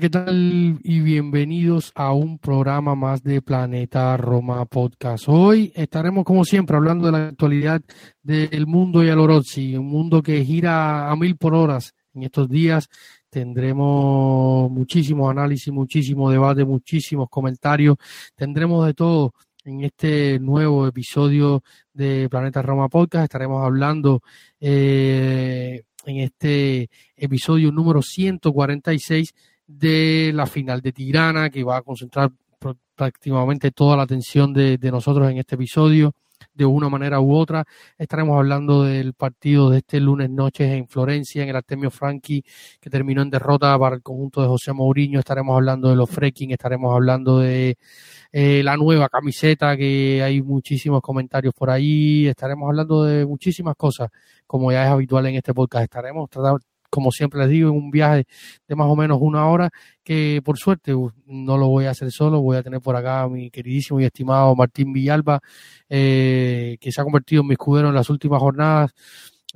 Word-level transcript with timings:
¿Qué 0.00 0.10
tal? 0.10 0.78
Y 0.84 1.00
bienvenidos 1.00 1.90
a 1.96 2.12
un 2.12 2.38
programa 2.38 2.94
más 2.94 3.20
de 3.24 3.42
Planeta 3.42 4.16
Roma 4.16 4.64
Podcast. 4.64 5.24
Hoy 5.26 5.72
estaremos, 5.74 6.24
como 6.24 6.44
siempre, 6.44 6.76
hablando 6.76 7.06
de 7.06 7.12
la 7.12 7.26
actualidad 7.28 7.80
del 8.22 8.68
mundo 8.68 9.02
y 9.02 9.10
Orozzi, 9.10 9.76
un 9.76 9.86
mundo 9.86 10.22
que 10.22 10.44
gira 10.44 11.10
a 11.10 11.16
mil 11.16 11.36
por 11.36 11.54
horas. 11.54 11.94
En 12.14 12.22
estos 12.22 12.48
días 12.48 12.88
tendremos 13.28 14.70
muchísimos 14.70 15.32
análisis, 15.32 15.72
muchísimo 15.72 16.30
debate, 16.30 16.64
muchísimos 16.64 17.28
comentarios. 17.28 17.96
Tendremos 18.36 18.86
de 18.86 18.94
todo 18.94 19.34
en 19.64 19.82
este 19.82 20.38
nuevo 20.38 20.86
episodio 20.86 21.64
de 21.92 22.28
Planeta 22.28 22.62
Roma 22.62 22.88
Podcast. 22.88 23.24
Estaremos 23.24 23.64
hablando 23.64 24.22
eh, 24.60 25.82
en 26.04 26.16
este 26.18 26.88
episodio 27.16 27.72
número 27.72 28.00
146 28.00 29.34
de 29.68 30.32
la 30.34 30.46
final 30.46 30.80
de 30.80 30.92
Tirana, 30.92 31.50
que 31.50 31.62
va 31.62 31.76
a 31.76 31.82
concentrar 31.82 32.32
prácticamente 32.96 33.70
toda 33.70 33.96
la 33.96 34.02
atención 34.02 34.52
de, 34.52 34.78
nosotros 34.90 35.30
en 35.30 35.38
este 35.38 35.54
episodio 35.54 36.12
de 36.52 36.64
una 36.64 36.88
manera 36.88 37.20
u 37.20 37.34
otra. 37.36 37.64
Estaremos 37.96 38.36
hablando 38.36 38.82
del 38.82 39.14
partido 39.14 39.70
de 39.70 39.78
este 39.78 40.00
lunes 40.00 40.30
noche 40.30 40.76
en 40.76 40.88
Florencia, 40.88 41.42
en 41.42 41.50
el 41.50 41.56
Artemio 41.56 41.90
Franchi, 41.90 42.42
que 42.80 42.90
terminó 42.90 43.22
en 43.22 43.30
derrota 43.30 43.78
para 43.78 43.94
el 43.94 44.02
conjunto 44.02 44.42
de 44.42 44.48
José 44.48 44.72
Mourinho. 44.72 45.20
Estaremos 45.20 45.54
hablando 45.54 45.88
de 45.88 45.96
los 45.96 46.10
freaking, 46.10 46.50
estaremos 46.50 46.92
hablando 46.92 47.38
de 47.38 47.76
eh, 48.32 48.62
la 48.64 48.76
nueva 48.76 49.08
camiseta, 49.08 49.76
que 49.76 50.22
hay 50.22 50.42
muchísimos 50.42 51.00
comentarios 51.00 51.54
por 51.54 51.70
ahí. 51.70 52.26
Estaremos 52.26 52.68
hablando 52.68 53.04
de 53.04 53.26
muchísimas 53.26 53.76
cosas, 53.76 54.10
como 54.46 54.72
ya 54.72 54.84
es 54.84 54.90
habitual 54.90 55.26
en 55.26 55.36
este 55.36 55.54
podcast. 55.54 55.84
Estaremos 55.84 56.28
tratando, 56.30 56.60
como 56.90 57.10
siempre 57.12 57.40
les 57.40 57.50
digo, 57.50 57.70
en 57.70 57.76
un 57.76 57.90
viaje 57.90 58.26
de 58.66 58.74
más 58.76 58.88
o 58.88 58.96
menos 58.96 59.18
una 59.20 59.46
hora, 59.46 59.70
que 60.04 60.40
por 60.44 60.58
suerte 60.58 60.92
no 61.26 61.58
lo 61.58 61.68
voy 61.68 61.86
a 61.86 61.90
hacer 61.90 62.10
solo, 62.10 62.40
voy 62.40 62.56
a 62.56 62.62
tener 62.62 62.80
por 62.80 62.96
acá 62.96 63.22
a 63.22 63.28
mi 63.28 63.50
queridísimo 63.50 64.00
y 64.00 64.04
estimado 64.04 64.54
Martín 64.56 64.92
Villalba, 64.92 65.40
eh, 65.88 66.76
que 66.80 66.92
se 66.92 67.00
ha 67.00 67.04
convertido 67.04 67.42
en 67.42 67.48
mi 67.48 67.52
escudero 67.54 67.88
en 67.88 67.94
las 67.94 68.10
últimas 68.10 68.40
jornadas, 68.40 68.92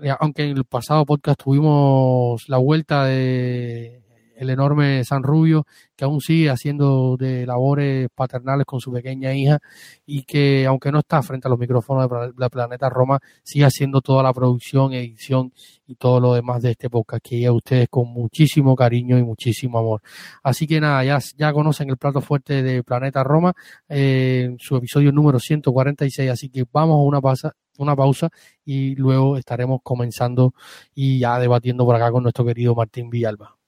eh, 0.02 0.10
aunque 0.20 0.44
en 0.44 0.56
el 0.56 0.64
pasado 0.64 1.04
podcast 1.06 1.42
tuvimos 1.42 2.48
la 2.48 2.58
vuelta 2.58 3.06
de 3.06 4.01
el 4.42 4.50
enorme 4.50 5.04
San 5.04 5.22
Rubio, 5.22 5.66
que 5.96 6.04
aún 6.04 6.20
sigue 6.20 6.50
haciendo 6.50 7.16
de 7.16 7.46
labores 7.46 8.08
paternales 8.14 8.66
con 8.66 8.80
su 8.80 8.92
pequeña 8.92 9.32
hija 9.34 9.60
y 10.04 10.24
que, 10.24 10.66
aunque 10.66 10.92
no 10.92 10.98
está 10.98 11.22
frente 11.22 11.48
a 11.48 11.50
los 11.50 11.58
micrófonos 11.58 12.10
de 12.36 12.50
Planeta 12.50 12.88
Roma, 12.88 13.20
sigue 13.42 13.64
haciendo 13.64 14.00
toda 14.00 14.22
la 14.22 14.32
producción, 14.32 14.92
edición 14.92 15.52
y 15.86 15.94
todo 15.94 16.20
lo 16.20 16.34
demás 16.34 16.62
de 16.62 16.72
este 16.72 16.90
podcast 16.90 17.24
que 17.24 17.46
a 17.46 17.52
ustedes 17.52 17.88
con 17.88 18.08
muchísimo 18.08 18.74
cariño 18.74 19.18
y 19.18 19.22
muchísimo 19.22 19.78
amor. 19.78 20.02
Así 20.42 20.66
que 20.66 20.80
nada, 20.80 21.04
ya, 21.04 21.18
ya 21.36 21.52
conocen 21.52 21.88
el 21.90 21.96
plato 21.96 22.20
fuerte 22.20 22.62
de 22.62 22.82
Planeta 22.82 23.22
Roma, 23.22 23.52
eh, 23.88 24.54
su 24.58 24.76
episodio 24.76 25.12
número 25.12 25.38
146, 25.38 26.30
así 26.30 26.48
que 26.50 26.64
vamos 26.72 26.96
a 26.96 27.02
una 27.02 27.20
pausa, 27.20 27.52
una 27.78 27.94
pausa 27.96 28.28
y 28.64 28.96
luego 28.96 29.36
estaremos 29.36 29.80
comenzando 29.82 30.54
y 30.94 31.20
ya 31.20 31.38
debatiendo 31.38 31.84
por 31.84 31.94
acá 31.96 32.10
con 32.10 32.22
nuestro 32.24 32.44
querido 32.44 32.74
Martín 32.74 33.08
Villalba. 33.10 33.61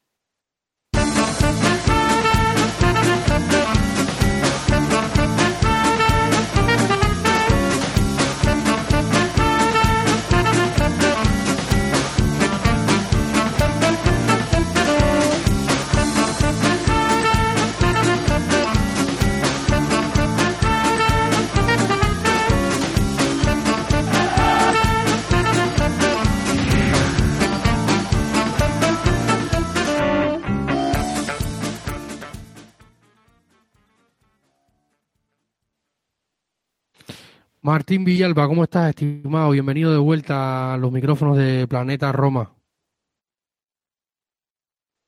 Martín 37.65 38.05
Villalba, 38.05 38.47
¿cómo 38.47 38.65
estás, 38.65 38.91
estimado? 38.91 39.53
Bienvenido 39.53 39.91
de 39.91 39.97
vuelta 39.99 40.75
a 40.75 40.77
los 40.77 40.93
micrófonos 40.93 41.39
de 41.39 41.67
Planeta 41.67 42.13
Roma. 42.13 42.51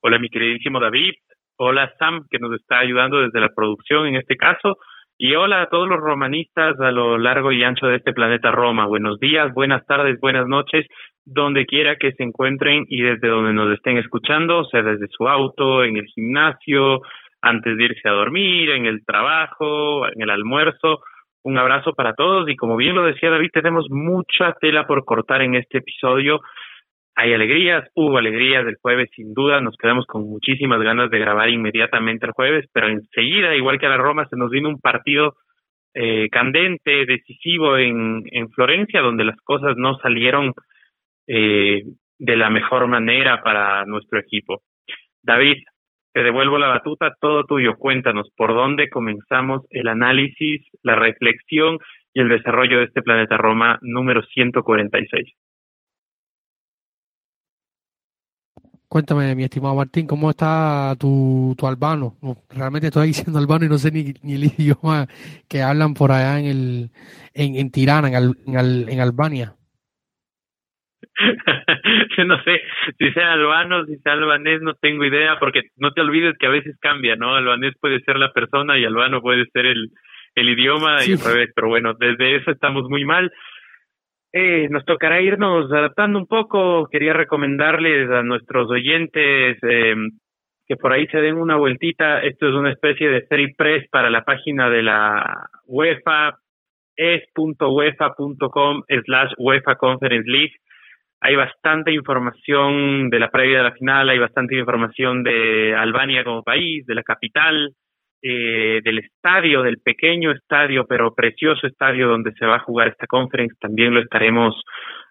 Hola, 0.00 0.18
mi 0.18 0.30
queridísimo 0.30 0.80
David. 0.80 1.12
Hola, 1.58 1.92
Sam, 1.98 2.26
que 2.30 2.38
nos 2.38 2.58
está 2.58 2.78
ayudando 2.78 3.20
desde 3.20 3.40
la 3.40 3.50
producción 3.54 4.06
en 4.06 4.16
este 4.16 4.38
caso. 4.38 4.78
Y 5.18 5.34
hola 5.34 5.60
a 5.60 5.68
todos 5.68 5.86
los 5.86 6.00
romanistas 6.00 6.80
a 6.80 6.90
lo 6.92 7.18
largo 7.18 7.52
y 7.52 7.62
ancho 7.62 7.88
de 7.88 7.96
este 7.96 8.14
planeta 8.14 8.50
Roma. 8.50 8.86
Buenos 8.86 9.20
días, 9.20 9.52
buenas 9.52 9.84
tardes, 9.84 10.18
buenas 10.18 10.48
noches, 10.48 10.86
donde 11.26 11.66
quiera 11.66 11.96
que 11.96 12.12
se 12.12 12.22
encuentren 12.22 12.86
y 12.88 13.02
desde 13.02 13.28
donde 13.28 13.52
nos 13.52 13.70
estén 13.74 13.98
escuchando, 13.98 14.64
sea 14.64 14.82
desde 14.82 15.08
su 15.08 15.28
auto, 15.28 15.84
en 15.84 15.98
el 15.98 16.06
gimnasio, 16.06 17.02
antes 17.42 17.76
de 17.76 17.84
irse 17.84 18.08
a 18.08 18.12
dormir, 18.12 18.70
en 18.70 18.86
el 18.86 19.04
trabajo, 19.04 20.08
en 20.08 20.22
el 20.22 20.30
almuerzo 20.30 21.02
un 21.46 21.58
abrazo 21.58 21.94
para 21.94 22.14
todos 22.14 22.48
y 22.48 22.56
como 22.56 22.76
bien 22.76 22.96
lo 22.96 23.04
decía 23.04 23.30
David, 23.30 23.50
tenemos 23.52 23.86
mucha 23.88 24.52
tela 24.60 24.84
por 24.84 25.04
cortar 25.04 25.42
en 25.42 25.54
este 25.54 25.78
episodio. 25.78 26.40
Hay 27.14 27.32
alegrías, 27.32 27.88
hubo 27.94 28.18
alegrías 28.18 28.64
del 28.66 28.78
jueves 28.82 29.10
sin 29.14 29.32
duda, 29.32 29.60
nos 29.60 29.76
quedamos 29.76 30.06
con 30.06 30.28
muchísimas 30.28 30.82
ganas 30.82 31.08
de 31.08 31.20
grabar 31.20 31.48
inmediatamente 31.48 32.26
el 32.26 32.32
jueves, 32.32 32.66
pero 32.72 32.88
enseguida, 32.88 33.54
igual 33.54 33.78
que 33.78 33.86
a 33.86 33.90
la 33.90 33.96
Roma, 33.96 34.26
se 34.28 34.36
nos 34.36 34.50
vino 34.50 34.68
un 34.68 34.80
partido 34.80 35.36
eh, 35.94 36.28
candente, 36.30 37.06
decisivo 37.06 37.78
en, 37.78 38.24
en 38.32 38.50
Florencia, 38.50 39.00
donde 39.00 39.24
las 39.24 39.40
cosas 39.42 39.76
no 39.76 39.96
salieron 39.98 40.52
eh, 41.28 41.84
de 42.18 42.36
la 42.36 42.50
mejor 42.50 42.88
manera 42.88 43.40
para 43.40 43.84
nuestro 43.84 44.18
equipo. 44.18 44.62
David, 45.22 45.62
te 46.16 46.22
devuelvo 46.22 46.56
la 46.56 46.68
batuta, 46.68 47.14
todo 47.20 47.44
tuyo. 47.44 47.76
Cuéntanos 47.76 48.30
por 48.38 48.54
dónde 48.54 48.88
comenzamos 48.88 49.66
el 49.68 49.86
análisis, 49.86 50.62
la 50.82 50.94
reflexión 50.94 51.76
y 52.14 52.22
el 52.22 52.30
desarrollo 52.30 52.78
de 52.78 52.84
este 52.84 53.02
planeta 53.02 53.36
Roma 53.36 53.78
número 53.82 54.22
146. 54.22 55.28
Cuéntame, 58.88 59.34
mi 59.34 59.44
estimado 59.44 59.74
Martín, 59.74 60.06
¿cómo 60.06 60.30
está 60.30 60.96
tu, 60.98 61.54
tu 61.58 61.66
albano? 61.66 62.16
Realmente 62.48 62.86
estoy 62.86 63.08
diciendo 63.08 63.38
albano 63.38 63.66
y 63.66 63.68
no 63.68 63.76
sé 63.76 63.90
ni, 63.90 64.14
ni 64.22 64.36
el 64.36 64.44
idioma 64.44 65.06
que 65.46 65.60
hablan 65.60 65.92
por 65.92 66.12
allá 66.12 66.40
en 66.40 66.46
el 66.46 66.90
en, 67.34 67.56
en 67.56 67.70
Tirana, 67.70 68.08
en, 68.08 68.34
en, 68.46 68.88
en 68.88 69.00
Albania. 69.00 69.54
yo 72.16 72.24
no 72.24 72.42
sé 72.42 72.60
si 72.98 73.10
sea 73.12 73.32
albano, 73.32 73.84
si 73.86 73.96
sea 73.98 74.12
albanés, 74.12 74.60
no 74.62 74.74
tengo 74.74 75.04
idea, 75.04 75.38
porque 75.38 75.62
no 75.76 75.92
te 75.92 76.00
olvides 76.00 76.36
que 76.38 76.46
a 76.46 76.50
veces 76.50 76.76
cambia, 76.80 77.16
¿no? 77.16 77.34
Albanés 77.34 77.74
puede 77.80 78.00
ser 78.00 78.16
la 78.16 78.32
persona 78.32 78.78
y 78.78 78.84
albano 78.84 79.20
puede 79.20 79.46
ser 79.52 79.66
el, 79.66 79.90
el 80.34 80.48
idioma 80.48 81.04
y 81.04 81.12
al 81.12 81.18
revés, 81.18 81.50
pero 81.54 81.68
bueno, 81.68 81.94
desde 81.98 82.36
eso 82.36 82.50
estamos 82.50 82.88
muy 82.88 83.04
mal. 83.04 83.32
Eh, 84.32 84.68
nos 84.70 84.84
tocará 84.84 85.20
irnos 85.22 85.72
adaptando 85.72 86.18
un 86.18 86.26
poco. 86.26 86.88
Quería 86.90 87.14
recomendarles 87.14 88.10
a 88.10 88.22
nuestros 88.22 88.70
oyentes 88.70 89.56
eh, 89.62 89.94
que 90.66 90.76
por 90.76 90.92
ahí 90.92 91.06
se 91.06 91.22
den 91.22 91.36
una 91.36 91.56
vueltita. 91.56 92.20
Esto 92.20 92.48
es 92.48 92.54
una 92.54 92.72
especie 92.72 93.08
de 93.08 93.22
free 93.22 93.54
press 93.54 93.88
para 93.90 94.10
la 94.10 94.24
página 94.24 94.68
de 94.68 94.82
la 94.82 95.48
UEFA, 95.64 96.38
es.uefa.com 96.96 98.82
slash 99.06 99.32
UEFA 99.38 99.76
Conference 99.76 100.30
League. 100.30 100.52
Hay 101.20 101.34
bastante 101.34 101.92
información 101.92 103.08
de 103.10 103.18
la 103.18 103.30
previa 103.30 103.58
de 103.58 103.64
la 103.64 103.72
final, 103.72 104.08
hay 104.08 104.18
bastante 104.18 104.56
información 104.56 105.22
de 105.22 105.74
Albania 105.74 106.24
como 106.24 106.42
país, 106.42 106.84
de 106.86 106.94
la 106.94 107.02
capital, 107.02 107.74
eh, 108.22 108.80
del 108.82 108.98
estadio, 108.98 109.62
del 109.62 109.78
pequeño 109.78 110.32
estadio, 110.32 110.86
pero 110.86 111.14
precioso 111.14 111.66
estadio 111.66 112.08
donde 112.08 112.32
se 112.32 112.46
va 112.46 112.56
a 112.56 112.60
jugar 112.60 112.88
esta 112.88 113.06
conference. 113.06 113.56
También 113.60 113.94
lo 113.94 114.00
estaremos 114.00 114.54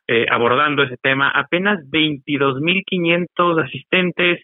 eh, 0.08 0.26
abordando 0.30 0.84
ese 0.84 0.98
tema. 0.98 1.30
Apenas 1.30 1.80
22.500 1.90 3.64
asistentes, 3.64 4.40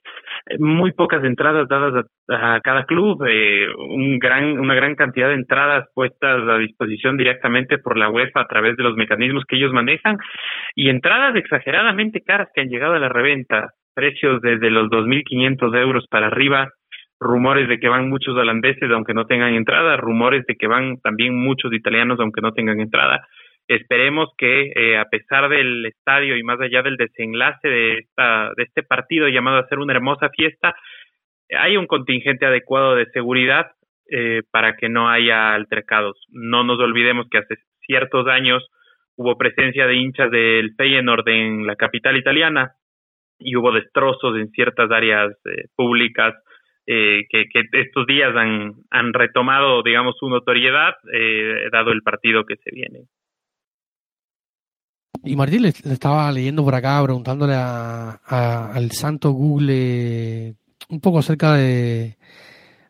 eh, 0.48 0.58
muy 0.60 0.92
pocas 0.92 1.24
entradas 1.24 1.68
dadas 1.68 2.06
a, 2.30 2.60
cada 2.62 2.86
club, 2.86 3.24
eh, 3.28 3.68
un 3.78 4.18
gran, 4.18 4.60
una 4.60 4.74
gran 4.74 4.96
cantidad 4.96 5.28
de 5.28 5.36
entradas 5.36 5.88
puestas 5.94 6.48
a 6.48 6.58
disposición 6.58 7.18
directamente 7.18 7.78
por 7.78 7.98
la 7.98 8.10
UEFA 8.10 8.42
a 8.42 8.48
través 8.48 8.76
de 8.78 8.84
los 8.84 8.96
mecanismos 8.96 9.44
que 9.48 9.58
ellos 9.58 9.72
manejan 9.72 10.18
y 10.76 10.90
entradas 10.90 11.36
exageradamente 11.36 12.22
caras 12.22 12.50
que 12.54 12.62
han 12.62 12.70
llegado 12.70 12.94
a 12.94 13.00
la 13.00 13.10
reventa, 13.10 13.72
precios 13.94 14.42
desde 14.42 14.72
los 14.72 14.90
2.500 14.90 15.78
euros 15.78 16.06
para 16.10 16.28
arriba 16.28 16.70
rumores 17.20 17.70
de 17.70 17.80
que 17.80 17.88
van 17.88 18.10
muchos 18.10 18.36
holandeses 18.36 18.90
aunque 18.92 19.14
no 19.14 19.28
tengan 19.28 19.54
entrada, 19.54 19.96
rumores 19.96 20.44
de 20.48 20.56
que 20.56 20.66
van 20.66 20.98
también 21.02 21.36
muchos 21.36 21.72
italianos 21.72 22.20
aunque 22.20 22.42
no 22.42 22.52
tengan 22.52 22.80
entrada. 22.80 23.28
Esperemos 23.72 24.30
que 24.38 24.74
eh, 24.76 24.98
a 24.98 25.06
pesar 25.06 25.48
del 25.48 25.86
estadio 25.86 26.36
y 26.36 26.44
más 26.44 26.60
allá 26.60 26.82
del 26.82 26.98
desenlace 26.98 27.70
de, 27.70 27.98
esta, 28.00 28.52
de 28.58 28.64
este 28.64 28.84
partido 28.84 29.30
llamado 29.30 29.60
a 29.60 29.68
ser 29.70 29.80
una 29.80 29.94
hermosa 29.94 30.30
fiesta, 30.30 30.76
hay 31.58 31.78
un 31.78 31.88
contingente 31.88 32.46
adecuado 32.46 32.96
de 32.96 33.06
seguridad 33.12 33.72
eh, 34.10 34.42
para 34.52 34.76
que 34.76 34.90
no 34.90 35.10
haya 35.10 35.54
altercados. 35.54 36.18
No 36.32 36.66
nos 36.66 36.80
olvidemos 36.80 37.28
que 37.30 37.38
hace 37.38 37.56
ciertos 37.86 38.28
años 38.28 38.68
hubo 39.16 39.38
presencia 39.38 39.88
de 39.88 39.96
hinchas 39.96 40.30
del 40.32 40.74
Feyenoord 40.76 41.30
en 41.30 41.66
la 41.66 41.78
capital 41.78 42.18
italiana 42.18 42.74
y 43.40 43.56
hubo 43.56 43.72
destrozos 43.72 44.38
en 44.38 44.50
ciertas 44.52 44.92
áreas 44.92 45.32
eh, 45.46 45.68
públicas 45.78 46.36
eh, 46.88 47.22
que, 47.30 47.46
que, 47.48 47.64
estos 47.72 48.06
días 48.06 48.36
han, 48.36 48.74
han 48.90 49.14
retomado, 49.14 49.82
digamos, 49.82 50.18
su 50.20 50.28
notoriedad, 50.28 50.96
eh, 51.14 51.70
dado 51.72 51.94
el 51.94 52.02
partido 52.02 52.44
que 52.44 52.58
se 52.58 52.72
viene. 52.76 53.06
Y 55.24 55.36
Martín 55.36 55.62
le, 55.62 55.70
estaba 55.70 56.32
leyendo 56.32 56.64
por 56.64 56.74
acá, 56.76 57.02
preguntándole 57.04 57.54
a, 57.56 58.72
al 58.74 58.92
santo 58.92 59.32
Google 59.32 60.56
un 60.90 61.00
poco 61.00 61.20
acerca 61.20 61.54
de, 61.54 62.18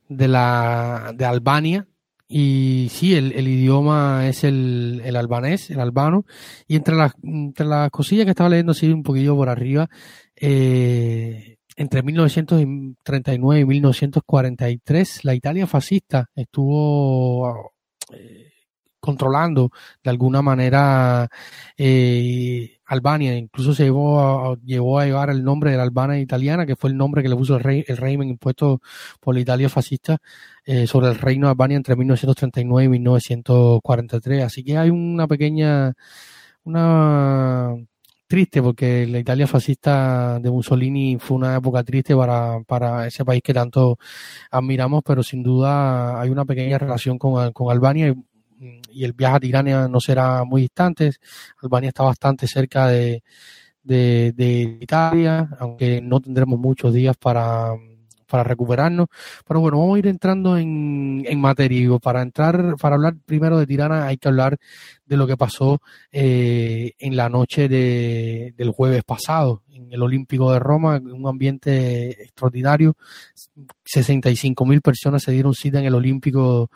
la, 0.08 1.14
de 1.16 1.26
Albania. 1.26 1.88
Y 2.28 2.88
sí, 2.90 3.14
el, 3.14 3.48
idioma 3.48 4.28
es 4.28 4.46
el, 4.46 5.02
el, 5.04 5.18
albanés, 5.18 5.70
el 5.70 5.82
albano. 5.82 6.26
Y 6.68 6.78
entre 6.78 6.96
las, 6.96 7.14
entre 7.22 7.66
las 7.66 7.90
cosillas 7.92 8.26
que 8.26 8.32
estaba 8.32 8.50
leyendo, 8.50 8.74
sí, 8.74 8.88
un 8.88 9.04
poquillo 9.04 9.36
por 9.36 9.50
arriba, 9.50 9.90
eh, 10.36 11.58
entre 11.76 12.04
1939 12.04 13.62
y 13.62 13.66
1943, 13.66 15.26
la 15.26 15.36
Italia 15.36 15.68
fascista 15.68 16.30
estuvo 16.36 17.74
eh, 18.14 18.51
controlando 19.02 19.72
de 20.04 20.10
alguna 20.10 20.42
manera 20.42 21.30
eh, 21.78 22.78
Albania. 22.86 23.38
Incluso 23.38 23.74
se 23.74 23.84
llevó 23.86 24.52
a, 24.54 24.56
llevó 24.64 25.00
a 25.00 25.06
llevar 25.06 25.30
el 25.30 25.44
nombre 25.44 25.72
de 25.72 25.78
la 25.78 25.84
Albania 25.84 26.20
italiana, 26.20 26.66
que 26.66 26.76
fue 26.76 26.90
el 26.90 26.98
nombre 26.98 27.24
que 27.24 27.30
le 27.30 27.36
puso 27.36 27.56
el, 27.58 27.64
rey, 27.64 27.84
el 27.88 27.98
régimen 27.98 28.30
impuesto 28.30 28.82
por 29.20 29.36
la 29.36 29.42
Italia 29.42 29.70
fascista 29.70 30.20
eh, 30.66 30.88
sobre 30.88 31.08
el 31.10 31.16
reino 31.16 31.48
de 31.48 31.52
Albania 31.52 31.78
entre 31.78 31.96
1939 31.96 32.86
y 32.86 32.90
1943. 32.90 34.44
Así 34.44 34.64
que 34.64 34.78
hay 34.78 34.90
una 34.90 35.28
pequeña, 35.28 35.94
una 36.64 37.76
triste 38.32 38.62
porque 38.62 39.06
la 39.08 39.20
Italia 39.20 39.46
fascista 39.46 40.40
de 40.40 40.50
Mussolini 40.50 41.18
fue 41.20 41.36
una 41.38 41.58
época 41.58 41.84
triste 41.84 42.16
para, 42.16 42.62
para 42.64 43.06
ese 43.08 43.26
país 43.26 43.42
que 43.44 43.54
tanto 43.54 43.98
admiramos, 44.50 45.04
pero 45.06 45.22
sin 45.22 45.44
duda 45.44 46.22
hay 46.22 46.30
una 46.30 46.46
pequeña 46.46 46.78
relación 46.78 47.18
con, 47.18 47.52
con 47.52 47.72
Albania 47.72 48.16
el 48.94 49.14
viaje 49.14 49.36
a 49.36 49.40
Tirania 49.40 49.88
no 49.88 50.00
será 50.00 50.44
muy 50.44 50.62
distante. 50.62 51.12
Albania 51.62 51.90
está 51.90 52.04
bastante 52.04 52.48
cerca 52.48 52.88
de, 52.88 53.24
de, 53.84 54.78
Italia, 54.80 55.50
aunque 55.60 56.02
no 56.02 56.20
tendremos 56.20 56.60
muchos 56.60 56.94
días 56.94 57.16
para 57.18 57.74
para 58.32 58.46
recuperarnos. 58.46 59.08
Pero 59.46 59.60
bueno, 59.60 59.80
vamos 59.80 59.98
a 59.98 60.00
ir 60.00 60.08
entrando 60.08 60.58
en, 60.58 61.24
en 61.28 61.40
materia. 61.40 61.82
Para 62.00 62.22
entrar, 62.22 62.76
para 62.80 62.96
hablar 62.96 63.16
primero 63.26 63.60
de 63.60 63.68
Tirana, 63.68 64.08
hay 64.08 64.18
que 64.18 64.30
hablar 64.30 64.58
de 65.06 65.18
lo 65.18 65.28
que 65.28 65.36
pasó 65.36 65.82
eh, 66.12 66.94
en 66.98 67.18
la 67.18 67.28
noche 67.28 67.68
de, 67.68 68.54
del 68.56 68.72
jueves 68.72 69.04
pasado 69.04 69.64
en 69.70 69.92
el 69.92 70.02
Olímpico 70.02 70.52
de 70.52 70.60
Roma, 70.60 71.02
un 71.04 71.28
ambiente 71.28 72.24
extraordinario. 72.24 72.96
65 73.84 74.66
mil 74.66 74.82
personas 74.82 75.24
se 75.24 75.32
dieron 75.32 75.54
cita 75.54 75.80
en 75.80 75.86
el 75.86 75.96
Olímpico 75.96 76.70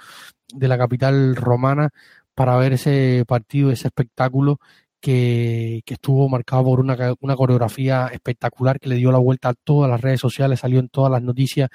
de 0.53 0.68
la 0.68 0.77
capital 0.77 1.36
romana 1.36 1.89
para 2.33 2.57
ver 2.57 2.74
ese 2.74 3.24
partido, 3.27 3.71
ese 3.71 3.88
espectáculo 3.88 4.59
que, 5.00 5.83
estuvo 5.86 6.27
marcado 6.30 6.63
por 6.63 6.80
una, 6.80 6.97
una, 7.21 7.36
coreografía 7.36 8.07
espectacular 8.12 8.80
que 8.80 8.89
le 8.89 8.95
dio 8.95 9.12
la 9.12 9.19
vuelta 9.19 9.50
a 9.50 9.53
todas 9.53 9.89
las 9.89 10.01
redes 10.01 10.19
sociales, 10.19 10.59
salió 10.59 10.80
en 10.80 10.89
todas 10.89 11.12
las 11.12 11.21
noticias 11.21 11.69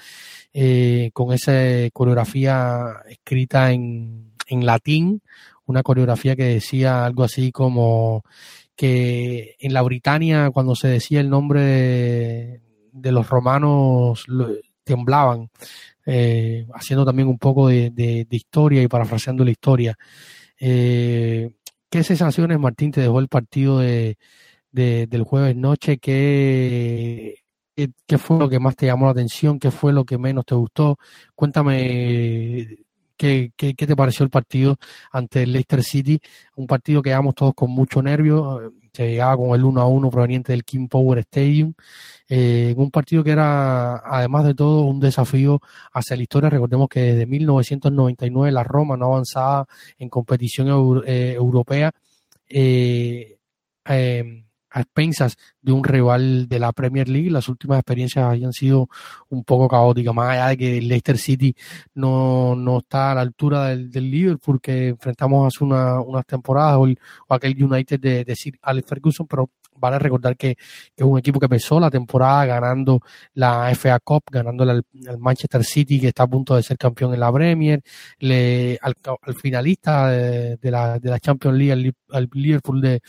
eh, 0.52 1.10
con 1.12 1.32
esa 1.32 1.52
coreografía 1.92 3.02
escrita 3.08 3.72
en, 3.72 4.32
en 4.46 4.66
latín, 4.66 5.22
una 5.66 5.82
coreografía 5.82 6.36
que 6.36 6.44
decía 6.44 7.04
algo 7.04 7.22
así 7.22 7.52
como 7.52 8.24
que 8.76 9.56
en 9.60 9.74
la 9.74 9.82
Britania 9.82 10.50
cuando 10.50 10.74
se 10.74 10.88
decía 10.88 11.20
el 11.20 11.30
nombre 11.30 11.60
de, 12.92 13.12
los 13.12 13.28
romanos 13.28 14.24
temblaban, 14.84 15.50
eh, 16.06 16.66
haciendo 16.74 17.04
también 17.04 17.28
un 17.28 17.38
poco 17.38 17.68
de, 17.68 17.90
de, 17.90 18.26
historia 18.30 18.82
y 18.82 18.88
parafraseando 18.88 19.44
la 19.44 19.50
historia. 19.50 19.96
Eh, 20.58 21.50
¿Qué 21.88 22.04
sensaciones, 22.04 22.58
Martín, 22.58 22.92
te 22.92 23.00
dejó 23.00 23.20
el 23.20 23.28
partido 23.28 23.78
de, 23.80 24.16
del 24.72 25.22
jueves 25.24 25.56
noche? 25.56 25.98
¿Qué, 25.98 27.36
¿Qué, 27.74 28.18
fue 28.18 28.38
lo 28.38 28.48
que 28.48 28.60
más 28.60 28.76
te 28.76 28.86
llamó 28.86 29.06
la 29.06 29.12
atención? 29.12 29.58
¿Qué 29.58 29.70
fue 29.70 29.92
lo 29.92 30.04
que 30.04 30.18
menos 30.18 30.44
te 30.44 30.54
gustó? 30.54 30.98
Cuéntame 31.34 32.78
qué, 33.16 33.52
qué, 33.56 33.74
qué 33.74 33.86
te 33.86 33.96
pareció 33.96 34.24
el 34.24 34.30
partido 34.30 34.76
ante 35.12 35.42
el 35.42 35.52
Leicester 35.52 35.82
City, 35.82 36.20
un 36.56 36.66
partido 36.66 37.02
que 37.02 37.10
llevamos 37.10 37.34
todos 37.34 37.54
con 37.54 37.70
mucho 37.70 38.02
nervio, 38.02 38.72
se 38.92 39.08
llegaba 39.08 39.36
con 39.36 39.54
el 39.54 39.64
1 39.64 39.80
a 39.80 39.86
1 39.86 40.10
proveniente 40.10 40.52
del 40.52 40.64
King 40.64 40.88
Power 40.88 41.18
Stadium, 41.20 41.74
eh, 42.28 42.74
un 42.76 42.90
partido 42.90 43.24
que 43.24 43.30
era 43.32 43.96
además 43.98 44.44
de 44.44 44.54
todo 44.54 44.82
un 44.82 45.00
desafío 45.00 45.60
hacia 45.92 46.16
la 46.16 46.22
historia. 46.22 46.50
Recordemos 46.50 46.88
que 46.88 47.00
desde 47.00 47.26
1999 47.26 48.52
la 48.52 48.64
Roma 48.64 48.96
no 48.96 49.06
avanzaba 49.06 49.66
en 49.98 50.08
competición 50.08 51.02
eh, 51.06 51.34
europea. 51.36 51.92
Eh, 52.48 53.38
em, 53.84 54.44
a 54.70 54.80
expensas 54.80 55.36
de 55.60 55.72
un 55.72 55.84
rival 55.84 56.48
de 56.48 56.58
la 56.58 56.72
Premier 56.72 57.08
League. 57.08 57.30
Las 57.30 57.48
últimas 57.48 57.78
experiencias 57.78 58.26
hayan 58.26 58.52
sido 58.52 58.88
un 59.28 59.44
poco 59.44 59.68
caóticas, 59.68 60.14
más 60.14 60.30
allá 60.30 60.48
de 60.48 60.56
que 60.56 60.78
el 60.78 60.88
Leicester 60.88 61.18
City 61.18 61.54
no, 61.94 62.54
no 62.56 62.78
está 62.78 63.12
a 63.12 63.14
la 63.14 63.20
altura 63.22 63.68
del, 63.68 63.90
Liverpool 64.10 64.60
que 64.60 64.88
enfrentamos 64.88 65.46
hace 65.46 65.64
una, 65.64 66.00
unas 66.00 66.26
temporadas 66.26 66.78
o, 66.78 67.34
aquel 67.34 67.62
United 67.62 68.00
de, 68.00 68.24
de 68.24 68.36
Sir 68.36 68.58
Alex 68.62 68.88
Ferguson, 68.88 69.26
pero 69.26 69.50
vale 69.80 69.98
recordar 69.98 70.36
que, 70.36 70.50
es 70.96 71.04
un 71.04 71.18
equipo 71.18 71.40
que 71.40 71.46
empezó 71.46 71.80
la 71.80 71.90
temporada 71.90 72.44
ganando 72.46 73.00
la 73.34 73.74
FA 73.74 73.98
Cup, 74.00 74.24
ganando 74.30 74.64
al, 74.64 74.84
Manchester 75.18 75.64
City 75.64 76.00
que 76.00 76.08
está 76.08 76.24
a 76.24 76.28
punto 76.28 76.54
de 76.54 76.62
ser 76.62 76.76
campeón 76.76 77.14
en 77.14 77.20
la 77.20 77.32
Premier, 77.32 77.82
le, 78.18 78.78
al, 78.82 78.94
finalista 79.34 80.08
de, 80.10 80.70
la, 80.70 80.98
de 80.98 81.10
la 81.10 81.18
Champions 81.18 81.56
League, 81.56 81.92
al, 82.10 82.28
Liverpool 82.32 82.80
de, 82.80 83.00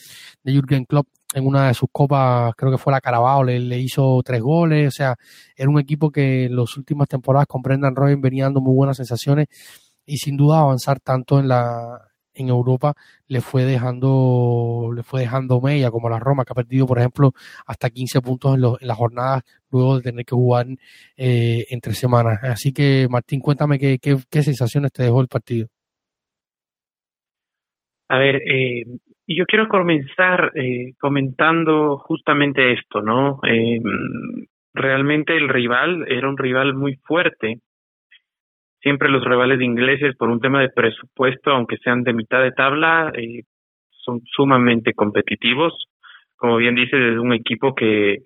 de 0.44 0.52
Jürgen 0.52 0.86
Klopp 0.86 1.08
en 1.34 1.48
una 1.48 1.68
de 1.68 1.74
sus 1.74 1.90
copas, 1.92 2.54
creo 2.56 2.72
que 2.72 2.78
fue 2.78 2.94
la 2.94 3.02
Carabao, 3.02 3.44
le, 3.44 3.80
hizo 3.80 4.22
tres 4.24 4.42
goles, 4.42 4.88
o 4.88 4.92
sea, 4.92 5.16
era 5.56 5.70
un 5.70 5.80
equipo 5.80 6.12
que 6.12 6.46
en 6.46 6.56
las 6.56 6.76
últimas 6.78 7.08
temporadas 7.08 7.48
con 7.48 7.62
Brendan 7.62 7.96
Robin 7.96 8.22
venía 8.22 8.46
dando 8.46 8.62
muy 8.62 8.76
buenas 8.76 8.98
sensaciones. 8.98 9.48
Y 10.06 10.18
sin 10.18 10.38
duda 10.38 10.60
avanzar 10.60 11.00
tanto 11.00 11.40
en 11.40 11.48
la 11.48 12.12
en 12.34 12.50
Europa 12.50 12.94
le 13.28 13.42
fue 13.42 13.66
dejando 13.66 14.92
le 14.96 15.04
fue 15.04 15.22
dejando 15.22 15.60
mella 15.60 15.92
como 15.92 16.10
la 16.10 16.18
Roma 16.18 16.46
que 16.46 16.54
ha 16.54 16.56
perdido 16.56 16.88
por 16.88 16.98
ejemplo 16.98 17.34
hasta 17.66 17.90
15 17.90 18.22
puntos 18.22 18.58
en, 18.58 18.64
en 18.64 18.88
las 18.88 18.98
jornadas 18.98 19.44
luego 19.70 19.98
de 19.98 20.04
tener 20.04 20.26
que 20.26 20.36
jugar 20.36 20.68
eh, 21.18 21.66
entre 21.70 21.94
semanas. 21.94 22.40
Así 22.44 22.72
que 22.74 23.08
Martín 23.10 23.42
cuéntame 23.42 23.80
qué, 23.80 24.00
qué, 24.00 24.18
qué 24.30 24.44
sensaciones 24.44 24.92
te 24.92 25.04
dejó 25.04 25.22
el 25.22 25.28
partido. 25.28 25.68
A 28.10 28.18
ver 28.18 28.36
eh, 28.36 28.86
y 29.32 29.36
yo 29.38 29.46
quiero 29.46 29.70
comenzar 29.70 30.52
eh, 30.56 30.92
comentando 31.00 31.98
justamente 32.00 32.74
esto, 32.74 33.02
¿no? 33.02 33.40
Eh, 33.48 33.80
realmente 34.74 35.38
el 35.38 35.48
rival 35.48 36.06
era 36.10 36.28
un 36.28 36.38
rival 36.38 36.74
muy 36.74 36.96
fuerte. 37.06 37.60
Siempre 38.82 39.08
los 39.08 39.24
rivales 39.24 39.62
ingleses, 39.62 40.18
por 40.18 40.30
un 40.30 40.42
tema 40.42 40.60
de 40.60 40.68
presupuesto, 40.68 41.52
aunque 41.52 41.78
sean 41.78 42.04
de 42.04 42.12
mitad 42.12 42.42
de 42.42 42.52
tabla, 42.52 43.14
eh, 43.16 43.44
son 43.92 44.20
sumamente 44.26 44.94
competitivos. 44.94 45.86
Como 46.36 46.58
bien 46.58 46.76
dices, 46.76 47.00
es 47.00 47.18
un 47.18 47.32
equipo 47.32 47.74
que, 47.74 48.24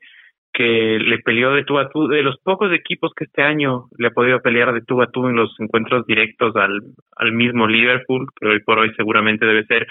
que 0.53 0.97
le 0.97 1.19
peleó 1.19 1.53
de 1.53 1.65
tú 1.65 1.77
a 1.77 1.88
tú, 1.89 2.07
de 2.07 2.24
los 2.24 2.39
pocos 2.39 2.74
equipos 2.74 3.12
que 3.15 3.25
este 3.25 3.43
año 3.43 3.89
le 4.00 4.07
ha 4.07 4.12
podido 4.12 4.41
pelear 4.41 4.74
de 4.74 4.81
tú 4.81 5.03
a 5.03 5.12
tú 5.12 5.27
en 5.27 5.35
los 5.35 5.53
encuentros 5.59 6.07
directos 6.07 6.55
al, 6.55 6.81
al 7.15 7.31
mismo 7.31 7.67
Liverpool, 7.67 8.25
que 8.39 8.47
hoy 8.47 8.63
por 8.63 8.79
hoy 8.79 8.91
seguramente 8.95 9.45
debe 9.45 9.65
ser 9.65 9.85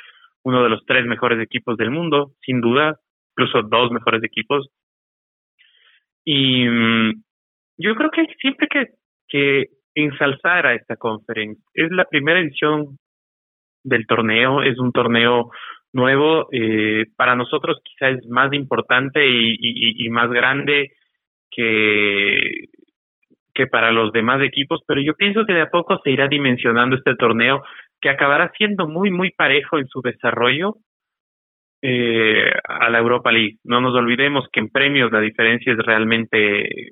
uno 0.45 0.63
de 0.63 0.69
los 0.69 0.85
tres 0.87 1.05
mejores 1.07 1.41
equipos 1.41 1.77
del 1.77 1.91
mundo, 1.91 2.33
sin 2.45 2.61
duda, 2.61 3.01
incluso 3.33 3.63
dos 3.63 3.91
mejores 3.91 4.23
equipos. 4.23 4.69
Y 6.25 6.69
mm, 6.69 7.23
yo 7.79 7.95
creo 7.97 8.11
que 8.11 8.27
siempre 8.41 8.69
que, 8.69 8.87
que 9.29 9.65
ensalzar 9.95 10.67
a 10.67 10.75
esta 10.75 10.97
conferencia, 10.97 11.65
es 11.75 11.91
la 11.91 12.05
primera 12.05 12.41
edición 12.41 12.99
del 13.83 14.07
torneo, 14.07 14.63
es 14.63 14.79
un 14.79 14.93
torneo 14.93 15.51
nuevo, 15.93 16.49
eh, 16.53 17.07
para 17.17 17.37
nosotros 17.37 17.81
quizá 17.83 18.11
es 18.11 18.27
más 18.27 18.53
importante 18.53 19.27
y, 19.27 19.55
y, 19.55 20.07
y, 20.07 20.09
más 20.11 20.31
grande 20.31 20.93
que, 21.51 22.69
que 23.55 23.67
para 23.69 23.93
los 23.93 24.13
demás 24.13 24.43
equipos, 24.43 24.83
pero 24.87 25.01
yo 25.01 25.15
pienso 25.15 25.47
que 25.47 25.53
de 25.53 25.63
a 25.63 25.71
poco 25.71 26.01
se 26.03 26.11
irá 26.11 26.27
dimensionando 26.27 26.97
este 26.97 27.15
torneo 27.15 27.63
que 28.05 28.11
acabará 28.11 28.53
siendo 28.59 28.87
muy, 28.87 29.11
muy 29.11 29.31
parejo 29.31 29.79
en 29.79 29.87
su 29.87 30.03
desarrollo 30.03 30.75
eh, 31.81 32.53
a 32.63 32.91
la 32.91 32.99
Europa 32.99 33.33
League. 33.33 33.57
No 33.65 33.81
nos 33.81 33.95
olvidemos 33.95 34.45
que 34.53 34.61
en 34.61 34.69
premios 34.69 35.11
la 35.11 35.21
diferencia 35.21 35.73
es 35.73 35.79
realmente 35.79 36.91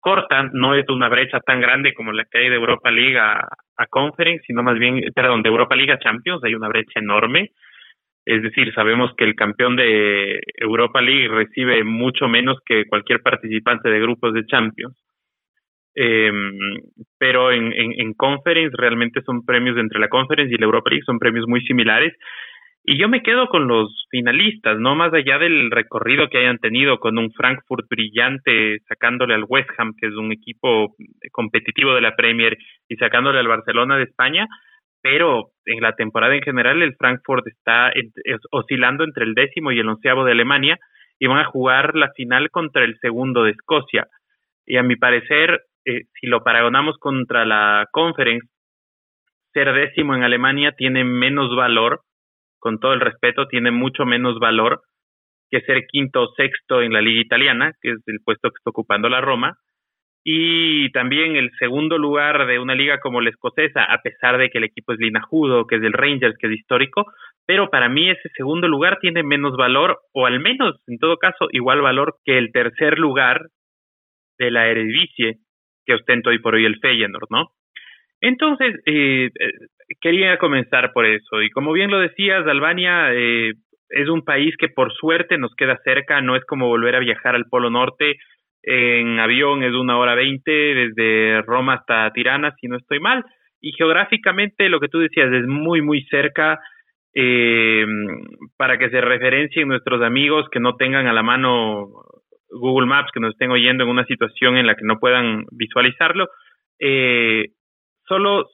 corta, 0.00 0.50
no 0.52 0.74
es 0.74 0.86
una 0.90 1.08
brecha 1.08 1.40
tan 1.40 1.62
grande 1.62 1.94
como 1.94 2.12
la 2.12 2.26
que 2.26 2.40
hay 2.40 2.50
de 2.50 2.56
Europa 2.56 2.90
League 2.90 3.18
a, 3.18 3.40
a 3.78 3.86
Conference, 3.86 4.44
sino 4.46 4.62
más 4.62 4.78
bien, 4.78 5.00
perdón, 5.14 5.42
de 5.42 5.48
Europa 5.48 5.74
League 5.74 5.92
a 5.92 5.98
Champions, 5.98 6.44
hay 6.44 6.54
una 6.54 6.68
brecha 6.68 7.00
enorme. 7.00 7.52
Es 8.26 8.42
decir, 8.42 8.70
sabemos 8.74 9.14
que 9.16 9.24
el 9.24 9.36
campeón 9.36 9.76
de 9.76 10.40
Europa 10.56 11.00
League 11.00 11.28
recibe 11.28 11.84
mucho 11.84 12.28
menos 12.28 12.58
que 12.66 12.84
cualquier 12.84 13.22
participante 13.22 13.88
de 13.88 14.00
grupos 14.00 14.34
de 14.34 14.44
Champions. 14.44 14.94
Eh, 16.02 16.32
pero 17.18 17.52
en, 17.52 17.72
en, 17.72 17.92
en 18.00 18.14
Conference 18.14 18.74
realmente 18.76 19.20
son 19.22 19.44
premios 19.44 19.76
entre 19.76 20.00
la 20.00 20.08
Conference 20.08 20.54
y 20.54 20.56
la 20.56 20.64
Europa 20.64 20.90
League, 20.90 21.04
son 21.04 21.18
premios 21.18 21.46
muy 21.46 21.60
similares 21.62 22.14
y 22.82 22.98
yo 22.98 23.08
me 23.08 23.22
quedo 23.22 23.48
con 23.48 23.68
los 23.68 24.06
finalistas, 24.10 24.78
no 24.78 24.94
más 24.94 25.12
allá 25.12 25.38
del 25.38 25.70
recorrido 25.70 26.28
que 26.28 26.38
hayan 26.38 26.58
tenido 26.58 26.98
con 26.98 27.18
un 27.18 27.30
Frankfurt 27.32 27.86
brillante, 27.88 28.78
sacándole 28.88 29.34
al 29.34 29.44
West 29.46 29.68
Ham, 29.76 29.94
que 30.00 30.06
es 30.06 30.14
un 30.14 30.32
equipo 30.32 30.94
competitivo 31.30 31.94
de 31.94 32.00
la 32.00 32.16
Premier, 32.16 32.56
y 32.88 32.96
sacándole 32.96 33.38
al 33.38 33.48
Barcelona 33.48 33.98
de 33.98 34.04
España, 34.04 34.46
pero 35.02 35.50
en 35.66 35.80
la 35.82 35.94
temporada 35.94 36.34
en 36.34 36.42
general 36.42 36.82
el 36.82 36.96
Frankfurt 36.96 37.46
está 37.48 37.92
oscilando 38.50 39.04
entre 39.04 39.24
el 39.24 39.34
décimo 39.34 39.72
y 39.72 39.78
el 39.78 39.88
onceavo 39.88 40.24
de 40.24 40.32
Alemania 40.32 40.78
y 41.18 41.26
van 41.26 41.38
a 41.38 41.44
jugar 41.44 41.94
la 41.94 42.10
final 42.12 42.50
contra 42.50 42.84
el 42.84 42.98
segundo 43.00 43.44
de 43.44 43.50
Escocia. 43.50 44.06
Y 44.66 44.76
a 44.78 44.82
mi 44.82 44.96
parecer, 44.96 45.60
eh, 45.84 46.02
si 46.18 46.26
lo 46.26 46.42
paragonamos 46.42 46.96
contra 46.98 47.44
la 47.44 47.86
Conference, 47.90 48.46
ser 49.52 49.72
décimo 49.72 50.14
en 50.14 50.22
Alemania 50.22 50.72
tiene 50.72 51.04
menos 51.04 51.54
valor 51.56 52.02
con 52.58 52.78
todo 52.78 52.92
el 52.92 53.00
respeto, 53.00 53.48
tiene 53.48 53.70
mucho 53.70 54.04
menos 54.04 54.38
valor 54.38 54.82
que 55.50 55.62
ser 55.62 55.86
quinto 55.86 56.22
o 56.22 56.34
sexto 56.34 56.82
en 56.82 56.92
la 56.92 57.00
liga 57.00 57.20
italiana, 57.20 57.72
que 57.80 57.92
es 57.92 57.98
el 58.06 58.20
puesto 58.24 58.50
que 58.50 58.58
está 58.58 58.70
ocupando 58.70 59.08
la 59.08 59.20
Roma, 59.20 59.56
y 60.22 60.92
también 60.92 61.36
el 61.36 61.50
segundo 61.58 61.96
lugar 61.96 62.46
de 62.46 62.58
una 62.58 62.74
liga 62.74 63.00
como 63.00 63.20
la 63.20 63.30
escocesa, 63.30 63.82
a 63.84 64.02
pesar 64.02 64.38
de 64.38 64.50
que 64.50 64.58
el 64.58 64.64
equipo 64.64 64.92
es 64.92 64.98
linajudo, 64.98 65.66
que 65.66 65.76
es 65.76 65.82
del 65.82 65.94
Rangers, 65.94 66.36
que 66.38 66.46
es 66.46 66.52
histórico, 66.52 67.06
pero 67.46 67.70
para 67.70 67.88
mí 67.88 68.10
ese 68.10 68.28
segundo 68.36 68.68
lugar 68.68 68.98
tiene 69.00 69.22
menos 69.22 69.56
valor, 69.56 69.98
o 70.12 70.26
al 70.26 70.38
menos, 70.40 70.76
en 70.86 70.98
todo 70.98 71.16
caso, 71.16 71.48
igual 71.52 71.80
valor 71.80 72.16
que 72.24 72.38
el 72.38 72.52
tercer 72.52 72.98
lugar 72.98 73.46
de 74.38 74.50
la 74.50 74.68
Eredivisie, 74.68 75.38
que 75.90 75.94
ostenta 75.94 76.30
hoy 76.30 76.38
por 76.38 76.54
hoy 76.54 76.64
el 76.64 76.78
Feyenoord, 76.78 77.26
¿no? 77.30 77.50
Entonces, 78.20 78.76
eh, 78.86 79.30
quería 80.00 80.38
comenzar 80.38 80.92
por 80.92 81.04
eso. 81.04 81.42
Y 81.42 81.50
como 81.50 81.72
bien 81.72 81.90
lo 81.90 81.98
decías, 81.98 82.46
Albania 82.46 83.12
eh, 83.12 83.54
es 83.88 84.08
un 84.08 84.22
país 84.22 84.56
que 84.56 84.68
por 84.68 84.92
suerte 84.92 85.36
nos 85.36 85.54
queda 85.56 85.80
cerca, 85.82 86.20
no 86.20 86.36
es 86.36 86.44
como 86.44 86.68
volver 86.68 86.94
a 86.94 87.00
viajar 87.00 87.34
al 87.34 87.46
Polo 87.46 87.70
Norte. 87.70 88.18
En 88.62 89.18
avión 89.18 89.64
es 89.64 89.72
una 89.72 89.98
hora 89.98 90.14
veinte, 90.14 90.52
desde 90.52 91.42
Roma 91.42 91.74
hasta 91.74 92.12
Tirana, 92.12 92.54
si 92.60 92.68
no 92.68 92.76
estoy 92.76 93.00
mal. 93.00 93.24
Y 93.60 93.72
geográficamente, 93.72 94.68
lo 94.68 94.78
que 94.78 94.88
tú 94.88 94.98
decías, 95.00 95.32
es 95.32 95.46
muy, 95.46 95.82
muy 95.82 96.02
cerca. 96.04 96.60
Eh, 97.12 97.84
para 98.56 98.78
que 98.78 98.88
se 98.90 99.00
referencien 99.00 99.66
nuestros 99.66 100.00
amigos 100.00 100.48
que 100.52 100.60
no 100.60 100.76
tengan 100.76 101.08
a 101.08 101.12
la 101.12 101.24
mano 101.24 101.88
Google 102.50 102.86
Maps, 102.86 103.10
que 103.12 103.20
nos 103.20 103.32
estén 103.32 103.50
oyendo 103.50 103.84
en 103.84 103.90
una 103.90 104.04
situación 104.04 104.56
en 104.56 104.66
la 104.66 104.74
que 104.74 104.84
no 104.84 104.98
puedan 104.98 105.44
visualizarlo, 105.50 106.28
eh, 106.78 107.46
solo, 108.06 108.48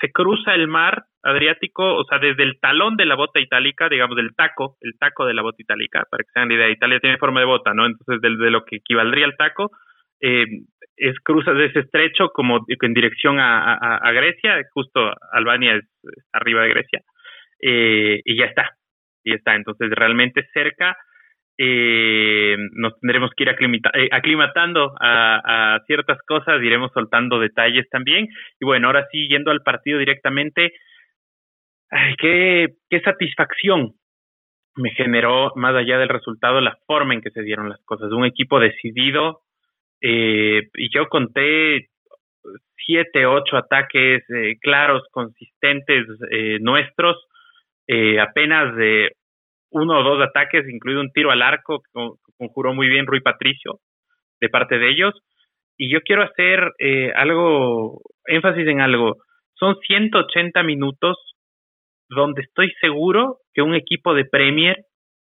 se 0.00 0.12
cruza 0.12 0.54
el 0.54 0.68
mar 0.68 1.04
Adriático, 1.26 1.96
o 1.96 2.04
sea, 2.04 2.20
desde 2.20 2.44
el 2.44 2.60
talón 2.60 2.96
de 2.96 3.04
la 3.04 3.16
bota 3.16 3.40
itálica, 3.40 3.88
digamos, 3.88 4.16
del 4.16 4.32
taco, 4.36 4.76
el 4.80 4.96
taco 4.96 5.26
de 5.26 5.34
la 5.34 5.42
bota 5.42 5.60
itálica, 5.60 6.04
para 6.08 6.22
que 6.22 6.30
se 6.32 6.38
hagan 6.38 6.50
la 6.50 6.54
idea, 6.54 6.70
Italia 6.70 7.00
tiene 7.00 7.18
forma 7.18 7.40
de 7.40 7.46
bota, 7.46 7.74
¿no? 7.74 7.84
Entonces, 7.84 8.20
de, 8.22 8.50
lo 8.50 8.64
que 8.64 8.76
equivaldría 8.76 9.24
al 9.24 9.36
taco, 9.36 9.72
eh, 10.20 10.46
es 10.96 11.18
cruza 11.24 11.52
de 11.52 11.64
ese 11.66 11.80
estrecho 11.80 12.28
como 12.28 12.64
en 12.68 12.94
dirección 12.94 13.38
a, 13.40 14.08
Grecia, 14.12 14.62
justo 14.72 15.12
Albania 15.32 15.74
es 15.74 15.84
arriba 16.32 16.62
de 16.62 16.68
Grecia, 16.68 17.00
eh, 17.60 18.20
y 18.24 18.36
ya 18.38 18.44
está, 18.44 18.76
y 19.24 19.32
está. 19.32 19.56
Entonces, 19.56 19.90
realmente 19.90 20.46
cerca 20.54 20.96
eh, 21.58 22.56
nos 22.72 22.98
tendremos 23.00 23.30
que 23.34 23.44
ir 23.44 23.48
eh, 23.48 24.08
aclimatando 24.12 24.94
a, 25.00 25.80
ciertas 25.86 26.18
cosas, 26.26 26.62
iremos 26.62 26.92
soltando 26.92 27.38
detalles 27.38 27.88
también. 27.90 28.28
Y 28.60 28.64
bueno, 28.64 28.88
ahora 28.88 29.06
sí, 29.10 29.28
yendo 29.28 29.50
al 29.50 29.62
partido 29.62 29.98
directamente, 29.98 30.74
ay, 31.90 32.14
qué, 32.18 32.74
qué 32.90 33.00
satisfacción 33.00 33.94
me 34.76 34.90
generó, 34.90 35.52
más 35.56 35.74
allá 35.74 35.98
del 35.98 36.10
resultado, 36.10 36.60
la 36.60 36.76
forma 36.86 37.14
en 37.14 37.22
que 37.22 37.30
se 37.30 37.42
dieron 37.42 37.70
las 37.70 37.82
cosas. 37.84 38.12
Un 38.12 38.26
equipo 38.26 38.60
decidido, 38.60 39.40
eh, 40.02 40.68
y 40.74 40.94
yo 40.94 41.08
conté 41.08 41.88
siete, 42.76 43.24
ocho 43.24 43.56
ataques 43.56 44.22
eh, 44.28 44.58
claros, 44.60 45.02
consistentes 45.10 46.06
nuestros, 46.60 47.16
apenas 48.20 48.76
de 48.76 49.12
uno 49.76 50.00
o 50.00 50.02
dos 50.02 50.26
ataques, 50.26 50.68
incluido 50.68 51.00
un 51.00 51.12
tiro 51.12 51.30
al 51.30 51.42
arco 51.42 51.80
que 51.80 51.90
conjuró 52.38 52.74
muy 52.74 52.88
bien 52.88 53.06
Rui 53.06 53.20
Patricio 53.20 53.80
de 54.40 54.48
parte 54.48 54.78
de 54.78 54.90
ellos. 54.90 55.14
Y 55.76 55.90
yo 55.92 56.00
quiero 56.00 56.22
hacer 56.22 56.72
eh, 56.78 57.12
algo, 57.14 58.00
énfasis 58.24 58.66
en 58.66 58.80
algo. 58.80 59.16
Son 59.54 59.76
180 59.86 60.62
minutos 60.62 61.16
donde 62.08 62.42
estoy 62.42 62.72
seguro 62.80 63.38
que 63.52 63.62
un 63.62 63.74
equipo 63.74 64.14
de 64.14 64.24
Premier 64.24 64.76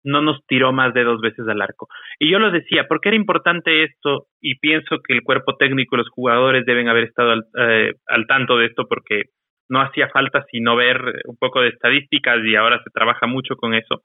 no 0.04 0.22
nos 0.22 0.46
tiró 0.48 0.72
más 0.72 0.94
de 0.94 1.04
dos 1.04 1.20
veces 1.20 1.46
al 1.50 1.62
arco. 1.62 1.88
Y 2.18 2.32
yo 2.32 2.40
lo 2.40 2.50
decía, 2.52 2.86
porque 2.88 3.10
era 3.10 3.18
importante 3.18 3.84
esto 3.84 4.28
y 4.40 4.58
pienso 4.60 5.00
que 5.06 5.14
el 5.14 5.24
cuerpo 5.24 5.58
técnico 5.58 5.96
y 5.96 6.00
los 6.00 6.10
jugadores 6.10 6.66
deben 6.66 6.88
haber 6.88 7.06
estado 7.06 7.32
al, 7.32 7.44
eh, 7.58 7.94
al 8.06 8.26
tanto 8.28 8.58
de 8.58 8.68
esto 8.68 8.88
porque 8.88 9.24
no 9.70 9.82
hacía 9.82 10.10
falta 10.10 10.46
sino 10.52 10.76
ver 10.76 11.00
un 11.26 11.38
poco 11.38 11.62
de 11.62 11.70
estadísticas 11.70 12.38
y 12.44 12.56
ahora 12.56 12.82
se 12.84 12.90
trabaja 12.92 13.28
mucho 13.28 13.56
con 13.56 13.74
eso. 13.74 14.02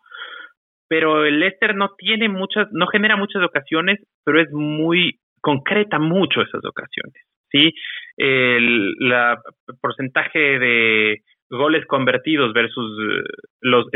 Pero 0.89 1.25
el 1.25 1.41
Leicester 1.41 1.75
no 1.75 1.95
tiene 1.97 2.29
muchas, 2.29 2.69
no 2.73 2.87
genera 2.87 3.17
muchas 3.17 3.43
ocasiones, 3.43 4.01
pero 4.25 4.41
es 4.41 4.51
muy 4.53 5.19
concreta 5.41 5.99
mucho 5.99 6.43
esas 6.43 6.65
ocasiones. 6.65 7.15
¿sí? 7.51 7.73
El 8.17 8.95
la 8.99 9.41
porcentaje 9.81 10.59
de 10.59 11.23
goles 11.51 11.85
convertidos 11.87 12.53
versus 12.53 12.99
eh, 12.99 13.25
los 13.61 13.87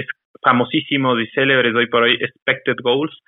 famosísimos 0.43 1.21
y 1.21 1.27
célebres 1.29 1.75
hoy 1.75 1.87
por 1.89 2.03
hoy 2.03 2.15
expected 2.21 2.77
goals 2.83 3.19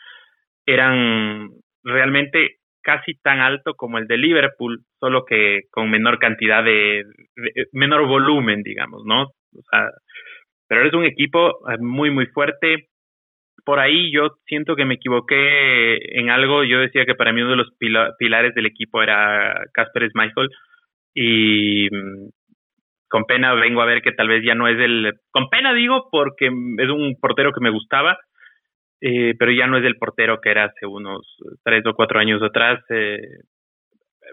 eran 0.66 1.50
realmente 1.83 2.59
casi 2.82 3.14
tan 3.23 3.40
alto 3.40 3.75
como 3.75 3.99
el 3.99 4.06
de 4.06 4.16
Liverpool, 4.16 4.80
solo 5.00 5.25
que 5.25 5.62
con 5.70 5.90
menor 5.90 6.18
cantidad 6.18 6.64
de, 6.64 7.04
menor 7.73 8.06
volumen, 8.06 8.62
digamos, 8.62 9.02
¿no? 9.04 9.32
Pero 10.68 10.87
es 10.87 10.94
un 10.94 11.04
equipo 11.04 11.58
eh, 11.70 11.78
muy, 11.80 12.11
muy 12.11 12.26
fuerte. 12.26 12.88
Por 13.64 13.80
ahí 13.80 14.12
yo 14.12 14.37
siento 14.47 14.76
que 14.76 14.85
me 14.85 14.94
equivoqué 14.94 16.18
en 16.18 16.30
algo. 16.30 16.64
Yo 16.64 16.78
decía 16.78 17.04
que 17.06 17.14
para 17.14 17.32
mí 17.32 17.42
uno 17.42 17.52
de 17.52 17.56
los 17.56 17.70
pilares 18.18 18.54
del 18.54 18.66
equipo 18.66 19.02
era 19.02 19.62
Casper 19.73 20.08
Schmeichel 20.11 20.49
y 21.14 21.88
mm, 21.90 22.28
con 23.08 23.25
pena 23.25 23.54
vengo 23.54 23.80
a 23.80 23.87
ver 23.87 24.02
que 24.02 24.12
tal 24.12 24.28
vez 24.28 24.42
ya 24.44 24.54
no 24.54 24.68
es 24.68 24.78
el... 24.78 25.14
Con 25.30 25.49
pena 25.49 25.73
digo 25.73 26.08
porque 26.11 26.47
es 26.47 26.90
un 26.90 27.16
portero 27.20 27.52
que 27.52 27.61
me 27.61 27.70
gustaba, 27.70 28.18
eh, 29.00 29.34
pero 29.38 29.52
ya 29.52 29.66
no 29.66 29.78
es 29.78 29.84
el 29.84 29.96
portero 29.96 30.40
que 30.40 30.50
era 30.50 30.64
hace 30.64 30.86
unos 30.86 31.36
tres 31.64 31.84
o 31.86 31.94
cuatro 31.94 32.18
años 32.18 32.42
atrás. 32.42 32.80
Eh, 32.90 33.20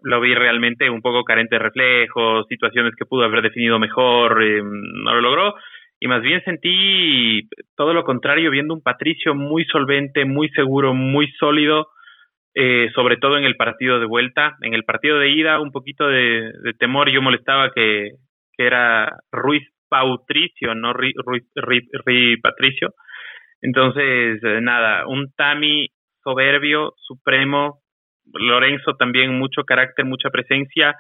lo 0.03 0.19
vi 0.19 0.33
realmente 0.33 0.89
un 0.89 1.01
poco 1.01 1.23
carente 1.23 1.55
de 1.55 1.59
reflejos, 1.59 2.47
situaciones 2.47 2.93
que 2.95 3.05
pudo 3.05 3.23
haber 3.23 3.41
definido 3.41 3.79
mejor, 3.79 4.43
eh, 4.43 4.61
no 4.63 5.13
lo 5.13 5.21
logró. 5.21 5.55
Y 5.99 6.07
más 6.07 6.21
bien 6.21 6.43
sentí 6.43 7.47
todo 7.75 7.93
lo 7.93 8.03
contrario, 8.03 8.51
viendo 8.51 8.73
un 8.73 8.81
Patricio 8.81 9.33
muy 9.33 9.65
solvente, 9.65 10.25
muy 10.25 10.49
seguro, 10.49 10.93
muy 10.93 11.31
sólido, 11.39 11.87
eh, 12.53 12.89
sobre 12.93 13.17
todo 13.17 13.37
en 13.37 13.45
el 13.45 13.55
partido 13.55 13.99
de 13.99 14.05
vuelta. 14.05 14.55
En 14.61 14.73
el 14.73 14.83
partido 14.83 15.19
de 15.19 15.29
ida, 15.29 15.59
un 15.59 15.71
poquito 15.71 16.07
de, 16.07 16.51
temor. 16.77 17.09
Yo 17.09 17.21
molestaba 17.21 17.71
que, 17.71 18.11
que 18.57 18.65
era 18.67 19.09
Ruiz 19.31 19.63
Pautricio, 19.89 20.75
no 20.75 20.93
Ruiz, 20.93 21.13
Patricio. 22.41 22.93
Entonces, 23.65 24.39
eh, 24.43 24.61
nada, 24.61 25.07
un 25.07 25.31
Tami 25.35 25.87
soberbio, 26.23 26.93
supremo, 26.97 27.79
Lorenzo 28.31 28.93
también 28.93 29.37
mucho 29.39 29.63
carácter, 29.63 30.05
mucha 30.05 30.29
presencia 30.29 30.95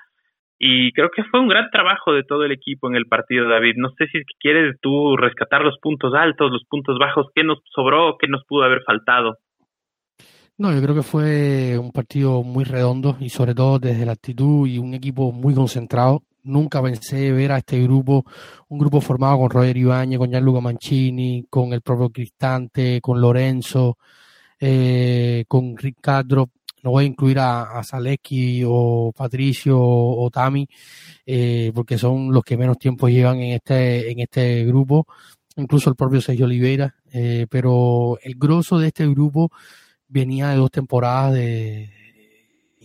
y 0.57 0.91
creo 0.93 1.09
que 1.15 1.23
fue 1.25 1.41
un 1.41 1.47
gran 1.47 1.69
trabajo 1.69 2.11
de 2.11 2.23
todo 2.23 2.43
el 2.43 2.51
equipo 2.51 2.87
en 2.87 2.95
el 2.95 3.05
partido, 3.05 3.47
David. 3.47 3.73
No 3.77 3.89
sé 3.97 4.07
si 4.07 4.19
quieres 4.39 4.77
tú 4.81 5.15
rescatar 5.15 5.61
los 5.61 5.77
puntos 5.79 6.13
altos, 6.15 6.51
los 6.51 6.63
puntos 6.67 6.97
bajos, 6.97 7.27
qué 7.35 7.43
nos 7.43 7.59
sobró, 7.71 8.17
qué 8.19 8.27
nos 8.27 8.43
pudo 8.45 8.63
haber 8.63 8.81
faltado. 8.83 9.37
No, 10.57 10.73
yo 10.73 10.81
creo 10.81 10.95
que 10.95 11.03
fue 11.03 11.77
un 11.77 11.91
partido 11.91 12.41
muy 12.41 12.63
redondo 12.63 13.15
y 13.19 13.29
sobre 13.29 13.53
todo 13.53 13.77
desde 13.77 14.07
la 14.07 14.13
actitud 14.13 14.65
y 14.67 14.79
un 14.79 14.95
equipo 14.95 15.31
muy 15.31 15.53
concentrado. 15.53 16.23
Nunca 16.45 16.81
pensé 16.81 17.31
ver 17.31 17.51
a 17.51 17.57
este 17.57 17.81
grupo, 17.83 18.25
un 18.69 18.79
grupo 18.79 19.01
formado 19.01 19.39
con 19.39 19.49
Roger 19.49 19.77
Ibañez, 19.77 20.17
con 20.17 20.31
Gianluca 20.31 20.61
Mancini, 20.61 21.45
con 21.49 21.73
el 21.73 21.81
propio 21.81 22.09
Cristante, 22.09 23.01
con 23.01 23.19
Lorenzo, 23.19 23.97
eh, 24.59 25.45
con 25.47 25.75
Ricardo 25.77 26.49
no 26.85 26.91
voy 26.91 27.05
a 27.05 27.07
incluir 27.07 27.39
a, 27.39 27.79
a 27.79 27.83
o 28.67 29.11
Patricio 29.11 29.75
o, 29.79 30.29
Tami, 30.29 30.67
eh, 31.25 31.71
porque 31.73 31.97
son 31.97 32.31
los 32.31 32.43
que 32.43 32.57
menos 32.57 32.77
tiempo 32.77 33.09
llevan 33.09 33.39
en 33.39 33.53
este, 33.53 34.11
en 34.11 34.19
este 34.19 34.63
grupo, 34.65 35.07
incluso 35.55 35.89
el 35.89 35.95
propio 35.95 36.21
Sergio 36.21 36.45
Oliveira, 36.45 36.93
eh, 37.11 37.47
pero 37.49 38.19
el 38.21 38.35
grosso 38.35 38.77
de 38.77 38.87
este 38.89 39.07
grupo 39.07 39.49
venía 40.07 40.49
de 40.49 40.57
dos 40.57 40.69
temporadas 40.69 41.33
de, 41.33 41.89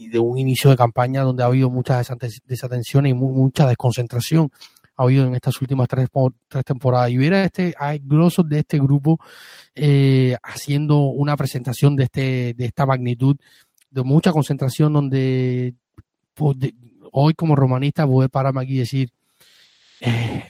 de 0.08 0.18
un 0.18 0.38
inicio 0.38 0.70
de 0.70 0.76
campaña 0.76 1.22
donde 1.22 1.42
ha 1.42 1.46
habido 1.46 1.70
muchas 1.70 2.08
desatenciones 2.46 3.10
y 3.10 3.14
mucha 3.14 3.66
desconcentración 3.66 4.50
ha 4.96 5.04
habido 5.04 5.26
en 5.26 5.34
estas 5.34 5.60
últimas 5.62 5.88
tres, 5.88 6.08
tres 6.48 6.64
temporadas. 6.64 7.10
Y 7.10 7.18
hubiera 7.18 7.42
este, 7.42 7.74
hay 7.78 8.00
grosos 8.04 8.46
de 8.48 8.58
este 8.58 8.78
grupo 8.78 9.18
eh, 9.74 10.36
haciendo 10.42 10.98
una 10.98 11.36
presentación 11.36 11.96
de, 11.96 12.04
este, 12.04 12.54
de 12.54 12.64
esta 12.66 12.84
magnitud 12.84 13.36
de 13.90 14.02
mucha 14.02 14.30
concentración 14.30 14.92
donde 14.92 15.74
pues, 16.34 16.56
hoy 17.12 17.34
como 17.34 17.56
romanista 17.56 18.06
poder 18.06 18.30
pararme 18.30 18.62
aquí 18.62 18.74
y 18.74 18.78
decir 18.78 19.10
eh, 20.00 20.44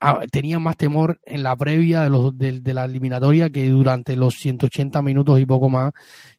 ah, 0.00 0.20
tenía 0.30 0.58
más 0.58 0.76
temor 0.76 1.20
en 1.24 1.42
la 1.42 1.56
previa 1.56 2.02
de, 2.02 2.10
los, 2.10 2.36
de, 2.36 2.74
la 2.74 2.84
eliminatoria 2.84 3.50
que 3.50 3.68
durante 3.68 4.16
los 4.16 4.34
180 4.34 5.02
minutos 5.02 5.40
y 5.40 5.46
poco 5.46 5.68
más 5.68 5.92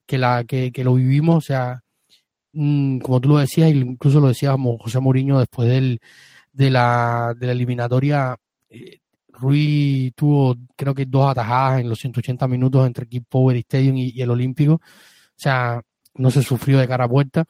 que, 0.06 0.18
la, 0.18 0.44
que, 0.44 0.72
lo 0.84 0.96
vivimos. 0.96 1.38
O 1.38 1.42
sea, 1.42 1.84
como 2.56 3.20
tú 3.20 3.30
lo 3.30 3.38
decías, 3.38 3.72
incluso 3.72 4.20
lo 4.20 4.30
decíamos 4.30 4.78
José 4.82 5.00
Mourinho 5.00 5.40
después 5.40 5.68
del, 5.68 6.00
de, 6.54 6.72
la, 6.72 7.34
de 7.38 7.48
la 7.48 7.52
eliminatoria. 7.52 8.38
Eh, 8.70 9.00
Rui 9.30 10.14
tuvo 10.16 10.56
creo 10.78 10.96
que 10.96 11.06
dos 11.06 11.30
atajadas 11.30 11.82
en 11.82 11.90
los 11.90 12.00
180 12.00 12.48
minutos 12.48 12.88
entre 12.88 13.08
Keep 13.08 13.26
Power 13.30 13.58
Stadium 13.58 13.98
y, 13.98 14.22
el 14.22 14.32
Olímpico. 14.32 14.74
O 14.76 14.82
sea, 15.36 15.82
no 16.16 16.32
se 16.32 16.42
sufrió 16.44 16.80
de 16.80 16.88
cara 16.88 17.06
a 17.06 17.10
puerta. 17.10 17.46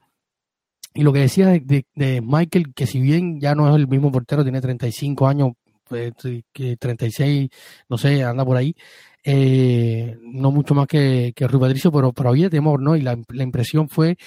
Y 0.93 1.03
lo 1.03 1.13
que 1.13 1.19
decía 1.19 1.47
de, 1.47 1.85
de, 1.93 2.21
Michael, 2.21 2.73
que 2.73 2.87
si 2.87 2.99
bien 2.99 3.39
ya 3.39 3.53
no 3.53 3.69
es 3.69 3.75
el 3.75 3.87
mismo 3.87 4.11
portero, 4.11 4.43
tiene 4.43 4.61
35 4.61 5.27
años, 5.27 5.51
pues, 5.83 6.13
que 6.53 6.77
36, 6.77 7.49
no 7.89 7.97
sé, 7.97 8.23
anda 8.23 8.45
por 8.45 8.57
ahí, 8.57 8.75
eh, 9.23 10.17
no 10.21 10.51
mucho 10.51 10.73
más 10.73 10.87
que, 10.87 11.33
que 11.35 11.47
Rui 11.47 11.59
Patricio, 11.59 11.91
pero, 11.91 12.13
pero 12.13 12.29
había 12.29 12.49
temor, 12.49 12.81
¿no? 12.81 12.95
Y 12.95 13.01
la, 13.01 13.19
la, 13.29 13.43
impresión 13.43 13.89
fue 13.89 14.17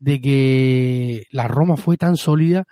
de 0.00 0.20
que 0.20 1.26
la 1.30 1.46
Roma 1.46 1.76
fue 1.76 1.96
tan 1.96 2.16
sólida 2.16 2.66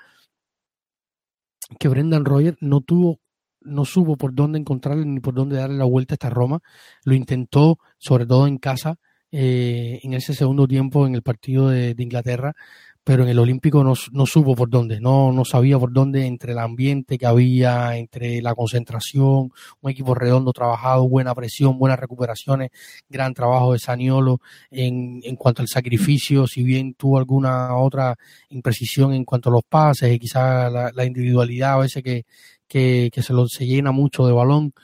que 1.78 1.88
Brendan 1.88 2.24
Roger 2.24 2.56
no 2.60 2.80
tuvo, 2.80 3.20
no 3.60 3.84
supo 3.84 4.16
por 4.16 4.34
dónde 4.34 4.58
encontrarle 4.58 5.04
ni 5.04 5.20
por 5.20 5.34
dónde 5.34 5.56
darle 5.56 5.76
la 5.76 5.84
vuelta 5.84 6.14
a 6.14 6.16
esta 6.16 6.30
Roma. 6.30 6.60
Lo 7.04 7.14
intentó, 7.14 7.78
sobre 7.98 8.26
todo 8.26 8.46
en 8.46 8.58
casa, 8.58 8.96
eh, 9.30 10.00
en 10.02 10.14
ese 10.14 10.32
segundo 10.32 10.66
tiempo 10.66 11.06
en 11.06 11.14
el 11.14 11.22
partido 11.22 11.68
de, 11.68 11.94
Inglaterra, 11.98 12.54
pero 13.08 13.22
en 13.22 13.30
el 13.30 13.38
Olímpico 13.38 13.82
no, 13.82 13.94
no, 14.12 14.26
supo 14.26 14.54
por 14.54 14.68
dónde, 14.68 15.00
no, 15.00 15.32
no 15.32 15.42
sabía 15.46 15.78
por 15.78 15.94
dónde 15.94 16.26
entre 16.26 16.52
el 16.52 16.58
ambiente 16.58 17.16
que 17.16 17.24
había, 17.24 17.96
entre 17.96 18.42
la 18.42 18.54
concentración, 18.54 19.50
un 19.80 19.90
equipo 19.90 20.14
redondo 20.14 20.52
trabajado, 20.52 21.08
buena 21.08 21.34
presión, 21.34 21.78
buenas 21.78 21.98
recuperaciones, 21.98 22.68
gran 23.08 23.32
trabajo 23.32 23.72
de 23.72 23.78
Saniolo 23.78 24.42
en, 24.70 25.22
en 25.24 25.36
cuanto 25.36 25.62
al 25.62 25.68
sacrificio, 25.68 26.46
si 26.46 26.62
bien 26.62 26.92
tuvo 26.92 27.16
alguna 27.16 27.74
otra 27.78 28.14
imprecisión 28.50 29.14
en 29.14 29.24
cuanto 29.24 29.48
a 29.48 29.52
los 29.52 29.62
pases 29.66 30.12
y 30.12 30.18
quizás 30.18 30.70
la, 30.70 31.04
individualidad 31.06 31.72
a 31.72 31.78
veces 31.78 32.02
que, 32.02 32.26
que, 32.68 33.08
que 33.10 33.22
se, 33.22 33.32
lo, 33.32 33.48
se 33.48 33.64
llena 33.64 33.90
mucho 33.90 34.26
de 34.26 34.34
balón, 34.34 34.74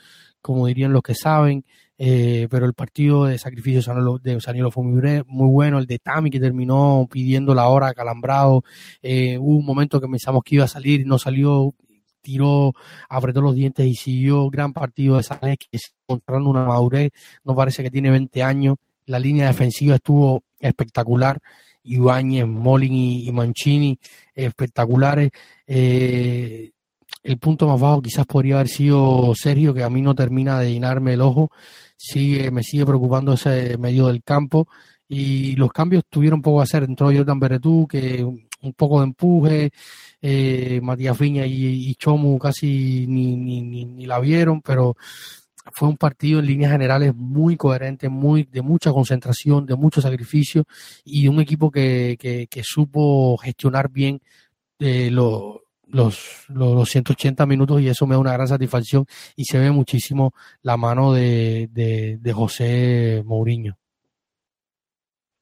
como 0.41 0.65
dirían 0.65 0.93
los 0.93 1.03
que 1.03 1.13
saben, 1.13 1.63
eh, 1.97 2.47
pero 2.49 2.65
el 2.65 2.73
partido 2.73 3.25
de 3.25 3.37
sacrificio 3.37 4.19
de 4.21 4.41
Saniolo 4.41 4.71
fue 4.71 4.83
muy, 4.83 5.23
muy, 5.27 5.49
bueno, 5.49 5.79
el 5.79 5.85
de 5.85 5.99
Tami 5.99 6.29
que 6.29 6.39
terminó 6.39 7.07
pidiendo 7.09 7.53
la 7.55 7.67
hora 7.69 7.93
calambrado, 7.93 8.63
eh, 9.01 9.37
hubo 9.37 9.57
un 9.57 9.65
momento 9.65 10.01
que 10.01 10.07
pensamos 10.07 10.43
que 10.43 10.55
iba 10.55 10.65
a 10.65 10.67
salir 10.67 11.05
no 11.05 11.17
salió, 11.17 11.73
tiró, 12.21 12.73
apretó 13.07 13.41
los 13.41 13.55
dientes 13.55 13.85
y 13.85 13.95
siguió. 13.95 14.49
Gran 14.49 14.73
partido 14.73 15.17
de 15.17 15.23
Sané 15.23 15.57
que 15.57 15.77
encontrando 16.07 16.49
una 16.49 16.65
madurez, 16.65 17.11
no 17.43 17.55
parece 17.55 17.83
que 17.83 17.91
tiene 17.91 18.11
20 18.11 18.43
años, 18.43 18.77
la 19.05 19.19
línea 19.19 19.47
defensiva 19.47 19.95
estuvo 19.95 20.43
espectacular, 20.59 21.39
Ibáñez, 21.83 22.47
Molin 22.47 22.93
y, 22.93 23.31
Mancini 23.31 23.99
espectaculares, 24.33 25.29
eh, 25.67 26.71
el 27.23 27.37
punto 27.37 27.67
más 27.67 27.79
bajo 27.79 28.01
quizás 28.01 28.25
podría 28.25 28.55
haber 28.55 28.67
sido 28.67 29.33
Sergio, 29.35 29.73
que 29.73 29.83
a 29.83 29.89
mí 29.89 30.01
no 30.01 30.13
termina 30.15 30.59
de 30.59 30.71
llenarme 30.71 31.13
el 31.13 31.21
ojo 31.21 31.51
sigue, 31.95 32.51
me 32.51 32.63
sigue 32.63 32.85
preocupando 32.85 33.33
ese 33.33 33.77
medio 33.77 34.07
del 34.07 34.23
campo 34.23 34.67
y 35.07 35.55
los 35.55 35.71
cambios 35.71 36.03
tuvieron 36.09 36.41
poco 36.41 36.57
que 36.59 36.63
hacer. 36.63 36.83
Entró 36.83 37.07
Jordan 37.07 37.39
Beretú, 37.39 37.87
que 37.87 38.23
un 38.23 38.73
poco 38.73 38.99
de 38.99 39.05
empuje, 39.05 39.71
eh, 40.21 40.79
Matías 40.81 41.17
Viña 41.17 41.45
y, 41.45 41.93
Chomu 41.95 42.37
casi 42.39 43.05
ni, 43.07 43.37
ni, 43.37 43.61
ni, 43.61 44.05
la 44.05 44.19
vieron, 44.19 44.61
pero 44.61 44.95
fue 45.73 45.87
un 45.87 45.97
partido 45.97 46.39
en 46.39 46.47
líneas 46.47 46.71
generales 46.71 47.13
muy 47.15 47.57
coherente, 47.57 48.09
muy 48.09 48.43
de 48.43 48.61
mucha 48.61 48.91
concentración, 48.91 49.65
de 49.65 49.75
mucho 49.75 50.01
sacrificio 50.01 50.65
y 51.03 51.27
un 51.27 51.39
equipo 51.39 51.71
que, 51.71 52.17
que, 52.19 52.47
que 52.47 52.61
supo 52.63 53.37
gestionar 53.37 53.89
bien 53.89 54.21
eh, 54.79 55.09
lo, 55.11 55.64
los, 55.91 56.45
los, 56.49 56.89
180 56.89 57.45
minutos 57.45 57.81
y 57.81 57.87
eso 57.87 58.05
me 58.07 58.15
da 58.15 58.19
una 58.19 58.33
gran 58.33 58.47
satisfacción 58.47 59.05
y 59.35 59.43
se 59.45 59.59
ve 59.59 59.71
muchísimo 59.71 60.31
la 60.61 60.77
mano 60.77 61.13
de, 61.13 61.67
de, 61.69 62.33
José 62.33 63.21
Mourinho. 63.25 63.73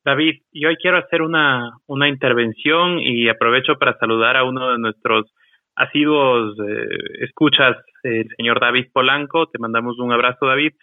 David, 0.05 0.41
yo 0.51 0.69
hoy 0.69 0.75
quiero 0.75 0.97
hacer 0.97 1.21
una, 1.21 1.71
una 1.87 2.09
intervención 2.09 2.99
y 2.99 3.29
aprovecho 3.29 3.75
para 3.79 3.97
saludar 3.97 4.35
a 4.35 4.43
uno 4.43 4.71
de 4.71 4.79
nuestros 4.79 5.33
asiduos 5.75 6.57
eh, 6.59 6.87
escuchas, 7.21 7.77
el 8.03 8.27
señor 8.37 8.59
David 8.59 8.87
Polanco. 8.93 9.47
Te 9.47 9.59
mandamos 9.59 9.97
un 9.99 10.11
abrazo, 10.11 10.45
David. 10.45 10.73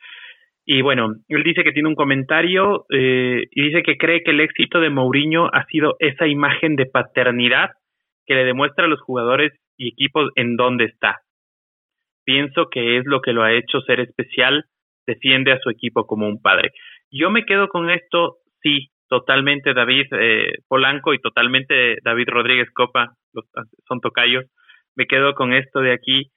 Y 0.65 0.83
bueno, 0.83 1.15
él 1.29 1.43
dice 1.43 1.65
que 1.65 1.73
tiene 1.73 1.89
un 1.89 1.95
comentario 1.95 2.87
eh, 2.91 3.45
y 3.51 3.63
dice 3.63 3.83
que 3.83 3.97
cree 3.97 4.23
que 4.23 4.31
el 4.31 4.41
éxito 4.41 4.81
de 4.81 4.91
Mourinho 4.91 5.49
ha 5.53 5.65
sido 5.67 5.97
esa 5.99 6.27
imagen 6.27 6.77
de 6.77 6.87
paternidad 6.87 7.71
que 8.27 8.35
le 8.35 8.45
demuestra 8.45 8.85
a 8.85 8.89
los 8.89 9.01
jugadores 9.01 9.53
y 9.77 9.89
equipos 9.89 10.31
en 10.37 10.57
dónde 10.57 10.85
está. 10.85 11.21
Pienso 12.25 12.69
que 12.71 12.99
es 12.99 13.07
lo 13.07 13.21
que 13.21 13.33
lo 13.33 13.43
ha 13.43 13.53
hecho 13.53 13.81
ser 13.81 14.01
especial, 14.01 14.65
defiende 15.07 15.53
a 15.53 15.59
su 15.59 15.71
equipo 15.71 16.07
como 16.07 16.29
un 16.29 16.41
padre. 16.41 16.71
Yo 17.11 17.31
me 17.31 17.45
quedo 17.45 17.69
con 17.69 17.91
esto, 17.91 18.37
sí, 18.63 18.89
totalmente 19.09 19.75
David 19.75 20.07
eh, 20.13 20.59
Polanco 20.69 21.13
y 21.13 21.19
totalmente 21.19 21.97
David 22.05 22.29
Rodríguez 22.29 22.71
Copa, 22.73 23.15
son 23.89 24.01
tocayos. 24.01 24.45
Me 24.95 25.07
quedo 25.07 25.35
con 25.35 25.53
esto 25.53 25.81
de 25.81 25.93
aquí, 25.93 26.31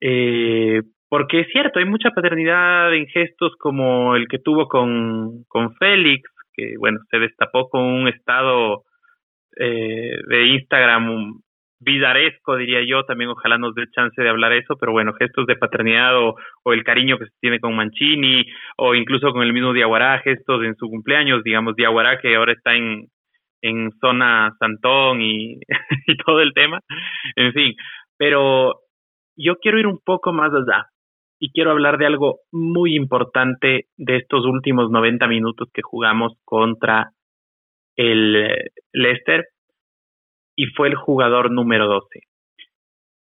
eh, 0.00 0.80
porque 1.08 1.40
es 1.40 1.48
cierto, 1.52 1.78
hay 1.78 1.84
mucha 1.84 2.10
paternidad 2.10 2.94
en 2.94 3.06
gestos 3.06 3.54
como 3.58 4.16
el 4.16 4.28
que 4.28 4.38
tuvo 4.38 4.68
con, 4.68 5.44
con 5.48 5.74
Félix, 5.76 6.28
que 6.54 6.74
bueno, 6.78 6.98
se 7.10 7.18
destapó 7.18 7.68
con 7.68 7.82
un 7.82 8.08
estado 8.08 8.84
eh, 9.56 10.20
de 10.26 10.46
Instagram 10.46 11.40
vidaresco, 11.78 12.56
diría 12.56 12.82
yo, 12.86 13.04
también 13.04 13.30
ojalá 13.30 13.58
nos 13.58 13.74
dé 13.74 13.84
chance 13.90 14.20
de 14.20 14.28
hablar 14.28 14.52
eso, 14.52 14.76
pero 14.78 14.92
bueno, 14.92 15.12
gestos 15.14 15.46
de 15.46 15.56
paternidad 15.56 16.16
o, 16.18 16.36
o, 16.64 16.72
el 16.72 16.84
cariño 16.84 17.18
que 17.18 17.26
se 17.26 17.32
tiene 17.40 17.60
con 17.60 17.76
Mancini 17.76 18.46
o 18.78 18.94
incluso 18.94 19.32
con 19.32 19.42
el 19.42 19.52
mismo 19.52 19.72
Diaguará, 19.72 20.18
gestos 20.20 20.64
en 20.64 20.74
su 20.76 20.88
cumpleaños, 20.88 21.44
digamos, 21.44 21.76
Diaguará 21.76 22.18
que 22.18 22.34
ahora 22.34 22.52
está 22.52 22.74
en, 22.74 23.08
en 23.62 23.90
zona 24.00 24.54
Santón 24.58 25.20
y, 25.20 25.58
y 26.06 26.16
todo 26.24 26.40
el 26.40 26.54
tema, 26.54 26.80
en 27.36 27.52
fin, 27.52 27.74
pero 28.16 28.80
yo 29.36 29.56
quiero 29.56 29.78
ir 29.78 29.86
un 29.86 30.00
poco 30.02 30.32
más 30.32 30.52
allá 30.52 30.86
y 31.38 31.50
quiero 31.52 31.70
hablar 31.70 31.98
de 31.98 32.06
algo 32.06 32.40
muy 32.50 32.96
importante 32.96 33.86
de 33.96 34.16
estos 34.16 34.46
últimos 34.46 34.90
90 34.90 35.26
minutos 35.28 35.68
que 35.72 35.82
jugamos 35.82 36.32
contra 36.44 37.12
el 37.96 38.70
Leicester 38.92 39.46
y 40.54 40.66
fue 40.66 40.88
el 40.88 40.94
jugador 40.94 41.50
número 41.50 41.86
12. 41.86 42.20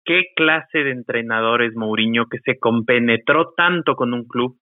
¿Qué 0.05 0.25
clase 0.35 0.79
de 0.79 0.91
entrenador 0.91 1.63
es 1.63 1.75
Mourinho 1.75 2.27
que 2.27 2.39
se 2.45 2.59
compenetró 2.59 3.53
tanto 3.57 3.95
con 3.95 4.15
un 4.15 4.27
club, 4.27 4.59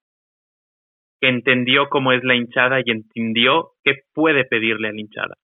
que 1.21 1.29
entendió 1.29 1.89
cómo 1.89 2.11
es 2.11 2.23
la 2.23 2.35
hinchada 2.35 2.79
y 2.83 2.91
entendió 2.91 3.71
qué 3.83 3.95
puede 4.13 4.45
pedirle 4.45 4.89
a 4.89 4.91
la 4.91 4.99
hinchada? 4.99 5.35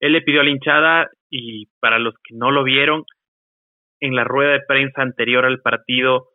Él 0.00 0.12
le 0.12 0.22
pidió 0.22 0.42
a 0.42 0.44
la 0.44 0.50
hinchada 0.50 1.10
y 1.30 1.66
para 1.80 1.98
los 1.98 2.14
que 2.22 2.34
no 2.34 2.50
lo 2.50 2.62
vieron, 2.64 3.04
en 4.00 4.14
la 4.14 4.24
rueda 4.24 4.52
de 4.52 4.60
prensa 4.60 5.02
anterior 5.02 5.46
al 5.46 5.60
partido, 5.60 6.28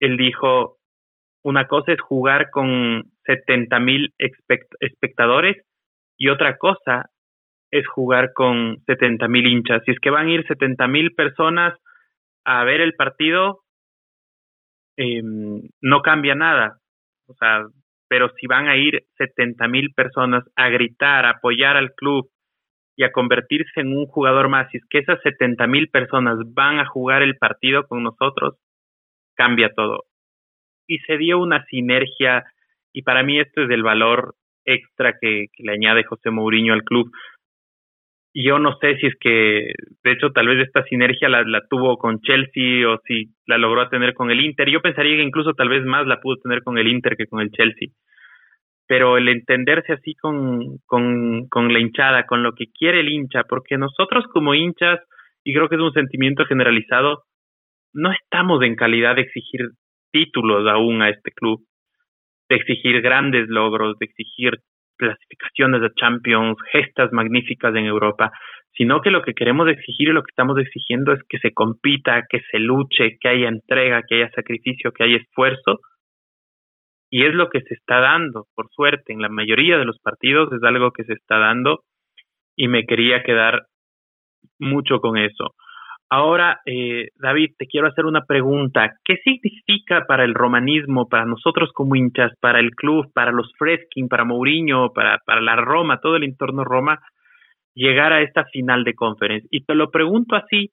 él 0.00 0.16
dijo, 0.16 0.78
una 1.44 1.68
cosa 1.68 1.92
es 1.92 2.00
jugar 2.00 2.50
con 2.50 3.04
70 3.24 3.78
mil 3.78 4.12
espectadores 4.80 5.64
y 6.22 6.28
otra 6.28 6.56
cosa 6.56 7.10
es 7.72 7.84
jugar 7.88 8.32
con 8.32 8.80
70 8.86 9.26
mil 9.26 9.44
hinchas. 9.44 9.82
Si 9.84 9.90
es 9.90 9.98
que 9.98 10.10
van 10.10 10.28
a 10.28 10.30
ir 10.30 10.46
70 10.46 10.86
mil 10.86 11.16
personas 11.16 11.76
a 12.44 12.62
ver 12.62 12.80
el 12.80 12.94
partido, 12.94 13.64
eh, 14.96 15.20
no 15.80 16.02
cambia 16.02 16.36
nada. 16.36 16.78
O 17.26 17.34
sea, 17.34 17.64
pero 18.06 18.30
si 18.38 18.46
van 18.46 18.68
a 18.68 18.76
ir 18.76 19.02
70 19.18 19.66
mil 19.66 19.92
personas 19.94 20.44
a 20.54 20.68
gritar, 20.68 21.26
a 21.26 21.30
apoyar 21.30 21.76
al 21.76 21.92
club 21.92 22.30
y 22.96 23.02
a 23.02 23.10
convertirse 23.10 23.80
en 23.80 23.88
un 23.88 24.06
jugador 24.06 24.48
más, 24.48 24.70
si 24.70 24.76
es 24.76 24.84
que 24.88 24.98
esas 24.98 25.20
70 25.22 25.66
mil 25.66 25.88
personas 25.88 26.38
van 26.54 26.78
a 26.78 26.86
jugar 26.86 27.22
el 27.22 27.36
partido 27.36 27.88
con 27.88 28.04
nosotros, 28.04 28.60
cambia 29.34 29.72
todo. 29.74 30.04
Y 30.86 30.98
se 30.98 31.18
dio 31.18 31.40
una 31.40 31.64
sinergia, 31.64 32.44
y 32.92 33.02
para 33.02 33.24
mí 33.24 33.40
esto 33.40 33.62
es 33.62 33.70
el 33.70 33.82
valor 33.82 34.36
extra 34.64 35.14
que, 35.20 35.46
le 35.58 35.72
añade 35.72 36.04
José 36.04 36.30
Mourinho 36.30 36.72
al 36.74 36.84
club, 36.84 37.10
yo 38.34 38.58
no 38.58 38.78
sé 38.80 38.96
si 38.96 39.06
es 39.06 39.14
que, 39.20 39.74
de 40.02 40.12
hecho, 40.12 40.30
tal 40.32 40.46
vez 40.48 40.66
esta 40.66 40.82
sinergia 40.84 41.28
la, 41.28 41.42
la, 41.42 41.60
tuvo 41.68 41.98
con 41.98 42.20
Chelsea 42.20 42.88
o 42.88 42.98
si 43.06 43.26
la 43.46 43.58
logró 43.58 43.88
tener 43.90 44.14
con 44.14 44.30
el 44.30 44.40
Inter. 44.40 44.70
Yo 44.70 44.80
pensaría 44.80 45.16
que 45.16 45.22
incluso 45.22 45.52
tal 45.52 45.68
vez 45.68 45.84
más 45.84 46.06
la 46.06 46.18
pudo 46.20 46.36
tener 46.36 46.62
con 46.62 46.78
el 46.78 46.88
Inter 46.88 47.16
que 47.16 47.26
con 47.26 47.40
el 47.40 47.50
Chelsea. 47.50 47.88
Pero 48.86 49.18
el 49.18 49.28
entenderse 49.28 49.92
así 49.92 50.14
con, 50.14 50.78
con, 50.86 51.46
con 51.48 51.72
la 51.72 51.78
hinchada, 51.78 52.24
con 52.24 52.42
lo 52.42 52.54
que 52.54 52.66
quiere 52.72 53.00
el 53.00 53.10
hincha, 53.10 53.44
porque 53.44 53.76
nosotros 53.76 54.24
como 54.32 54.54
hinchas, 54.54 55.00
y 55.44 55.52
creo 55.52 55.68
que 55.68 55.76
es 55.76 55.82
un 55.82 55.92
sentimiento 55.92 56.46
generalizado, 56.46 57.24
no 57.92 58.12
estamos 58.12 58.62
en 58.62 58.76
calidad 58.76 59.16
de 59.16 59.22
exigir 59.22 59.68
títulos 60.10 60.66
aún 60.68 61.02
a 61.02 61.10
este 61.10 61.32
club, 61.32 61.64
de 62.52 62.56
exigir 62.56 63.00
grandes 63.00 63.48
logros, 63.48 63.98
de 63.98 64.04
exigir 64.06 64.60
clasificaciones 64.98 65.80
de 65.80 65.90
Champions, 65.94 66.58
gestas 66.70 67.10
magníficas 67.10 67.74
en 67.74 67.86
Europa, 67.86 68.30
sino 68.76 69.00
que 69.00 69.10
lo 69.10 69.22
que 69.22 69.32
queremos 69.32 69.68
exigir 69.68 70.08
y 70.08 70.12
lo 70.12 70.22
que 70.22 70.30
estamos 70.30 70.58
exigiendo 70.58 71.12
es 71.12 71.20
que 71.28 71.38
se 71.38 71.52
compita, 71.52 72.26
que 72.28 72.40
se 72.50 72.58
luche, 72.58 73.16
que 73.18 73.28
haya 73.28 73.48
entrega, 73.48 74.02
que 74.06 74.16
haya 74.16 74.30
sacrificio, 74.32 74.92
que 74.92 75.04
haya 75.04 75.16
esfuerzo. 75.16 75.80
Y 77.10 77.24
es 77.24 77.34
lo 77.34 77.48
que 77.48 77.62
se 77.62 77.74
está 77.74 78.00
dando, 78.00 78.46
por 78.54 78.68
suerte, 78.70 79.14
en 79.14 79.22
la 79.22 79.30
mayoría 79.30 79.78
de 79.78 79.86
los 79.86 79.98
partidos 79.98 80.52
es 80.52 80.62
algo 80.62 80.92
que 80.92 81.04
se 81.04 81.14
está 81.14 81.38
dando 81.38 81.84
y 82.54 82.68
me 82.68 82.84
quería 82.84 83.22
quedar 83.22 83.62
mucho 84.58 85.00
con 85.00 85.16
eso. 85.16 85.54
Ahora, 86.14 86.60
eh, 86.66 87.08
David, 87.14 87.52
te 87.56 87.64
quiero 87.64 87.86
hacer 87.86 88.04
una 88.04 88.26
pregunta. 88.26 88.98
¿Qué 89.02 89.16
significa 89.24 90.04
para 90.06 90.24
el 90.24 90.34
romanismo, 90.34 91.08
para 91.08 91.24
nosotros 91.24 91.70
como 91.72 91.96
hinchas, 91.96 92.32
para 92.38 92.60
el 92.60 92.72
club, 92.72 93.10
para 93.14 93.32
los 93.32 93.50
Freskin, 93.56 94.08
para 94.08 94.26
Mourinho, 94.26 94.92
para, 94.92 95.20
para 95.24 95.40
la 95.40 95.56
Roma, 95.56 96.00
todo 96.02 96.16
el 96.16 96.24
entorno 96.24 96.64
Roma, 96.64 96.98
llegar 97.74 98.12
a 98.12 98.20
esta 98.20 98.44
final 98.52 98.84
de 98.84 98.92
conferencia? 98.92 99.48
Y 99.50 99.64
te 99.64 99.74
lo 99.74 99.90
pregunto 99.90 100.36
así 100.36 100.68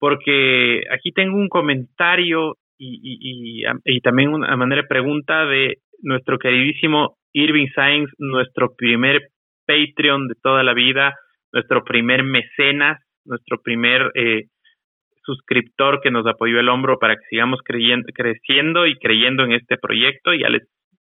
porque 0.00 0.82
aquí 0.90 1.12
tengo 1.12 1.36
un 1.36 1.48
comentario 1.48 2.56
y, 2.76 2.98
y, 3.00 3.62
y, 3.62 3.96
y 3.96 4.00
también 4.00 4.34
una 4.34 4.56
manera 4.56 4.82
de 4.82 4.88
pregunta 4.88 5.46
de 5.46 5.76
nuestro 6.02 6.36
queridísimo 6.36 7.14
Irving 7.32 7.68
Sainz, 7.76 8.10
nuestro 8.18 8.74
primer 8.76 9.20
Patreon 9.68 10.26
de 10.26 10.34
toda 10.42 10.64
la 10.64 10.74
vida, 10.74 11.14
nuestro 11.52 11.84
primer 11.84 12.24
mecenas, 12.24 13.00
nuestro 13.24 13.62
primer... 13.62 14.10
Eh, 14.16 14.46
suscriptor 15.22 16.00
que 16.00 16.10
nos 16.10 16.26
apoyó 16.26 16.60
el 16.60 16.68
hombro 16.68 16.98
para 16.98 17.16
que 17.16 17.24
sigamos 17.28 17.60
creyendo, 17.64 18.06
creciendo 18.14 18.86
y 18.86 18.96
creyendo 18.98 19.44
en 19.44 19.52
este 19.52 19.76
proyecto. 19.76 20.32
Ya 20.34 20.48
les 20.48 20.62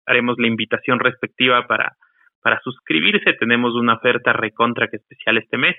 haremos 0.05 0.35
la 0.37 0.47
invitación 0.47 0.99
respectiva 0.99 1.67
para, 1.67 1.93
para 2.41 2.59
suscribirse. 2.61 3.33
Tenemos 3.33 3.75
una 3.75 3.95
oferta 3.95 4.33
recontra 4.33 4.87
que 4.87 4.97
especial 4.97 5.37
este 5.37 5.57
mes. 5.57 5.75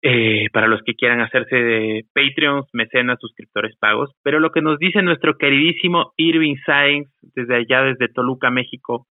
Eh, 0.00 0.46
para 0.52 0.68
los 0.68 0.80
que 0.82 0.94
quieran 0.94 1.20
hacerse 1.20 1.56
de 1.56 2.04
Patreons, 2.14 2.66
mecenas, 2.72 3.18
suscriptores 3.20 3.76
pagos. 3.80 4.10
Pero 4.22 4.38
lo 4.38 4.50
que 4.52 4.60
nos 4.60 4.78
dice 4.78 5.02
nuestro 5.02 5.36
queridísimo 5.36 6.12
Irving 6.16 6.54
Sainz, 6.64 7.08
desde 7.34 7.56
allá, 7.56 7.82
desde 7.82 8.06
Toluca, 8.06 8.48
México, 8.48 9.08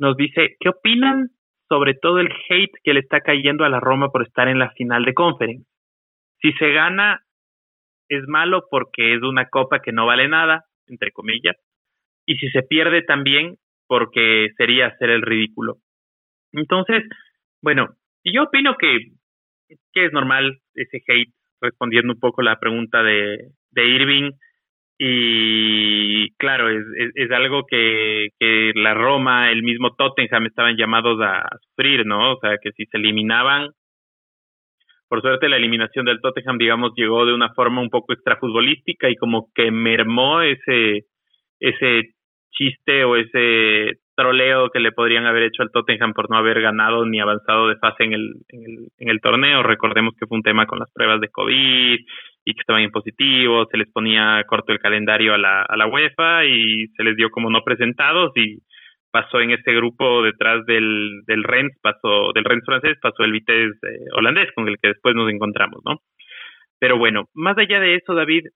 nos 0.00 0.16
dice, 0.16 0.56
¿qué 0.58 0.70
opinan 0.70 1.28
sobre 1.68 1.94
todo 1.94 2.18
el 2.18 2.28
hate 2.48 2.72
que 2.82 2.92
le 2.92 3.00
está 3.00 3.20
cayendo 3.20 3.64
a 3.64 3.68
la 3.68 3.78
Roma 3.78 4.08
por 4.08 4.26
estar 4.26 4.48
en 4.48 4.58
la 4.58 4.70
final 4.72 5.04
de 5.04 5.14
conference? 5.14 5.69
Si 6.40 6.52
se 6.52 6.72
gana, 6.72 7.22
es 8.08 8.26
malo 8.26 8.66
porque 8.70 9.14
es 9.14 9.22
una 9.22 9.48
copa 9.48 9.80
que 9.80 9.92
no 9.92 10.06
vale 10.06 10.28
nada, 10.28 10.64
entre 10.86 11.12
comillas, 11.12 11.56
y 12.26 12.36
si 12.36 12.50
se 12.50 12.62
pierde 12.62 13.02
también 13.02 13.56
porque 13.86 14.50
sería 14.56 14.88
hacer 14.88 15.10
el 15.10 15.22
ridículo. 15.22 15.78
Entonces, 16.52 17.04
bueno, 17.62 17.88
yo 18.24 18.44
opino 18.44 18.76
que, 18.76 19.12
es 19.94 20.12
normal 20.12 20.60
ese 20.74 21.02
hate, 21.06 21.32
respondiendo 21.60 22.12
un 22.12 22.20
poco 22.20 22.42
la 22.42 22.58
pregunta 22.58 23.02
de, 23.02 23.50
de 23.70 23.88
Irving, 23.88 24.32
y 25.02 26.30
claro, 26.36 26.68
es, 26.68 26.84
es, 26.98 27.10
es, 27.14 27.30
algo 27.30 27.64
que, 27.66 28.28
que 28.38 28.72
la 28.74 28.92
Roma, 28.92 29.50
el 29.50 29.62
mismo 29.62 29.94
Tottenham 29.94 30.44
estaban 30.44 30.76
llamados 30.76 31.18
a 31.22 31.48
sufrir, 31.62 32.04
¿no? 32.04 32.34
O 32.34 32.38
sea, 32.38 32.58
que 32.62 32.70
si 32.72 32.84
se 32.84 32.98
eliminaban, 32.98 33.70
por 35.10 35.22
suerte 35.22 35.48
la 35.48 35.56
eliminación 35.56 36.06
del 36.06 36.20
Tottenham, 36.20 36.56
digamos, 36.56 36.92
llegó 36.94 37.26
de 37.26 37.34
una 37.34 37.52
forma 37.52 37.82
un 37.82 37.90
poco 37.90 38.12
extrafutbolística 38.12 39.10
y 39.10 39.16
como 39.16 39.48
que 39.52 39.72
mermó 39.72 40.40
ese, 40.40 41.06
ese 41.58 42.14
chiste 42.52 43.02
o 43.02 43.16
ese 43.16 43.98
troleo 44.14 44.70
que 44.70 44.78
le 44.78 44.92
podrían 44.92 45.26
haber 45.26 45.42
hecho 45.42 45.64
al 45.64 45.72
Tottenham 45.72 46.12
por 46.12 46.30
no 46.30 46.36
haber 46.36 46.60
ganado 46.60 47.04
ni 47.06 47.18
avanzado 47.20 47.66
de 47.66 47.76
fase 47.78 48.04
en 48.04 48.12
el, 48.12 48.34
en 48.50 48.62
el, 48.62 48.88
en 48.98 49.08
el 49.08 49.20
torneo. 49.20 49.64
Recordemos 49.64 50.14
que 50.14 50.28
fue 50.28 50.36
un 50.36 50.44
tema 50.44 50.66
con 50.66 50.78
las 50.78 50.92
pruebas 50.92 51.20
de 51.20 51.28
COVID 51.28 51.98
y 52.44 52.54
que 52.54 52.60
estaban 52.60 52.82
impositivos, 52.82 53.66
se 53.68 53.78
les 53.78 53.90
ponía 53.90 54.44
corto 54.46 54.72
el 54.72 54.78
calendario 54.78 55.34
a 55.34 55.38
la, 55.38 55.62
a 55.62 55.76
la 55.76 55.88
UEFA 55.88 56.44
y 56.44 56.86
se 56.96 57.02
les 57.02 57.16
dio 57.16 57.30
como 57.30 57.50
no 57.50 57.64
presentados 57.64 58.30
y 58.36 58.58
pasó 59.10 59.40
en 59.40 59.50
ese 59.50 59.72
grupo 59.72 60.22
detrás 60.22 60.64
del, 60.66 61.22
del 61.26 61.44
Rennes, 61.44 61.76
pasó, 61.82 62.32
del 62.34 62.44
Rennes 62.44 62.64
francés, 62.64 62.98
pasó 63.00 63.24
el 63.24 63.32
Vitesse 63.32 63.76
eh, 63.82 64.06
holandés, 64.16 64.50
con 64.54 64.68
el 64.68 64.76
que 64.78 64.88
después 64.88 65.14
nos 65.14 65.30
encontramos, 65.30 65.80
¿no? 65.84 65.98
Pero 66.78 66.98
bueno, 66.98 67.28
más 67.34 67.58
allá 67.58 67.80
de 67.80 67.96
eso, 67.96 68.14
David, 68.14 68.46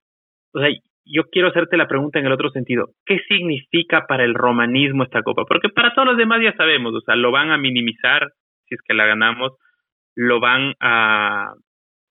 o 0.54 0.60
sea, 0.60 0.70
yo 1.04 1.24
quiero 1.30 1.48
hacerte 1.48 1.76
la 1.76 1.88
pregunta 1.88 2.18
en 2.18 2.26
el 2.26 2.32
otro 2.32 2.50
sentido. 2.50 2.90
¿Qué 3.04 3.18
significa 3.28 4.06
para 4.06 4.24
el 4.24 4.34
romanismo 4.34 5.04
esta 5.04 5.22
copa? 5.22 5.44
Porque 5.44 5.68
para 5.68 5.92
todos 5.92 6.08
los 6.08 6.16
demás 6.16 6.40
ya 6.42 6.54
sabemos, 6.56 6.94
o 6.94 7.00
sea, 7.00 7.16
lo 7.16 7.30
van 7.30 7.50
a 7.50 7.58
minimizar 7.58 8.30
si 8.66 8.74
es 8.74 8.80
que 8.86 8.94
la 8.94 9.06
ganamos, 9.06 9.52
lo 10.14 10.40
van 10.40 10.74
a 10.80 11.52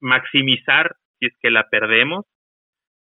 maximizar 0.01 0.95
si 1.17 1.27
es 1.27 1.33
que 1.41 1.49
la 1.49 1.67
perdemos, 1.69 2.25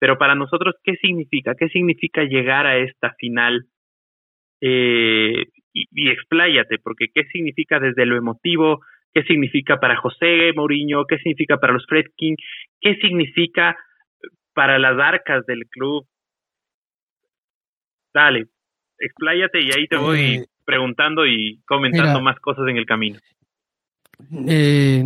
pero 0.00 0.18
para 0.18 0.34
nosotros, 0.34 0.74
¿qué 0.82 0.96
significa? 0.96 1.54
¿Qué 1.54 1.68
significa 1.68 2.24
llegar 2.24 2.66
a 2.66 2.78
esta 2.78 3.14
final 3.18 3.66
eh, 4.60 5.44
y, 5.72 5.84
y, 5.92 6.10
expláyate, 6.10 6.78
porque 6.78 7.06
qué 7.14 7.24
significa 7.32 7.78
desde 7.78 8.06
lo 8.06 8.16
emotivo, 8.16 8.80
qué 9.12 9.22
significa 9.24 9.78
para 9.78 9.96
José 9.96 10.52
Mourinho, 10.54 11.04
qué 11.06 11.18
significa 11.18 11.58
para 11.58 11.72
los 11.72 11.86
Fredkin, 11.86 12.36
qué 12.80 12.96
significa 12.96 13.76
para 14.54 14.78
las 14.78 14.98
arcas 14.98 15.44
del 15.46 15.66
club. 15.68 16.06
Dale, 18.12 18.46
expláyate 18.98 19.60
y 19.60 19.70
ahí 19.72 19.86
te 19.86 19.96
voy 19.96 20.20
eh, 20.20 20.44
preguntando 20.64 21.26
y 21.26 21.60
comentando 21.66 22.20
mira, 22.20 22.22
más 22.22 22.40
cosas 22.40 22.68
en 22.68 22.78
el 22.78 22.86
camino. 22.86 23.18
eh, 24.48 25.02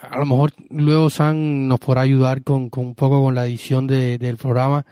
a 0.00 0.18
lo 0.18 0.26
mejor 0.26 0.50
luego 0.70 1.10
San 1.10 1.66
nos 1.66 1.80
podrá 1.80 2.02
ayudar 2.02 2.42
con, 2.44 2.70
con 2.70 2.86
un 2.86 2.94
poco 2.94 3.22
con 3.22 3.34
la 3.34 3.46
edición 3.46 3.86
de, 3.86 4.18
del 4.18 4.36
programa. 4.36 4.84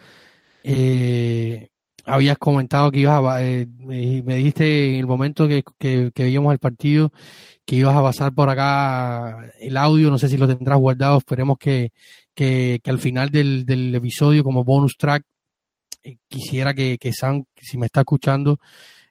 Eh, 0.64 1.68
habías 2.06 2.38
comentado 2.38 2.90
que 2.90 3.00
ibas 3.00 3.22
a, 3.24 3.44
eh, 3.44 3.66
me 3.78 4.36
dijiste 4.36 4.94
en 4.94 5.00
el 5.00 5.06
momento 5.06 5.46
que, 5.48 5.62
que, 5.78 6.10
que, 6.14 6.22
veíamos 6.22 6.52
el 6.52 6.58
partido 6.58 7.12
que 7.64 7.76
ibas 7.76 7.96
a 7.96 8.02
pasar 8.02 8.32
por 8.32 8.48
acá 8.48 9.52
el 9.60 9.76
audio, 9.76 10.08
no 10.08 10.18
sé 10.18 10.28
si 10.28 10.36
lo 10.36 10.46
tendrás 10.46 10.78
guardado, 10.78 11.18
esperemos 11.18 11.58
que, 11.58 11.90
que, 12.34 12.80
que 12.82 12.90
al 12.90 13.00
final 13.00 13.30
del, 13.30 13.66
del, 13.66 13.94
episodio 13.94 14.44
como 14.44 14.62
bonus 14.64 14.96
track 14.96 15.24
eh, 16.04 16.16
quisiera 16.28 16.72
que, 16.74 16.96
que 16.98 17.12
Sam, 17.12 17.44
si 17.60 17.76
me 17.76 17.86
está 17.86 18.00
escuchando, 18.00 18.60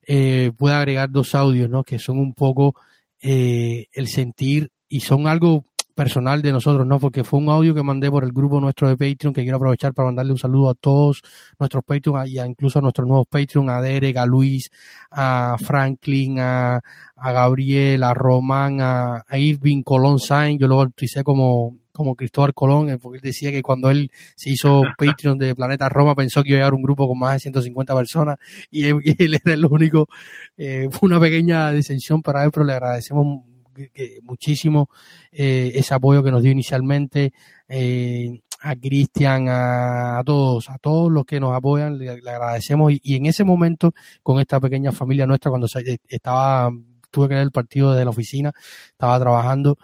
eh, 0.08 0.52
pueda 0.58 0.78
agregar 0.78 1.10
dos 1.10 1.36
audios, 1.36 1.70
¿no? 1.70 1.84
Que 1.84 2.00
son 2.00 2.18
un 2.20 2.34
poco 2.34 2.76
eh, 3.22 3.88
el 3.92 4.08
sentir 4.08 4.72
y 4.88 5.02
son 5.02 5.28
algo 5.28 5.66
personal 5.96 6.42
de 6.42 6.52
nosotros, 6.52 6.86
¿no? 6.86 7.00
Porque 7.00 7.24
fue 7.24 7.40
un 7.40 7.50
audio 7.50 7.74
que 7.74 7.82
mandé 7.82 8.12
por 8.12 8.24
el 8.24 8.32
grupo 8.34 8.60
nuestro 8.60 8.90
de 8.90 8.98
Patreon, 8.98 9.34
que 9.34 9.44
quiero 9.44 9.58
aprovechar 9.58 9.94
para 9.94 10.08
mandarle 10.08 10.34
un 10.34 10.38
saludo 10.38 10.70
a 10.70 10.76
todos 10.76 11.22
nuestros 11.58 11.84
Patreon 11.84 12.28
y 12.28 12.38
a 12.38 12.46
incluso 12.46 12.80
a 12.80 12.82
nuestros 12.82 13.08
nuevos 13.08 13.28
Patreon, 13.28 13.70
a 13.70 13.82
Derek, 13.82 14.18
a 14.18 14.26
Luis, 14.26 14.70
a 15.10 15.56
Franklin, 15.58 16.40
a, 16.40 16.82
a 17.16 17.32
Gabriel, 17.32 18.04
a 18.04 18.14
Román, 18.14 18.82
a, 18.82 19.24
a 19.28 19.38
Irving 19.38 19.82
Colón 19.84 20.20
Sainz, 20.20 20.60
yo 20.60 20.68
lo 20.68 20.78
bauticé 20.78 21.24
como, 21.24 21.78
como 21.94 22.16
Cristóbal 22.16 22.54
Colón, 22.54 22.90
eh, 22.90 22.98
porque 23.00 23.18
él 23.18 23.24
decía 23.24 23.52
que 23.52 23.62
cuando 23.62 23.90
él 23.90 24.12
se 24.36 24.50
hizo 24.50 24.84
Patreon 24.98 25.38
de 25.38 25.56
Planeta 25.56 25.88
Roma 25.90 26.14
pensó 26.14 26.44
que 26.44 26.50
iba 26.50 26.58
a 26.58 26.60
llegar 26.60 26.74
un 26.74 26.84
grupo 26.84 27.08
con 27.08 27.18
más 27.18 27.34
de 27.34 27.40
150 27.40 27.96
personas 27.96 28.38
y 28.70 28.86
él, 28.86 29.02
era 29.44 29.54
el 29.54 29.66
único. 29.66 30.08
Eh, 30.58 30.90
fue 30.92 31.08
una 31.08 31.20
pequeña 31.20 31.72
disensión 31.72 32.22
para 32.22 32.44
él, 32.44 32.52
pero 32.52 32.66
le 32.66 32.74
agradecemos 32.74 33.46
muchísimo 34.24 34.90
eh, 35.32 35.72
ese 35.76 35.94
apoyo 35.94 36.24
que 36.24 36.32
nos 36.32 36.44
dio 36.44 36.52
inicialmente. 36.52 37.34
Eh, 37.68 38.42
a 38.62 38.76
Cristian, 38.76 39.48
a, 39.48 40.24
todos, 40.26 40.70
a 40.72 40.80
todos 40.80 41.12
los 41.12 41.24
que 41.26 41.40
nos 41.40 41.56
apoyan, 41.56 42.00
le, 42.00 42.10
agradecemos. 42.10 42.94
Y, 43.00 43.16
en 43.16 43.28
ese 43.28 43.44
momento, 43.44 43.94
con 44.24 44.40
esta 44.40 44.60
pequeña 44.60 44.92
familia 44.92 45.28
nuestra, 45.28 45.52
cuando 45.52 45.68
se, 45.68 46.00
estaba, 46.08 46.72
tuve 47.12 47.28
que 47.28 47.36
ver 47.36 47.44
el 47.44 47.52
partido 47.52 47.92
desde 47.92 48.06
la 48.06 48.10
oficina, 48.10 48.52
estaba 48.90 49.20
trabajando 49.20 49.78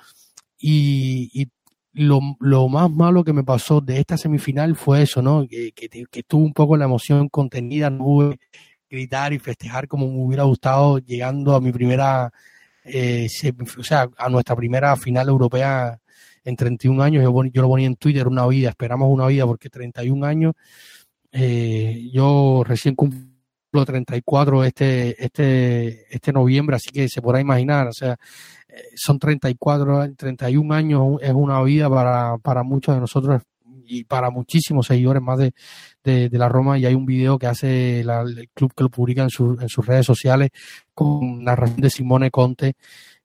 y, 0.58 1.30
y 1.34 1.50
lo, 1.94 2.22
lo, 2.40 2.68
más 2.70 2.90
malo 2.90 3.24
que 3.24 3.34
me 3.34 3.44
pasó 3.44 3.82
de 3.82 4.00
esta 4.00 4.18
semifinal 4.18 4.76
fue 4.76 5.02
eso, 5.02 5.22
¿no? 5.22 5.48
Que, 5.48 5.72
que, 5.74 6.24
tuvo 6.24 6.44
un 6.44 6.54
poco 6.54 6.78
la 6.78 6.86
emoción 6.86 7.30
contenida, 7.30 7.90
no 7.90 8.04
pude 8.06 8.40
gritar 8.90 9.34
y 9.34 9.40
festejar 9.40 9.88
como 9.88 10.08
me 10.08 10.24
hubiera 10.24 10.44
gustado 10.44 11.00
llegando 11.00 11.56
a 11.56 11.62
mi 11.62 11.72
primera, 11.72 12.32
eh, 12.84 13.28
o 13.78 13.84
sea, 13.84 14.10
a 14.18 14.30
nuestra 14.30 14.56
primera 14.56 14.96
final 14.96 15.30
europea 15.30 16.00
en 16.44 16.56
31 16.56 17.02
años. 17.04 17.24
Yo, 17.24 17.44
yo 17.46 17.62
lo 17.62 17.68
ponía 17.70 17.88
en 17.88 17.96
Twitter, 17.96 18.28
una 18.28 18.48
vida, 18.48 18.70
esperamos 18.70 19.10
una 19.10 19.28
vida 19.28 19.46
porque 19.46 19.70
31 19.70 20.26
años, 20.26 20.54
eh, 21.32 22.10
yo 22.12 22.64
recién 22.66 22.96
cumplo 22.96 23.86
34 23.86 24.64
este, 24.66 25.24
este, 25.24 26.14
este 26.14 26.34
noviembre, 26.34 26.76
así 26.76 26.90
que 26.90 27.08
se 27.08 27.22
podrá 27.22 27.40
imaginar, 27.40 27.88
o 27.88 27.94
sea, 27.94 28.18
son 28.96 29.20
34, 29.20 30.14
31 30.16 30.74
años, 30.74 31.18
es 31.22 31.34
una 31.34 31.62
vida 31.64 31.90
para, 31.90 32.38
para 32.40 32.64
muchos 32.64 32.96
de 32.96 33.02
nosotros 33.02 33.42
y 33.86 34.04
para 34.04 34.30
muchísimos 34.30 34.88
seguidores 34.88 35.22
más 35.22 35.40
de, 35.40 35.54
de, 36.04 36.38
la 36.38 36.50
Roma 36.50 36.78
y 36.78 36.86
hay 36.86 36.94
un 36.94 37.06
video 37.06 37.38
que 37.38 37.48
hace 37.48 38.04
la, 38.04 38.22
el 38.22 38.50
club 38.54 38.74
que 38.76 38.84
lo 38.84 38.90
publica 38.90 39.24
en, 39.24 39.30
su, 39.30 39.58
en 39.60 39.70
sus 39.70 39.86
redes 39.86 40.06
sociales 40.06 40.50
con 40.94 41.44
narración 41.44 41.82
de 41.82 41.90
Simone 41.90 42.32
Conte 42.32 42.74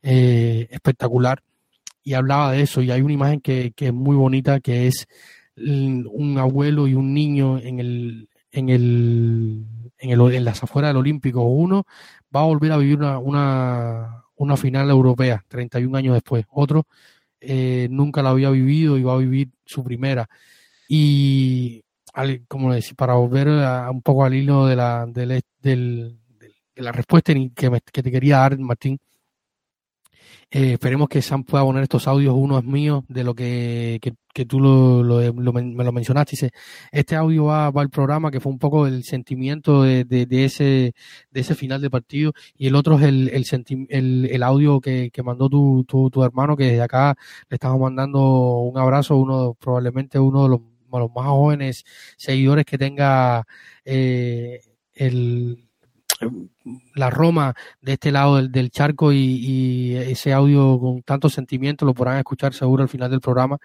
eh, 0.03 0.69
espectacular 0.71 1.43
y 2.03 2.15
hablaba 2.15 2.53
de 2.53 2.63
eso 2.63 2.83
y 2.83 2.91
hay 2.91 3.01
una 3.01 3.15
imagen 3.15 3.41
que, 3.41 3.73
que 3.75 3.87
es 3.87 3.95
muy 3.95 4.17
bonita 4.17 4.61
que 4.61 4.87
es 4.87 5.07
un 5.57 6.37
abuelo 6.39 6.87
y 6.87 6.95
un 6.95 7.15
niño 7.15 7.59
en 7.59 7.81
el 7.81 8.29
en 8.53 8.69
el 8.69 9.65
en, 9.99 10.11
el, 10.11 10.35
en 10.35 10.45
las 10.45 10.63
afueras 10.63 10.91
del 10.91 10.99
Olímpico 10.99 11.43
uno 11.43 11.87
va 12.35 12.41
a 12.43 12.47
volver 12.47 12.73
a 12.73 12.77
vivir 12.77 12.99
una, 12.99 13.19
una 13.19 14.23
una 14.37 14.57
final 14.57 14.91
europea 14.91 15.45
31 15.49 15.97
años 15.97 16.15
después. 16.15 16.45
Otro 16.51 16.87
eh, 17.47 17.89
nunca 17.91 18.23
la 18.23 18.31
había 18.31 18.51
vivido 18.51 18.99
y 18.99 19.03
va 19.03 19.15
a 19.15 19.19
vivir 19.19 19.51
su 19.65 19.85
primera. 19.85 20.29
Y 20.89 21.83
como 22.49 22.73
decir, 22.73 22.97
para 22.97 23.15
volver 23.15 23.49
a, 23.49 23.91
un 23.91 24.03
poco 24.03 24.25
al 24.25 24.35
hilo 24.35 24.67
de 24.67 24.77
la, 24.77 25.07
del, 25.07 25.43
de 25.61 26.17
la 26.77 26.93
respuesta 26.93 27.35
que, 27.55 27.71
me, 27.71 27.81
que 27.81 28.03
te 28.03 28.11
quería 28.11 28.39
dar, 28.39 28.59
Martín, 28.59 28.99
eh, 30.51 30.73
esperemos 30.75 31.09
que 31.09 31.23
Sam 31.23 31.45
pueda 31.45 31.65
poner 31.65 31.83
estos 31.83 32.07
audios, 32.07 32.35
uno 32.37 32.59
es 32.59 32.65
mío, 32.65 33.05
de 33.09 33.25
lo 33.25 33.35
que, 33.35 34.01
que, 34.33 34.45
tú 34.47 34.61
lo, 34.61 35.03
me 35.33 35.85
lo 35.85 35.93
mencionaste. 35.93 36.51
Este 36.93 37.17
audio 37.17 37.47
va, 37.47 37.71
va 37.71 37.83
al 37.83 37.91
programa, 37.91 38.31
que 38.31 38.41
fue 38.41 38.53
un 38.53 38.59
poco 38.59 38.87
el 38.87 39.05
sentimiento 39.05 39.83
de, 39.83 40.05
de, 40.05 40.45
ese, 40.45 40.95
de 41.31 41.41
ese 41.41 41.55
final 41.55 41.81
de 41.81 41.91
partido, 41.91 42.33
y 42.57 42.67
el 42.69 42.75
otro 42.75 42.97
es 42.97 43.03
el, 43.03 43.29
el, 43.31 43.45
el, 43.89 44.29
el 44.31 44.43
audio 44.43 44.81
que, 44.81 45.11
que 45.11 45.23
mandó 45.23 45.49
tu, 45.49 45.85
tu, 45.85 46.11
tu, 46.11 46.23
hermano, 46.23 46.57
que 46.57 46.65
desde 46.65 46.83
acá 46.83 47.17
le 47.49 47.55
estamos 47.55 47.81
mandando 47.81 48.61
un 48.61 48.79
abrazo, 48.79 49.17
uno 49.17 49.55
probablemente 49.59 50.19
uno 50.19 50.45
de 50.45 50.49
los, 50.51 50.61
los 50.93 51.11
más 51.15 51.27
jóvenes 51.27 51.85
seguidores 52.17 52.65
que 52.65 52.79
tenga 52.79 53.47
eh, 53.85 54.61
el 54.95 55.66
la 56.95 57.11
Roma 57.11 57.55
de 57.81 57.95
este 57.95 58.11
lado 58.11 58.43
del, 58.43 58.71
charco 58.71 59.13
y, 59.13 59.95
ese 59.97 60.33
audio 60.33 60.79
con 60.79 61.03
tanto 61.03 61.29
sentimiento 61.29 61.85
lo 61.85 61.95
podrán 61.95 62.19
escuchar 62.19 62.55
seguro 62.55 62.83
al 62.83 62.89
final 62.89 63.11
del 63.11 63.21
programa. 63.21 63.59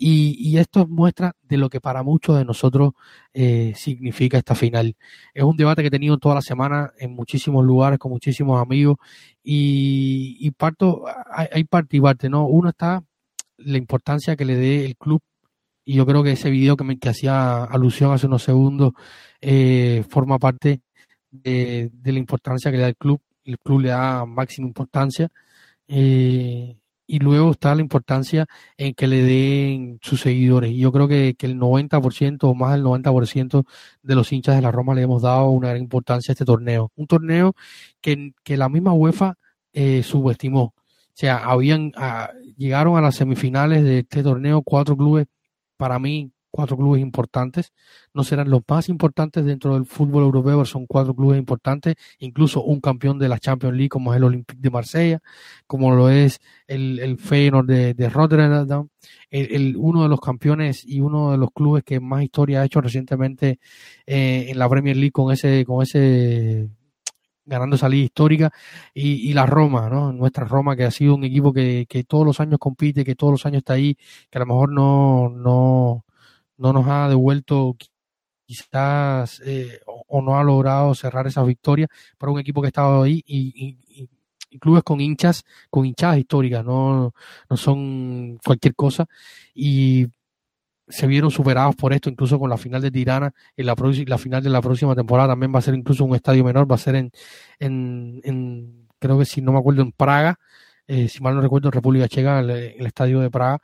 Y, 0.00 0.56
esto 0.58 0.86
muestra 0.86 1.34
de 1.42 1.56
lo 1.56 1.68
que 1.68 1.80
para 1.80 2.02
muchos 2.04 2.36
de 2.38 2.44
nosotros 2.44 2.92
eh, 3.34 3.72
significa 3.74 4.38
esta 4.38 4.54
final. 4.54 4.96
Es 5.34 5.42
un 5.42 5.56
debate 5.56 5.82
que 5.82 5.88
he 5.88 5.90
tenido 5.90 6.18
toda 6.18 6.36
la 6.36 6.42
semana 6.42 6.92
en 6.98 7.14
muchísimos 7.14 7.64
lugares 7.64 7.98
con 7.98 8.12
muchísimos 8.12 8.62
amigos 8.62 8.96
y, 9.42 10.36
y 10.40 10.50
parto, 10.52 11.04
hay, 11.32 11.48
hay 11.52 11.64
parte 11.64 11.96
y 11.96 12.00
parte, 12.00 12.28
¿no? 12.28 12.46
Uno 12.46 12.70
está 12.70 13.02
la 13.56 13.78
importancia 13.78 14.36
que 14.36 14.44
le 14.44 14.56
dé 14.56 14.84
el 14.84 14.96
club 14.96 15.20
y 15.84 15.94
yo 15.94 16.06
creo 16.06 16.22
que 16.22 16.32
ese 16.32 16.50
video 16.50 16.76
que, 16.76 16.84
me, 16.84 16.98
que 16.98 17.08
hacía 17.08 17.64
alusión 17.64 18.12
hace 18.12 18.26
unos 18.26 18.42
segundos 18.42 18.92
eh, 19.40 20.04
forma 20.08 20.38
parte 20.38 20.82
de, 21.30 21.90
la 22.04 22.18
importancia 22.18 22.70
que 22.70 22.76
le 22.76 22.82
da 22.82 22.88
el 22.88 22.96
club. 22.96 23.20
El 23.44 23.58
club 23.58 23.80
le 23.82 23.88
da 23.90 24.26
máxima 24.26 24.66
importancia. 24.66 25.28
Eh, 25.88 26.76
y 27.10 27.18
luego 27.20 27.52
está 27.52 27.74
la 27.74 27.80
importancia 27.80 28.46
en 28.76 28.94
que 28.94 29.06
le 29.06 29.22
den 29.22 29.98
sus 30.02 30.20
seguidores. 30.20 30.76
Yo 30.76 30.92
creo 30.92 31.08
que, 31.08 31.34
que 31.38 31.46
el 31.46 31.56
90% 31.58 32.38
o 32.42 32.54
más 32.54 32.72
del 32.74 32.84
90% 32.84 33.64
de 34.02 34.14
los 34.14 34.30
hinchas 34.30 34.56
de 34.56 34.62
la 34.62 34.70
Roma 34.70 34.94
le 34.94 35.02
hemos 35.02 35.22
dado 35.22 35.48
una 35.50 35.68
gran 35.70 35.80
importancia 35.80 36.32
a 36.32 36.34
este 36.34 36.44
torneo. 36.44 36.92
Un 36.96 37.06
torneo 37.06 37.54
que, 38.02 38.34
que 38.44 38.58
la 38.58 38.68
misma 38.68 38.92
UEFA 38.92 39.36
eh, 39.72 40.02
subestimó. 40.02 40.62
O 40.64 40.74
sea, 41.14 41.38
habían, 41.38 41.92
a, 41.96 42.30
llegaron 42.56 42.96
a 42.98 43.00
las 43.00 43.16
semifinales 43.16 43.82
de 43.84 44.00
este 44.00 44.22
torneo 44.22 44.62
cuatro 44.62 44.96
clubes, 44.96 45.26
para 45.76 45.98
mí, 45.98 46.30
cuatro 46.50 46.76
clubes 46.76 47.00
importantes, 47.00 47.72
no 48.14 48.24
serán 48.24 48.50
los 48.50 48.62
más 48.68 48.88
importantes 48.88 49.44
dentro 49.44 49.74
del 49.74 49.86
fútbol 49.86 50.24
europeo, 50.24 50.64
son 50.64 50.86
cuatro 50.86 51.14
clubes 51.14 51.38
importantes, 51.38 51.94
incluso 52.18 52.62
un 52.62 52.80
campeón 52.80 53.18
de 53.18 53.28
la 53.28 53.38
Champions 53.38 53.76
League 53.76 53.88
como 53.88 54.12
es 54.12 54.18
el 54.18 54.24
Olympique 54.24 54.60
de 54.60 54.70
Marsella, 54.70 55.20
como 55.66 55.94
lo 55.94 56.10
es 56.10 56.40
el, 56.66 56.98
el 57.00 57.18
Feyenoord 57.18 57.66
de, 57.66 57.94
de 57.94 58.08
Rotterdam, 58.08 58.88
el, 59.30 59.76
uno 59.76 60.02
de 60.02 60.08
los 60.08 60.20
campeones 60.20 60.84
y 60.84 61.00
uno 61.00 61.32
de 61.32 61.38
los 61.38 61.50
clubes 61.52 61.84
que 61.84 62.00
más 62.00 62.22
historia 62.22 62.62
ha 62.62 62.64
hecho 62.64 62.80
recientemente 62.80 63.60
eh, 64.06 64.46
en 64.48 64.58
la 64.58 64.68
Premier 64.68 64.96
League 64.96 65.12
con 65.12 65.32
ese, 65.32 65.64
con 65.64 65.82
ese 65.82 66.68
ganando 67.48 67.76
esa 67.76 67.88
liga 67.88 68.04
histórica 68.04 68.50
y, 68.94 69.30
y, 69.30 69.32
la 69.32 69.46
Roma, 69.46 69.88
¿no? 69.88 70.12
Nuestra 70.12 70.44
Roma 70.44 70.76
que 70.76 70.84
ha 70.84 70.90
sido 70.90 71.14
un 71.14 71.24
equipo 71.24 71.52
que, 71.52 71.86
que 71.88 72.04
todos 72.04 72.26
los 72.26 72.40
años 72.40 72.58
compite, 72.58 73.04
que 73.04 73.14
todos 73.14 73.32
los 73.32 73.46
años 73.46 73.58
está 73.58 73.72
ahí, 73.74 73.96
que 74.30 74.38
a 74.38 74.40
lo 74.40 74.46
mejor 74.46 74.70
no, 74.72 75.30
no, 75.30 76.04
no 76.58 76.72
nos 76.72 76.86
ha 76.88 77.08
devuelto 77.08 77.76
quizás 78.46 79.42
eh, 79.44 79.80
o, 79.86 80.22
no 80.22 80.38
ha 80.38 80.44
logrado 80.44 80.94
cerrar 80.94 81.26
esa 81.26 81.42
victoria 81.42 81.86
para 82.16 82.32
un 82.32 82.40
equipo 82.40 82.62
que 82.62 82.68
ha 82.68 82.68
estado 82.68 83.02
ahí 83.02 83.22
y, 83.26 83.78
clubes 84.60 84.82
con 84.82 85.00
hinchas, 85.00 85.44
con 85.68 85.84
hinchadas 85.84 86.18
históricas, 86.18 86.64
no, 86.64 87.12
no 87.50 87.56
son 87.58 88.38
cualquier 88.42 88.74
cosa. 88.74 89.06
Y 89.54 90.06
se 90.88 91.06
vieron 91.06 91.30
superados 91.30 91.76
por 91.76 91.92
esto, 91.92 92.08
incluso 92.08 92.38
con 92.38 92.48
la 92.48 92.56
final 92.56 92.80
de 92.80 92.90
Tirana, 92.90 93.34
en 93.56 93.66
la, 93.66 93.74
la 94.06 94.18
final 94.18 94.42
de 94.42 94.50
la 94.50 94.62
próxima 94.62 94.94
temporada 94.94 95.28
también 95.28 95.54
va 95.54 95.58
a 95.58 95.62
ser 95.62 95.74
incluso 95.74 96.04
un 96.04 96.14
estadio 96.14 96.44
menor, 96.44 96.70
va 96.70 96.76
a 96.76 96.78
ser 96.78 96.94
en, 96.96 97.12
en, 97.60 98.88
creo 98.98 99.18
que 99.18 99.26
si 99.26 99.42
no 99.42 99.52
me 99.52 99.58
acuerdo, 99.58 99.82
en 99.82 99.92
Praga, 99.92 100.38
eh, 100.86 101.08
si 101.08 101.20
mal 101.20 101.34
no 101.34 101.42
recuerdo, 101.42 101.68
en 101.68 101.72
República 101.72 102.08
Checa, 102.08 102.40
el 102.40 102.86
estadio 102.86 103.20
de 103.20 103.30
Praga, 103.30 103.60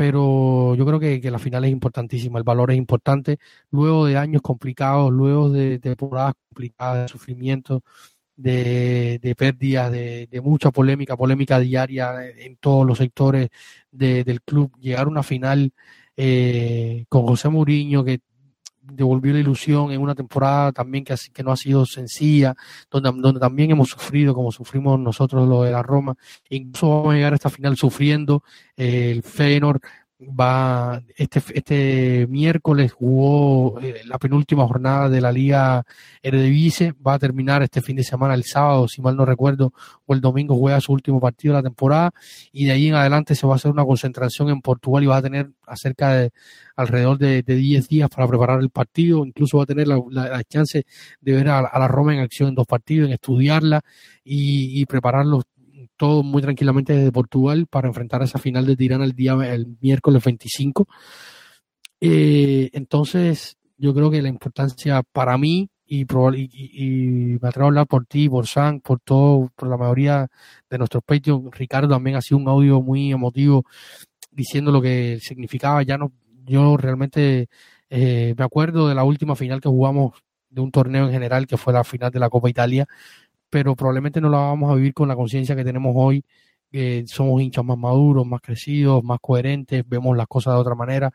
pero 0.00 0.74
yo 0.76 0.86
creo 0.86 0.98
que, 0.98 1.20
que, 1.20 1.30
la 1.30 1.38
final 1.38 1.62
es 1.66 1.70
importantísima, 1.70 2.38
el 2.38 2.44
valor 2.44 2.70
es 2.70 2.78
importante. 2.78 3.36
Luego 3.70 4.06
de 4.06 4.16
años 4.16 4.40
complicados, 4.40 5.12
luego 5.12 5.50
de 5.50 5.78
temporadas 5.78 6.32
complicadas, 6.48 7.02
de 7.02 7.08
sufrimiento, 7.08 7.84
de, 8.34 9.18
de 9.20 9.34
pérdidas, 9.34 9.92
de, 9.92 10.26
de, 10.26 10.40
mucha 10.40 10.70
polémica, 10.70 11.18
polémica 11.18 11.58
diaria 11.58 12.14
en 12.26 12.56
todos 12.56 12.86
los 12.86 12.96
sectores 12.96 13.50
del 13.90 14.40
club. 14.42 14.72
Llegar 14.80 15.04
a 15.04 15.10
una 15.10 15.22
final 15.22 15.70
eh, 16.16 17.04
con 17.10 17.26
José 17.26 17.50
Mourinho, 17.50 18.02
que 18.02 18.20
devolvió 18.82 19.32
la 19.32 19.40
ilusión 19.40 19.92
en 19.92 20.00
una 20.00 20.14
temporada 20.14 20.72
también 20.72 21.04
que, 21.04 21.14
que 21.32 21.42
no 21.42 21.52
ha 21.52 21.56
sido 21.56 21.86
sencilla, 21.86 22.54
donde, 22.90 23.12
donde 23.16 23.40
también 23.40 23.70
hemos 23.70 23.90
sufrido 23.90 24.34
como 24.34 24.52
sufrimos 24.52 24.98
nosotros 24.98 25.48
lo 25.48 25.62
de 25.62 25.70
la 25.70 25.82
Roma. 25.82 26.14
Incluso 26.48 26.88
vamos 26.88 27.12
a 27.12 27.16
llegar 27.16 27.32
a 27.32 27.36
esta 27.36 27.50
final 27.50 27.76
sufriendo. 27.76 28.42
Eh, 28.76 29.10
el 29.10 29.22
Feyenoord 29.22 29.80
va 30.20 31.02
este 31.16 31.42
este 31.54 32.26
miércoles 32.28 32.92
jugó 32.92 33.80
eh, 33.80 34.02
la 34.04 34.18
penúltima 34.18 34.66
jornada 34.66 35.08
de 35.08 35.20
la 35.20 35.32
Liga 35.32 35.84
Eredivisie, 36.22 36.92
va 37.06 37.14
a 37.14 37.18
terminar 37.18 37.62
este 37.62 37.80
fin 37.80 37.96
de 37.96 38.04
semana 38.04 38.34
el 38.34 38.44
sábado, 38.44 38.86
si 38.88 39.00
mal 39.00 39.16
no 39.16 39.24
recuerdo, 39.24 39.72
o 40.06 40.14
el 40.14 40.20
domingo 40.20 40.56
juega 40.56 40.80
su 40.80 40.92
último 40.92 41.20
partido 41.20 41.54
de 41.54 41.58
la 41.60 41.62
temporada. 41.62 42.10
Y 42.52 42.66
de 42.66 42.72
ahí 42.72 42.88
en 42.88 42.94
adelante 42.94 43.34
se 43.34 43.46
va 43.46 43.54
a 43.54 43.56
hacer 43.56 43.70
una 43.70 43.84
concentración 43.84 44.50
en 44.50 44.60
Portugal 44.60 45.02
y 45.04 45.06
va 45.06 45.16
a 45.16 45.22
tener 45.22 45.50
acerca 45.66 46.14
de 46.14 46.30
alrededor 46.76 47.18
de, 47.18 47.42
de 47.42 47.54
10 47.56 47.88
días 47.88 48.08
para 48.10 48.28
preparar 48.28 48.60
el 48.60 48.70
partido, 48.70 49.24
incluso 49.24 49.58
va 49.58 49.64
a 49.64 49.66
tener 49.66 49.88
la, 49.88 50.42
chance 50.44 50.84
de 51.20 51.32
ver 51.32 51.48
a, 51.48 51.62
la 51.62 51.88
Roma 51.88 52.14
en 52.14 52.20
acción 52.20 52.50
en 52.50 52.54
dos 52.54 52.66
partidos, 52.66 53.08
en 53.08 53.14
estudiarla 53.14 53.80
y, 54.24 54.80
y 54.80 54.86
prepararlos 54.86 55.44
todo 56.00 56.22
muy 56.22 56.40
tranquilamente 56.40 56.94
desde 56.94 57.12
Portugal 57.12 57.66
para 57.66 57.86
enfrentar 57.86 58.22
esa 58.22 58.38
final 58.38 58.64
de 58.64 58.74
Tirana 58.74 59.04
el 59.04 59.12
día 59.12 59.34
el 59.52 59.76
miércoles 59.82 60.24
25. 60.24 60.88
Eh, 62.00 62.70
entonces, 62.72 63.58
yo 63.76 63.92
creo 63.92 64.10
que 64.10 64.22
la 64.22 64.30
importancia 64.30 65.02
para 65.02 65.36
mí 65.36 65.68
y, 65.86 66.06
y, 66.06 67.38
me 67.38 67.48
atrevo 67.48 67.66
a 67.66 67.68
hablar 67.68 67.86
por 67.86 68.06
ti, 68.06 68.30
por 68.30 68.46
Sam, 68.46 68.80
por 68.80 69.00
todo, 69.00 69.52
por 69.54 69.68
la 69.68 69.76
mayoría 69.76 70.26
de 70.70 70.78
nuestros 70.78 71.02
Patreon. 71.04 71.52
Ricardo 71.52 71.90
también 71.90 72.16
ha 72.16 72.22
sido 72.22 72.38
un 72.38 72.48
audio 72.48 72.80
muy 72.80 73.12
emotivo 73.12 73.66
diciendo 74.30 74.72
lo 74.72 74.80
que 74.80 75.18
significaba. 75.20 75.82
Ya 75.82 75.98
no, 75.98 76.12
yo 76.46 76.78
realmente 76.78 77.50
eh, 77.90 78.34
me 78.38 78.44
acuerdo 78.44 78.88
de 78.88 78.94
la 78.94 79.04
última 79.04 79.36
final 79.36 79.60
que 79.60 79.68
jugamos 79.68 80.14
de 80.48 80.62
un 80.62 80.70
torneo 80.70 81.04
en 81.04 81.12
general, 81.12 81.46
que 81.46 81.58
fue 81.58 81.74
la 81.74 81.84
final 81.84 82.10
de 82.10 82.20
la 82.20 82.30
Copa 82.30 82.48
Italia, 82.48 82.86
pero 83.50 83.76
probablemente 83.76 84.20
no 84.20 84.30
la 84.30 84.38
vamos 84.38 84.70
a 84.70 84.74
vivir 84.74 84.94
con 84.94 85.08
la 85.08 85.16
conciencia 85.16 85.56
que 85.56 85.64
tenemos 85.64 85.92
hoy, 85.96 86.24
que 86.70 87.04
somos 87.06 87.42
hinchas 87.42 87.64
más 87.64 87.76
maduros, 87.78 88.26
más 88.26 88.40
crecidos, 88.40 89.02
más 89.04 89.18
coherentes, 89.20 89.84
vemos 89.88 90.16
las 90.16 90.26
cosas 90.28 90.54
de 90.54 90.60
otra 90.60 90.74
manera 90.74 91.10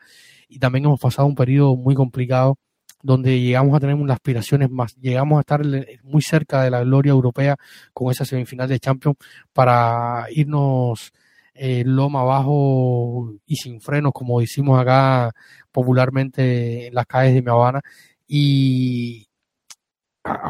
y 0.48 0.58
también 0.58 0.84
hemos 0.84 1.00
pasado 1.00 1.26
un 1.26 1.34
periodo 1.34 1.76
muy 1.76 1.94
complicado 1.94 2.58
donde 3.02 3.40
llegamos 3.40 3.74
a 3.76 3.80
tener 3.80 3.94
unas 3.94 4.16
aspiraciones 4.16 4.70
más, 4.70 4.96
llegamos 4.96 5.38
a 5.38 5.40
estar 5.40 5.62
muy 6.02 6.22
cerca 6.22 6.62
de 6.62 6.70
la 6.70 6.82
gloria 6.82 7.10
europea 7.10 7.56
con 7.92 8.10
esa 8.10 8.24
semifinal 8.24 8.68
de 8.68 8.80
Champions 8.80 9.16
para 9.52 10.26
irnos 10.30 11.12
eh, 11.54 11.84
loma 11.86 12.20
abajo 12.20 13.32
y 13.46 13.56
sin 13.56 13.80
frenos, 13.80 14.12
como 14.12 14.40
decimos 14.40 14.78
acá 14.78 15.32
popularmente 15.72 16.88
en 16.88 16.94
las 16.94 17.06
calles 17.06 17.34
de 17.34 17.42
Mi 17.42 17.50
Habana. 17.50 17.80
Y, 18.28 19.25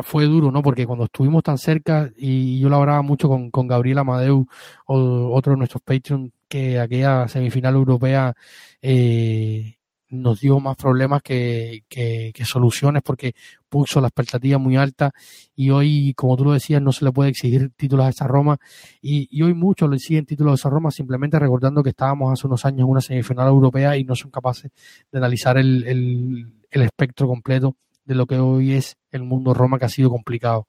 fue 0.03 0.25
duro, 0.27 0.51
¿no? 0.51 0.63
Porque 0.63 0.87
cuando 0.87 1.05
estuvimos 1.05 1.43
tan 1.43 1.59
cerca, 1.59 2.11
y 2.17 2.59
yo 2.61 2.69
lo 2.69 2.77
hablaba 2.77 3.03
mucho 3.03 3.29
con, 3.29 3.51
con 3.51 3.67
Gabriel 3.67 3.99
Amadeu, 3.99 4.47
o 4.87 5.31
otro 5.35 5.53
de 5.53 5.59
nuestros 5.59 5.83
Patreon, 5.83 6.33
que 6.49 6.79
aquella 6.79 7.29
semifinal 7.29 7.75
europea 7.75 8.35
eh, 8.83 9.77
nos 10.09 10.41
dio 10.41 10.61
más 10.61 10.77
problemas 10.77 11.23
que, 11.23 11.85
que, 11.89 12.33
soluciones 12.45 13.03
porque 13.03 13.35
puso 13.69 14.01
la 14.01 14.09
expectativa 14.09 14.59
muy 14.59 14.77
alta. 14.77 15.13
Y 15.55 15.71
hoy, 15.71 16.15
como 16.15 16.37
tú 16.37 16.45
lo 16.45 16.53
decías, 16.53 16.81
no 16.81 16.93
se 16.93 17.05
le 17.05 17.13
puede 17.13 17.31
exigir 17.31 17.71
títulos 17.77 18.07
a 18.07 18.11
esa 18.11 18.27
Roma. 18.27 18.59
Y, 19.03 19.29
y 19.31 19.43
hoy 19.43 19.55
muchos 19.55 19.91
le 19.91 19.97
exigen 19.97 20.27
títulos 20.27 20.53
a 20.53 20.55
esa 20.55 20.71
Roma 20.71 20.91
simplemente 20.91 21.39
recordando 21.39 21.83
que 21.83 21.91
estábamos 21.91 22.33
hace 22.33 22.47
unos 22.47 22.65
años 22.65 22.81
en 22.81 22.91
una 22.91 23.01
semifinal 23.01 23.49
europea 23.49 23.97
y 23.97 24.05
no 24.05 24.15
son 24.15 24.31
capaces 24.31 24.71
de 25.11 25.19
analizar 25.19 25.59
el, 25.59 25.85
el, 25.87 26.53
el 26.71 26.83
espectro 26.83 27.27
completo 27.27 27.77
de 28.07 28.15
lo 28.15 28.27
que 28.27 28.39
hoy 28.39 28.73
es 28.73 28.97
el 29.11 29.23
mundo 29.25 29.53
Roma, 29.53 29.79
que 29.79 29.85
ha 29.85 29.91
sido 29.91 30.11
complicado. 30.11 30.67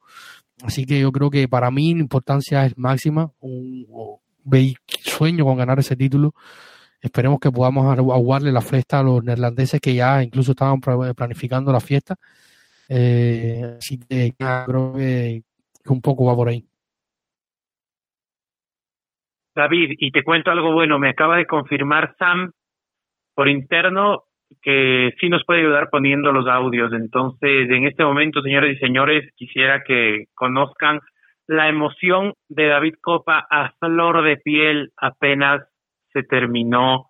Así 0.64 0.86
que 0.86 1.00
yo 1.00 1.12
creo 1.12 1.30
que 1.30 1.48
para 1.48 1.70
mí 1.72 1.94
la 1.94 2.02
importancia 2.02 2.66
es 2.66 2.78
máxima, 2.78 3.32
un, 3.40 3.86
sueño 5.04 5.46
con 5.46 5.58
ganar 5.58 5.80
ese 5.80 5.96
título. 5.96 6.34
Esperemos 7.00 7.40
que 7.40 7.52
podamos 7.52 7.98
aguarle 7.98 8.52
la 8.52 8.62
fiesta 8.62 9.00
a 9.00 9.04
los 9.04 9.24
neerlandeses 9.24 9.80
que 9.80 9.94
ya 9.94 10.24
incluso 10.24 10.52
estaban 10.52 10.82
planificando 10.82 11.72
la 11.72 11.80
fiesta. 11.80 12.16
Eh, 12.90 13.76
así 13.78 14.00
que 14.00 14.34
creo 14.38 14.94
que 14.94 15.44
un 15.86 16.02
poco 16.02 16.26
va 16.26 16.36
por 16.36 16.50
ahí. 16.50 16.66
David, 19.56 19.96
y 19.98 20.12
te 20.12 20.24
cuento 20.24 20.52
algo 20.52 20.72
bueno, 20.72 21.00
me 21.00 21.10
acaba 21.10 21.38
de 21.38 21.48
confirmar 21.48 22.16
Sam 22.18 22.52
por 23.34 23.48
interno 23.50 24.27
que 24.62 25.12
sí 25.20 25.30
nos 25.30 25.44
puede 25.46 25.62
ayudar 25.62 25.90
poniendo 25.90 26.32
los 26.32 26.48
audios. 26.48 26.94
Entonces, 26.94 27.70
en 27.70 27.86
este 27.86 28.04
momento, 28.04 28.42
señores 28.42 28.76
y 28.76 28.80
señores, 28.80 29.30
quisiera 29.36 29.84
que 29.84 30.26
conozcan 30.34 31.00
la 31.48 31.70
emoción 31.70 32.34
de 32.50 32.68
David 32.68 32.96
Copa 33.02 33.46
a 33.50 33.72
flor 33.80 34.24
de 34.24 34.38
piel 34.38 34.92
apenas 34.98 35.62
se 36.12 36.24
terminó 36.24 37.08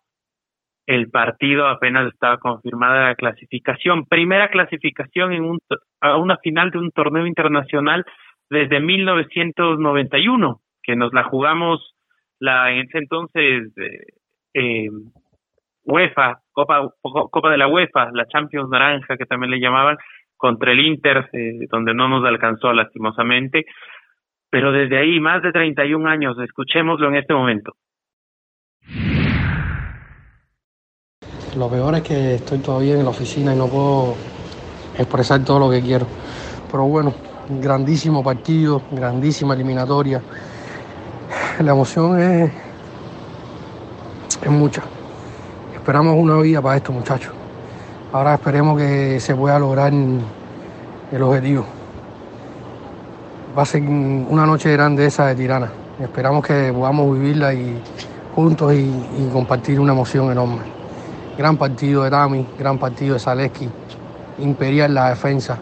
el 0.86 1.10
partido, 1.10 1.67
apenas 1.67 2.13
estaba 2.13 2.38
confirmada 2.38 3.10
la 3.10 3.15
clasificación. 3.15 4.06
Primera 4.06 4.50
clasificación 4.50 5.34
en 5.34 5.43
un, 5.43 5.60
a 6.02 6.17
una 6.17 6.38
final 6.38 6.71
de 6.71 6.78
un 6.80 6.91
torneo 6.91 7.26
internacional 7.28 8.06
desde 8.50 8.80
1991, 8.80 10.62
que 10.82 10.95
nos 10.95 11.13
la 11.13 11.23
jugamos 11.23 11.93
la 12.39 12.71
en 12.71 12.86
ese 12.88 13.00
entonces 13.00 13.76
eh, 13.78 14.06
eh 14.54 14.89
UEFA, 15.84 16.41
Copa, 16.58 16.91
Copa 17.04 17.52
de 17.52 17.58
la 17.58 17.67
UEFA, 17.67 18.10
la 18.13 18.26
Champions 18.26 18.67
Naranja 18.67 19.15
que 19.15 19.28
también 19.28 19.52
le 19.52 19.60
llamaban, 19.60 19.96
contra 20.36 20.72
el 20.72 20.80
Inter, 20.80 21.30
eh, 21.32 21.67
donde 21.70 21.93
no 21.93 22.08
nos 22.08 22.26
alcanzó 22.26 22.74
lastimosamente. 22.74 23.65
Pero 24.50 24.72
desde 24.72 24.98
ahí, 24.98 25.20
más 25.20 25.43
de 25.43 25.52
31 25.52 26.10
años, 26.10 26.36
escuchémoslo 26.43 27.10
en 27.10 27.15
este 27.17 27.36
momento. 27.36 27.74
Lo 31.56 31.70
peor 31.70 31.93
es 31.93 32.02
que 32.02 32.36
estoy 32.36 32.58
todavía 32.58 32.96
en 32.96 33.04
la 33.04 33.12
oficina 33.12 33.54
y 33.54 33.58
no 33.58 33.67
puedo 33.67 34.15
expresar 34.98 35.46
todo 35.46 35.60
lo 35.60 35.70
que 35.70 35.82
quiero. 35.82 36.08
Pero 36.72 36.86
bueno, 36.86 37.13
grandísimo 37.62 38.24
partido, 38.24 38.82
grandísima 38.91 39.54
eliminatoria. 39.54 40.24
La 41.60 41.72
emoción 41.72 42.20
es, 42.20 42.52
es 44.41 44.50
mucha 44.50 44.96
esperamos 45.88 46.17
una 46.17 46.36
vida 46.41 46.62
para 46.62 46.76
esto, 46.76 46.91
muchachos. 46.91 47.32
Ahora 48.12 48.34
esperemos 48.34 48.78
que 48.78 49.21
se 49.21 49.34
pueda 49.34 49.58
lograr 49.58 49.93
el 49.93 51.21
objetivo. 51.23 51.63
Va 53.58 53.62
a 53.62 53.65
ser 53.65 53.84
una 53.84 54.45
noche 54.45 54.69
grande 54.73 55.06
esa 55.06 55.28
de 55.28 55.36
Tirana. 55.36 55.71
Esperamos 55.97 56.45
que 56.45 56.73
podamos 56.73 57.17
vivirla 57.17 57.54
y, 57.54 57.82
juntos 58.36 58.73
y, 58.73 59.30
compartir 59.32 59.80
una 59.80 59.93
emoción 59.93 60.30
enorme. 60.30 60.60
Gran 61.38 61.56
partido 61.56 62.04
de 62.04 62.10
Tami, 62.10 62.45
gran 62.60 62.78
partido 62.78 63.13
de 63.13 63.21
Zaleski, 63.21 63.69
imperial 64.39 64.93
la 64.93 65.12
defensa. 65.12 65.58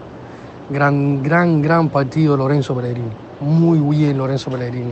Gran, 0.71 1.21
gran, 1.21 1.61
gran 1.61 1.89
partido 1.89 2.31
de 2.31 2.39
Lorenzo 2.39 2.73
Pellegrini. 2.73 3.11
Muy 3.41 3.77
bien 3.95 4.17
Lorenzo 4.17 4.49
Pellegrini 4.49 4.91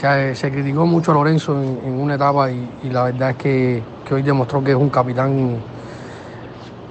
se, 0.00 0.50
criticó 0.50 0.86
mucho 0.86 1.10
a 1.12 1.14
Lorenzo 1.14 1.60
en, 1.60 1.94
una 1.94 2.14
etapa 2.16 2.50
y, 2.50 2.68
la 2.90 3.04
verdad 3.04 3.30
es 3.30 3.36
que, 3.36 3.82
hoy 4.14 4.22
demostró 4.22 4.62
que 4.62 4.70
es 4.70 4.76
un 4.76 4.90
capitán, 4.90 5.58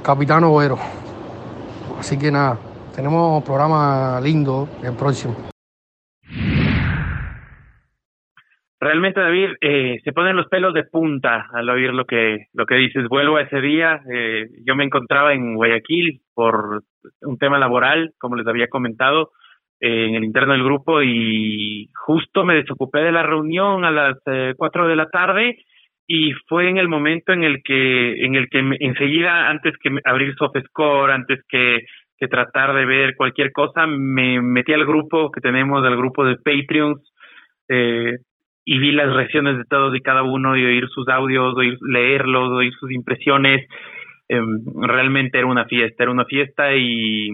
capitán 0.03 0.43
obrero. 0.43 0.77
Así 1.99 2.17
que 2.17 2.31
nada, 2.31 2.57
tenemos 2.95 3.43
programa 3.43 4.19
lindo 4.21 4.67
el 4.83 4.95
próximo. 4.95 5.35
Realmente, 8.79 9.19
David, 9.19 9.49
eh, 9.61 9.97
se 10.03 10.11
ponen 10.11 10.35
los 10.35 10.47
pelos 10.47 10.73
de 10.73 10.83
punta 10.83 11.47
al 11.53 11.69
oír 11.69 11.91
lo 11.93 12.05
que 12.05 12.47
lo 12.53 12.65
que 12.65 12.75
dices. 12.75 13.07
Vuelvo 13.07 13.37
a 13.37 13.41
ese 13.41 13.59
día. 13.59 14.01
Eh, 14.13 14.47
yo 14.63 14.75
me 14.75 14.83
encontraba 14.83 15.33
en 15.33 15.55
Guayaquil 15.55 16.21
por 16.33 16.83
un 17.21 17.37
tema 17.37 17.57
laboral, 17.57 18.13
como 18.19 18.35
les 18.35 18.45
había 18.45 18.67
comentado 18.67 19.31
en 19.79 20.15
el 20.15 20.23
interno 20.23 20.53
del 20.53 20.63
grupo 20.63 21.01
y 21.01 21.89
justo 22.05 22.45
me 22.45 22.55
desocupé 22.55 22.99
de 22.99 23.11
la 23.11 23.23
reunión 23.23 23.85
a 23.85 23.91
las 23.91 24.17
eh, 24.25 24.53
cuatro 24.57 24.87
de 24.87 24.95
la 24.95 25.07
tarde 25.09 25.57
y 26.07 26.33
fue 26.47 26.69
en 26.69 26.77
el 26.77 26.87
momento 26.87 27.33
en 27.33 27.43
el 27.43 27.63
que 27.63 28.23
en 28.23 28.35
el 28.35 28.47
que 28.49 28.59
enseguida 28.79 29.49
antes 29.49 29.73
que 29.81 29.89
abrir 30.03 30.35
SoftScore 30.35 31.13
antes 31.13 31.39
que, 31.49 31.79
tratar 32.27 32.73
de 32.73 32.87
ver 32.87 33.15
cualquier 33.15 33.51
cosa 33.51 33.85
me 33.85 34.41
metí 34.41 34.73
al 34.73 34.83
grupo 34.83 35.29
que 35.29 35.41
tenemos 35.41 35.85
al 35.85 35.95
grupo 35.95 36.25
de 36.25 36.37
Patreons 36.37 36.99
eh, 37.69 38.17
y 38.65 38.79
vi 38.79 38.93
las 38.93 39.13
reacciones 39.13 39.59
de 39.59 39.65
todos 39.69 39.95
y 39.95 40.01
cada 40.01 40.23
uno 40.23 40.57
y 40.57 40.65
oír 40.65 40.87
sus 40.89 41.07
audios 41.07 41.55
oír 41.55 41.77
leerlos 41.87 42.49
oír 42.51 42.73
sus 42.79 42.91
impresiones 42.91 43.67
eh, 44.27 44.41
realmente 44.81 45.37
era 45.37 45.45
una 45.45 45.65
fiesta 45.65 46.01
era 46.01 46.11
una 46.11 46.25
fiesta 46.25 46.75
y 46.75 47.29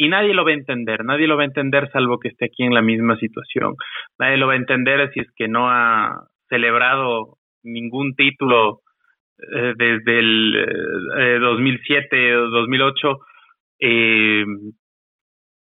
y 0.00 0.08
nadie 0.08 0.32
lo 0.32 0.44
va 0.44 0.52
a 0.52 0.54
entender, 0.54 1.04
nadie 1.04 1.26
lo 1.26 1.36
va 1.36 1.42
a 1.42 1.46
entender 1.46 1.90
salvo 1.90 2.20
que 2.20 2.28
esté 2.28 2.44
aquí 2.44 2.62
en 2.62 2.72
la 2.72 2.82
misma 2.82 3.16
situación. 3.16 3.74
Nadie 4.16 4.36
lo 4.36 4.46
va 4.46 4.52
a 4.52 4.56
entender 4.56 5.10
si 5.12 5.18
es 5.18 5.26
que 5.34 5.48
no 5.48 5.68
ha 5.68 6.28
celebrado 6.48 7.37
ningún 7.72 8.14
título 8.14 8.80
eh, 9.38 9.74
desde 9.76 10.18
el 10.18 11.40
2007 11.40 12.36
o 12.36 12.50
2008. 12.50 13.18
Eh, 13.80 14.44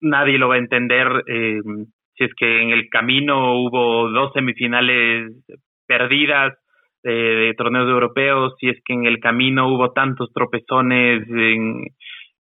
nadie 0.01 0.37
lo 0.37 0.49
va 0.49 0.55
a 0.55 0.59
entender 0.59 1.07
eh, 1.27 1.59
si 2.15 2.23
es 2.23 2.31
que 2.35 2.61
en 2.63 2.71
el 2.71 2.89
camino 2.89 3.61
hubo 3.61 4.09
dos 4.09 4.33
semifinales 4.33 5.31
perdidas 5.85 6.57
de 7.03 7.53
torneos 7.55 7.87
europeos, 7.87 8.55
si 8.59 8.67
es 8.67 8.81
que 8.83 8.91
en 8.91 9.05
el 9.05 9.19
camino 9.19 9.69
hubo 9.69 9.93
tantos 9.93 10.29
tropezones 10.33 11.25
en, 11.29 11.85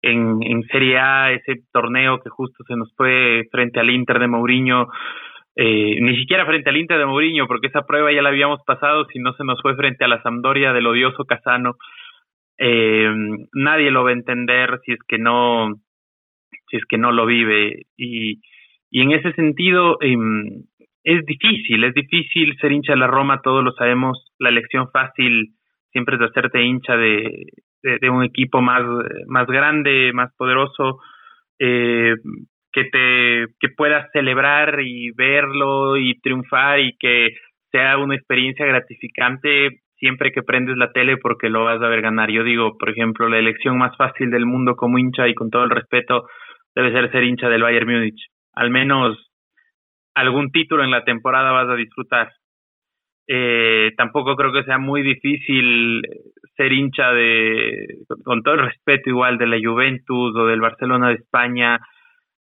en, 0.02 0.42
en 0.42 0.62
Serie 0.64 0.98
A, 0.98 1.30
ese 1.32 1.62
torneo 1.72 2.18
que 2.18 2.30
justo 2.30 2.64
se 2.66 2.74
nos 2.74 2.92
fue 2.96 3.44
frente 3.52 3.78
al 3.78 3.90
Inter 3.90 4.18
de 4.18 4.26
Mourinho, 4.26 4.88
eh, 5.56 5.98
ni 6.00 6.16
siquiera 6.18 6.44
frente 6.44 6.68
al 6.68 6.76
Inter 6.76 6.98
de 6.98 7.06
Mourinho, 7.06 7.46
porque 7.46 7.68
esa 7.68 7.86
prueba 7.86 8.12
ya 8.12 8.20
la 8.20 8.28
habíamos 8.28 8.60
pasado, 8.66 9.06
si 9.06 9.18
no 9.18 9.32
se 9.32 9.44
nos 9.44 9.60
fue 9.62 9.74
frente 9.74 10.04
a 10.04 10.08
la 10.08 10.22
Sampdoria 10.22 10.74
del 10.74 10.86
odioso 10.86 11.24
Casano. 11.24 11.76
Eh, 12.58 13.10
nadie 13.54 13.90
lo 13.90 14.04
va 14.04 14.10
a 14.10 14.14
entender 14.14 14.80
si 14.84 14.92
es 14.92 14.98
que 15.08 15.18
no, 15.18 15.72
si 16.68 16.76
es 16.76 16.84
que 16.86 16.98
no 16.98 17.10
lo 17.10 17.24
vive. 17.24 17.86
Y, 17.96 18.40
y 18.90 19.00
en 19.00 19.12
ese 19.12 19.32
sentido, 19.32 19.96
eh, 20.02 20.14
es 21.04 21.24
difícil, 21.24 21.84
es 21.84 21.94
difícil 21.94 22.56
ser 22.60 22.72
hincha 22.72 22.92
de 22.92 22.98
la 22.98 23.06
Roma, 23.06 23.40
todos 23.40 23.64
lo 23.64 23.72
sabemos, 23.72 24.32
la 24.38 24.50
elección 24.50 24.90
fácil 24.90 25.54
siempre 25.90 26.16
es 26.16 26.20
de 26.20 26.26
hacerte 26.26 26.62
hincha 26.62 26.96
de, 26.96 27.46
de, 27.82 28.10
un 28.10 28.24
equipo 28.24 28.60
más, 28.60 28.82
más 29.28 29.46
grande, 29.46 30.10
más 30.12 30.34
poderoso, 30.36 30.98
eh, 31.58 32.16
que 32.76 32.84
te 32.84 33.54
que 33.58 33.70
puedas 33.74 34.06
celebrar 34.12 34.80
y 34.82 35.10
verlo 35.12 35.96
y 35.96 36.20
triunfar 36.20 36.78
y 36.80 36.94
que 36.98 37.30
sea 37.72 37.96
una 37.96 38.14
experiencia 38.14 38.66
gratificante 38.66 39.80
siempre 39.96 40.30
que 40.30 40.42
prendes 40.42 40.76
la 40.76 40.92
tele 40.92 41.16
porque 41.16 41.48
lo 41.48 41.64
vas 41.64 41.80
a 41.80 41.88
ver 41.88 42.02
ganar. 42.02 42.30
Yo 42.30 42.44
digo, 42.44 42.76
por 42.76 42.90
ejemplo, 42.90 43.30
la 43.30 43.38
elección 43.38 43.78
más 43.78 43.96
fácil 43.96 44.30
del 44.30 44.44
mundo 44.44 44.76
como 44.76 44.98
hincha 44.98 45.26
y 45.26 45.34
con 45.34 45.48
todo 45.48 45.64
el 45.64 45.70
respeto 45.70 46.26
debe 46.74 46.92
ser 46.92 47.10
ser 47.12 47.24
hincha 47.24 47.48
del 47.48 47.62
Bayern 47.62 47.90
Múnich. 47.90 48.28
Al 48.52 48.68
menos 48.68 49.16
algún 50.14 50.50
título 50.50 50.84
en 50.84 50.90
la 50.90 51.02
temporada 51.02 51.52
vas 51.52 51.70
a 51.70 51.76
disfrutar. 51.76 52.30
Eh, 53.26 53.92
tampoco 53.96 54.36
creo 54.36 54.52
que 54.52 54.64
sea 54.64 54.76
muy 54.76 55.00
difícil 55.00 56.02
ser 56.58 56.72
hincha 56.74 57.10
de, 57.12 57.86
con 58.22 58.42
todo 58.42 58.52
el 58.52 58.66
respeto 58.66 59.08
igual, 59.08 59.38
de 59.38 59.46
la 59.46 59.56
Juventus 59.58 60.36
o 60.36 60.44
del 60.44 60.60
Barcelona 60.60 61.08
de 61.08 61.14
España, 61.14 61.80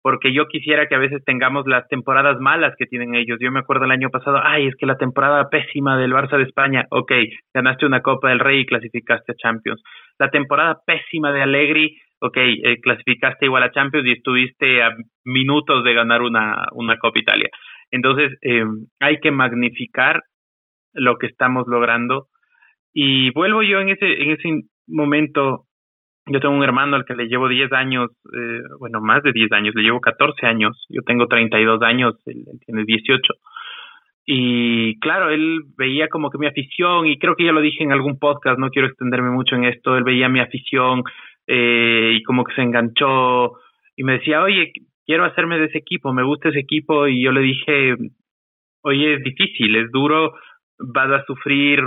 porque 0.07 0.31
yo 0.31 0.47
quisiera 0.47 0.87
que 0.87 0.95
a 0.95 0.99
veces 0.99 1.21
tengamos 1.25 1.67
las 1.67 1.85
temporadas 1.89 2.39
malas 2.39 2.73
que 2.77 2.85
tienen 2.85 3.13
ellos. 3.13 3.39
Yo 3.41 3.51
me 3.51 3.59
acuerdo 3.59 3.83
el 3.83 3.91
año 3.91 4.09
pasado, 4.09 4.39
ay, 4.41 4.67
es 4.67 4.75
que 4.77 4.85
la 4.85 4.95
temporada 4.95 5.49
pésima 5.49 5.97
del 5.97 6.13
Barça 6.13 6.37
de 6.37 6.43
España, 6.43 6.85
ok, 6.91 7.11
ganaste 7.53 7.85
una 7.85 8.01
Copa 8.01 8.29
del 8.29 8.39
Rey 8.39 8.61
y 8.61 8.65
clasificaste 8.65 9.33
a 9.33 9.35
Champions. 9.35 9.83
La 10.17 10.29
temporada 10.29 10.77
pésima 10.87 11.33
de 11.33 11.41
Allegri, 11.41 11.97
ok, 12.21 12.37
eh, 12.37 12.79
clasificaste 12.81 13.47
igual 13.47 13.63
a 13.63 13.71
Champions 13.71 14.07
y 14.07 14.13
estuviste 14.13 14.81
a 14.81 14.95
minutos 15.25 15.83
de 15.83 15.93
ganar 15.93 16.21
una, 16.21 16.67
una 16.71 16.97
Copa 16.99 17.19
Italia. 17.19 17.49
Entonces, 17.91 18.31
eh, 18.43 18.63
hay 19.01 19.17
que 19.19 19.31
magnificar 19.31 20.21
lo 20.93 21.17
que 21.17 21.27
estamos 21.27 21.65
logrando. 21.67 22.27
Y 22.93 23.31
vuelvo 23.31 23.61
yo 23.61 23.81
en 23.81 23.89
ese, 23.89 24.23
en 24.23 24.31
ese 24.31 24.61
momento, 24.87 25.65
yo 26.27 26.39
tengo 26.39 26.55
un 26.55 26.63
hermano 26.63 26.95
al 26.95 27.05
que 27.05 27.15
le 27.15 27.27
llevo 27.27 27.47
10 27.47 27.71
años, 27.73 28.09
eh, 28.33 28.61
bueno, 28.79 29.01
más 29.01 29.23
de 29.23 29.31
10 29.31 29.51
años, 29.51 29.75
le 29.75 29.83
llevo 29.83 30.01
14 30.01 30.45
años, 30.45 30.85
yo 30.89 31.01
tengo 31.03 31.27
32 31.27 31.81
años, 31.81 32.15
él, 32.25 32.43
tiene 32.65 32.83
18. 32.85 33.33
Y 34.25 34.99
claro, 34.99 35.29
él 35.29 35.61
veía 35.77 36.09
como 36.09 36.29
que 36.29 36.37
mi 36.37 36.47
afición, 36.47 37.07
y 37.07 37.17
creo 37.17 37.35
que 37.35 37.45
ya 37.45 37.51
lo 37.51 37.61
dije 37.61 37.83
en 37.83 37.93
algún 37.93 38.19
podcast, 38.19 38.59
no 38.59 38.69
quiero 38.69 38.87
extenderme 38.87 39.31
mucho 39.31 39.55
en 39.55 39.63
esto, 39.63 39.95
él 39.95 40.03
veía 40.03 40.27
mi 40.27 40.41
afición 40.41 41.03
eh, 41.47 42.11
y 42.13 42.23
como 42.23 42.43
que 42.43 42.53
se 42.55 42.61
enganchó 42.61 43.53
y 43.95 44.03
me 44.03 44.13
decía, 44.13 44.43
oye, 44.43 44.73
quiero 45.05 45.23
hacerme 45.23 45.57
de 45.57 45.65
ese 45.65 45.77
equipo, 45.79 46.13
me 46.13 46.23
gusta 46.23 46.49
ese 46.49 46.59
equipo, 46.59 47.07
y 47.07 47.23
yo 47.23 47.31
le 47.31 47.41
dije, 47.41 47.95
oye, 48.81 49.15
es 49.15 49.23
difícil, 49.23 49.75
es 49.75 49.91
duro, 49.91 50.33
vas 50.77 51.11
a 51.11 51.25
sufrir, 51.25 51.81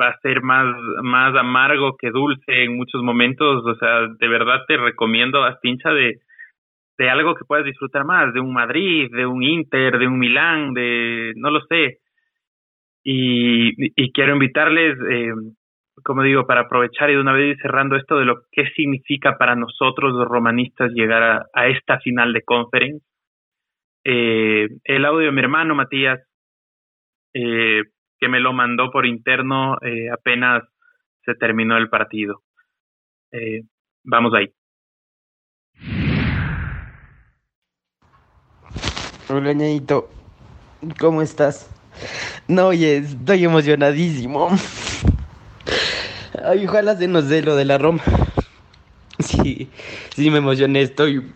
va 0.00 0.08
a 0.08 0.18
ser 0.20 0.42
más, 0.42 0.74
más 1.02 1.34
amargo 1.36 1.96
que 1.96 2.10
dulce 2.10 2.64
en 2.64 2.76
muchos 2.76 3.02
momentos. 3.02 3.64
O 3.64 3.74
sea, 3.76 4.08
de 4.08 4.28
verdad 4.28 4.62
te 4.66 4.76
recomiendo 4.76 5.44
a 5.44 5.58
pincha 5.60 5.90
de, 5.90 6.20
de 6.98 7.10
algo 7.10 7.34
que 7.34 7.44
puedas 7.44 7.64
disfrutar 7.64 8.04
más, 8.04 8.32
de 8.32 8.40
un 8.40 8.52
Madrid, 8.52 9.08
de 9.10 9.26
un 9.26 9.42
Inter, 9.42 9.98
de 9.98 10.06
un 10.06 10.18
Milán, 10.18 10.74
de 10.74 11.32
no 11.36 11.50
lo 11.50 11.60
sé. 11.62 11.98
Y, 13.08 14.12
quiero 14.12 14.32
invitarles, 14.32 14.98
eh, 15.08 15.32
como 16.02 16.22
digo, 16.22 16.46
para 16.46 16.62
aprovechar 16.62 17.08
y 17.10 17.14
de 17.14 17.20
una 17.20 17.32
vez 17.32 17.56
cerrando 17.62 17.94
esto 17.96 18.18
de 18.18 18.24
lo 18.24 18.42
que 18.50 18.68
significa 18.70 19.38
para 19.38 19.54
nosotros 19.54 20.12
los 20.12 20.26
romanistas 20.26 20.90
llegar 20.92 21.22
a, 21.22 21.46
a 21.54 21.68
esta 21.68 22.00
final 22.00 22.32
de 22.32 22.42
conference. 22.42 23.06
Eh, 24.04 24.68
el 24.84 25.04
audio 25.04 25.26
de 25.26 25.32
mi 25.32 25.40
hermano 25.40 25.74
Matías, 25.74 26.20
eh, 27.34 27.82
que 28.18 28.28
me 28.28 28.40
lo 28.40 28.52
mandó 28.52 28.90
por 28.90 29.06
interno 29.06 29.76
eh, 29.82 30.10
apenas 30.10 30.62
se 31.24 31.34
terminó 31.34 31.76
el 31.76 31.88
partido. 31.88 32.42
Eh, 33.32 33.62
vamos 34.04 34.32
ahí. 34.34 34.52
Hola, 39.28 39.52
ñañito. 39.52 40.08
¿Cómo 41.00 41.20
estás? 41.20 41.68
No, 42.46 42.68
oye, 42.68 42.98
estoy 42.98 43.44
emocionadísimo. 43.44 44.48
Ay, 46.44 46.66
ojalá 46.66 46.96
se 46.96 47.08
nos 47.08 47.28
dé 47.28 47.42
lo 47.42 47.56
de 47.56 47.64
la 47.64 47.78
Roma. 47.78 48.02
Sí, 49.18 49.68
sí 50.14 50.30
me 50.30 50.38
emocioné, 50.38 50.82
estoy 50.82 51.32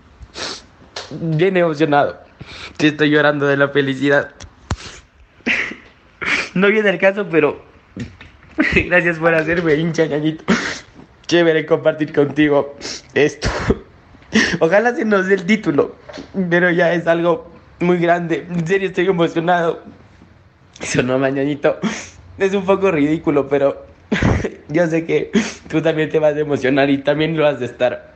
bien 1.11 1.57
emocionado. 1.57 2.20
Estoy 2.78 3.11
llorando 3.11 3.47
de 3.47 3.57
la 3.57 3.68
felicidad. 3.68 4.35
No 6.55 6.68
viene 6.68 6.90
el 6.90 6.98
caso, 6.98 7.26
pero 7.30 7.62
gracias 8.86 9.18
por 9.18 9.34
hacerme 9.34 9.74
hincha, 9.74 10.07
ñañito. 10.07 10.44
Chévere 11.26 11.64
compartir 11.64 12.12
contigo 12.12 12.74
esto. 13.14 13.48
Ojalá 14.61 14.94
se 14.94 15.05
nos 15.05 15.26
dé 15.26 15.34
el 15.34 15.44
título, 15.44 15.96
pero 16.51 16.70
ya 16.70 16.92
es 16.92 17.07
algo 17.07 17.51
muy 17.80 17.98
grande. 17.98 18.46
En 18.48 18.66
serio, 18.66 18.88
estoy 18.88 19.07
emocionado. 19.07 19.82
Eso 20.80 21.03
no, 21.03 21.18
mañanito. 21.18 21.78
Es 22.38 22.55
un 22.55 22.64
poco 22.64 22.90
ridículo, 22.90 23.48
pero 23.48 23.86
yo 24.68 24.86
sé 24.86 25.05
que 25.05 25.30
tú 25.68 25.80
también 25.82 26.09
te 26.09 26.18
vas 26.18 26.34
a 26.34 26.40
emocionar 26.40 26.90
y 26.90 26.98
también 26.98 27.36
lo 27.36 27.44
vas 27.44 27.61
a 27.61 27.64
estar. 27.64 28.14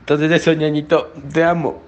Entonces 0.00 0.30
eso, 0.32 0.52
ñañito, 0.52 1.12
te 1.32 1.44
amo. 1.44 1.82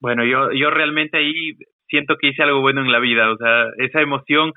Bueno, 0.00 0.24
yo, 0.24 0.52
yo 0.52 0.70
realmente 0.70 1.18
ahí 1.18 1.56
siento 1.88 2.16
que 2.16 2.28
hice 2.28 2.42
algo 2.42 2.60
bueno 2.60 2.82
en 2.82 2.92
la 2.92 2.98
vida, 2.98 3.30
o 3.30 3.36
sea, 3.36 3.66
esa 3.78 4.00
emoción, 4.00 4.52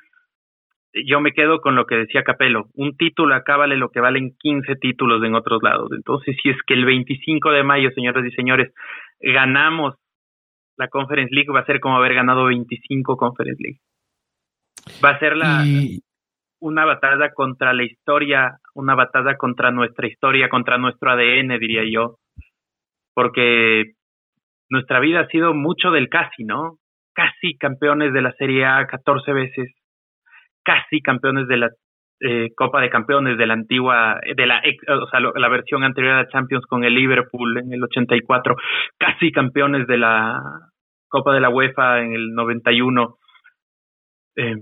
yo 1.06 1.22
me 1.22 1.34
quedo 1.34 1.62
con 1.62 1.76
lo 1.76 1.86
que 1.86 1.96
decía 1.96 2.24
Capello, 2.24 2.66
un 2.74 2.98
título 2.98 3.36
acá 3.36 3.56
vale 3.58 3.78
lo 3.78 3.90
que 3.90 4.00
valen 4.00 4.36
15 4.40 4.76
títulos 4.78 5.24
en 5.24 5.36
otros 5.36 5.62
lados. 5.62 5.92
Entonces, 5.92 6.36
si 6.42 6.50
es 6.50 6.58
que 6.66 6.74
el 6.74 6.86
25 6.86 7.52
de 7.52 7.64
mayo, 7.64 7.92
señoras 7.92 8.26
y 8.26 8.32
señores, 8.32 8.74
ganamos 9.20 9.96
la 10.78 10.88
Conference 10.88 11.34
League, 11.34 11.52
va 11.52 11.60
a 11.60 11.66
ser 11.66 11.80
como 11.80 11.98
haber 11.98 12.16
ganado 12.16 12.46
25 12.46 13.18
Conference 13.18 13.62
League. 13.62 13.80
Va 15.04 15.12
a 15.12 15.20
ser 15.20 15.38
la, 15.38 15.64
una 16.60 16.86
batalla 16.86 17.32
contra 17.34 17.74
la 17.74 17.84
historia, 17.84 18.60
una 18.74 18.96
batalla 18.96 19.38
contra 19.38 19.72
nuestra 19.72 20.08
historia, 20.08 20.50
contra 20.50 20.78
nuestro 20.78 21.12
ADN, 21.12 21.60
diría 21.60 21.84
yo, 21.90 22.18
porque 23.14 23.94
nuestra 24.70 25.00
vida 25.00 25.22
ha 25.22 25.28
sido 25.28 25.54
mucho 25.54 25.92
del 25.92 26.10
casi, 26.10 26.44
¿no? 26.44 26.78
Casi 27.14 27.58
campeones 27.58 28.14
de 28.14 28.22
la 28.22 28.32
Serie 28.34 28.66
A 28.66 28.86
14 28.86 29.34
veces, 29.34 29.74
casi 30.64 31.02
campeones 31.02 31.48
de 31.48 31.58
la 31.58 31.70
eh, 32.22 32.50
Copa 32.56 32.82
de 32.82 32.90
Campeones 32.90 33.38
de 33.38 33.48
la 33.48 33.54
antigua, 33.54 34.20
de 34.36 34.46
la, 34.46 34.62
o 34.88 35.08
sea, 35.08 35.20
la 35.20 35.50
versión 35.50 35.84
anterior 35.84 36.16
a 36.16 36.28
Champions 36.28 36.66
con 36.66 36.84
el 36.84 36.94
Liverpool 36.94 37.58
en 37.58 37.72
el 37.74 37.84
84, 37.84 38.56
casi 38.98 39.32
campeones 39.32 39.88
de 39.88 39.98
la 39.98 40.40
Copa 41.08 41.34
de 41.34 41.40
la 41.40 41.50
UEFA 41.50 42.02
en 42.02 42.14
el 42.14 42.34
91. 42.34 43.18
Eh, 44.36 44.56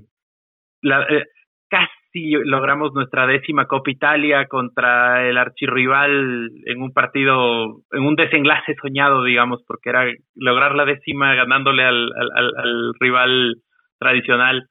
la, 0.84 1.04
eh, 1.10 1.26
casi 1.70 1.97
logramos 2.14 2.94
nuestra 2.94 3.28
décima 3.28 3.68
Copa 3.68 3.92
Italia 3.92 4.48
contra 4.48 5.28
el 5.28 5.38
archirrival 5.38 6.50
en 6.66 6.82
un 6.82 6.92
partido, 6.92 7.84
en 7.92 8.04
un 8.04 8.16
desenlace 8.16 8.76
soñado, 8.82 9.24
digamos, 9.24 9.64
porque 9.68 9.90
era 9.90 10.06
lograr 10.36 10.76
la 10.76 10.86
décima 10.86 11.36
ganándole 11.36 11.84
al 11.84 12.94
rival 13.00 13.56
tradicional. 14.00 14.68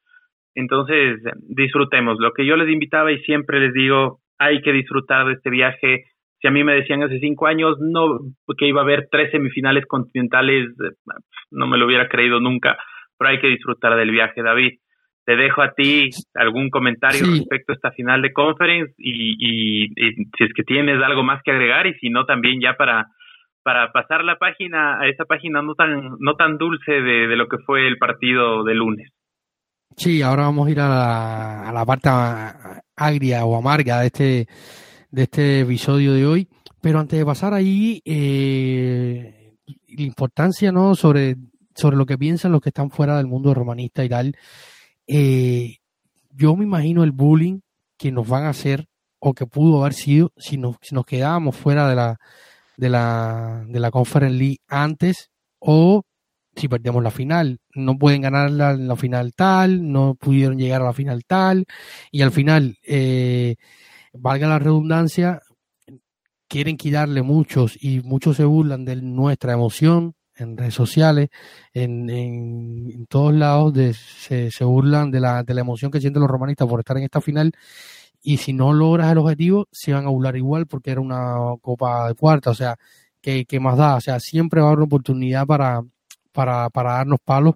Entonces, 0.55 1.21
disfrutemos. 1.49 2.17
Lo 2.19 2.33
que 2.33 2.47
yo 2.47 2.57
les 2.57 2.73
invitaba 2.73 3.13
y 3.13 3.19
siempre 3.23 3.61
les 3.61 3.75
digo, 3.75 4.21
hay 4.39 4.63
que 4.63 4.73
disfrutar 4.73 5.27
de 5.27 5.35
este 5.35 5.51
viaje. 5.51 6.05
si 6.41 6.49
a 6.49 6.51
mí 6.51 6.65
me 6.65 6.75
decían 6.75 7.03
hace 7.03 7.19
cinco 7.19 7.47
años 7.47 7.77
no 7.81 8.19
que 8.59 8.67
iba 8.67 8.81
a 8.81 8.85
haber 8.85 9.09
tres 9.11 9.31
semifinales 9.31 9.87
continentales, 9.87 10.67
eh, 10.69 11.13
no 11.51 11.67
me 11.67 11.79
lo 11.79 11.87
hubiera 11.87 12.09
creído 12.09 12.41
nunca, 12.41 12.77
pero 13.19 13.31
hay 13.31 13.41
que 13.41 13.49
disfrutar 13.49 13.97
del 13.97 14.11
viaje, 14.11 14.43
David. 14.43 14.79
Te 15.27 15.37
dejo 15.37 15.61
a 15.61 15.73
ti 15.73 16.09
algún 16.35 16.71
comentario 16.71 17.27
respecto 17.27 17.73
a 17.73 17.75
esta 17.75 17.91
final 17.91 18.23
de 18.23 18.33
conference 18.33 18.95
y, 18.97 19.89
si 19.95 20.45
es 20.45 20.53
que 20.55 20.63
tienes 20.63 21.03
algo 21.03 21.23
más 21.23 21.43
que 21.43 21.51
agregar 21.51 21.87
y 21.87 21.95
si 21.95 22.09
no 22.09 22.25
también 22.25 22.61
ya 22.61 22.75
para 22.77 23.07
para 23.63 23.91
pasar 23.91 24.23
la 24.23 24.37
página 24.39 25.01
a 25.01 25.09
esa 25.09 25.25
página 25.25 25.61
no 25.61 25.75
tan 25.75 26.17
no 26.21 26.37
tan 26.37 26.57
dulce 26.57 26.93
de, 26.93 27.27
de 27.27 27.37
lo 27.37 27.49
que 27.49 27.59
fue 27.59 27.89
el 27.89 27.99
partido 27.99 28.63
de 28.63 28.75
lunes. 28.75 29.11
Sí, 29.97 30.23
ahora 30.23 30.45
vamos 30.45 30.69
a 30.69 30.71
ir 30.71 30.81
a 30.81 30.89
la, 30.89 31.69
a 31.69 31.73
la 31.73 31.85
parte 31.85 32.09
agria 32.97 33.45
o 33.45 33.59
amarga 33.59 34.01
de 34.01 34.07
este 34.07 34.47
de 35.11 35.23
este 35.23 35.61
episodio 35.61 36.13
de 36.13 36.27
hoy. 36.27 36.49
Pero 36.81 37.01
antes 37.01 37.19
de 37.19 37.25
pasar 37.25 37.55
ahí, 37.55 38.01
eh, 38.05 39.57
la 39.89 40.03
importancia 40.03 40.71
¿no? 40.71 40.95
sobre, 40.95 41.37
sobre 41.75 41.97
lo 41.97 42.07
que 42.07 42.19
piensan 42.19 42.53
los 42.53 42.61
que 42.61 42.69
están 42.69 42.91
fuera 42.91 43.17
del 43.17 43.27
mundo 43.27 43.55
romanista 43.55 44.05
y 44.05 44.09
tal, 44.09 44.37
eh, 45.07 45.77
yo 46.31 46.57
me 46.57 46.65
imagino 46.65 47.05
el 47.05 47.13
bullying 47.13 47.61
que 47.99 48.13
nos 48.13 48.29
van 48.29 48.45
a 48.45 48.51
hacer 48.51 48.87
o 49.19 49.35
que 49.35 49.47
pudo 49.47 49.81
haber 49.81 49.95
sido 49.95 50.33
si 50.37 50.59
nos, 50.59 50.77
quedábamos 51.07 51.57
fuera 51.57 51.89
de 51.89 51.97
la, 51.97 52.19
de 52.77 52.89
la, 52.89 53.65
de 53.67 53.81
la 53.81 53.91
Conference 53.91 54.37
League 54.37 54.59
antes 54.69 55.31
o 55.59 56.03
si 56.55 56.69
perdemos 56.69 57.03
la 57.03 57.11
final. 57.11 57.59
No 57.75 57.99
pueden 57.99 58.23
ganar 58.23 58.51
la, 58.51 58.75
la, 58.75 58.97
final 58.97 59.33
tal, 59.35 59.91
no 59.91 60.15
pudieron 60.15 60.59
llegar 60.59 60.83
a 60.83 60.87
la 60.87 60.93
final 60.93 61.25
tal 61.27 61.67
y 62.11 62.23
al 62.23 62.33
final 62.33 62.77
eh, 62.83 63.57
valga 64.13 64.49
la 64.49 64.59
redundancia, 64.59 65.41
quieren 66.49 66.77
quitarle 66.77 67.23
muchos 67.23 67.77
y 67.83 68.01
muchos 68.01 68.37
se 68.37 68.45
burlan 68.45 68.85
de 68.85 68.97
nuestra 68.97 69.53
emoción 69.53 70.15
en 70.37 70.57
redes 70.57 70.75
sociales, 70.75 71.29
en, 71.73 72.11
en, 72.11 73.07
todos 73.07 73.35
lados 73.35 73.73
de, 73.73 73.95
se, 73.95 74.51
se, 74.51 74.65
burlan 74.65 75.11
de 75.11 75.21
la, 75.21 75.43
de 75.43 75.55
la 75.55 75.61
emoción 75.63 75.91
que 75.91 76.01
sienten 76.01 76.21
los 76.21 76.31
romanistas 76.31 76.69
por 76.69 76.81
estar 76.81 76.97
en 76.97 77.05
esta 77.05 77.21
final. 77.21 77.53
Y 78.23 78.39
si 78.39 78.53
no 78.53 78.73
logras 78.73 79.13
el 79.13 79.19
objetivo 79.19 79.69
se 79.71 79.93
van 79.93 80.07
a 80.07 80.11
burlar 80.11 80.37
igual 80.37 80.67
porque 80.67 80.91
era 80.91 81.01
una 81.01 81.37
copa 81.61 82.09
de 82.09 82.15
cuarta, 82.15 82.51
o 82.51 82.55
sea, 82.55 82.77
que, 83.21 83.45
que 83.45 83.61
más 83.61 83.77
da, 83.77 83.97
o 83.97 84.01
sea, 84.01 84.21
siempre 84.21 84.61
va 84.61 84.67
a 84.67 84.71
haber 84.71 84.79
una 84.79 84.87
oportunidad 84.87 85.47
para, 85.47 85.83
para, 86.33 86.71
para 86.71 86.93
darnos 86.95 87.19
palos. 87.25 87.55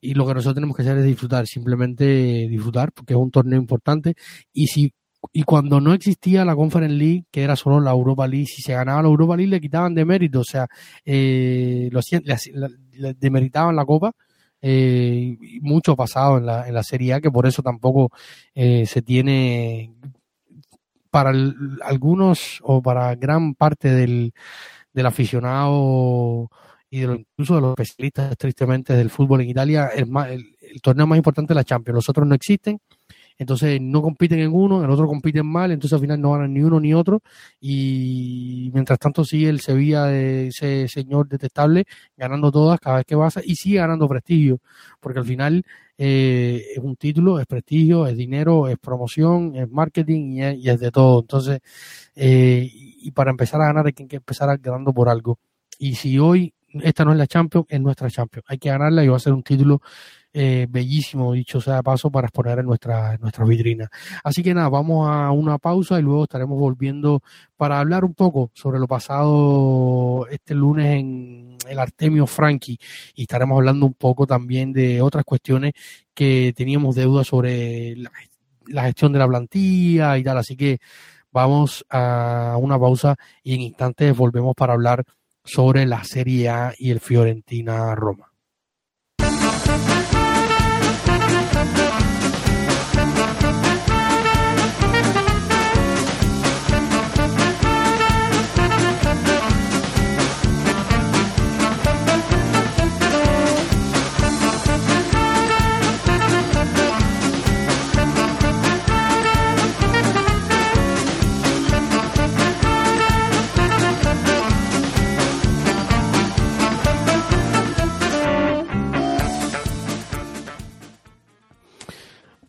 Y 0.00 0.14
lo 0.14 0.26
que 0.26 0.34
nosotros 0.34 0.54
tenemos 0.54 0.76
que 0.76 0.82
hacer 0.82 0.98
es 0.98 1.04
disfrutar, 1.04 1.46
simplemente 1.46 2.04
disfrutar 2.48 2.92
porque 2.92 3.14
es 3.14 3.18
un 3.18 3.30
torneo 3.30 3.58
importante. 3.58 4.14
Y 4.52 4.68
si 4.68 4.92
y 5.32 5.42
cuando 5.42 5.80
no 5.80 5.92
existía 5.92 6.44
la 6.44 6.54
Conference 6.56 6.94
League, 6.94 7.24
que 7.30 7.42
era 7.42 7.56
solo 7.56 7.80
la 7.80 7.90
Europa 7.90 8.26
League, 8.26 8.46
si 8.46 8.62
se 8.62 8.72
ganaba 8.72 9.02
la 9.02 9.08
Europa 9.08 9.36
League 9.36 9.50
le 9.50 9.60
quitaban 9.60 9.94
de 9.94 10.04
mérito, 10.04 10.40
o 10.40 10.44
sea, 10.44 10.66
eh, 11.04 11.88
lo, 11.92 12.00
le, 12.92 13.14
demeritaban 13.14 13.76
la 13.76 13.84
Copa. 13.84 14.12
Eh, 14.60 15.36
mucho 15.60 15.94
pasado 15.94 16.38
en 16.38 16.46
la, 16.46 16.66
en 16.66 16.74
la 16.74 16.82
Serie 16.82 17.14
A, 17.14 17.20
que 17.20 17.30
por 17.30 17.46
eso 17.46 17.62
tampoco 17.62 18.10
eh, 18.54 18.86
se 18.86 19.02
tiene 19.02 19.94
para 21.10 21.30
algunos 21.84 22.58
o 22.62 22.82
para 22.82 23.14
gran 23.14 23.54
parte 23.54 23.88
del, 23.88 24.32
del 24.92 25.06
aficionado 25.06 26.50
y 26.90 27.00
de 27.00 27.06
lo, 27.06 27.14
incluso 27.14 27.54
de 27.54 27.60
los 27.60 27.70
especialistas 27.78 28.36
tristemente 28.36 28.94
del 28.94 29.10
fútbol 29.10 29.42
en 29.42 29.50
Italia, 29.50 29.90
el, 29.94 30.08
el, 30.28 30.56
el 30.60 30.80
torneo 30.82 31.06
más 31.06 31.18
importante 31.18 31.52
es 31.52 31.56
la 31.56 31.64
Champions, 31.64 31.94
los 31.94 32.08
otros 32.08 32.26
no 32.26 32.34
existen 32.34 32.80
entonces 33.38 33.80
no 33.80 34.02
compiten 34.02 34.40
en 34.40 34.52
uno, 34.52 34.78
en 34.78 34.84
el 34.84 34.90
otro 34.90 35.06
compiten 35.06 35.46
mal, 35.46 35.70
entonces 35.70 35.94
al 35.94 36.00
final 36.00 36.20
no 36.20 36.32
ganan 36.32 36.52
ni 36.52 36.60
uno 36.60 36.80
ni 36.80 36.92
otro 36.92 37.22
y 37.60 38.70
mientras 38.74 38.98
tanto 38.98 39.24
sigue 39.24 39.48
el 39.48 39.60
Sevilla 39.60 40.06
de 40.06 40.48
ese 40.48 40.88
señor 40.88 41.28
detestable 41.28 41.84
ganando 42.16 42.50
todas 42.50 42.80
cada 42.80 42.96
vez 42.98 43.06
que 43.06 43.16
pasa 43.16 43.40
y 43.44 43.54
sigue 43.56 43.78
ganando 43.78 44.08
prestigio, 44.08 44.60
porque 45.00 45.20
al 45.20 45.24
final 45.24 45.64
eh, 45.96 46.64
es 46.76 46.78
un 46.78 46.96
título, 46.96 47.40
es 47.40 47.46
prestigio, 47.46 48.06
es 48.06 48.16
dinero, 48.16 48.68
es 48.68 48.78
promoción, 48.78 49.54
es 49.56 49.68
marketing 49.70 50.32
y 50.32 50.42
es, 50.42 50.58
y 50.58 50.70
es 50.70 50.80
de 50.80 50.90
todo. 50.92 51.20
Entonces, 51.20 51.60
eh, 52.14 52.68
y 52.72 53.10
para 53.12 53.30
empezar 53.30 53.60
a 53.62 53.66
ganar 53.66 53.86
hay 53.86 53.92
que 53.92 54.16
empezar 54.16 54.56
ganando 54.58 54.92
por 54.92 55.08
algo. 55.08 55.38
Y 55.78 55.94
si 55.94 56.18
hoy 56.18 56.54
esta 56.82 57.04
no 57.04 57.12
es 57.12 57.18
la 57.18 57.26
Champions, 57.26 57.66
es 57.68 57.80
nuestra 57.80 58.10
Champions. 58.10 58.44
Hay 58.48 58.58
que 58.58 58.68
ganarla 58.68 59.04
y 59.04 59.08
va 59.08 59.16
a 59.16 59.20
ser 59.20 59.32
un 59.32 59.42
título 59.42 59.80
eh, 60.32 60.66
bellísimo, 60.68 61.32
dicho 61.32 61.60
sea 61.60 61.76
de 61.76 61.82
paso, 61.82 62.10
para 62.10 62.26
exponer 62.26 62.58
en 62.58 62.66
nuestra, 62.66 63.16
nuestra 63.18 63.44
vitrina. 63.44 63.88
Así 64.22 64.42
que 64.42 64.54
nada, 64.54 64.68
vamos 64.68 65.08
a 65.08 65.30
una 65.30 65.58
pausa 65.58 65.98
y 65.98 66.02
luego 66.02 66.24
estaremos 66.24 66.58
volviendo 66.58 67.22
para 67.56 67.80
hablar 67.80 68.04
un 68.04 68.14
poco 68.14 68.50
sobre 68.54 68.78
lo 68.78 68.86
pasado 68.86 70.26
este 70.30 70.54
lunes 70.54 71.00
en 71.00 71.56
el 71.68 71.78
Artemio 71.78 72.26
Franchi 72.26 72.78
y 73.14 73.22
estaremos 73.22 73.56
hablando 73.56 73.86
un 73.86 73.94
poco 73.94 74.26
también 74.26 74.72
de 74.72 75.02
otras 75.02 75.24
cuestiones 75.24 75.72
que 76.14 76.52
teníamos 76.56 76.94
deuda 76.94 77.24
sobre 77.24 77.96
la, 77.96 78.10
la 78.66 78.84
gestión 78.84 79.12
de 79.12 79.18
la 79.18 79.28
plantilla 79.28 80.18
y 80.18 80.24
tal. 80.24 80.38
Así 80.38 80.56
que 80.56 80.78
vamos 81.32 81.84
a 81.90 82.56
una 82.60 82.78
pausa 82.78 83.16
y 83.42 83.54
en 83.54 83.62
instantes 83.62 84.16
volvemos 84.16 84.54
para 84.54 84.74
hablar 84.74 85.04
sobre 85.44 85.86
la 85.86 86.04
Serie 86.04 86.48
A 86.48 86.74
y 86.76 86.90
el 86.90 87.00
Fiorentina 87.00 87.94
Roma. 87.94 88.27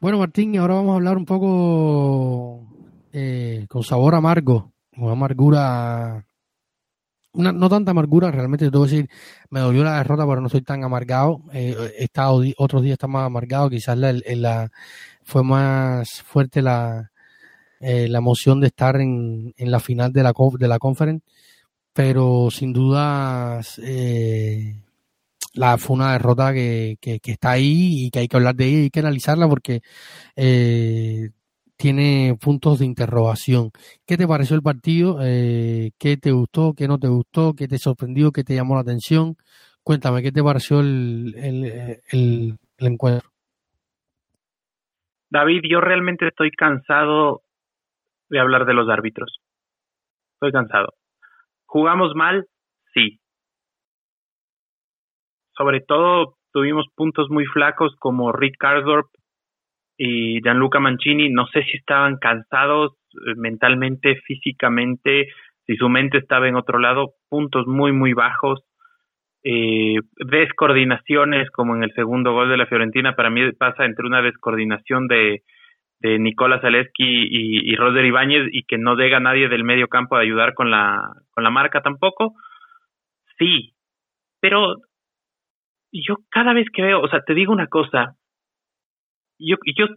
Bueno, 0.02 0.18
Martín, 0.18 0.58
ahora 0.58 0.76
vamos 0.76 0.94
a 0.94 0.96
hablar 0.96 1.18
un 1.18 1.26
poco 1.26 2.66
eh, 3.12 3.66
con 3.68 3.84
sabor 3.84 4.16
amargo, 4.16 4.72
con 4.96 5.10
amargura, 5.10 6.26
una, 7.34 7.52
no 7.52 7.68
tanta 7.68 7.92
amargura, 7.92 8.32
realmente 8.32 8.64
te 8.64 8.72
tengo 8.72 8.86
que 8.86 8.92
decir, 8.92 9.10
me 9.50 9.60
dolió 9.60 9.84
la 9.84 9.98
derrota, 9.98 10.26
pero 10.26 10.40
no 10.40 10.48
estoy 10.48 10.62
tan 10.62 10.86
amargado. 10.86 11.42
Eh, 11.52 11.76
he 11.98 12.06
estado 12.06 12.42
otros 12.58 12.82
días 12.82 12.98
más 13.10 13.26
amargado, 13.26 13.70
quizás 13.70 13.98
la, 13.98 14.14
la, 14.14 14.72
fue 15.24 15.44
más 15.44 16.22
fuerte 16.22 16.62
la, 16.62 17.12
eh, 17.82 18.08
la 18.08 18.20
emoción 18.20 18.62
de 18.62 18.68
estar 18.68 18.96
en, 19.02 19.54
en 19.58 19.70
la 19.70 19.82
final 19.82 20.14
de 20.14 20.24
la, 20.24 20.34
de 20.58 20.68
la 20.70 20.80
conference, 20.80 21.26
pero 21.92 22.50
sin 22.52 22.72
dudas 22.72 23.82
eh, 23.84 24.82
la, 25.54 25.78
fue 25.78 25.96
una 25.96 26.14
derrota 26.14 26.54
que, 26.54 26.98
que, 27.02 27.20
está 27.26 27.52
ahí 27.52 28.06
y 28.06 28.12
que 28.12 28.20
hay 28.20 28.28
que 28.28 28.38
hablar 28.38 28.56
de 28.56 28.66
ella 28.66 28.80
y 28.80 28.84
hay 28.84 28.90
que 28.90 29.00
analizarla 29.00 29.48
porque 29.48 29.82
eh, 30.36 31.30
tiene 31.78 32.36
puntos 32.40 32.80
de 32.80 32.86
interrogación. 32.86 33.72
¿Qué 34.06 34.18
te 34.18 34.28
pareció 34.28 34.56
el 34.56 34.62
partido? 34.62 35.20
Eh, 35.22 35.92
¿Qué 36.00 36.18
te 36.18 36.32
gustó? 36.32 36.74
¿Qué 36.74 36.88
no 36.88 37.00
te 37.00 37.08
gustó? 37.08 37.54
¿Qué 37.54 37.68
te 37.68 37.78
sorprendió? 37.78 38.32
¿Qué 38.32 38.44
te 38.44 38.56
llamó 38.56 38.76
la 38.76 38.82
atención? 38.82 39.36
Cuéntame, 39.84 40.22
¿qué 40.22 40.32
te 40.32 40.44
pareció 40.44 40.82
el, 40.82 41.34
el, 41.38 42.00
el, 42.12 42.58
encuentro? 42.78 43.30
David, 45.32 45.62
yo 45.70 45.80
realmente 45.80 46.28
estoy 46.28 46.52
cansado 46.52 47.42
de 48.30 48.40
hablar 48.40 48.66
de 48.66 48.74
los 48.74 48.90
árbitros. 48.90 49.40
Estoy 50.34 50.52
cansado. 50.52 50.94
¿Jugamos 51.66 52.14
mal? 52.16 52.46
Sí 52.94 53.20
sobre 55.60 55.82
todo 55.82 56.36
tuvimos 56.54 56.86
puntos 56.96 57.30
muy 57.30 57.46
flacos 57.46 57.94
como 58.00 58.32
Rick 58.32 58.56
Karsdorp 58.58 59.08
y 59.98 60.42
Gianluca 60.42 60.80
Mancini. 60.80 61.30
No 61.30 61.48
sé 61.48 61.64
si 61.64 61.78
estaban 61.78 62.18
cansados 62.18 62.94
eh, 63.12 63.34
mentalmente, 63.36 64.16
físicamente, 64.26 65.28
si 65.68 65.76
su 65.76 65.90
mente 65.90 66.18
estaba 66.18 66.48
en 66.48 66.56
otro 66.56 66.80
lado. 66.80 67.16
Puntos 67.28 67.68
muy, 67.68 67.92
muy 67.92 68.14
bajos. 68.14 68.62
Eh, 69.44 69.98
descoordinaciones, 70.26 71.52
como 71.52 71.76
en 71.76 71.84
el 71.84 71.94
segundo 71.94 72.32
gol 72.32 72.48
de 72.48 72.58
la 72.58 72.66
Fiorentina, 72.66 73.18
para 73.18 73.30
mí 73.30 73.52
pasa 73.52 73.84
entre 73.84 74.06
una 74.06 74.22
descoordinación 74.22 75.08
de, 75.08 75.44
de 76.00 76.20
Nicolás 76.20 76.62
Zaleski 76.62 77.04
y, 77.04 77.70
y 77.70 77.76
Roger 77.76 78.06
Ibáñez 78.06 78.48
y 78.54 78.64
que 78.64 78.78
no 78.78 78.96
llega 78.96 79.20
nadie 79.20 79.50
del 79.50 79.66
medio 79.66 79.90
campo 79.90 80.16
a 80.16 80.22
ayudar 80.22 80.54
con 80.54 80.72
la, 80.72 81.12
con 81.32 81.44
la 81.44 81.50
marca 81.50 81.82
tampoco. 81.82 82.36
Sí, 83.38 83.74
pero 84.40 84.76
yo 85.92 86.18
cada 86.30 86.54
vez 86.54 86.68
que 86.74 86.82
veo, 86.82 87.02
o 87.02 87.08
sea, 87.08 87.22
te 87.22 87.34
digo 87.34 87.54
una 87.54 87.68
cosa, 87.68 88.16
yo, 89.40 89.58
yo 89.78 89.88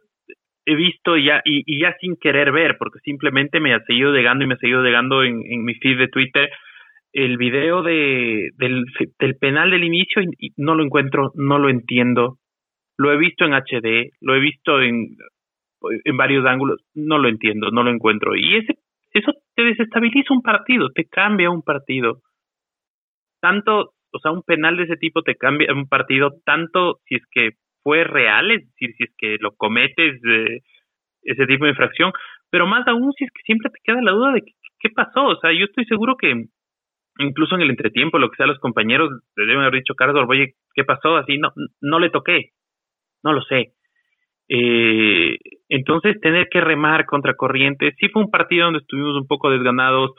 he 0.65 0.75
visto 0.75 1.17
ya, 1.17 1.43
y, 1.45 1.63
y, 1.67 1.81
ya 1.81 1.95
sin 2.01 2.17
querer 2.17 2.53
ver, 2.53 2.77
porque 2.79 3.01
simplemente 3.01 3.61
me 3.61 3.75
ha 3.75 3.81
seguido 3.85 4.13
llegando 4.13 4.45
y 4.45 4.47
me 4.47 4.55
ha 4.55 4.59
seguido 4.59 4.83
llegando 4.83 5.23
en, 5.23 5.43
en 5.45 5.65
mi 5.65 5.75
feed 5.75 5.99
de 5.99 6.09
Twitter 6.09 6.51
el 7.13 7.37
video 7.37 7.83
de, 7.83 8.51
del, 8.57 8.87
penal 9.39 9.71
del 9.71 9.85
inicio 9.85 10.23
y, 10.23 10.53
no 10.57 10.75
lo 10.75 10.83
encuentro, 10.83 11.33
no 11.35 11.59
lo 11.59 11.69
entiendo. 11.69 12.39
Lo 12.97 13.13
he 13.13 13.19
visto 13.19 13.45
en 13.45 13.53
HD, 13.53 14.13
lo 14.21 14.35
he 14.35 14.41
visto 14.41 14.81
en, 14.81 15.17
en 16.05 16.17
varios 16.17 16.47
ángulos, 16.47 16.81
no 16.95 17.19
lo 17.19 17.29
entiendo, 17.29 17.71
no 17.71 17.83
lo 17.83 17.91
encuentro. 17.91 18.35
Y 18.35 18.57
ese, 18.57 18.79
eso 19.13 19.33
te 19.55 19.63
desestabiliza 19.63 20.33
un 20.33 20.43
partido, 20.43 20.91
te 20.91 21.05
cambia 21.05 21.51
un 21.51 21.63
partido. 21.63 22.21
Tanto, 23.41 23.93
o 24.13 24.19
sea, 24.19 24.33
un 24.33 24.43
penal 24.43 24.77
de 24.77 24.85
ese 24.85 24.97
tipo 24.97 25.23
te 25.23 25.37
cambia 25.37 25.73
un 25.73 25.89
partido, 25.89 26.33
tanto 26.45 27.01
si 27.07 27.17
es 27.17 27.23
que 27.31 27.53
fue 27.83 28.05
real, 28.05 28.51
es 28.51 28.67
decir, 28.67 28.95
si 28.97 29.05
es 29.05 29.11
que 29.19 29.37
lo 29.41 29.53
cometes 29.57 30.21
de 30.21 30.63
ese 31.23 31.47
tipo 31.47 31.65
de 31.65 31.71
infracción, 31.71 32.13
pero 32.51 32.67
más 32.67 32.87
aún 32.87 33.13
si 33.13 33.25
es 33.25 33.31
que 33.31 33.43
siempre 33.45 33.71
te 33.71 33.81
queda 33.83 34.03
la 34.03 34.13
duda 34.13 34.33
de 34.33 34.43
qué, 34.43 34.91
pasó. 34.91 35.27
O 35.27 35.37
sea, 35.37 35.53
yo 35.53 35.65
estoy 35.65 35.85
seguro 35.85 36.17
que 36.17 36.47
incluso 37.19 37.55
en 37.55 37.63
el 37.63 37.71
entretiempo, 37.71 38.19
lo 38.19 38.31
que 38.31 38.37
sea, 38.37 38.47
los 38.47 38.59
compañeros 38.59 39.11
le 39.37 39.47
deben 39.47 39.63
haber 39.63 39.81
dicho, 39.81 39.95
Carlos, 39.95 40.27
oye, 40.29 40.55
¿qué 40.75 40.85
pasó? 40.85 41.17
Así, 41.17 41.39
no, 41.39 41.53
no 41.81 41.99
le 41.99 42.11
toqué, 42.11 42.51
no 43.23 43.33
lo 43.33 43.43
sé. 43.43 43.73
Eh, 44.49 45.37
entonces, 45.69 46.21
tener 46.21 46.49
que 46.51 46.61
remar 46.61 47.07
contra 47.07 47.35
corriente, 47.35 47.95
sí 47.99 48.09
fue 48.09 48.23
un 48.23 48.31
partido 48.31 48.67
donde 48.67 48.81
estuvimos 48.81 49.15
un 49.15 49.27
poco 49.27 49.51
desganados. 49.51 50.13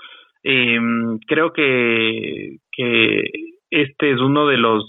Eh, 0.44 0.80
creo 1.28 1.54
que, 1.54 2.58
que 2.72 3.24
este 3.74 4.12
es 4.12 4.20
uno 4.20 4.46
de 4.48 4.58
los 4.58 4.86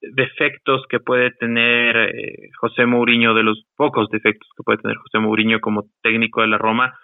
defectos 0.00 0.84
que 0.88 1.00
puede 1.00 1.32
tener 1.32 1.96
eh, 1.96 2.50
José 2.60 2.86
Mourinho, 2.86 3.34
de 3.34 3.42
los 3.42 3.64
pocos 3.76 4.08
defectos 4.08 4.48
que 4.56 4.62
puede 4.62 4.78
tener 4.78 4.96
José 4.98 5.18
Mourinho 5.18 5.60
como 5.60 5.88
técnico 6.00 6.40
de 6.40 6.46
la 6.46 6.56
Roma, 6.56 6.96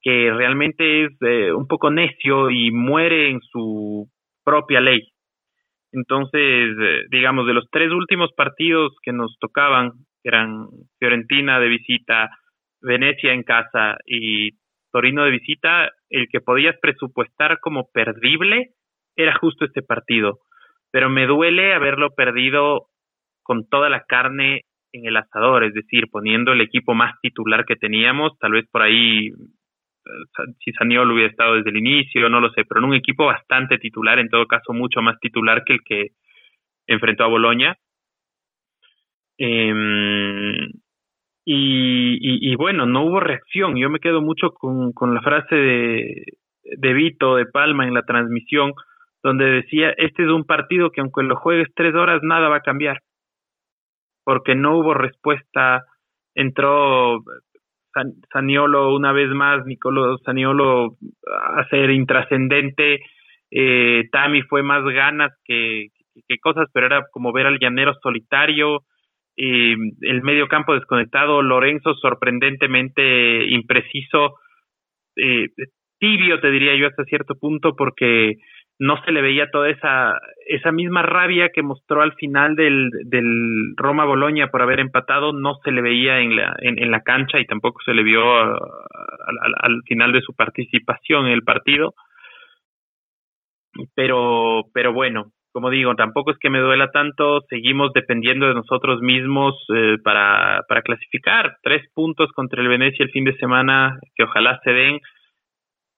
que 0.00 0.32
realmente 0.32 1.06
es 1.06 1.10
eh, 1.22 1.52
un 1.52 1.66
poco 1.66 1.90
necio 1.90 2.50
y 2.50 2.70
muere 2.70 3.30
en 3.30 3.40
su 3.40 4.08
propia 4.44 4.80
ley. 4.80 5.08
Entonces, 5.90 6.76
eh, 6.80 7.02
digamos, 7.10 7.48
de 7.48 7.54
los 7.54 7.66
tres 7.72 7.90
últimos 7.90 8.30
partidos 8.36 8.92
que 9.02 9.12
nos 9.12 9.36
tocaban, 9.40 9.90
que 10.22 10.28
eran 10.28 10.68
Fiorentina 11.00 11.58
de 11.58 11.66
visita, 11.66 12.30
Venecia 12.80 13.32
en 13.32 13.42
casa 13.42 13.96
y 14.06 14.50
Torino 14.92 15.24
de 15.24 15.32
visita, 15.32 15.90
el 16.08 16.28
que 16.28 16.40
podías 16.40 16.76
presupuestar 16.80 17.58
como 17.58 17.90
perdible 17.92 18.70
era 19.16 19.36
justo 19.36 19.64
este 19.64 19.82
partido 19.82 20.38
pero 20.90 21.10
me 21.10 21.26
duele 21.26 21.74
haberlo 21.74 22.10
perdido 22.14 22.88
con 23.42 23.68
toda 23.68 23.88
la 23.88 24.04
carne 24.04 24.62
en 24.92 25.06
el 25.06 25.16
asador, 25.16 25.64
es 25.64 25.74
decir, 25.74 26.08
poniendo 26.10 26.52
el 26.52 26.60
equipo 26.60 26.94
más 26.94 27.14
titular 27.20 27.64
que 27.64 27.76
teníamos, 27.76 28.36
tal 28.38 28.52
vez 28.52 28.66
por 28.70 28.82
ahí 28.82 29.28
eh, 29.28 30.52
si 30.64 30.72
Saniol 30.72 31.10
hubiera 31.10 31.30
estado 31.30 31.54
desde 31.54 31.70
el 31.70 31.76
inicio, 31.76 32.28
no 32.28 32.40
lo 32.40 32.50
sé, 32.50 32.64
pero 32.64 32.80
en 32.80 32.86
un 32.86 32.94
equipo 32.94 33.26
bastante 33.26 33.78
titular, 33.78 34.18
en 34.18 34.28
todo 34.28 34.46
caso 34.46 34.72
mucho 34.72 35.00
más 35.02 35.18
titular 35.20 35.62
que 35.64 35.72
el 35.74 35.80
que 35.84 36.08
enfrentó 36.86 37.24
a 37.24 37.28
Boloña. 37.28 37.76
Em, 39.38 40.70
y, 41.44 42.50
y, 42.52 42.54
bueno, 42.56 42.86
no 42.86 43.04
hubo 43.04 43.20
reacción. 43.20 43.76
Yo 43.76 43.88
me 43.90 43.98
quedo 43.98 44.20
mucho 44.20 44.50
con, 44.52 44.92
con 44.92 45.14
la 45.14 45.22
frase 45.22 45.54
de, 45.54 46.24
de 46.62 46.92
Vito, 46.92 47.36
de 47.36 47.46
Palma 47.46 47.86
en 47.86 47.94
la 47.94 48.02
transmisión, 48.02 48.72
donde 49.22 49.44
decía, 49.44 49.90
este 49.96 50.22
es 50.22 50.28
un 50.28 50.44
partido 50.44 50.90
que 50.90 51.00
aunque 51.00 51.22
lo 51.22 51.36
juegues 51.36 51.68
tres 51.74 51.94
horas, 51.94 52.22
nada 52.22 52.48
va 52.48 52.56
a 52.56 52.62
cambiar, 52.62 53.00
porque 54.24 54.54
no 54.54 54.78
hubo 54.78 54.94
respuesta, 54.94 55.84
entró 56.34 57.22
Saniolo 58.32 58.94
una 58.94 59.12
vez 59.12 59.30
más, 59.30 59.66
Nicolo 59.66 60.18
Saniolo 60.18 60.96
a 61.56 61.66
ser 61.68 61.90
intrascendente, 61.90 63.00
eh, 63.50 64.08
Tami 64.12 64.42
fue 64.42 64.62
más 64.62 64.84
ganas 64.84 65.32
que, 65.44 65.88
que, 66.28 66.38
cosas, 66.38 66.68
pero 66.72 66.86
era 66.86 67.04
como 67.12 67.32
ver 67.32 67.46
al 67.46 67.58
llanero 67.58 67.94
solitario, 68.02 68.84
eh, 69.36 69.74
el 70.02 70.22
medio 70.22 70.48
campo 70.48 70.74
desconectado, 70.74 71.42
Lorenzo 71.42 71.94
sorprendentemente 71.94 73.44
impreciso, 73.46 74.36
eh, 75.16 75.48
tibio 75.98 76.40
te 76.40 76.50
diría 76.50 76.76
yo 76.76 76.86
hasta 76.86 77.04
cierto 77.04 77.34
punto, 77.34 77.74
porque 77.76 78.36
no 78.80 78.96
se 79.04 79.12
le 79.12 79.20
veía 79.20 79.50
toda 79.50 79.68
esa, 79.68 80.18
esa 80.46 80.72
misma 80.72 81.02
rabia 81.02 81.50
que 81.50 81.62
mostró 81.62 82.00
al 82.00 82.14
final 82.14 82.56
del, 82.56 82.88
del 83.04 83.74
Roma 83.76 84.06
Boloña 84.06 84.48
por 84.48 84.62
haber 84.62 84.80
empatado, 84.80 85.34
no 85.34 85.56
se 85.62 85.70
le 85.70 85.82
veía 85.82 86.20
en 86.20 86.34
la, 86.34 86.56
en, 86.60 86.90
la 86.90 87.02
cancha 87.02 87.38
y 87.38 87.44
tampoco 87.44 87.80
se 87.84 87.92
le 87.92 88.02
vio 88.02 88.22
uh, 88.22 88.56
al, 89.26 89.54
al, 89.60 89.82
final 89.86 90.12
de 90.12 90.22
su 90.22 90.34
participación 90.34 91.26
en 91.26 91.34
el 91.34 91.42
partido. 91.42 91.92
Pero, 93.94 94.62
pero 94.72 94.94
bueno, 94.94 95.26
como 95.52 95.68
digo, 95.68 95.94
tampoco 95.94 96.30
es 96.30 96.38
que 96.38 96.48
me 96.48 96.60
duela 96.60 96.90
tanto, 96.90 97.42
seguimos 97.50 97.92
dependiendo 97.92 98.48
de 98.48 98.54
nosotros 98.54 99.02
mismos 99.02 99.62
eh, 99.74 99.98
para, 100.02 100.62
para 100.66 100.80
clasificar. 100.80 101.58
Tres 101.62 101.86
puntos 101.92 102.32
contra 102.32 102.62
el 102.62 102.68
Venecia 102.68 103.04
el 103.04 103.10
fin 103.10 103.24
de 103.24 103.36
semana, 103.36 103.98
que 104.16 104.22
ojalá 104.22 104.58
se 104.64 104.70
den 104.70 105.00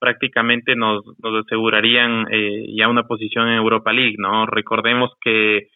prácticamente 0.03 0.75
nos, 0.75 1.05
nos 1.23 1.47
asegurarían 1.47 2.27
eh, 2.29 2.75
ya 2.77 2.89
una 2.89 3.05
posición 3.05 3.47
en 3.47 3.55
Europa 3.55 3.93
League, 3.93 4.17
¿no? 4.19 4.47
Recordemos 4.47 5.13
que 5.21 5.69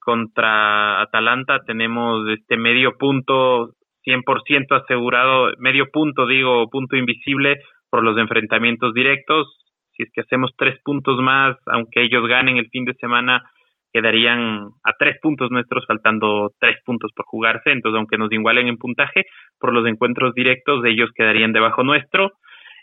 contra 0.00 1.00
Atalanta 1.00 1.60
tenemos 1.64 2.28
este 2.30 2.56
medio 2.56 2.98
punto 2.98 3.74
100% 4.04 4.82
asegurado, 4.82 5.52
medio 5.58 5.86
punto 5.92 6.26
digo, 6.26 6.68
punto 6.68 6.96
invisible 6.96 7.58
por 7.88 8.02
los 8.02 8.18
enfrentamientos 8.18 8.92
directos. 8.92 9.56
Si 9.92 10.02
es 10.02 10.10
que 10.12 10.22
hacemos 10.22 10.50
tres 10.58 10.76
puntos 10.82 11.20
más, 11.22 11.56
aunque 11.66 12.02
ellos 12.02 12.26
ganen 12.26 12.56
el 12.56 12.68
fin 12.70 12.86
de 12.86 12.94
semana, 12.94 13.48
quedarían 13.92 14.70
a 14.82 14.94
tres 14.98 15.16
puntos 15.22 15.52
nuestros, 15.52 15.86
faltando 15.86 16.50
tres 16.58 16.78
puntos 16.84 17.12
por 17.14 17.24
jugarse. 17.26 17.70
Entonces, 17.70 17.98
aunque 17.98 18.18
nos 18.18 18.32
igualen 18.32 18.66
en 18.66 18.78
puntaje, 18.78 19.26
por 19.60 19.72
los 19.72 19.86
encuentros 19.86 20.34
directos, 20.34 20.84
ellos 20.84 21.10
quedarían 21.14 21.52
debajo 21.52 21.84
nuestro 21.84 22.32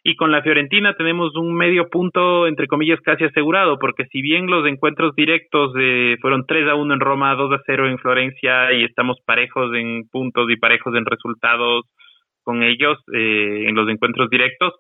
y 0.08 0.16
con 0.16 0.32
la 0.32 0.44
Fiorentina 0.44 0.94
tenemos 0.94 1.36
un 1.36 1.56
medio 1.56 1.90
punto, 1.90 2.46
entre 2.46 2.68
comillas, 2.68 3.02
casi 3.02 3.24
asegurado, 3.24 3.80
porque 3.80 4.06
si 4.12 4.22
bien 4.22 4.46
los 4.46 4.68
encuentros 4.68 5.16
directos 5.16 5.74
eh, 5.80 6.18
fueron 6.22 6.46
3 6.46 6.70
a 6.70 6.76
1 6.76 6.94
en 6.94 7.00
Roma, 7.00 7.34
2 7.34 7.54
a 7.54 7.64
0 7.66 7.90
en 7.90 7.98
Florencia 7.98 8.72
y 8.72 8.84
estamos 8.84 9.18
parejos 9.26 9.74
en 9.74 10.08
puntos 10.08 10.48
y 10.52 10.58
parejos 10.58 10.94
en 10.96 11.08
resultados 11.08 11.86
con 12.44 12.62
ellos 12.62 13.00
eh, 13.16 13.66
en 13.68 13.74
los 13.74 13.90
encuentros 13.90 14.30
directos 14.30 14.74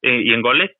eh, 0.00 0.22
y 0.24 0.32
en 0.32 0.40
goles, 0.40 0.70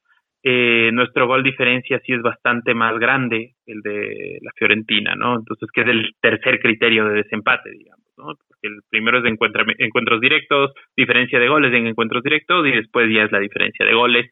eh, 0.43 0.91
nuestro 0.95 1.27
gol 1.27 1.43
diferencia 1.43 2.01
sí 2.07 2.15
es 2.15 2.23
bastante 2.23 2.73
más 2.73 2.99
grande, 2.99 3.57
el 3.67 3.83
de 3.83 4.39
la 4.41 4.53
Fiorentina, 4.57 5.15
¿no? 5.15 5.37
Entonces, 5.37 5.69
que 5.75 5.83
es 5.83 5.89
el 5.89 6.15
tercer 6.23 6.59
criterio 6.61 7.05
de 7.05 7.23
desempate, 7.23 7.71
digamos, 7.71 8.00
¿no? 8.21 8.35
el 8.63 8.81
primero 8.91 9.19
es 9.19 9.25
de 9.25 9.31
encuentros 9.31 10.21
directos, 10.21 10.73
diferencia 10.97 11.39
de 11.39 11.49
goles 11.49 11.73
en 11.73 11.87
encuentros 11.87 12.23
directos 12.23 12.67
y 12.67 12.73
después 12.73 13.09
ya 13.13 13.23
es 13.23 13.33
la 13.33 13.39
diferencia 13.39 13.87
de 13.87 13.95
goles, 13.95 14.31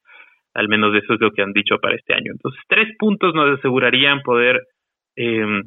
al 0.55 0.69
menos 0.69 0.95
eso 0.95 1.15
es 1.15 1.21
lo 1.21 1.31
que 1.31 1.43
han 1.43 1.53
dicho 1.53 1.79
para 1.79 1.97
este 1.97 2.15
año. 2.15 2.33
Entonces, 2.33 2.61
tres 2.69 2.95
puntos 2.99 3.35
nos 3.35 3.59
asegurarían 3.59 4.21
poder 4.23 4.63
eh, 5.17 5.63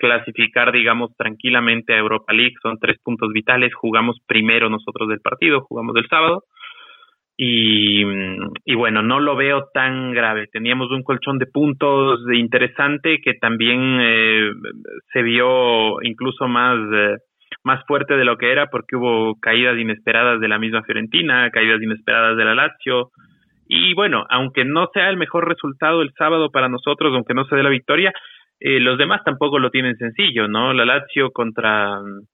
clasificar, 0.00 0.72
digamos, 0.72 1.14
tranquilamente 1.16 1.92
a 1.92 1.98
Europa 1.98 2.32
League, 2.32 2.54
son 2.62 2.78
tres 2.78 2.96
puntos 3.02 3.32
vitales, 3.32 3.74
jugamos 3.74 4.18
primero 4.26 4.70
nosotros 4.70 5.08
del 5.08 5.20
partido, 5.20 5.60
jugamos 5.62 5.94
del 5.94 6.08
sábado. 6.08 6.44
Y, 7.36 8.02
y, 8.66 8.74
bueno, 8.74 9.02
no 9.02 9.18
lo 9.18 9.34
veo 9.34 9.68
tan 9.72 10.12
grave. 10.12 10.46
Teníamos 10.52 10.90
un 10.90 11.02
colchón 11.02 11.38
de 11.38 11.46
puntos 11.46 12.20
interesante 12.34 13.18
que 13.24 13.32
también 13.32 13.98
eh, 13.98 14.50
se 15.10 15.22
vio 15.22 16.02
incluso 16.02 16.48
más 16.48 16.78
eh, 16.92 17.16
más 17.64 17.84
fuerte 17.86 18.16
de 18.16 18.24
lo 18.24 18.36
que 18.38 18.52
era 18.52 18.66
porque 18.66 18.96
hubo 18.96 19.38
caídas 19.40 19.78
inesperadas 19.78 20.40
de 20.40 20.48
la 20.48 20.58
misma 20.58 20.82
Fiorentina, 20.82 21.50
caídas 21.50 21.82
inesperadas 21.82 22.36
de 22.36 22.44
la 22.44 22.54
Lazio. 22.54 23.10
Y 23.68 23.94
bueno, 23.94 24.24
aunque 24.30 24.64
no 24.64 24.88
sea 24.92 25.08
el 25.10 25.16
mejor 25.16 25.48
resultado 25.48 26.02
el 26.02 26.12
sábado 26.18 26.50
para 26.50 26.68
nosotros, 26.68 27.12
aunque 27.14 27.34
no 27.34 27.44
se 27.44 27.56
dé 27.56 27.62
la 27.62 27.68
victoria, 27.68 28.12
eh, 28.58 28.80
los 28.80 28.98
demás 28.98 29.22
tampoco 29.24 29.58
lo 29.58 29.70
tienen 29.70 29.96
sencillo, 29.96 30.48
¿no? 30.48 30.72
La 30.72 30.84
Lazio 30.84 31.30
contra 31.30 32.00
mm, 32.00 32.26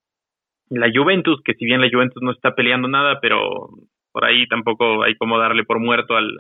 la 0.71 0.91
Juventus, 0.95 1.41
que 1.45 1.55
si 1.55 1.65
bien 1.65 1.81
la 1.81 1.91
Juventus 1.91 2.23
no 2.23 2.33
está 2.33 2.55
peleando 2.55 2.89
nada, 2.89 3.21
pero 3.21 3.69
por 4.13 4.25
ahí 4.25 4.47
tampoco 4.49 5.05
hay 5.05 5.15
como 5.17 5.39
darle 5.39 5.65
por 5.65 5.79
muerto 5.79 6.17
al, 6.17 6.37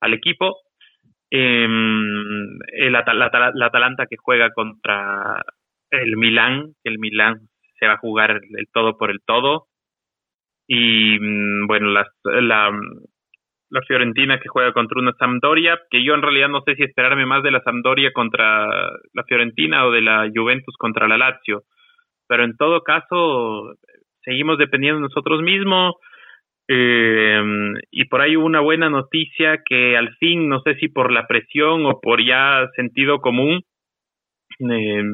al 0.00 0.14
equipo. 0.14 0.56
Eh, 1.30 1.64
el, 1.64 2.92
la, 2.92 3.04
la, 3.14 3.66
Atalanta 3.66 4.06
que 4.06 4.16
juega 4.16 4.52
contra 4.52 5.42
el 5.90 6.16
Milán, 6.16 6.72
que 6.82 6.90
el 6.90 6.98
Milán 6.98 7.48
se 7.78 7.86
va 7.86 7.94
a 7.94 7.98
jugar 7.98 8.30
el 8.30 8.66
todo 8.72 8.96
por 8.96 9.10
el 9.10 9.20
todo. 9.24 9.66
Y 10.68 11.18
mm, 11.18 11.66
bueno, 11.66 11.88
la, 11.90 12.06
la, 12.24 12.70
la 13.70 13.82
Fiorentina 13.82 14.38
que 14.38 14.48
juega 14.48 14.72
contra 14.72 15.00
una 15.00 15.12
Sampdoria, 15.18 15.80
que 15.90 16.04
yo 16.04 16.14
en 16.14 16.22
realidad 16.22 16.48
no 16.48 16.62
sé 16.62 16.74
si 16.76 16.84
esperarme 16.84 17.26
más 17.26 17.42
de 17.42 17.50
la 17.50 17.62
Sampdoria 17.62 18.12
contra 18.12 18.68
la 19.12 19.24
Fiorentina 19.26 19.86
o 19.86 19.90
de 19.90 20.02
la 20.02 20.28
Juventus 20.34 20.74
contra 20.78 21.08
la 21.08 21.18
Lazio. 21.18 21.62
Pero 22.28 22.44
en 22.44 22.56
todo 22.56 22.82
caso, 22.82 23.74
seguimos 24.22 24.58
dependiendo 24.58 25.00
de 25.00 25.08
nosotros 25.08 25.42
mismos. 25.42 25.94
Eh, 26.68 27.40
y 27.92 28.06
por 28.06 28.20
ahí 28.20 28.34
una 28.34 28.58
buena 28.60 28.90
noticia 28.90 29.62
que 29.64 29.96
al 29.96 30.16
fin, 30.16 30.48
no 30.48 30.60
sé 30.62 30.74
si 30.76 30.88
por 30.88 31.12
la 31.12 31.28
presión 31.28 31.86
o 31.86 32.00
por 32.00 32.24
ya 32.24 32.68
sentido 32.74 33.20
común, 33.20 33.62
eh, 34.58 35.04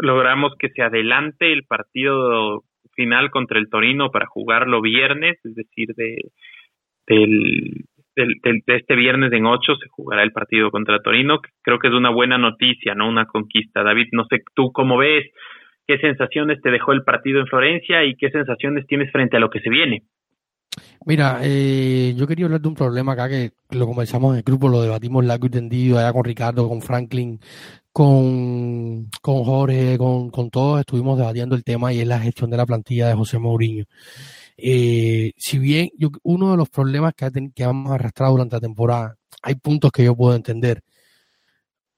logramos 0.00 0.52
que 0.58 0.68
se 0.70 0.82
adelante 0.82 1.52
el 1.52 1.64
partido 1.64 2.64
final 2.94 3.30
contra 3.30 3.58
el 3.58 3.68
Torino 3.68 4.10
para 4.10 4.26
jugarlo 4.26 4.80
viernes, 4.80 5.38
es 5.44 5.54
decir, 5.54 5.88
de, 5.96 6.16
del, 7.06 7.84
de 8.16 8.76
este 8.76 8.96
viernes 8.96 9.32
en 9.32 9.46
8 9.46 9.76
se 9.76 9.88
jugará 9.88 10.22
el 10.22 10.32
partido 10.32 10.70
contra 10.70 11.00
Torino, 11.00 11.40
creo 11.62 11.78
que 11.78 11.88
es 11.88 11.94
una 11.94 12.10
buena 12.10 12.38
noticia, 12.38 12.94
no 12.94 13.08
una 13.08 13.26
conquista. 13.26 13.82
David, 13.82 14.08
no 14.12 14.24
sé 14.28 14.42
tú 14.54 14.72
cómo 14.72 14.98
ves, 14.98 15.30
qué 15.86 15.98
sensaciones 15.98 16.60
te 16.60 16.70
dejó 16.70 16.92
el 16.92 17.02
partido 17.02 17.40
en 17.40 17.46
Florencia 17.46 18.04
y 18.04 18.16
qué 18.16 18.30
sensaciones 18.30 18.86
tienes 18.86 19.10
frente 19.12 19.36
a 19.36 19.40
lo 19.40 19.50
que 19.50 19.60
se 19.60 19.70
viene. 19.70 20.02
Mira, 21.04 21.40
eh, 21.42 22.14
yo 22.16 22.26
quería 22.26 22.46
hablar 22.46 22.60
de 22.60 22.68
un 22.68 22.74
problema 22.74 23.12
acá 23.12 23.28
que 23.28 23.52
lo 23.70 23.86
conversamos 23.86 24.32
en 24.32 24.38
el 24.38 24.42
grupo, 24.42 24.68
lo 24.68 24.82
debatimos 24.82 25.24
largo 25.24 25.46
y 25.46 25.50
tendido 25.50 25.98
allá 25.98 26.12
con 26.12 26.24
Ricardo, 26.24 26.68
con 26.68 26.82
Franklin, 26.82 27.40
con, 27.92 29.10
con 29.22 29.44
Jorge, 29.44 29.98
con, 29.98 30.30
con 30.30 30.50
todos, 30.50 30.80
estuvimos 30.80 31.18
debatiendo 31.18 31.56
el 31.56 31.64
tema 31.64 31.92
y 31.92 32.00
es 32.00 32.06
la 32.06 32.20
gestión 32.20 32.50
de 32.50 32.56
la 32.56 32.66
plantilla 32.66 33.08
de 33.08 33.14
José 33.14 33.38
Mourinho. 33.38 33.84
Eh, 34.56 35.32
si 35.36 35.58
bien 35.58 35.90
uno 36.22 36.50
de 36.52 36.56
los 36.56 36.68
problemas 36.68 37.14
que, 37.14 37.30
que 37.54 37.62
hemos 37.64 37.92
arrastrado 37.92 38.32
durante 38.32 38.56
la 38.56 38.60
temporada, 38.60 39.16
hay 39.42 39.54
puntos 39.56 39.90
que 39.92 40.04
yo 40.04 40.14
puedo 40.16 40.34
entender. 40.36 40.82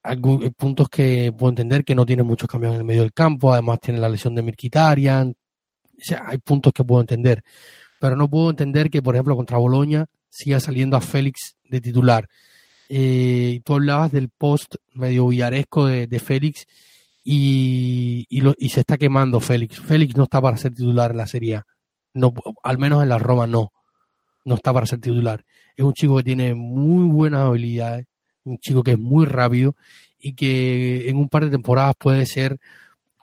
Hay 0.05 0.17
puntos 0.57 0.89
que 0.89 1.33
puedo 1.37 1.51
entender 1.51 1.85
que 1.85 1.95
no 1.95 2.05
tiene 2.07 2.23
muchos 2.25 2.49
cambios 2.49 2.75
en 2.75 2.81
el 2.81 2.85
medio 2.85 3.03
del 3.03 3.13
campo, 3.13 3.53
además 3.53 3.79
tiene 3.81 4.01
la 4.01 4.09
lesión 4.09 4.35
de 4.35 4.43
Mirkitarian. 4.43 5.31
O 5.31 6.05
sea, 6.05 6.25
hay 6.27 6.39
puntos 6.39 6.73
que 6.73 6.85
puedo 6.85 7.01
entender. 7.01 7.43
Pero 8.03 8.17
no 8.17 8.29
puedo 8.29 8.51
entender 8.51 8.91
que, 8.91 9.01
por 9.01 9.15
ejemplo, 9.15 9.37
contra 9.37 9.59
Boloña 9.59 10.07
siga 10.29 10.59
saliendo 10.59 10.97
a 10.97 11.01
Félix 11.01 11.55
de 11.63 11.81
titular. 11.81 12.29
Eh, 12.89 13.61
tú 13.65 13.75
hablabas 13.75 14.11
del 14.11 14.29
post 14.29 14.75
medio 14.93 15.29
villaresco 15.29 15.87
de, 15.87 16.09
de 16.09 16.19
Félix 16.19 16.67
y, 17.23 18.27
y, 18.29 18.41
lo, 18.41 18.55
y, 18.59 18.71
se 18.71 18.81
está 18.81 18.99
quemando 18.99 19.39
Félix. 19.39 19.81
Félix 19.81 20.17
no 20.17 20.25
está 20.25 20.43
para 20.43 20.57
ser 20.57 20.75
titular 20.75 21.13
en 21.13 21.19
la 21.19 21.29
Serie 21.29 21.57
A 21.57 21.67
no, 22.15 22.35
al 22.65 22.79
menos 22.79 23.03
en 23.03 23.09
la 23.09 23.19
Roma 23.19 23.47
no, 23.47 23.73
no 24.45 24.55
está 24.57 24.73
para 24.73 24.87
ser 24.87 25.01
titular. 25.01 25.45
Es 25.77 25.85
un 25.85 25.93
chico 25.93 26.17
que 26.17 26.25
tiene 26.25 26.55
muy 26.55 27.09
buenas 27.09 27.43
habilidades, 27.43 28.07
un 28.45 28.59
chico 28.59 28.83
que 28.83 28.93
es 28.93 28.99
muy 28.99 29.27
rápido 29.27 29.77
y 30.19 30.35
que 30.35 31.09
en 31.09 31.17
un 31.17 31.29
par 31.29 31.45
de 31.45 31.51
temporadas 31.51 31.95
puede 31.99 32.27
ser 32.27 32.59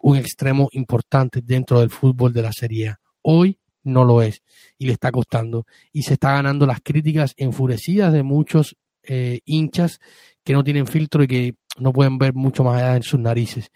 un 0.01 0.17
extremo 0.17 0.69
importante 0.71 1.41
dentro 1.43 1.81
del 1.81 1.89
fútbol 1.89 2.33
de 2.33 2.41
la 2.41 2.53
Serie 2.53 2.89
A. 2.89 2.99
Hoy 3.21 3.59
no 3.83 4.03
lo 4.03 4.21
es 4.21 4.41
y 4.77 4.85
le 4.85 4.93
está 4.93 5.11
costando 5.11 5.65
y 5.91 6.03
se 6.03 6.13
está 6.13 6.33
ganando 6.33 6.65
las 6.65 6.81
críticas 6.81 7.33
enfurecidas 7.37 8.13
de 8.13 8.23
muchos 8.23 8.75
eh, 9.03 9.39
hinchas 9.45 9.99
que 10.43 10.53
no 10.53 10.63
tienen 10.63 10.87
filtro 10.87 11.23
y 11.23 11.27
que 11.27 11.55
no 11.77 11.93
pueden 11.93 12.17
ver 12.17 12.33
mucho 12.33 12.63
más 12.63 12.81
allá 12.81 12.97
en 12.97 13.03
sus 13.03 13.19
narices. 13.19 13.71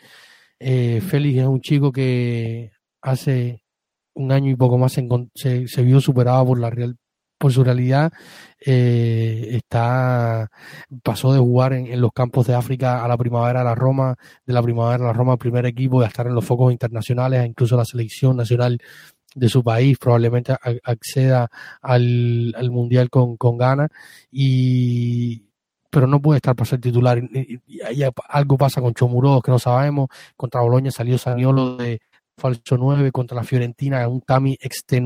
Eh, 0.60 1.02
Félix 1.02 1.40
es 1.40 1.48
un 1.48 1.62
chico 1.62 1.92
que 1.92 2.72
hace 3.02 3.64
un 4.14 4.32
año 4.32 4.52
y 4.52 4.56
poco 4.56 4.78
más 4.78 4.94
se, 4.94 5.68
se, 5.68 5.84
vio 5.84 6.00
superado 6.00 6.46
por 6.46 6.60
la 6.60 6.70
real 6.70 6.98
por 7.38 7.52
su 7.52 7.64
realidad 7.64 8.14
eh, 8.66 9.50
está 9.52 10.50
pasó 11.04 11.34
de 11.34 11.40
jugar 11.40 11.74
en, 11.74 12.00
los 12.00 12.12
campos 12.14 12.48
de 12.48 12.56
África 12.56 13.04
a 13.04 13.08
la 13.08 13.18
primavera 13.18 13.62
a 13.62 13.64
la 13.66 13.76
Roma 13.76 14.16
de 14.46 14.54
la 14.54 14.62
primavera 14.62 15.04
a 15.04 15.08
la 15.08 15.14
Roma 15.14 15.36
primer 15.36 15.66
equipo 15.66 16.00
de 16.00 16.08
estar 16.08 16.26
en 16.28 16.36
los 16.36 16.46
focos 16.46 16.72
internacionales 16.72 17.46
incluso 17.46 17.76
la 17.76 17.84
selección 17.84 18.38
nacional 18.38 18.80
de 19.36 19.50
su 19.50 19.64
país 19.64 19.98
probablemente 19.98 20.56
acceda 20.84 21.50
al, 21.82 22.54
al 22.58 22.72
mundial 22.72 23.10
con, 23.10 23.38
con 23.38 23.58
Ghana 23.58 23.88
y 24.32 25.44
pero 25.90 26.08
no 26.08 26.20
puede 26.20 26.38
estar 26.38 26.56
para 26.56 26.70
ser 26.70 26.82
titular 26.82 27.20
y, 27.20 27.62
algo 28.30 28.58
pasa 28.58 28.82
con 28.82 28.94
Chomuros 28.94 29.44
que 29.44 29.52
no 29.52 29.60
sabemos 29.60 30.10
contra 30.36 30.62
Boloña 30.62 30.90
salió 30.90 31.18
Saniolo 31.20 31.78
de 31.78 32.02
falso 32.36 32.78
9 32.78 33.12
contra 33.12 33.36
la 33.36 33.44
Fiorentina, 33.44 34.08
un 34.08 34.22
Tami 34.22 34.58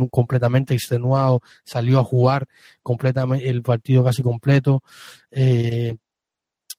completamente 0.09 0.73
extenuado, 0.73 1.41
salió 1.65 1.99
a 1.99 2.03
jugar 2.03 2.45
completamente 2.81 3.49
el 3.49 3.61
partido 3.61 4.03
casi 4.03 4.23
completo. 4.23 4.81
Eh, 5.31 5.97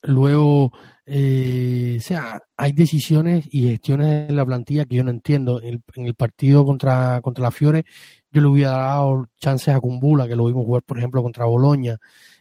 luego, 0.02 0.72
eh, 1.06 1.96
o 1.98 2.02
sea, 2.02 2.42
hay 2.56 2.72
decisiones 2.72 3.46
y 3.50 3.68
gestiones 3.68 4.28
en 4.30 4.36
la 4.36 4.46
plantilla 4.46 4.84
que 4.84 4.96
yo 4.96 5.04
no 5.04 5.10
entiendo. 5.10 5.60
En 5.62 5.82
el, 5.96 6.14
partido 6.14 6.64
contra, 6.64 7.20
contra 7.22 7.44
la 7.44 7.50
Fiore, 7.50 7.84
yo 8.30 8.40
le 8.40 8.48
hubiera 8.48 8.72
dado 8.72 9.28
chances 9.38 9.74
a 9.74 9.80
Kumbula, 9.80 10.28
que 10.28 10.36
lo 10.36 10.46
vimos 10.46 10.64
jugar, 10.64 10.82
por 10.82 10.98
ejemplo, 10.98 11.22
contra 11.22 11.46
Boloña. 11.46 11.98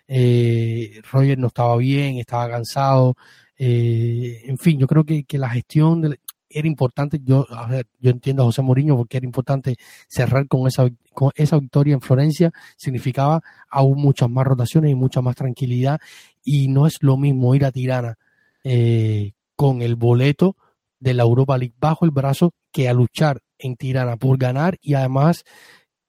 Eh, 0.08 1.02
Roger 1.12 1.38
no 1.38 1.48
estaba 1.48 1.78
bien, 1.78 2.18
estaba 2.18 2.50
cansado. 2.50 3.16
Eh, 3.58 4.44
en 4.46 4.58
fin, 4.58 4.80
yo 4.80 4.88
creo 4.88 5.04
que, 5.04 5.24
que 5.24 5.38
la 5.38 5.50
gestión 5.50 6.18
era 6.50 6.68
importante, 6.68 7.20
yo, 7.24 7.46
yo 8.00 8.10
entiendo 8.10 8.44
a 8.44 8.46
José 8.46 8.62
Mourinho 8.62 8.96
porque 8.96 9.18
era 9.18 9.26
importante 9.26 9.76
cerrar 10.08 10.48
con 10.48 10.68
esa, 10.68 10.90
con 11.14 11.32
esa 11.36 11.60
victoria 11.60 11.94
en 11.94 12.02
Florencia, 12.02 12.52
significaba 12.78 13.42
aún 13.70 14.02
muchas 14.02 14.30
más 14.30 14.46
rotaciones 14.46 14.92
y 14.92 14.96
mucha 14.96 15.22
más 15.22 15.36
tranquilidad 15.36 16.00
y 16.48 16.70
no 16.70 16.88
es 16.88 17.04
lo 17.04 17.18
mismo 17.18 17.54
ir 17.56 17.66
a 17.66 17.74
Tirana 17.74 18.18
eh, 18.64 19.34
con 19.58 19.82
el 19.82 19.98
boleto 19.98 20.56
de 20.98 21.14
la 21.14 21.24
Europa 21.24 21.58
League 21.58 21.74
bajo 21.78 22.06
el 22.06 22.12
brazo 22.12 22.54
que 22.72 22.88
a 22.88 22.94
luchar 22.94 23.42
en 23.60 23.76
Tirana 23.76 24.16
por 24.16 24.38
ganar 24.38 24.78
y 24.82 24.94
además 24.94 25.44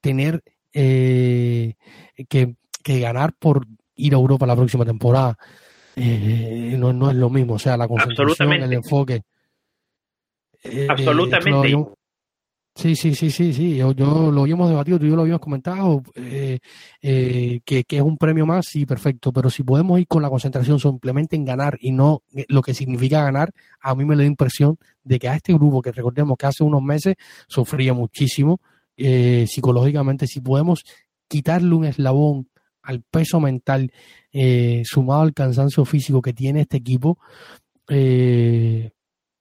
tener 0.00 0.44
eh, 0.72 1.74
que, 2.28 2.54
que, 2.84 3.00
ganar 3.00 3.32
por 3.36 3.66
ir 3.96 4.14
a 4.14 4.18
Europa 4.18 4.46
la 4.46 4.54
próxima 4.54 4.84
temporada. 4.84 5.36
Eh, 5.96 6.76
no, 6.78 6.92
no 6.92 7.10
es 7.10 7.16
lo 7.16 7.30
mismo, 7.30 7.54
o 7.54 7.58
sea, 7.58 7.76
la 7.76 7.88
concentración, 7.88 8.52
el 8.52 8.72
enfoque. 8.72 9.22
Eh, 10.62 10.86
Absolutamente. 10.88 11.97
Sí, 12.78 12.96
sí, 12.96 13.14
sí, 13.14 13.30
sí, 13.30 13.52
sí. 13.52 13.76
Yo, 13.76 13.92
lo 13.94 14.40
habíamos 14.40 14.68
debatido, 14.68 14.98
tú 14.98 15.06
y 15.06 15.10
yo 15.10 15.16
lo 15.16 15.22
habíamos 15.22 15.40
comentado, 15.40 16.02
eh, 16.14 16.58
eh, 17.02 17.60
que, 17.64 17.84
es 17.88 18.02
un 18.02 18.16
premio 18.16 18.46
más, 18.46 18.66
sí, 18.66 18.86
perfecto. 18.86 19.32
Pero 19.32 19.50
si 19.50 19.62
podemos 19.62 19.98
ir 20.00 20.06
con 20.06 20.22
la 20.22 20.30
concentración 20.30 20.78
simplemente 20.78 21.36
en 21.36 21.44
ganar 21.44 21.78
y 21.80 21.92
no 21.92 22.22
lo 22.48 22.62
que 22.62 22.74
significa 22.74 23.22
ganar, 23.22 23.52
a 23.80 23.94
mí 23.94 24.04
me 24.04 24.16
da 24.16 24.24
impresión 24.24 24.78
de 25.02 25.18
que 25.18 25.28
a 25.28 25.34
este 25.34 25.52
grupo, 25.52 25.82
que 25.82 25.92
recordemos 25.92 26.36
que 26.38 26.46
hace 26.46 26.64
unos 26.64 26.82
meses 26.82 27.16
sufría 27.48 27.92
muchísimo 27.92 28.60
psicológicamente, 28.96 30.26
si 30.26 30.40
podemos 30.40 30.84
quitarle 31.28 31.72
un 31.72 31.84
eslabón 31.84 32.48
al 32.82 33.02
peso 33.02 33.38
mental 33.38 33.92
sumado 34.84 35.22
al 35.22 35.34
cansancio 35.34 35.84
físico 35.84 36.20
que 36.20 36.32
tiene 36.32 36.62
este 36.62 36.78
equipo, 36.78 37.18
eh, 37.88 38.90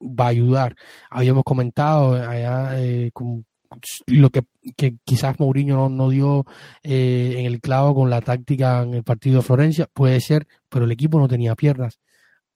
va 0.00 0.26
a 0.26 0.28
ayudar. 0.28 0.76
Habíamos 1.10 1.44
comentado 1.44 2.14
allá 2.14 2.80
eh, 2.80 3.10
lo 4.06 4.30
que, 4.30 4.42
quizás 5.04 5.38
Mourinho 5.38 5.88
no, 5.88 6.08
dio 6.10 6.46
eh, 6.82 7.34
en 7.38 7.46
el 7.46 7.60
clavo 7.60 7.94
con 7.94 8.10
la 8.10 8.20
táctica 8.20 8.82
en 8.82 8.94
el 8.94 9.04
partido 9.04 9.38
de 9.38 9.42
Florencia, 9.42 9.88
puede 9.92 10.20
ser, 10.20 10.46
pero 10.68 10.84
el 10.84 10.92
equipo 10.92 11.18
no 11.18 11.28
tenía 11.28 11.54
piernas. 11.54 12.00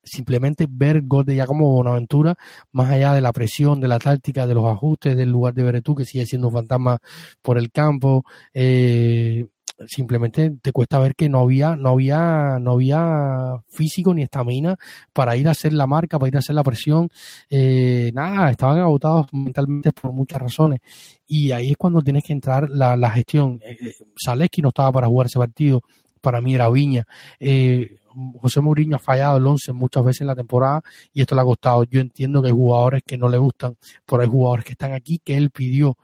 Simplemente 0.05 0.67
ver 0.69 1.03
gol 1.03 1.25
de 1.25 1.37
ya 1.37 1.47
como 1.47 1.73
Bonaventura, 1.73 2.35
más 2.73 2.91
allá 2.91 3.15
de 3.15 3.21
la 3.21 3.33
presión, 3.33 3.81
de 3.81 3.89
la 3.89 3.99
táctica, 3.99 4.47
de 4.47 4.55
los 4.55 4.67
ajustes, 4.67 5.17
del 5.17 5.31
lugar 5.31 5.55
de 5.55 5.63
Beretú, 5.63 5.95
que 5.95 6.05
sigue 6.05 6.27
siendo 6.27 6.49
un 6.49 6.55
fantasma 6.55 6.99
por 7.41 7.59
el 7.59 7.71
campo, 7.71 8.25
eh, 8.53 9.47
simplemente 9.87 10.51
te 10.63 10.73
cuesta 10.73 10.99
ver 10.99 11.15
que 11.15 11.29
no 11.29 11.41
había, 11.41 11.77
no 11.77 11.91
había, 11.91 12.59
no 12.61 12.73
había 12.73 13.63
físico 13.69 14.15
ni 14.15 14.23
estamina 14.23 14.77
para 15.13 15.37
ir 15.37 15.49
a 15.49 15.53
hacer 15.53 15.73
la 15.73 15.87
marca, 15.87 16.19
para 16.19 16.29
ir 16.29 16.37
a 16.37 16.41
hacer 16.41 16.55
la 16.55 16.63
presión. 16.63 17.09
Eh, 17.51 18.11
nada, 18.15 18.51
estaban 18.51 18.79
agotados 18.79 19.27
mentalmente 19.33 19.93
por 19.93 20.13
muchas 20.13 20.41
razones. 20.41 20.81
Y 21.27 21.53
ahí 21.53 21.71
es 21.71 21.77
cuando 21.77 22.03
tienes 22.03 22.25
que 22.25 22.33
entrar 22.33 22.69
la, 22.71 22.97
la 22.97 23.11
gestión. 23.11 23.61
Eh, 23.65 23.77
eh 23.81 24.63
no 24.63 24.69
estaba 24.69 24.93
para 24.93 25.07
jugar 25.09 25.27
ese 25.27 25.39
partido, 25.39 25.83
para 26.21 26.41
mí 26.41 26.55
era 26.55 26.69
Viña. 26.71 27.05
Eh, 27.41 27.99
José 28.41 28.61
Mourinho 28.61 28.97
ha 28.97 28.99
fallado 28.99 29.39
el 29.39 29.47
11 29.47 29.73
muchas 29.73 30.05
veces 30.05 30.21
en 30.23 30.29
la 30.29 30.37
temporada 30.37 30.83
y 31.13 31.21
esto 31.21 31.35
le 31.35 31.41
ha 31.41 31.45
costado. 31.45 31.85
Yo 31.85 32.01
entiendo 32.01 32.43
que 32.43 32.49
hay 32.49 32.55
jugadores 32.55 33.03
que 33.07 33.19
no 33.19 33.29
le 33.29 33.39
gustan, 33.39 33.77
pero 34.07 34.23
hay 34.23 34.29
jugadores 34.29 34.65
que 34.65 34.73
están 34.73 34.93
aquí 34.93 35.21
que 35.25 35.37
él 35.37 35.51
pidió, 35.51 35.97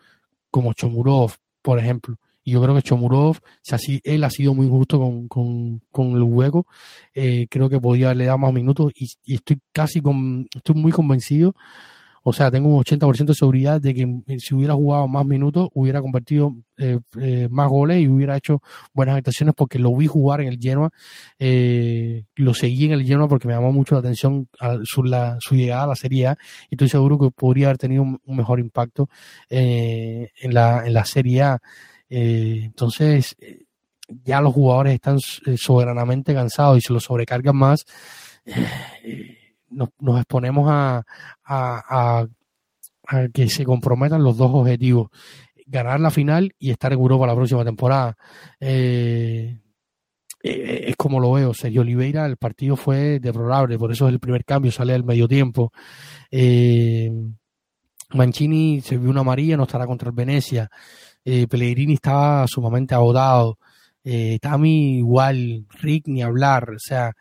como 0.50 0.72
Chomurov, 0.72 1.32
por 1.62 1.78
ejemplo 1.78 2.16
y 2.48 2.52
yo 2.52 2.62
creo 2.62 2.74
que 2.74 2.80
Chomurov, 2.80 3.36
si 3.60 4.00
él 4.04 4.24
ha 4.24 4.30
sido 4.30 4.54
muy 4.54 4.66
justo 4.66 4.98
con, 4.98 5.28
con, 5.28 6.16
el 6.16 6.22
hueco. 6.22 6.66
Eh, 7.12 7.46
creo 7.50 7.68
que 7.68 7.78
podía 7.78 8.06
haberle 8.06 8.24
dado 8.24 8.38
más 8.38 8.54
minutos 8.54 8.90
y, 8.96 9.34
estoy 9.34 9.60
casi 9.70 10.00
con, 10.00 10.48
estoy 10.54 10.74
muy 10.74 10.90
convencido 10.90 11.54
o 12.28 12.32
sea, 12.32 12.50
tengo 12.50 12.68
un 12.68 12.84
80% 12.84 13.24
de 13.24 13.34
seguridad 13.34 13.80
de 13.80 13.94
que 13.94 14.38
si 14.38 14.54
hubiera 14.54 14.74
jugado 14.74 15.08
más 15.08 15.24
minutos, 15.24 15.68
hubiera 15.72 16.02
convertido 16.02 16.54
eh, 16.76 16.98
eh, 17.18 17.48
más 17.50 17.68
goles 17.68 18.02
y 18.02 18.08
hubiera 18.08 18.36
hecho 18.36 18.60
buenas 18.92 19.16
actuaciones 19.16 19.54
porque 19.56 19.78
lo 19.78 19.96
vi 19.96 20.06
jugar 20.06 20.42
en 20.42 20.48
el 20.48 20.58
Genoa, 20.60 20.90
eh, 21.38 22.24
lo 22.36 22.52
seguí 22.52 22.84
en 22.84 22.92
el 22.92 23.06
Genoa 23.06 23.28
porque 23.28 23.48
me 23.48 23.54
llamó 23.54 23.72
mucho 23.72 23.94
la 23.94 24.00
atención 24.00 24.46
su, 24.84 25.02
llegada 25.54 25.84
a 25.84 25.86
la 25.86 25.96
Serie 25.96 26.26
A 26.26 26.38
y 26.68 26.74
estoy 26.74 26.90
seguro 26.90 27.18
que 27.18 27.30
podría 27.30 27.68
haber 27.68 27.78
tenido 27.78 28.02
un, 28.02 28.20
mejor 28.26 28.60
impacto 28.60 29.08
en, 29.48 30.28
la, 30.52 30.86
en 30.86 30.92
la 30.92 31.04
Serie 31.06 31.42
A. 31.42 31.58
entonces, 32.10 33.36
ya 34.06 34.42
los 34.42 34.52
jugadores 34.52 34.94
están 34.94 35.18
soberanamente 35.18 36.34
cansados 36.34 36.76
y 36.76 36.80
se 36.82 36.92
los 36.92 37.04
sobrecargan 37.04 37.56
más 37.56 37.86
nos, 39.70 40.18
exponemos 40.18 40.66
a, 40.68 42.26
que 43.32 43.48
se 43.48 43.64
comprometan 43.64 44.22
los 44.22 44.36
dos 44.36 44.50
objetivos, 44.52 45.08
ganar 45.66 46.00
la 46.00 46.10
final 46.10 46.52
y 46.58 46.70
estar 46.70 46.92
en 46.92 46.98
Europa 46.98 47.26
la 47.26 47.34
próxima 47.34 47.64
temporada. 47.64 48.16
Eh, 48.60 49.60
eh, 50.42 50.84
es 50.88 50.96
como 50.96 51.20
lo 51.20 51.32
veo, 51.32 51.54
Sergio 51.54 51.80
Oliveira, 51.82 52.26
el 52.26 52.36
partido 52.36 52.76
fue 52.76 53.18
deplorable, 53.18 53.78
por 53.78 53.92
eso 53.92 54.06
es 54.06 54.12
el 54.12 54.20
primer 54.20 54.44
cambio, 54.44 54.72
sale 54.72 54.94
al 54.94 55.04
medio 55.04 55.26
tiempo. 55.28 55.72
Eh, 56.30 57.10
Mancini 58.14 58.80
se 58.80 58.96
vio 58.96 59.10
una 59.10 59.20
amarilla, 59.20 59.56
no 59.56 59.64
estará 59.64 59.86
contra 59.86 60.08
el 60.08 60.14
Venecia. 60.14 60.70
Pellegrini 61.24 61.92
estaba 61.92 62.46
sumamente 62.48 62.94
agotado. 62.94 63.58
Tami 64.40 64.96
igual, 64.96 65.66
Rick 65.68 66.08
ni 66.08 66.22
hablar. 66.22 66.70
O 66.70 66.78
sea, 66.78 67.12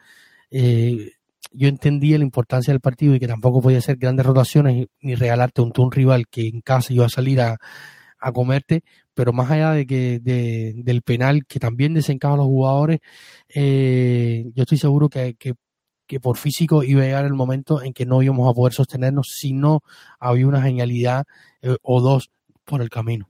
yo 1.51 1.67
entendía 1.67 2.17
la 2.17 2.23
importancia 2.23 2.73
del 2.73 2.81
partido 2.81 3.15
y 3.15 3.19
que 3.19 3.27
tampoco 3.27 3.61
podía 3.61 3.79
hacer 3.79 3.97
grandes 3.97 4.25
rotaciones 4.25 4.87
ni 5.01 5.15
regalarte 5.15 5.61
un, 5.61 5.91
rival 5.91 6.27
que 6.27 6.47
en 6.47 6.61
casa 6.61 6.93
iba 6.93 7.05
a 7.05 7.09
salir 7.09 7.41
a, 7.41 7.57
comerte, 8.33 8.83
pero 9.13 9.31
más 9.31 9.49
allá 9.51 9.71
de 9.71 9.85
que 9.85 10.19
del 10.19 11.01
penal 11.01 11.45
que 11.45 11.59
también 11.59 11.93
desencaja 11.93 12.33
a 12.33 12.37
los 12.37 12.47
jugadores, 12.47 12.99
eh, 13.47 14.45
yo 14.53 14.63
estoy 14.63 14.77
seguro 14.77 15.07
que, 15.07 15.35
que, 15.35 16.19
por 16.19 16.37
físico 16.37 16.83
iba 16.83 17.03
a 17.03 17.05
llegar 17.05 17.25
el 17.25 17.33
momento 17.33 17.81
en 17.81 17.93
que 17.93 18.05
no 18.05 18.21
íbamos 18.21 18.49
a 18.49 18.53
poder 18.53 18.73
sostenernos 18.73 19.29
si 19.37 19.53
no 19.53 19.81
había 20.19 20.47
una 20.47 20.61
genialidad 20.61 21.25
eh, 21.61 21.77
o 21.81 22.01
dos 22.01 22.31
por 22.65 22.81
el 22.81 22.89
camino. 22.89 23.29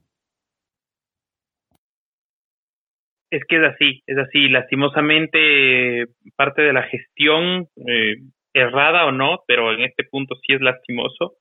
Es 3.30 3.42
que 3.46 3.56
es 3.56 3.62
así, 3.62 4.02
es 4.06 4.18
así. 4.18 4.48
Lastimosamente, 4.48 6.06
parte 6.36 6.62
de 6.62 6.72
la 6.72 6.82
gestión, 6.84 7.68
eh, 7.86 8.16
errada 8.54 9.06
o 9.06 9.12
no, 9.12 9.40
pero 9.46 9.72
en 9.72 9.82
este 9.82 10.04
punto 10.04 10.34
sí 10.36 10.54
es 10.54 10.60
lastimoso, 10.60 11.34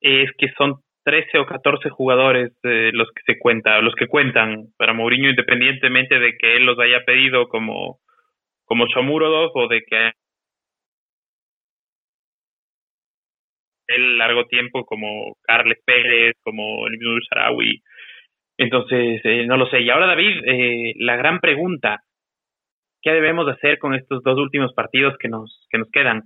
es 0.00 0.30
que 0.36 0.48
son 0.58 0.76
13 1.04 1.38
o 1.38 1.46
14 1.46 1.90
jugadores 1.90 2.52
eh, 2.64 2.90
los 2.92 3.08
que 3.12 3.22
se 3.32 3.38
cuentan, 3.38 3.84
los 3.84 3.94
que 3.94 4.08
cuentan 4.08 4.66
para 4.76 4.92
Mourinho, 4.94 5.30
independientemente 5.30 6.18
de 6.18 6.36
que 6.36 6.56
él 6.56 6.66
los 6.66 6.78
haya 6.78 7.04
pedido 7.04 7.48
como, 7.48 8.00
como 8.64 8.86
Shomurodov 8.86 9.50
o 9.54 9.68
de 9.68 9.82
que 9.82 10.12
el 13.88 14.18
largo 14.18 14.46
tiempo 14.46 14.84
como 14.84 15.36
Carles 15.42 15.78
Pérez, 15.84 16.34
como 16.42 16.86
el 16.86 16.98
mismo 16.98 17.18
Sarawi, 17.28 17.82
entonces, 18.62 19.20
eh, 19.24 19.46
no 19.46 19.56
lo 19.56 19.66
sé. 19.66 19.80
Y 19.80 19.90
ahora, 19.90 20.06
David, 20.06 20.42
eh, 20.46 20.94
la 20.98 21.16
gran 21.16 21.40
pregunta, 21.40 22.00
¿qué 23.02 23.12
debemos 23.12 23.48
hacer 23.48 23.78
con 23.78 23.94
estos 23.94 24.22
dos 24.22 24.38
últimos 24.38 24.72
partidos 24.74 25.16
que 25.18 25.28
nos, 25.28 25.66
que 25.70 25.78
nos 25.78 25.90
quedan? 25.90 26.22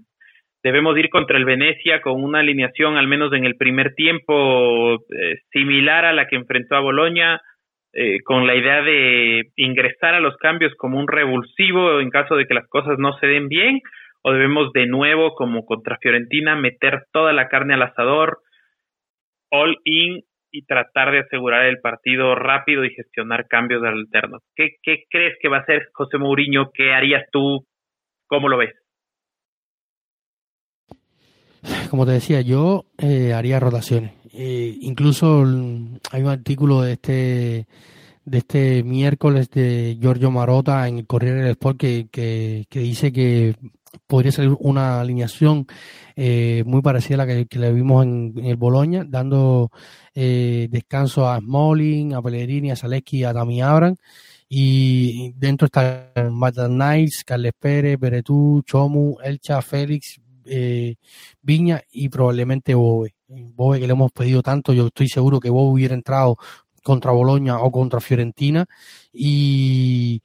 Debemos 0.63 0.99
ir 0.99 1.11
contra 1.11 1.39
el 1.39 1.45
Venecia 1.45 2.01
con 2.01 2.23
una 2.23 2.41
alineación, 2.41 2.97
al 2.97 3.07
menos 3.07 3.33
en 3.33 3.45
el 3.45 3.57
primer 3.57 3.95
tiempo, 3.95 4.95
eh, 4.95 5.37
similar 5.53 6.05
a 6.05 6.13
la 6.13 6.27
que 6.27 6.37
enfrentó 6.37 6.77
a 6.77 6.81
Boloña, 6.81 7.41
con 8.27 8.47
la 8.47 8.55
idea 8.55 8.83
de 8.83 9.53
ingresar 9.57 10.13
a 10.13 10.21
los 10.21 10.37
cambios 10.37 10.75
como 10.75 11.01
un 11.01 11.09
revulsivo 11.09 11.99
en 11.99 12.11
caso 12.11 12.37
de 12.37 12.45
que 12.45 12.53
las 12.53 12.69
cosas 12.69 12.99
no 12.99 13.17
se 13.17 13.27
den 13.27 13.49
bien, 13.49 13.81
o 14.21 14.33
debemos 14.33 14.71
de 14.75 14.87
nuevo, 14.87 15.35
como 15.35 15.65
contra 15.65 15.97
Fiorentina, 15.97 16.57
meter 16.57 17.05
toda 17.11 17.33
la 17.33 17.49
carne 17.49 17.73
al 17.73 17.81
asador, 17.81 18.41
all 19.51 19.79
in 19.85 20.26
y 20.51 20.65
tratar 20.65 21.13
de 21.13 21.21
asegurar 21.21 21.67
el 21.67 21.81
partido 21.81 22.35
rápido 22.35 22.85
y 22.85 22.95
gestionar 22.95 23.47
cambios 23.49 23.83
alternos. 23.85 24.43
¿Qué, 24.55 24.77
qué 24.83 25.05
crees 25.11 25.37
que 25.41 25.49
va 25.49 25.59
a 25.59 25.61
hacer 25.61 25.89
José 25.93 26.19
Mourinho? 26.19 26.71
¿Qué 26.73 26.93
harías 26.93 27.25
tú? 27.31 27.67
¿Cómo 28.27 28.49
lo 28.49 28.59
ves? 28.59 28.75
Como 31.91 32.07
te 32.07 32.13
decía, 32.13 32.41
yo 32.41 32.85
eh, 32.99 33.33
haría 33.33 33.61
rotaciones. 33.61 34.13
Eh, 34.33 34.77
incluso 34.81 35.45
hay 36.13 36.23
un 36.23 36.29
artículo 36.29 36.83
de 36.83 36.93
este 36.93 37.67
de 38.25 38.39
este 38.39 38.83
miércoles 38.83 39.49
de 39.51 39.97
Giorgio 40.01 40.33
Marota 40.33 40.89
en 40.89 40.99
el 40.99 41.07
Corriere 41.07 41.43
del 41.43 41.51
Sport 41.53 41.79
que, 41.79 42.09
que, 42.11 42.65
que 42.69 42.81
dice 42.81 43.13
que 43.13 43.55
podría 44.07 44.33
salir 44.33 44.57
una 44.61 45.01
alineación 45.01 45.67
eh, 46.15 46.63
muy 46.67 46.83
parecida 46.83 47.23
a 47.23 47.27
la 47.27 47.45
que, 47.47 47.59
le 47.59 47.73
vimos 47.73 48.05
en, 48.05 48.33
el 48.45 48.57
Boloña, 48.57 49.05
dando 49.07 49.71
eh, 50.15 50.69
descanso 50.71 51.29
a 51.29 51.39
Smalling, 51.39 52.15
a 52.15 52.23
Pellegrini, 52.23 52.71
a 52.71 52.77
Zaleski, 52.77 53.25
a 53.25 53.33
Dami 53.33 53.63
Abram. 53.63 53.97
Y 54.49 55.33
dentro 55.33 55.67
está 55.67 56.13
Matt 56.31 56.57
Niles, 56.69 57.25
Carles 57.25 57.53
Pérez, 57.59 57.99
Beretú, 57.99 58.63
Chomu, 58.65 59.17
Elcha, 59.23 59.61
Félix, 59.61 60.21
eh, 60.45 60.97
Viña 61.43 61.83
y 61.91 62.09
probablemente 62.09 62.75
Bobe. 62.75 63.15
Bobe 63.29 63.81
que 63.81 63.87
le 63.87 63.93
hemos 63.93 64.13
pedido 64.13 64.43
tanto, 64.43 64.73
yo 64.73 64.87
estoy 64.87 65.09
seguro 65.09 65.41
que 65.41 65.51
Bobe 65.51 65.73
hubiera 65.73 65.95
entrado 65.95 66.37
contra 66.83 67.11
Boloña 67.11 67.59
o 67.59 67.73
contra 67.73 68.01
Fiorentina 68.01 68.65
y, 69.13 70.23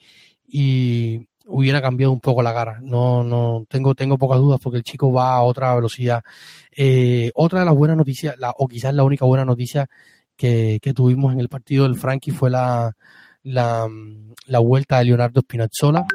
y 0.48 1.28
hubiera 1.46 1.82
cambiado 1.82 2.12
un 2.12 2.20
poco 2.20 2.42
la 2.42 2.54
cara. 2.54 2.80
No, 2.82 3.24
no, 3.24 3.66
tengo, 3.70 3.96
tengo 3.96 4.18
pocas 4.18 4.40
dudas 4.40 4.60
porque 4.62 4.78
el 4.78 4.84
chico 4.84 5.12
va 5.12 5.36
a 5.36 5.42
otra 5.44 5.76
velocidad. 5.76 6.24
Eh, 6.76 7.32
otra 7.36 7.60
de 7.60 7.66
las 7.66 7.76
buenas 7.76 7.98
noticias, 7.98 8.36
la, 8.38 8.52
o 8.58 8.68
quizás 8.68 8.94
la 8.94 9.04
única 9.04 9.26
buena 9.26 9.46
noticia 9.46 9.88
que, 10.36 10.80
que 10.82 10.94
tuvimos 10.94 11.34
en 11.34 11.40
el 11.40 11.50
partido 11.50 11.84
del 11.84 11.98
Frankie 11.98 12.32
fue 12.32 12.50
la, 12.50 12.96
la, 13.44 13.88
vuelta 14.60 15.00
de 15.00 15.06
Leonardo 15.06 15.42
Spinazzola. 15.42 16.06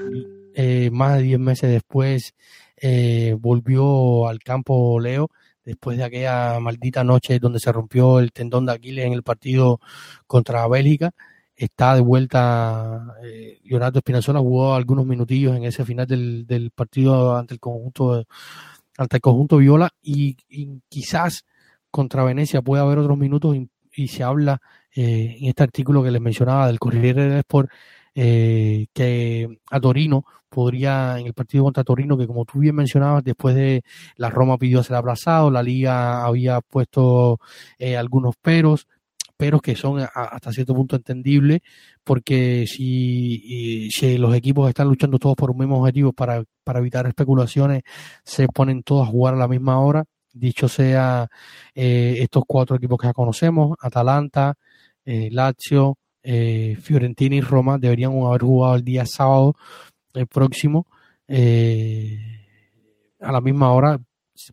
Eh, 0.54 0.90
más 0.90 1.18
de 1.18 1.22
10 1.22 1.38
meses 1.38 1.70
después 1.70 2.34
eh, 2.78 3.36
volvió 3.38 4.26
al 4.26 4.38
campo 4.38 4.98
Leo 4.98 5.30
después 5.64 5.98
de 5.98 6.04
aquella 6.04 6.58
maldita 6.60 7.04
noche 7.04 7.38
donde 7.38 7.58
se 7.58 7.72
rompió 7.72 8.20
el 8.20 8.32
tendón 8.32 8.64
de 8.64 8.72
Aquiles 8.72 9.04
en 9.04 9.12
el 9.12 9.22
partido 9.22 9.80
contra 10.26 10.66
Bélgica 10.68 11.12
está 11.56 11.94
de 11.94 12.02
vuelta 12.02 13.16
eh, 13.22 13.60
Leonardo 13.64 13.98
Espinazola, 13.98 14.40
jugó 14.40 14.74
algunos 14.74 15.06
minutillos 15.06 15.56
en 15.56 15.64
ese 15.64 15.84
final 15.84 16.06
del, 16.06 16.46
del 16.46 16.70
partido 16.70 17.36
ante 17.36 17.54
el 17.54 17.60
conjunto 17.60 18.24
ante 18.98 19.16
el 19.16 19.20
conjunto 19.20 19.58
Viola 19.58 19.90
y, 20.02 20.36
quizás 20.88 21.44
contra 21.90 22.24
Venecia 22.24 22.62
puede 22.62 22.82
haber 22.82 22.98
otros 22.98 23.18
minutos 23.18 23.56
y, 23.56 24.08
se 24.08 24.22
habla 24.22 24.60
eh, 24.94 25.36
en 25.40 25.48
este 25.48 25.62
artículo 25.62 26.02
que 26.02 26.10
les 26.10 26.20
mencionaba 26.20 26.66
del 26.66 26.78
Corriere 26.78 27.28
del 27.28 27.38
Sport 27.38 27.70
eh, 28.14 28.86
que 28.92 29.60
a 29.70 29.80
Torino 29.80 30.24
podría 30.50 31.18
en 31.18 31.26
el 31.26 31.32
partido 31.32 31.64
contra 31.64 31.82
Torino 31.82 32.18
que 32.18 32.26
como 32.26 32.44
tú 32.44 32.58
bien 32.58 32.74
mencionabas 32.74 33.24
después 33.24 33.54
de 33.54 33.84
la 34.16 34.28
Roma 34.28 34.58
pidió 34.58 34.82
ser 34.82 34.96
aplazado 34.96 35.50
la 35.50 35.62
liga 35.62 36.24
había 36.24 36.60
puesto 36.60 37.40
eh, 37.78 37.96
algunos 37.96 38.36
peros 38.36 38.86
pero 39.36 39.60
que 39.60 39.76
son 39.76 40.06
hasta 40.14 40.52
cierto 40.52 40.74
punto 40.74 40.96
entendibles, 40.96 41.60
porque 42.04 42.66
si, 42.66 43.90
si, 43.90 44.18
los 44.18 44.34
equipos 44.34 44.68
están 44.68 44.88
luchando 44.88 45.18
todos 45.18 45.36
por 45.36 45.50
un 45.50 45.58
mismo 45.58 45.80
objetivo 45.80 46.12
para, 46.12 46.44
para 46.64 46.78
evitar 46.78 47.06
especulaciones, 47.06 47.82
se 48.24 48.48
ponen 48.48 48.82
todos 48.82 49.06
a 49.06 49.10
jugar 49.10 49.34
a 49.34 49.38
la 49.38 49.48
misma 49.48 49.80
hora. 49.80 50.04
Dicho 50.32 50.68
sea, 50.68 51.28
eh, 51.74 52.16
estos 52.20 52.44
cuatro 52.46 52.76
equipos 52.76 52.98
que 52.98 53.06
ya 53.06 53.12
conocemos, 53.12 53.76
Atalanta, 53.80 54.54
eh, 55.04 55.28
Lazio, 55.30 55.98
eh, 56.22 56.76
Fiorentina 56.80 57.36
y 57.36 57.40
Roma, 57.40 57.78
deberían 57.78 58.12
haber 58.22 58.42
jugado 58.42 58.76
el 58.76 58.84
día 58.84 59.06
sábado 59.06 59.54
próximo 60.30 60.86
a 61.28 63.32
la 63.32 63.40
misma 63.40 63.72
hora, 63.72 63.98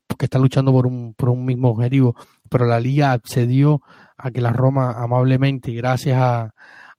porque 0.07 0.25
están 0.25 0.41
luchando 0.41 0.71
por 0.71 0.87
un, 0.87 1.13
por 1.13 1.29
un 1.29 1.45
mismo 1.45 1.69
objetivo, 1.69 2.15
pero 2.49 2.65
la 2.65 2.79
liga 2.79 3.11
accedió 3.11 3.81
a 4.17 4.31
que 4.31 4.41
la 4.41 4.51
Roma 4.51 4.93
amablemente, 4.97 5.71
gracias 5.73 6.17
a, 6.19 6.53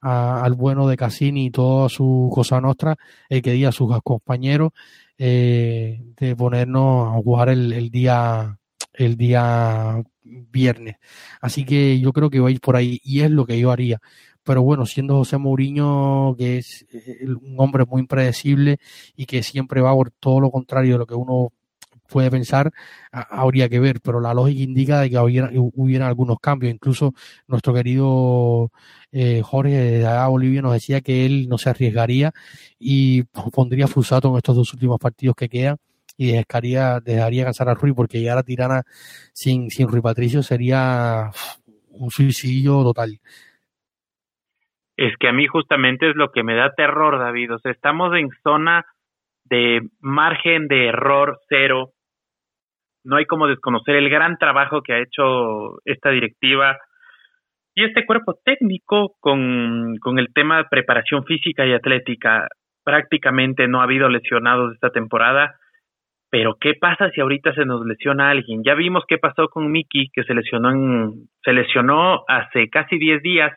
al 0.04 0.54
bueno 0.54 0.86
de 0.86 0.96
Cassini 0.96 1.46
y 1.46 1.50
toda 1.50 1.88
su 1.88 2.30
cosa 2.32 2.60
nuestra, 2.60 2.96
el 3.28 3.42
que 3.42 3.52
diga 3.52 3.70
a 3.70 3.72
sus 3.72 3.90
compañeros 4.02 4.72
eh, 5.16 6.02
de 6.18 6.36
ponernos 6.36 7.14
a 7.14 7.22
jugar 7.22 7.48
el, 7.48 7.90
día 7.90 8.58
el 8.92 9.16
día 9.16 10.02
viernes. 10.22 10.96
Así 11.40 11.64
que 11.64 11.98
yo 12.00 12.12
creo 12.12 12.30
que 12.30 12.40
va 12.40 12.48
a 12.48 12.52
ir 12.52 12.60
por 12.60 12.76
ahí 12.76 13.00
y 13.02 13.20
es 13.20 13.30
lo 13.30 13.46
que 13.46 13.58
yo 13.58 13.70
haría. 13.70 14.00
Pero 14.42 14.62
bueno, 14.62 14.84
siendo 14.84 15.16
José 15.16 15.38
Mourinho, 15.38 16.34
que 16.36 16.58
es 16.58 16.84
eh, 16.92 17.26
un 17.26 17.54
hombre 17.58 17.84
muy 17.86 18.00
impredecible 18.00 18.78
y 19.16 19.24
que 19.26 19.42
siempre 19.42 19.80
va 19.80 19.94
por 19.94 20.10
todo 20.10 20.40
lo 20.40 20.50
contrario 20.50 20.94
de 20.94 20.98
lo 20.98 21.06
que 21.06 21.14
uno 21.14 21.52
puede 22.09 22.30
pensar, 22.30 22.70
habría 23.11 23.68
que 23.68 23.80
ver, 23.80 24.00
pero 24.02 24.20
la 24.20 24.34
lógica 24.34 24.62
indica 24.62 25.00
de 25.00 25.11
que 25.11 25.18
hubiera, 25.18 25.50
hubiera 25.52 26.07
algunos 26.07 26.38
cambios. 26.40 26.72
Incluso 26.72 27.12
nuestro 27.46 27.74
querido 27.74 28.70
eh, 29.12 29.42
Jorge 29.42 29.74
de 29.74 30.26
Bolivia 30.28 30.62
nos 30.62 30.72
decía 30.72 31.00
que 31.00 31.26
él 31.26 31.48
no 31.48 31.59
se 31.59 31.70
arriesgaría 31.70 32.32
y 32.78 33.24
pondría 33.52 33.88
Fusato 33.88 34.30
en 34.30 34.36
estos 34.36 34.57
dos 34.57 34.72
últimos 34.74 34.98
partidos 34.98 35.36
que 35.36 35.48
quedan 35.48 35.76
y 36.16 36.32
dejaría, 36.32 37.00
dejaría 37.00 37.44
cansar 37.44 37.68
a 37.68 37.74
Rui 37.74 37.92
porque 37.92 38.20
llegar 38.20 38.38
a 38.38 38.42
Tirana 38.42 38.82
sin, 39.32 39.70
sin 39.70 39.88
Rui 39.88 40.00
Patricio 40.00 40.42
sería 40.42 41.30
un 41.90 42.11
suicidio 42.11 42.82
total. 42.82 43.18
Es 44.96 45.16
que 45.18 45.28
a 45.28 45.32
mí 45.32 45.46
justamente 45.46 46.11
es 46.11 46.16
lo 46.16 46.30
que 46.30 46.44
me 46.44 46.55
da 46.55 46.72
terror, 46.74 47.18
David. 47.18 47.55
O 47.55 47.59
sea, 47.59 47.72
estamos 47.72 48.14
en 48.16 48.30
zona 48.42 48.86
de 49.44 49.80
margen 50.00 50.68
de 50.68 50.88
error 50.88 51.40
cero. 51.48 51.92
No 53.05 53.16
hay 53.16 53.26
como 53.26 53.46
desconocer 53.46 53.96
el 53.96 54.09
gran 54.09 54.38
trabajo 54.38 54.82
que 54.82 54.94
ha 54.94 55.02
hecho 55.02 55.78
esta 55.84 56.11
directiva 56.11 56.78
y 57.74 57.84
este 57.84 58.07
cuerpo 58.07 58.38
técnico 58.44 59.14
con, 59.20 59.96
con 60.00 60.18
el 60.18 60.32
tema 60.32 60.59
de 60.59 60.64
preparación 60.70 61.24
física 61.24 61.66
y 61.66 61.72
atlética. 61.72 62.48
Prácticamente 62.84 63.68
no 63.68 63.80
ha 63.80 63.84
habido 63.84 64.09
lesionados 64.09 64.74
esta 64.74 64.90
temporada. 64.90 65.57
Pero 66.30 66.57
¿qué 66.61 66.74
pasa 66.74 67.11
si 67.11 67.20
ahorita 67.20 67.55
se 67.55 67.64
nos 67.64 67.86
lesiona 67.86 68.30
alguien? 68.30 68.62
Ya 68.64 68.74
vimos 68.74 69.05
qué 69.07 69.18
pasó 69.18 69.48
con 69.48 69.70
Miki, 69.70 70.09
que 70.12 70.24
se 70.24 70.34
lesionó 70.34 70.70
en, 70.70 71.28
se 71.44 71.52
lesionó 71.52 72.24
hace 72.26 72.68
casi 72.68 72.98
10 72.98 73.22
días 73.22 73.52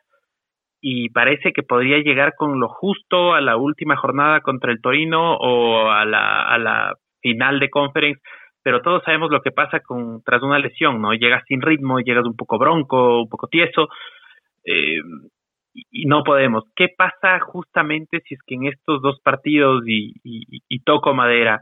y 0.79 1.09
parece 1.09 1.53
que 1.53 1.63
podría 1.63 1.97
llegar 1.97 2.33
con 2.37 2.59
lo 2.59 2.69
justo 2.69 3.33
a 3.33 3.41
la 3.41 3.57
última 3.57 3.95
jornada 3.95 4.41
contra 4.41 4.71
el 4.71 4.79
Torino 4.79 5.37
o 5.37 5.89
a 5.89 6.05
la, 6.05 6.43
a 6.43 6.57
la 6.59 6.93
final 7.21 7.59
de 7.59 7.69
conference, 7.69 8.21
pero 8.67 8.81
todos 8.81 9.01
sabemos 9.05 9.31
lo 9.31 9.41
que 9.41 9.53
pasa 9.53 9.79
con 9.79 10.21
tras 10.23 10.43
una 10.43 10.59
lesión, 10.59 11.01
¿no? 11.01 11.13
Llegas 11.13 11.45
sin 11.47 11.61
ritmo, 11.61 12.01
llegas 12.01 12.25
un 12.25 12.35
poco 12.35 12.57
bronco, 12.57 13.21
un 13.21 13.29
poco 13.29 13.47
tieso, 13.47 13.87
eh, 14.65 14.99
y 15.73 16.05
no 16.05 16.21
podemos. 16.25 16.65
¿Qué 16.75 16.89
pasa 16.89 17.39
justamente 17.39 18.19
si 18.25 18.33
es 18.33 18.41
que 18.45 18.55
en 18.55 18.65
estos 18.65 19.01
dos 19.01 19.21
partidos 19.21 19.83
y, 19.87 20.15
y, 20.21 20.63
y 20.67 20.79
toco 20.81 21.13
madera 21.13 21.61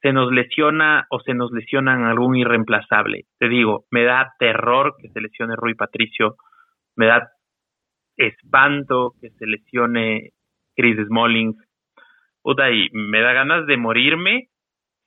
se 0.00 0.14
nos 0.14 0.32
lesiona 0.32 1.06
o 1.10 1.20
se 1.20 1.34
nos 1.34 1.52
lesionan 1.52 2.04
algún 2.04 2.36
irreemplazable? 2.36 3.24
Te 3.38 3.50
digo, 3.50 3.84
me 3.90 4.04
da 4.04 4.32
terror 4.38 4.94
que 4.98 5.10
se 5.10 5.20
lesione 5.20 5.56
Rui 5.56 5.74
Patricio, 5.74 6.36
me 6.96 7.04
da 7.04 7.28
espanto 8.16 9.12
que 9.20 9.28
se 9.28 9.46
lesione 9.46 10.30
Chris 10.74 11.06
Smalling. 11.06 11.54
Puta, 12.40 12.70
y 12.70 12.88
me 12.94 13.20
da 13.20 13.34
ganas 13.34 13.66
de 13.66 13.76
morirme 13.76 14.49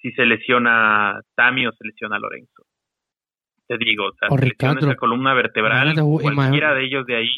si 0.04 0.12
se 0.12 0.26
lesiona 0.26 1.22
Tami 1.34 1.66
o 1.66 1.72
se 1.72 1.88
lesiona 1.88 2.20
Lorenzo. 2.20 2.64
Te 3.68 3.78
digo, 3.78 4.08
o 4.08 4.14
sea, 4.14 4.30
se 4.30 4.46
lesiona 4.46 4.80
esa 4.82 4.96
columna 4.96 5.34
vertebral, 5.34 5.96
cualquiera 5.96 6.74
de 6.74 6.84
ellos 6.84 7.06
de 7.06 7.16
ahí. 7.16 7.38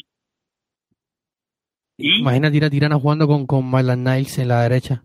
¿Y? 1.96 2.18
Imagínate 2.18 2.56
ir 2.56 2.64
a 2.64 2.70
Tirana 2.70 2.96
jugando 2.96 3.28
con, 3.28 3.46
con 3.46 3.70
Mylan 3.70 4.02
Niles 4.02 4.38
en 4.38 4.48
la 4.48 4.62
derecha. 4.62 5.02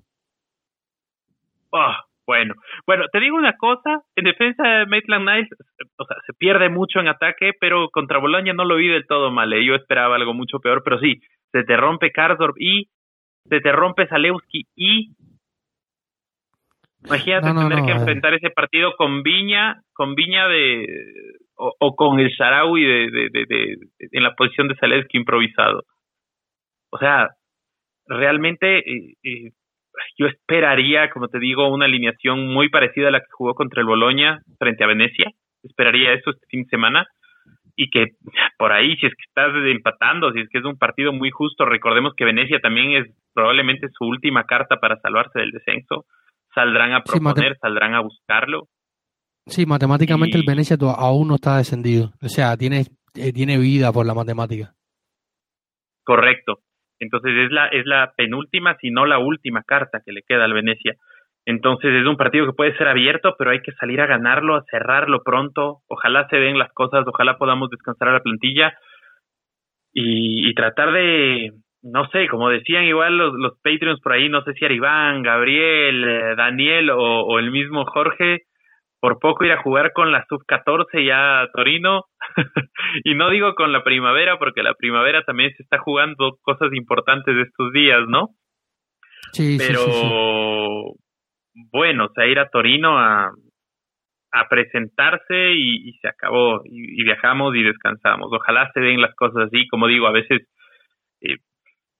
Oh, 1.69 1.93
bueno, 2.25 2.55
bueno, 2.87 3.05
te 3.13 3.19
digo 3.19 3.37
una 3.37 3.55
cosa, 3.55 4.01
en 4.15 4.25
defensa 4.25 4.67
de 4.67 4.85
Maitland 4.87 5.29
Niles, 5.29 5.49
o 5.97 6.05
sea, 6.05 6.17
se 6.25 6.33
pierde 6.33 6.69
mucho 6.69 6.99
en 6.99 7.07
ataque, 7.07 7.51
pero 7.59 7.89
contra 7.91 8.17
Boloña 8.17 8.53
no 8.53 8.65
lo 8.65 8.75
vi 8.75 8.87
del 8.87 9.07
todo 9.07 9.31
mal, 9.31 9.53
¿eh? 9.53 9.63
yo 9.63 9.75
esperaba 9.75 10.15
algo 10.15 10.33
mucho 10.33 10.59
peor, 10.59 10.81
pero 10.83 10.99
sí, 10.99 11.21
se 11.51 11.63
te 11.63 11.77
rompe 11.77 12.11
Karsdorp 12.11 12.55
y 12.59 12.89
se 13.47 13.61
te 13.61 13.71
rompe 13.71 14.07
Zalewski 14.07 14.65
y 14.75 15.11
imagínate 17.05 17.47
tener 17.47 17.85
que 17.85 17.91
enfrentar 17.91 18.33
ese 18.33 18.49
partido 18.49 18.95
con 18.97 19.23
Viña, 19.23 19.81
con 19.93 20.15
Viña 20.15 20.47
de 20.47 20.85
o, 21.55 21.95
con 21.95 22.19
el 22.19 22.29
Sharawi 22.29 22.83
de, 22.83 23.11
de, 23.11 23.29
de, 23.31 23.45
de, 23.47 23.77
en 24.11 24.23
la 24.23 24.33
posición 24.33 24.67
de 24.67 24.75
Zalewski 24.75 25.17
improvisado. 25.17 25.83
O 26.91 26.97
sea, 26.97 27.29
realmente 28.07 28.79
eh, 28.79 29.13
eh, 29.23 29.51
yo 30.17 30.27
esperaría, 30.27 31.09
como 31.09 31.27
te 31.27 31.39
digo, 31.39 31.69
una 31.69 31.85
alineación 31.85 32.47
muy 32.47 32.69
parecida 32.69 33.09
a 33.09 33.11
la 33.11 33.19
que 33.19 33.31
jugó 33.31 33.53
contra 33.53 33.81
el 33.81 33.87
Boloña 33.87 34.41
frente 34.57 34.83
a 34.83 34.87
Venecia. 34.87 35.29
Esperaría 35.63 36.13
eso 36.13 36.31
este 36.31 36.45
fin 36.49 36.63
de 36.63 36.69
semana 36.69 37.07
y 37.75 37.89
que 37.89 38.07
por 38.57 38.71
ahí, 38.71 38.95
si 38.97 39.05
es 39.05 39.13
que 39.13 39.23
estás 39.27 39.53
empatando, 39.55 40.31
si 40.31 40.41
es 40.41 40.49
que 40.49 40.59
es 40.59 40.65
un 40.65 40.77
partido 40.77 41.13
muy 41.13 41.29
justo, 41.31 41.65
recordemos 41.65 42.13
que 42.15 42.25
Venecia 42.25 42.59
también 42.59 42.91
es 42.91 43.07
probablemente 43.33 43.87
su 43.89 44.05
última 44.05 44.43
carta 44.45 44.77
para 44.79 44.97
salvarse 44.97 45.39
del 45.39 45.51
descenso. 45.51 46.05
Saldrán 46.53 46.93
a 46.93 47.03
proponer, 47.03 47.57
saldrán 47.59 47.93
a 47.95 48.01
buscarlo. 48.01 48.67
Sí, 49.47 49.65
matemáticamente 49.65 50.37
el 50.37 50.45
Venecia 50.45 50.77
aún 50.97 51.29
no 51.29 51.35
está 51.35 51.57
descendido. 51.57 52.11
O 52.21 52.27
sea, 52.27 52.55
tiene, 52.57 52.85
eh, 53.15 53.33
tiene 53.33 53.57
vida 53.57 53.91
por 53.91 54.05
la 54.05 54.13
matemática. 54.13 54.73
Correcto. 56.03 56.59
Entonces 56.99 57.31
es 57.45 57.51
la, 57.51 57.67
es 57.67 57.85
la 57.85 58.13
penúltima, 58.15 58.77
si 58.79 58.91
no 58.91 59.05
la 59.05 59.17
última 59.17 59.63
carta 59.63 60.01
que 60.05 60.11
le 60.11 60.21
queda 60.21 60.45
al 60.45 60.53
Venecia. 60.53 60.95
Entonces 61.45 61.91
es 61.93 62.05
un 62.05 62.17
partido 62.17 62.45
que 62.45 62.53
puede 62.53 62.77
ser 62.77 62.87
abierto, 62.87 63.35
pero 63.37 63.51
hay 63.51 63.61
que 63.61 63.71
salir 63.73 63.99
a 64.01 64.05
ganarlo, 64.05 64.55
a 64.55 64.63
cerrarlo 64.69 65.23
pronto. 65.23 65.79
Ojalá 65.87 66.27
se 66.29 66.37
den 66.37 66.59
las 66.59 66.71
cosas, 66.73 67.03
ojalá 67.07 67.37
podamos 67.37 67.69
descansar 67.71 68.09
a 68.09 68.13
la 68.13 68.19
plantilla 68.19 68.73
y, 69.93 70.53
tratar 70.53 70.91
de, 70.93 71.51
no 71.83 72.07
sé, 72.09 72.27
como 72.27 72.49
decían 72.49 72.83
igual 72.83 73.17
los, 73.17 73.33
los 73.33 73.53
Patreons 73.63 73.99
por 74.01 74.13
ahí, 74.13 74.29
no 74.29 74.43
sé 74.43 74.53
si 74.53 74.65
era 74.65 74.73
Iván, 74.73 75.23
Gabriel, 75.23 76.03
eh, 76.03 76.35
Daniel 76.35 76.91
o, 76.91 77.21
o, 77.25 77.39
el 77.39 77.51
mismo 77.51 77.85
Jorge, 77.85 78.43
por 78.99 79.19
poco 79.19 79.45
ir 79.45 79.51
a 79.51 79.61
jugar 79.61 79.91
con 79.93 80.11
la 80.11 80.23
sub-14 80.29 81.05
ya 81.05 81.47
Torino. 81.53 82.03
y 83.03 83.15
no 83.15 83.29
digo 83.29 83.55
con 83.55 83.71
la 83.71 83.83
primavera, 83.83 84.37
porque 84.37 84.61
la 84.61 84.75
primavera 84.75 85.23
también 85.23 85.51
se 85.57 85.63
está 85.63 85.79
jugando 85.79 86.37
cosas 86.41 86.71
importantes 86.73 87.35
de 87.35 87.41
estos 87.41 87.71
días, 87.73 88.01
¿no? 88.07 88.29
Sí, 89.33 89.57
Pero 89.57 89.79
sí, 89.79 89.91
sí, 89.91 91.65
bueno, 91.71 92.05
o 92.05 92.09
sea, 92.13 92.27
ir 92.27 92.39
a 92.39 92.49
Torino 92.49 92.97
a, 92.99 93.31
a 94.31 94.47
presentarse 94.49 95.51
y, 95.53 95.89
y 95.89 95.93
se 95.93 96.07
acabó. 96.07 96.61
Y, 96.65 97.01
y, 97.01 97.03
viajamos 97.03 97.55
y 97.55 97.63
descansamos. 97.63 98.29
Ojalá 98.31 98.69
se 98.73 98.79
den 98.81 99.01
las 99.01 99.15
cosas 99.15 99.47
así. 99.47 99.67
Como 99.67 99.87
digo, 99.87 100.07
a 100.07 100.11
veces 100.11 100.47
eh, 101.21 101.37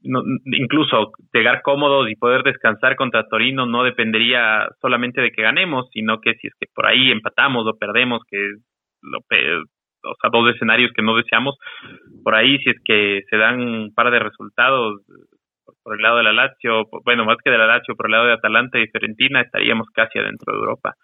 no, 0.03 0.23
incluso 0.45 1.11
llegar 1.33 1.61
cómodos 1.61 2.09
y 2.09 2.15
poder 2.15 2.43
descansar 2.43 2.95
contra 2.95 3.27
Torino 3.27 3.65
no 3.65 3.83
dependería 3.83 4.67
solamente 4.81 5.21
de 5.21 5.31
que 5.31 5.41
ganemos, 5.41 5.89
sino 5.93 6.19
que 6.19 6.33
si 6.35 6.47
es 6.47 6.53
que 6.59 6.67
por 6.73 6.87
ahí 6.87 7.11
empatamos 7.11 7.67
o 7.67 7.77
perdemos, 7.77 8.21
que 8.29 8.37
lo, 9.01 9.19
o 9.19 10.15
sea, 10.19 10.29
dos 10.31 10.53
escenarios 10.53 10.91
que 10.95 11.03
no 11.03 11.15
deseamos, 11.15 11.55
por 12.23 12.35
ahí 12.35 12.57
si 12.59 12.71
es 12.71 12.77
que 12.83 13.21
se 13.29 13.37
dan 13.37 13.61
un 13.61 13.93
par 13.93 14.11
de 14.11 14.19
resultados 14.19 15.01
por 15.83 15.95
el 15.95 16.01
lado 16.01 16.17
de 16.17 16.23
la 16.23 16.33
Lazio, 16.33 16.87
bueno, 17.05 17.25
más 17.25 17.37
que 17.43 17.49
de 17.49 17.57
la 17.57 17.65
Lazio, 17.65 17.95
por 17.95 18.07
el 18.07 18.11
lado 18.11 18.27
de 18.27 18.33
Atalanta 18.33 18.79
y 18.79 18.87
Fiorentina, 18.87 19.41
estaríamos 19.41 19.87
casi 19.93 20.19
adentro 20.19 20.53
de 20.53 20.59
Europa. 20.59 20.95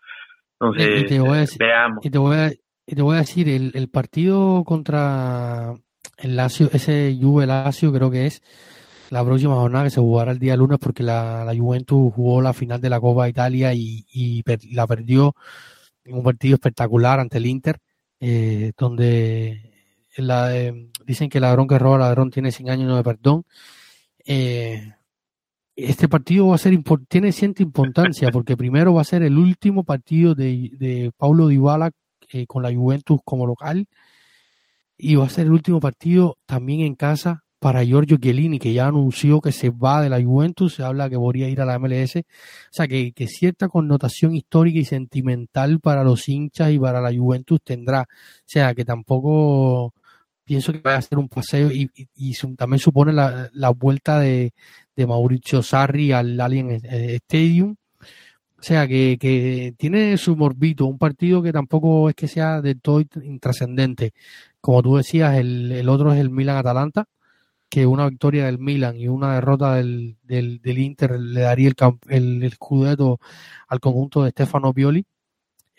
Entonces, 0.59 1.01
y 1.01 1.05
te 1.05 1.19
voy 1.19 1.37
a 1.37 1.41
decir, 1.41 1.57
veamos. 1.59 2.05
Y 2.05 2.09
te 2.09 2.17
voy 2.17 2.35
a, 2.35 2.49
y 2.85 2.95
te 2.95 3.01
voy 3.01 3.15
a 3.15 3.19
decir 3.19 3.49
el, 3.49 3.71
el 3.73 3.89
partido 3.89 4.63
contra 4.65 5.73
el 6.17 6.35
Lazio, 6.35 6.67
ese 6.73 7.15
Juve 7.19 7.45
Lazio 7.45 7.91
creo 7.91 8.11
que 8.11 8.25
es 8.25 8.41
la 9.09 9.23
próxima 9.23 9.55
jornada 9.55 9.85
que 9.85 9.91
se 9.91 9.99
jugará 9.99 10.31
el 10.31 10.39
día 10.39 10.55
lunes 10.55 10.79
porque 10.79 11.03
la, 11.03 11.43
la 11.45 11.55
Juventus 11.55 12.13
jugó 12.13 12.41
la 12.41 12.53
final 12.53 12.81
de 12.81 12.89
la 12.89 12.99
Copa 12.99 13.29
Italia 13.29 13.73
y, 13.73 14.05
y 14.11 14.43
per, 14.43 14.59
la 14.71 14.87
perdió 14.87 15.35
en 16.03 16.15
un 16.15 16.23
partido 16.23 16.55
espectacular 16.55 17.19
ante 17.19 17.37
el 17.37 17.45
Inter, 17.45 17.79
eh, 18.19 18.71
donde 18.77 19.67
la, 20.17 20.55
eh, 20.55 20.89
dicen 21.05 21.29
que 21.29 21.37
el 21.37 21.43
ladrón 21.43 21.67
que 21.67 21.79
roba 21.79 21.97
ladrón 21.97 22.31
tiene 22.31 22.51
100 22.51 22.69
años 22.69 22.95
de 22.95 23.03
perdón. 23.03 23.43
Eh, 24.25 24.93
este 25.75 26.09
partido 26.09 26.47
va 26.47 26.55
a 26.55 26.57
ser 26.57 26.77
tiene 27.07 27.31
cierta 27.31 27.61
importancia 27.61 28.29
porque 28.31 28.57
primero 28.57 28.93
va 28.93 29.01
a 29.01 29.05
ser 29.05 29.23
el 29.23 29.37
último 29.37 29.83
partido 29.83 30.35
de, 30.35 30.71
de 30.73 31.11
Paulo 31.15 31.47
Dybala 31.47 31.91
eh, 32.29 32.45
con 32.47 32.63
la 32.63 32.73
Juventus 32.73 33.19
como 33.23 33.45
local 33.45 33.87
y 34.97 35.15
va 35.15 35.25
a 35.25 35.29
ser 35.29 35.45
el 35.45 35.53
último 35.53 35.79
partido 35.79 36.37
también 36.45 36.81
en 36.81 36.95
casa 36.95 37.43
para 37.67 37.83
Giorgio 37.83 38.15
Chiellini, 38.15 38.59
que 38.59 38.71
ya 38.71 38.87
anunció 38.87 39.41
que 39.41 39.51
se 39.51 39.71
va 39.71 40.01
de 40.01 40.09
la 40.09 40.23
Juventus, 40.23 40.75
se 40.75 40.83
habla 40.83 41.09
que 41.09 41.17
podría 41.17 41.49
ir 41.49 41.59
a 41.59 41.65
la 41.65 41.77
MLS, 41.77 42.15
o 42.15 42.23
sea 42.71 42.87
que, 42.87 43.11
que, 43.11 43.27
cierta 43.27 43.67
connotación 43.67 44.33
histórica 44.33 44.79
y 44.79 44.85
sentimental 44.85 45.81
para 45.81 46.05
los 46.05 46.29
hinchas 46.29 46.71
y 46.71 46.79
para 46.79 47.01
la 47.01 47.13
Juventus 47.13 47.59
tendrá, 47.61 48.03
o 48.03 48.05
sea 48.45 48.73
que 48.73 48.85
tampoco 48.85 49.93
pienso 50.45 50.71
que 50.71 50.79
va 50.79 50.95
a 50.95 51.01
ser 51.01 51.17
un 51.17 51.27
paseo 51.27 51.69
y, 51.69 51.91
y, 51.93 52.07
y 52.15 52.33
también 52.55 52.79
supone 52.79 53.11
la, 53.11 53.49
la 53.51 53.69
vuelta 53.71 54.17
de, 54.19 54.53
Mauricio 54.95 55.61
Sarri 55.61 56.13
al 56.13 56.39
Alien 56.39 56.71
Stadium, 56.71 57.75
o 58.57 58.63
sea 58.63 58.87
que, 58.87 59.17
que 59.19 59.73
tiene 59.77 60.15
su 60.15 60.37
morbito, 60.37 60.85
un 60.85 60.97
partido 60.97 61.43
que 61.43 61.51
tampoco 61.51 62.07
es 62.07 62.15
que 62.15 62.29
sea 62.29 62.61
de 62.61 62.75
todo 62.75 63.03
intrascendente, 63.21 64.13
como 64.61 64.81
tú 64.81 64.95
decías, 64.95 65.35
el, 65.35 65.69
el 65.73 65.89
otro 65.89 66.13
es 66.13 66.19
el 66.21 66.29
Milan 66.29 66.55
Atalanta, 66.55 67.09
que 67.69 67.85
una 67.85 68.07
victoria 68.09 68.45
del 68.45 68.59
Milan 68.59 68.97
y 68.97 69.07
una 69.07 69.35
derrota 69.35 69.75
del, 69.75 70.17
del, 70.23 70.61
del 70.61 70.77
Inter 70.79 71.19
le 71.19 71.41
daría 71.41 71.69
el, 71.69 71.75
el, 72.09 72.43
el 72.43 73.17
al 73.67 73.79
conjunto 73.79 74.23
de 74.23 74.31
Stefano 74.31 74.73
Pioli. 74.73 75.05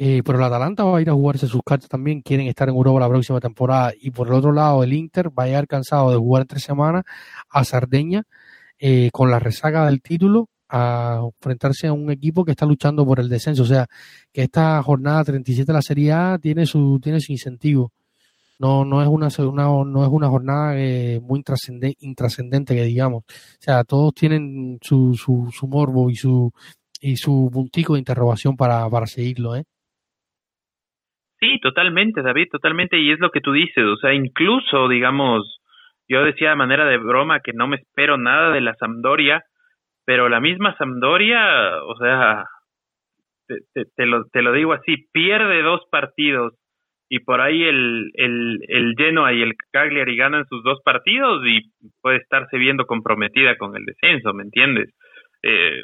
Eh, 0.00 0.22
pero 0.24 0.38
el 0.38 0.44
Atalanta 0.44 0.84
va 0.84 0.98
a 0.98 1.00
ir 1.02 1.10
a 1.10 1.14
jugarse 1.14 1.48
sus 1.48 1.60
cartas 1.64 1.88
también, 1.88 2.22
quieren 2.22 2.46
estar 2.46 2.68
en 2.68 2.76
Europa 2.76 3.00
la 3.00 3.08
próxima 3.08 3.40
temporada. 3.40 3.92
Y 4.00 4.12
por 4.12 4.28
el 4.28 4.34
otro 4.34 4.52
lado, 4.52 4.84
el 4.84 4.92
Inter 4.92 5.30
va 5.36 5.44
a 5.44 5.46
llegar 5.46 5.66
cansado 5.66 6.10
de 6.12 6.16
jugar 6.16 6.44
tres 6.46 6.62
semanas 6.62 7.04
a 7.50 7.64
Sardeña 7.64 8.22
eh, 8.78 9.10
con 9.12 9.30
la 9.30 9.40
resaca 9.40 9.86
del 9.86 10.00
título 10.00 10.48
a 10.68 11.20
enfrentarse 11.24 11.88
a 11.88 11.92
un 11.92 12.10
equipo 12.10 12.44
que 12.44 12.52
está 12.52 12.66
luchando 12.66 13.04
por 13.04 13.18
el 13.18 13.28
descenso. 13.28 13.62
O 13.64 13.66
sea, 13.66 13.86
que 14.32 14.42
esta 14.42 14.80
jornada 14.84 15.24
37 15.24 15.66
de 15.66 15.72
la 15.72 15.82
Serie 15.82 16.12
A 16.12 16.38
tiene 16.40 16.64
su, 16.66 17.00
tiene 17.02 17.20
su 17.20 17.32
incentivo. 17.32 17.92
No, 18.58 18.84
no 18.84 19.00
es 19.02 19.08
una, 19.08 19.28
no 19.28 20.02
es 20.02 20.08
una 20.10 20.28
jornada 20.28 20.76
eh, 20.76 21.20
muy 21.22 21.42
intrascendente 22.00 22.74
que 22.74 22.82
digamos. 22.82 23.22
O 23.22 23.60
sea, 23.60 23.84
todos 23.84 24.12
tienen 24.14 24.78
su, 24.82 25.14
su, 25.14 25.48
su 25.52 25.68
morbo 25.68 26.10
y 26.10 26.16
su, 26.16 26.50
y 27.00 27.16
su 27.16 27.50
puntico 27.52 27.94
de 27.94 28.00
interrogación 28.00 28.56
para, 28.56 28.88
para 28.90 29.06
seguirlo, 29.06 29.54
¿eh? 29.54 29.62
Sí, 31.40 31.60
totalmente, 31.60 32.20
David, 32.22 32.48
totalmente. 32.50 32.98
Y 32.98 33.12
es 33.12 33.20
lo 33.20 33.30
que 33.30 33.40
tú 33.40 33.52
dices. 33.52 33.84
O 33.84 33.96
sea, 33.96 34.12
incluso, 34.12 34.88
digamos, 34.88 35.60
yo 36.08 36.24
decía 36.24 36.50
de 36.50 36.56
manera 36.56 36.84
de 36.86 36.98
broma 36.98 37.40
que 37.40 37.52
no 37.52 37.68
me 37.68 37.76
espero 37.76 38.18
nada 38.18 38.50
de 38.50 38.60
la 38.60 38.74
Sampdoria, 38.74 39.44
pero 40.04 40.28
la 40.28 40.40
misma 40.40 40.76
Sampdoria, 40.76 41.80
o 41.84 41.96
sea, 41.96 42.44
te, 43.46 43.84
te, 43.94 44.06
lo, 44.06 44.24
te 44.24 44.42
lo 44.42 44.52
digo 44.52 44.72
así, 44.72 44.96
pierde 45.12 45.62
dos 45.62 45.82
partidos 45.92 46.54
y 47.08 47.20
por 47.20 47.40
ahí 47.40 47.62
el, 47.62 48.10
el, 48.14 48.58
el 48.68 48.94
Genoa 48.96 49.32
y 49.32 49.42
el 49.42 49.54
Cagliari 49.72 50.16
ganan 50.16 50.46
sus 50.46 50.62
dos 50.62 50.80
partidos 50.84 51.42
y 51.46 51.70
puede 52.02 52.18
estarse 52.18 52.58
viendo 52.58 52.86
comprometida 52.86 53.56
con 53.56 53.74
el 53.76 53.84
descenso, 53.84 54.34
¿me 54.34 54.42
entiendes? 54.42 54.94
Eh, 55.42 55.82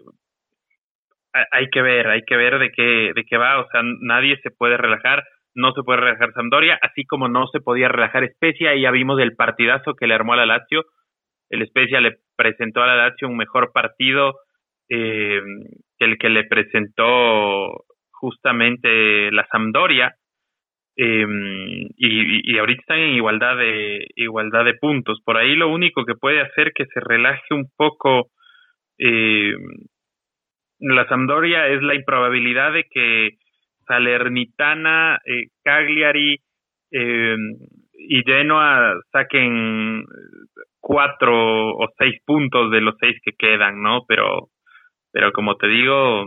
hay 1.51 1.69
que 1.71 1.83
ver, 1.83 2.09
hay 2.09 2.23
que 2.23 2.37
ver 2.37 2.59
de 2.59 2.71
qué, 2.71 3.13
de 3.15 3.25
qué 3.25 3.37
va, 3.37 3.61
o 3.61 3.69
sea, 3.71 3.83
nadie 4.01 4.39
se 4.43 4.51
puede 4.51 4.77
relajar, 4.77 5.25
no 5.55 5.73
se 5.73 5.83
puede 5.83 6.01
relajar 6.01 6.33
Sampdoria, 6.33 6.79
así 6.81 7.05
como 7.05 7.29
no 7.29 7.47
se 7.49 7.61
podía 7.61 7.89
relajar 7.89 8.29
Spezia, 8.35 8.75
y 8.75 8.83
ya 8.83 8.91
vimos 8.91 9.19
el 9.21 9.35
partidazo 9.35 9.95
que 9.95 10.07
le 10.07 10.15
armó 10.15 10.35
a 10.35 10.37
la 10.37 10.47
Lazio, 10.47 10.85
el 11.49 11.67
Spezia 11.67 12.01
le 12.01 12.19
presentó 12.37 12.83
a 12.83 12.87
la 12.87 12.97
Lazio 12.97 13.29
un 13.29 13.37
mejor 13.37 13.73
partido 13.73 14.35
eh, 14.89 15.41
que 15.99 16.05
el 16.05 16.19
que 16.19 16.29
le 16.29 16.45
presentó 16.45 17.85
justamente 18.11 19.33
la 19.33 19.47
Sampdoria 19.51 20.15
eh, 20.97 21.27
y, 21.97 22.59
ahorita 22.59 22.81
están 22.81 22.99
en 22.99 23.15
igualdad 23.17 23.57
de 23.57 24.07
igualdad 24.17 24.65
de 24.65 24.75
puntos 24.75 25.21
por 25.25 25.37
ahí 25.37 25.57
lo 25.57 25.69
único 25.69 26.05
que 26.05 26.15
puede 26.15 26.41
hacer 26.41 26.73
que 26.73 26.87
se 26.87 27.01
relaje 27.01 27.53
un 27.53 27.69
poco 27.77 28.29
eh, 28.99 29.55
la 30.79 31.07
Sampdoria 31.09 31.69
es 31.69 31.83
la 31.83 31.95
improbabilidad 31.95 32.73
de 32.73 32.85
que 32.85 33.39
Salernitana, 33.87 35.19
eh, 35.25 35.49
Cagliari 35.63 36.41
eh, 36.91 37.37
y 37.93 38.23
Genoa 38.23 39.01
saquen 39.13 40.05
cuatro 40.81 41.77
o 41.77 41.89
seis 41.99 42.21
puntos 42.25 42.71
de 42.71 42.81
los 42.81 42.95
seis 43.01 43.17
que 43.25 43.33
quedan, 43.33 43.83
¿no? 43.83 44.05
Pero, 44.07 44.49
pero 45.13 45.33
como 45.33 45.57
te 45.57 45.69
digo, 45.69 46.27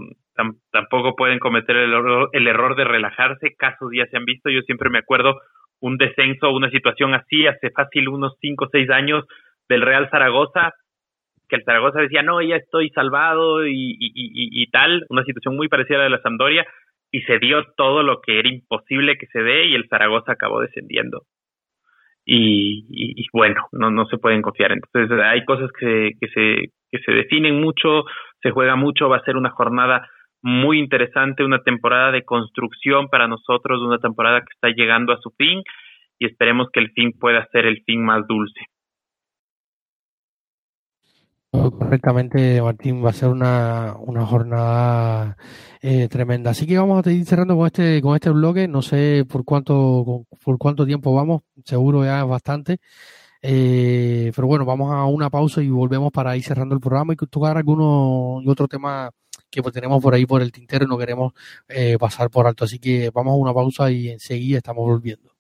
tampoco 0.71 1.15
pueden 1.15 1.39
cometer 1.39 1.75
el, 1.75 1.93
el 2.31 2.47
error 2.47 2.75
de 2.75 2.85
relajarse. 2.85 3.55
Casos 3.57 3.91
ya 3.93 4.05
se 4.07 4.17
han 4.17 4.25
visto. 4.25 4.49
Yo 4.49 4.61
siempre 4.61 4.89
me 4.89 4.99
acuerdo 4.99 5.39
un 5.79 5.97
descenso, 5.97 6.51
una 6.51 6.69
situación 6.69 7.13
así 7.13 7.47
hace 7.47 7.69
fácil 7.71 8.09
unos 8.09 8.35
cinco 8.39 8.65
o 8.65 8.69
seis 8.71 8.89
años 8.89 9.25
del 9.69 9.81
Real 9.81 10.09
Zaragoza, 10.09 10.73
que 11.49 11.57
el 11.57 11.63
Zaragoza 11.63 11.99
decía, 11.99 12.23
no, 12.23 12.41
ya 12.41 12.55
estoy 12.55 12.89
salvado 12.89 13.67
y, 13.67 14.67
tal, 14.71 15.05
una 15.09 15.23
situación 15.23 15.55
muy 15.55 15.67
parecida 15.67 15.97
a 15.97 15.99
la 15.99 16.03
de 16.05 16.09
la 16.11 16.21
Sampdoria, 16.21 16.65
y 17.11 17.21
se 17.21 17.39
dio 17.39 17.63
todo 17.77 18.03
lo 18.03 18.21
que 18.21 18.39
era 18.39 18.49
imposible 18.49 19.17
que 19.17 19.27
se 19.27 19.41
dé 19.41 19.65
y 19.67 19.75
el 19.75 19.87
Zaragoza 19.87 20.33
acabó 20.33 20.59
descendiendo 20.61 21.21
y, 22.27 22.85
y, 22.89 23.25
bueno, 23.31 23.67
no, 23.71 23.89
no 23.89 24.05
se 24.07 24.17
pueden 24.17 24.41
confiar. 24.41 24.73
Entonces 24.73 25.17
hay 25.23 25.45
cosas 25.45 25.71
que, 25.79 26.11
que, 26.19 26.27
se, 26.27 26.71
que 26.91 26.99
se 26.99 27.11
definen 27.13 27.61
mucho, 27.61 28.03
se 28.41 28.51
juega 28.51 28.75
mucho, 28.75 29.07
va 29.07 29.17
a 29.17 29.23
ser 29.23 29.37
una 29.37 29.51
jornada 29.51 30.07
muy 30.41 30.79
interesante, 30.79 31.43
una 31.43 31.63
temporada 31.63 32.11
de 32.11 32.23
construcción 32.23 33.07
para 33.09 33.27
nosotros, 33.27 33.81
una 33.81 33.99
temporada 33.99 34.41
que 34.41 34.53
está 34.53 34.69
llegando 34.69 35.13
a 35.13 35.19
su 35.21 35.31
fin 35.31 35.63
y 36.19 36.25
esperemos 36.25 36.69
que 36.71 36.79
el 36.79 36.91
fin 36.91 37.13
pueda 37.13 37.47
ser 37.51 37.65
el 37.65 37.83
fin 37.83 38.03
más 38.03 38.25
dulce. 38.27 38.61
Correctamente, 41.49 42.61
Martín, 42.61 43.03
va 43.03 43.09
a 43.09 43.13
ser 43.13 43.29
una, 43.29 43.95
una 43.99 44.25
jornada 44.25 45.37
eh, 45.81 46.07
tremenda. 46.09 46.51
Así 46.51 46.67
que 46.67 46.77
vamos 46.77 47.05
a 47.05 47.11
ir 47.11 47.25
cerrando 47.25 47.55
con 47.55 47.65
este, 47.67 48.01
con 48.01 48.15
este 48.15 48.29
bloque. 48.29 48.67
No 48.67 48.81
sé 48.81 49.25
por 49.27 49.43
cuánto, 49.45 50.25
por 50.43 50.57
cuánto 50.57 50.85
tiempo 50.85 51.15
vamos, 51.15 51.43
seguro 51.63 52.03
ya 52.03 52.19
es 52.21 52.27
bastante. 52.27 52.77
Eh, 53.41 54.31
pero 54.35 54.47
bueno, 54.47 54.65
vamos 54.65 54.91
a 54.93 55.05
una 55.05 55.29
pausa 55.29 55.61
y 55.61 55.69
volvemos 55.69 56.11
para 56.11 56.35
ir 56.35 56.43
cerrando 56.43 56.75
el 56.75 56.81
programa 56.81 57.13
y 57.13 57.15
tocar 57.15 57.57
alguno 57.57 58.41
y 58.43 58.49
otro 58.49 58.67
tema 58.67 59.09
que 59.49 59.61
pues 59.61 59.73
tenemos 59.73 60.01
por 60.01 60.13
ahí 60.13 60.25
por 60.25 60.41
el 60.41 60.51
tintero 60.51 60.85
y 60.85 60.87
no 60.87 60.97
queremos 60.97 61.33
eh, 61.67 61.97
pasar 61.99 62.29
por 62.29 62.47
alto. 62.47 62.65
Así 62.65 62.79
que 62.79 63.09
vamos 63.11 63.33
a 63.33 63.35
una 63.35 63.53
pausa 63.53 63.91
y 63.91 64.09
enseguida 64.09 64.57
estamos 64.57 64.85
volviendo. 64.85 65.36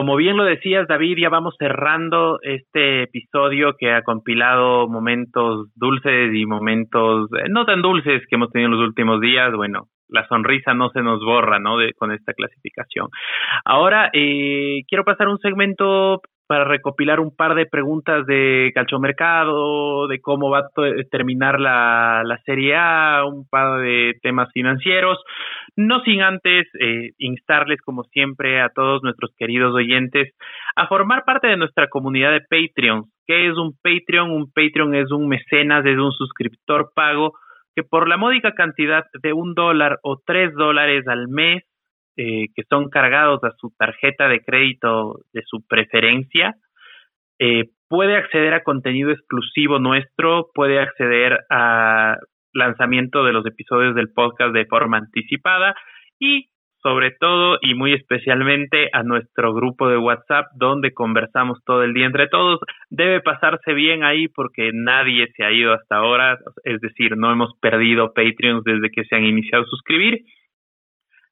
Como 0.00 0.16
bien 0.16 0.38
lo 0.38 0.44
decías, 0.44 0.88
David, 0.88 1.18
ya 1.18 1.28
vamos 1.28 1.56
cerrando 1.58 2.38
este 2.40 3.02
episodio 3.02 3.76
que 3.78 3.92
ha 3.92 4.02
compilado 4.02 4.88
momentos 4.88 5.68
dulces 5.74 6.34
y 6.34 6.46
momentos 6.46 7.28
eh, 7.34 7.50
no 7.50 7.66
tan 7.66 7.82
dulces 7.82 8.22
que 8.26 8.36
hemos 8.36 8.50
tenido 8.50 8.68
en 8.72 8.78
los 8.78 8.88
últimos 8.88 9.20
días. 9.20 9.52
Bueno, 9.52 9.88
la 10.08 10.26
sonrisa 10.26 10.72
no 10.72 10.88
se 10.88 11.02
nos 11.02 11.20
borra, 11.22 11.58
¿no? 11.58 11.76
De, 11.76 11.92
con 11.92 12.12
esta 12.12 12.32
clasificación. 12.32 13.08
Ahora, 13.66 14.08
eh, 14.14 14.84
quiero 14.88 15.04
pasar 15.04 15.28
un 15.28 15.36
segmento 15.36 16.22
para 16.50 16.64
recopilar 16.64 17.20
un 17.20 17.36
par 17.36 17.54
de 17.54 17.66
preguntas 17.66 18.26
de 18.26 18.72
calchomercado, 18.74 20.08
de 20.08 20.20
cómo 20.20 20.50
va 20.50 20.58
a 20.58 21.04
terminar 21.08 21.60
la, 21.60 22.22
la 22.24 22.38
Serie 22.38 22.74
A, 22.74 23.24
un 23.24 23.46
par 23.46 23.82
de 23.82 24.14
temas 24.20 24.48
financieros. 24.52 25.16
No 25.80 26.00
sin 26.00 26.20
antes 26.20 26.66
eh, 26.78 27.12
instarles, 27.16 27.80
como 27.80 28.04
siempre, 28.04 28.60
a 28.60 28.68
todos 28.68 29.02
nuestros 29.02 29.34
queridos 29.38 29.74
oyentes 29.74 30.34
a 30.76 30.86
formar 30.88 31.24
parte 31.24 31.46
de 31.46 31.56
nuestra 31.56 31.88
comunidad 31.88 32.32
de 32.32 32.42
Patreon. 32.42 33.04
¿Qué 33.26 33.48
es 33.48 33.56
un 33.56 33.72
Patreon? 33.82 34.30
Un 34.30 34.52
Patreon 34.52 34.94
es 34.94 35.10
un 35.10 35.26
mecenas, 35.26 35.86
es 35.86 35.96
un 35.96 36.12
suscriptor 36.12 36.92
pago 36.94 37.32
que 37.74 37.82
por 37.82 38.10
la 38.10 38.18
módica 38.18 38.52
cantidad 38.52 39.06
de 39.22 39.32
un 39.32 39.54
dólar 39.54 39.98
o 40.02 40.20
tres 40.22 40.52
dólares 40.52 41.08
al 41.08 41.28
mes, 41.28 41.64
eh, 42.18 42.48
que 42.54 42.62
son 42.68 42.90
cargados 42.90 43.42
a 43.42 43.52
su 43.56 43.72
tarjeta 43.78 44.28
de 44.28 44.40
crédito 44.40 45.20
de 45.32 45.40
su 45.46 45.66
preferencia, 45.66 46.56
eh, 47.38 47.70
puede 47.88 48.18
acceder 48.18 48.52
a 48.52 48.64
contenido 48.64 49.12
exclusivo 49.12 49.78
nuestro, 49.78 50.50
puede 50.52 50.78
acceder 50.78 51.38
a 51.48 52.18
lanzamiento 52.52 53.24
de 53.24 53.32
los 53.32 53.46
episodios 53.46 53.94
del 53.94 54.12
podcast 54.12 54.52
de 54.52 54.66
forma 54.66 54.98
anticipada 54.98 55.74
y 56.18 56.50
sobre 56.82 57.10
todo 57.10 57.58
y 57.60 57.74
muy 57.74 57.92
especialmente 57.92 58.88
a 58.92 59.02
nuestro 59.02 59.52
grupo 59.52 59.88
de 59.88 59.98
WhatsApp 59.98 60.46
donde 60.54 60.94
conversamos 60.94 61.58
todo 61.64 61.82
el 61.82 61.92
día 61.92 62.06
entre 62.06 62.28
todos. 62.28 62.58
Debe 62.88 63.20
pasarse 63.20 63.74
bien 63.74 64.02
ahí 64.02 64.28
porque 64.28 64.70
nadie 64.72 65.28
se 65.36 65.44
ha 65.44 65.52
ido 65.52 65.74
hasta 65.74 65.96
ahora, 65.96 66.38
es 66.64 66.80
decir, 66.80 67.16
no 67.16 67.30
hemos 67.30 67.52
perdido 67.60 68.12
Patreons 68.14 68.64
desde 68.64 68.90
que 68.90 69.04
se 69.04 69.16
han 69.16 69.24
iniciado 69.24 69.64
a 69.64 69.66
suscribir. 69.66 70.20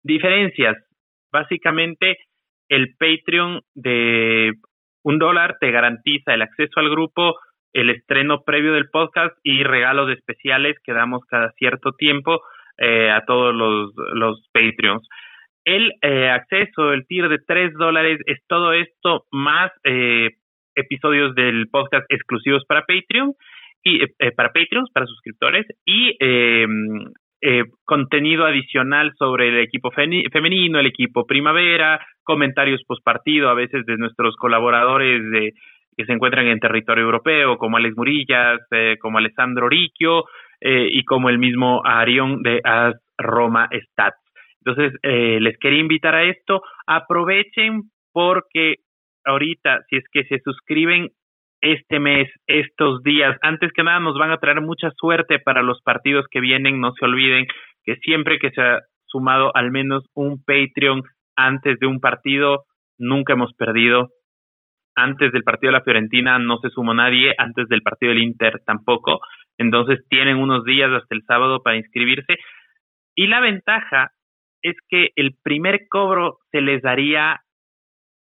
Diferencias. 0.03 0.77
Básicamente, 1.33 2.17
el 2.69 2.95
Patreon 2.99 3.63
de 3.75 4.53
un 5.03 5.19
dólar 5.19 5.57
te 5.61 5.71
garantiza 5.71 6.35
el 6.35 6.43
acceso 6.43 6.81
al 6.81 6.91
grupo 6.91 7.35
el 7.73 7.91
estreno 7.91 8.43
previo 8.45 8.73
del 8.73 8.91
podcast 8.91 9.37
y 9.43 9.63
regalos 9.63 10.11
especiales 10.11 10.77
que 10.85 10.93
damos 10.93 11.25
cada 11.27 11.53
cierto 11.53 11.93
tiempo 11.93 12.41
eh, 12.79 13.11
a 13.11 13.25
todos 13.25 13.55
los, 13.55 13.93
los 14.15 14.47
Patreons. 14.53 15.07
El 15.65 15.93
eh, 16.03 16.31
acceso, 16.31 16.93
el 16.93 17.07
tier 17.07 17.29
de 17.29 17.39
3 17.39 17.75
dólares 17.75 18.21
es 18.27 18.39
todo 18.47 18.73
esto 18.73 19.27
más 19.31 19.71
eh, 19.85 20.31
episodios 20.75 21.35
del 21.35 21.69
podcast 21.69 22.07
exclusivos 22.11 22.65
para 22.67 22.83
Patreon 22.87 23.35
y 23.83 24.07
para 24.37 24.53
Patreons, 24.53 24.91
para 24.93 25.07
suscriptores 25.07 25.67
y 25.85 26.17
eh, 27.41 27.65
contenido 27.85 28.47
adicional 28.47 29.13
sobre 29.17 29.49
el 29.49 29.59
equipo 29.61 29.93
femenino, 29.93 30.81
el 30.81 30.87
equipo 30.87 31.25
primavera, 31.25 32.05
comentarios 32.25 32.83
post 32.85 33.05
partido 33.05 33.49
a 33.49 33.55
veces 33.55 33.87
de 33.87 33.97
nuestros 33.97 34.35
colaboradores 34.35 35.23
de, 35.31 35.53
que 35.99 36.07
se 36.07 36.13
encuentran 36.13 36.47
en 36.47 36.61
territorio 36.61 37.05
europeo, 37.05 37.59
como 37.59 37.77
Alex 37.77 37.97
Murillas, 37.97 38.61
eh, 38.71 38.97
como 39.01 39.19
Alessandro 39.19 39.69
Ricchio 39.69 40.27
eh, 40.61 40.89
y 40.93 41.05
como 41.05 41.29
el 41.29 41.39
mismo 41.39 41.83
Arión 41.85 42.41
de 42.45 42.61
As 42.63 42.95
Roma 43.19 43.69
Stats. 43.73 44.17
Entonces, 44.65 44.97
eh, 45.03 45.41
les 45.41 45.59
quería 45.59 45.81
invitar 45.81 46.15
a 46.15 46.23
esto. 46.23 46.63
Aprovechen 46.87 47.83
porque 48.13 48.77
ahorita, 49.25 49.81
si 49.91 49.97
es 49.97 50.05
que 50.13 50.23
se 50.25 50.39
suscriben 50.39 51.09
este 51.61 51.99
mes, 51.99 52.31
estos 52.47 53.03
días, 53.03 53.37
antes 53.43 53.73
que 53.73 53.83
nada 53.83 53.99
nos 53.99 54.17
van 54.17 54.31
a 54.31 54.39
traer 54.39 54.61
mucha 54.61 54.93
suerte 54.97 55.41
para 55.41 55.63
los 55.63 55.83
partidos 55.83 56.27
que 56.31 56.41
vienen. 56.41 56.81
No 56.81 56.93
se 56.93 57.05
olviden 57.05 57.47
que 57.85 57.97
siempre 57.97 58.39
que 58.39 58.51
se 58.51 58.63
ha 58.63 58.81
sumado 59.07 59.51
al 59.57 59.73
menos 59.73 60.05
un 60.15 60.45
Patreon 60.45 61.03
antes 61.35 61.81
de 61.81 61.89
un 61.89 61.99
partido, 61.99 62.65
nunca 62.99 63.33
hemos 63.33 63.53
perdido. 63.55 64.11
Antes 65.01 65.31
del 65.31 65.45
partido 65.45 65.71
de 65.71 65.79
la 65.79 65.85
Fiorentina 65.85 66.41
no 66.41 66.59
se 66.59 66.71
sumó 66.71 66.93
nadie, 66.93 67.33
antes 67.39 67.69
del 67.69 67.83
partido 67.83 68.11
del 68.11 68.23
Inter 68.23 68.61
tampoco. 68.67 69.21
Entonces 69.57 70.05
tienen 70.09 70.39
unos 70.39 70.65
días 70.65 70.91
hasta 70.91 71.15
el 71.15 71.23
sábado 71.23 71.63
para 71.63 71.77
inscribirse. 71.77 72.37
Y 73.15 73.29
la 73.29 73.39
ventaja 73.39 74.11
es 74.61 74.75
que 74.89 75.11
el 75.15 75.37
primer 75.41 75.87
cobro 75.89 76.39
se 76.51 76.61
les 76.61 76.83
daría 76.83 77.41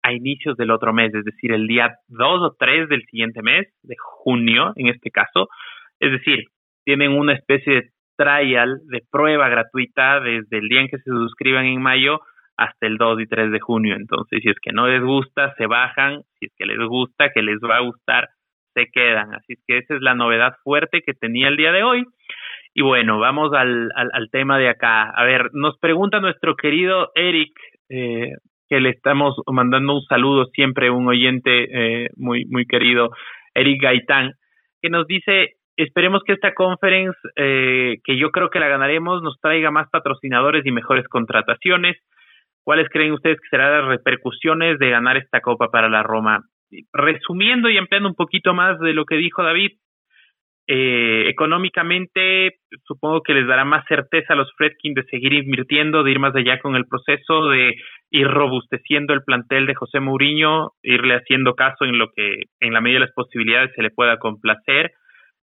a 0.02 0.12
inicios 0.14 0.56
del 0.56 0.70
otro 0.70 0.94
mes, 0.94 1.14
es 1.14 1.26
decir, 1.26 1.52
el 1.52 1.66
día 1.66 1.94
2 2.08 2.40
o 2.40 2.56
3 2.58 2.88
del 2.88 3.04
siguiente 3.04 3.42
mes, 3.42 3.68
de 3.82 3.94
junio 3.98 4.72
en 4.76 4.88
este 4.88 5.10
caso. 5.10 5.50
Es 6.00 6.10
decir, 6.10 6.46
tienen 6.86 7.12
una 7.12 7.34
especie 7.34 7.74
de 7.74 7.90
trial, 8.16 8.80
de 8.86 9.02
prueba 9.10 9.50
gratuita 9.50 10.20
desde 10.20 10.56
el 10.56 10.68
día 10.68 10.80
en 10.80 10.88
que 10.88 10.98
se 10.98 11.10
suscriban 11.10 11.66
en 11.66 11.82
mayo 11.82 12.20
hasta 12.56 12.86
el 12.86 12.96
2 12.96 13.20
y 13.20 13.26
3 13.26 13.50
de 13.50 13.60
junio. 13.60 13.96
Entonces, 13.96 14.40
si 14.42 14.50
es 14.50 14.56
que 14.60 14.72
no 14.72 14.86
les 14.86 15.02
gusta, 15.02 15.54
se 15.56 15.66
bajan, 15.66 16.22
si 16.38 16.46
es 16.46 16.52
que 16.56 16.66
les 16.66 16.78
gusta, 16.78 17.30
que 17.32 17.42
les 17.42 17.58
va 17.58 17.76
a 17.76 17.82
gustar, 17.82 18.28
se 18.74 18.86
quedan. 18.92 19.34
Así 19.34 19.54
es 19.54 19.60
que 19.66 19.78
esa 19.78 19.94
es 19.94 20.02
la 20.02 20.14
novedad 20.14 20.56
fuerte 20.62 21.02
que 21.02 21.14
tenía 21.14 21.48
el 21.48 21.56
día 21.56 21.72
de 21.72 21.82
hoy. 21.82 22.04
Y 22.74 22.82
bueno, 22.82 23.18
vamos 23.18 23.52
al, 23.52 23.90
al, 23.94 24.30
tema 24.30 24.58
de 24.58 24.68
acá. 24.68 25.10
A 25.10 25.24
ver, 25.24 25.50
nos 25.52 25.78
pregunta 25.78 26.20
nuestro 26.20 26.56
querido 26.56 27.10
Eric, 27.14 27.52
eh, 27.90 28.32
que 28.68 28.80
le 28.80 28.88
estamos 28.88 29.36
mandando 29.46 29.96
un 29.96 30.02
saludo 30.02 30.46
siempre, 30.46 30.88
un 30.88 31.06
oyente 31.06 32.04
eh, 32.04 32.08
muy, 32.16 32.46
muy 32.46 32.64
querido, 32.64 33.10
Eric 33.54 33.82
Gaitán, 33.82 34.32
que 34.80 34.88
nos 34.88 35.06
dice, 35.06 35.56
esperemos 35.76 36.22
que 36.24 36.32
esta 36.32 36.54
conference, 36.54 37.18
eh, 37.36 37.98
que 38.02 38.16
yo 38.16 38.30
creo 38.30 38.48
que 38.48 38.60
la 38.60 38.68
ganaremos, 38.68 39.22
nos 39.22 39.38
traiga 39.40 39.70
más 39.70 39.90
patrocinadores 39.90 40.64
y 40.64 40.72
mejores 40.72 41.06
contrataciones. 41.08 41.98
¿Cuáles 42.64 42.88
creen 42.90 43.12
ustedes 43.12 43.38
que 43.40 43.48
serán 43.48 43.72
las 43.72 43.88
repercusiones 43.88 44.78
de 44.78 44.90
ganar 44.90 45.16
esta 45.16 45.40
copa 45.40 45.68
para 45.68 45.88
la 45.88 46.02
Roma? 46.02 46.44
Resumiendo 46.92 47.68
y 47.68 47.76
ampliando 47.76 48.08
un 48.08 48.14
poquito 48.14 48.54
más 48.54 48.78
de 48.78 48.94
lo 48.94 49.04
que 49.04 49.16
dijo 49.16 49.42
David, 49.42 49.72
eh, 50.68 51.28
económicamente, 51.28 52.60
supongo 52.84 53.22
que 53.22 53.34
les 53.34 53.46
dará 53.48 53.64
más 53.64 53.84
certeza 53.88 54.32
a 54.32 54.36
los 54.36 54.52
Fredkin 54.56 54.94
de 54.94 55.02
seguir 55.04 55.32
invirtiendo, 55.32 56.04
de 56.04 56.12
ir 56.12 56.20
más 56.20 56.34
allá 56.36 56.60
con 56.60 56.76
el 56.76 56.86
proceso, 56.86 57.48
de 57.48 57.74
ir 58.10 58.28
robusteciendo 58.28 59.12
el 59.12 59.24
plantel 59.24 59.66
de 59.66 59.74
José 59.74 59.98
Mourinho, 59.98 60.70
irle 60.82 61.16
haciendo 61.16 61.54
caso 61.54 61.84
en 61.84 61.98
lo 61.98 62.10
que, 62.14 62.44
en 62.60 62.72
la 62.72 62.80
medida 62.80 63.00
de 63.00 63.06
las 63.06 63.14
posibilidades, 63.14 63.72
se 63.74 63.82
le 63.82 63.90
pueda 63.90 64.18
complacer. 64.18 64.92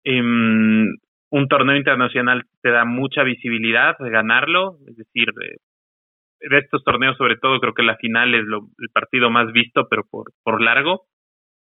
Em, 0.04 0.86
un 1.30 1.48
torneo 1.48 1.76
internacional 1.76 2.44
te 2.62 2.70
da 2.70 2.84
mucha 2.84 3.22
visibilidad 3.22 3.96
de 3.98 4.10
ganarlo, 4.10 4.76
es 4.88 4.96
decir, 4.96 5.28
de, 6.40 6.58
estos 6.58 6.82
torneos, 6.84 7.16
sobre 7.16 7.36
todo, 7.36 7.60
creo 7.60 7.74
que 7.74 7.82
la 7.82 7.96
final 7.96 8.34
es 8.34 8.42
el 8.42 8.88
partido 8.92 9.30
más 9.30 9.52
visto, 9.52 9.86
pero 9.88 10.04
por, 10.10 10.32
por 10.42 10.62
largo. 10.62 11.02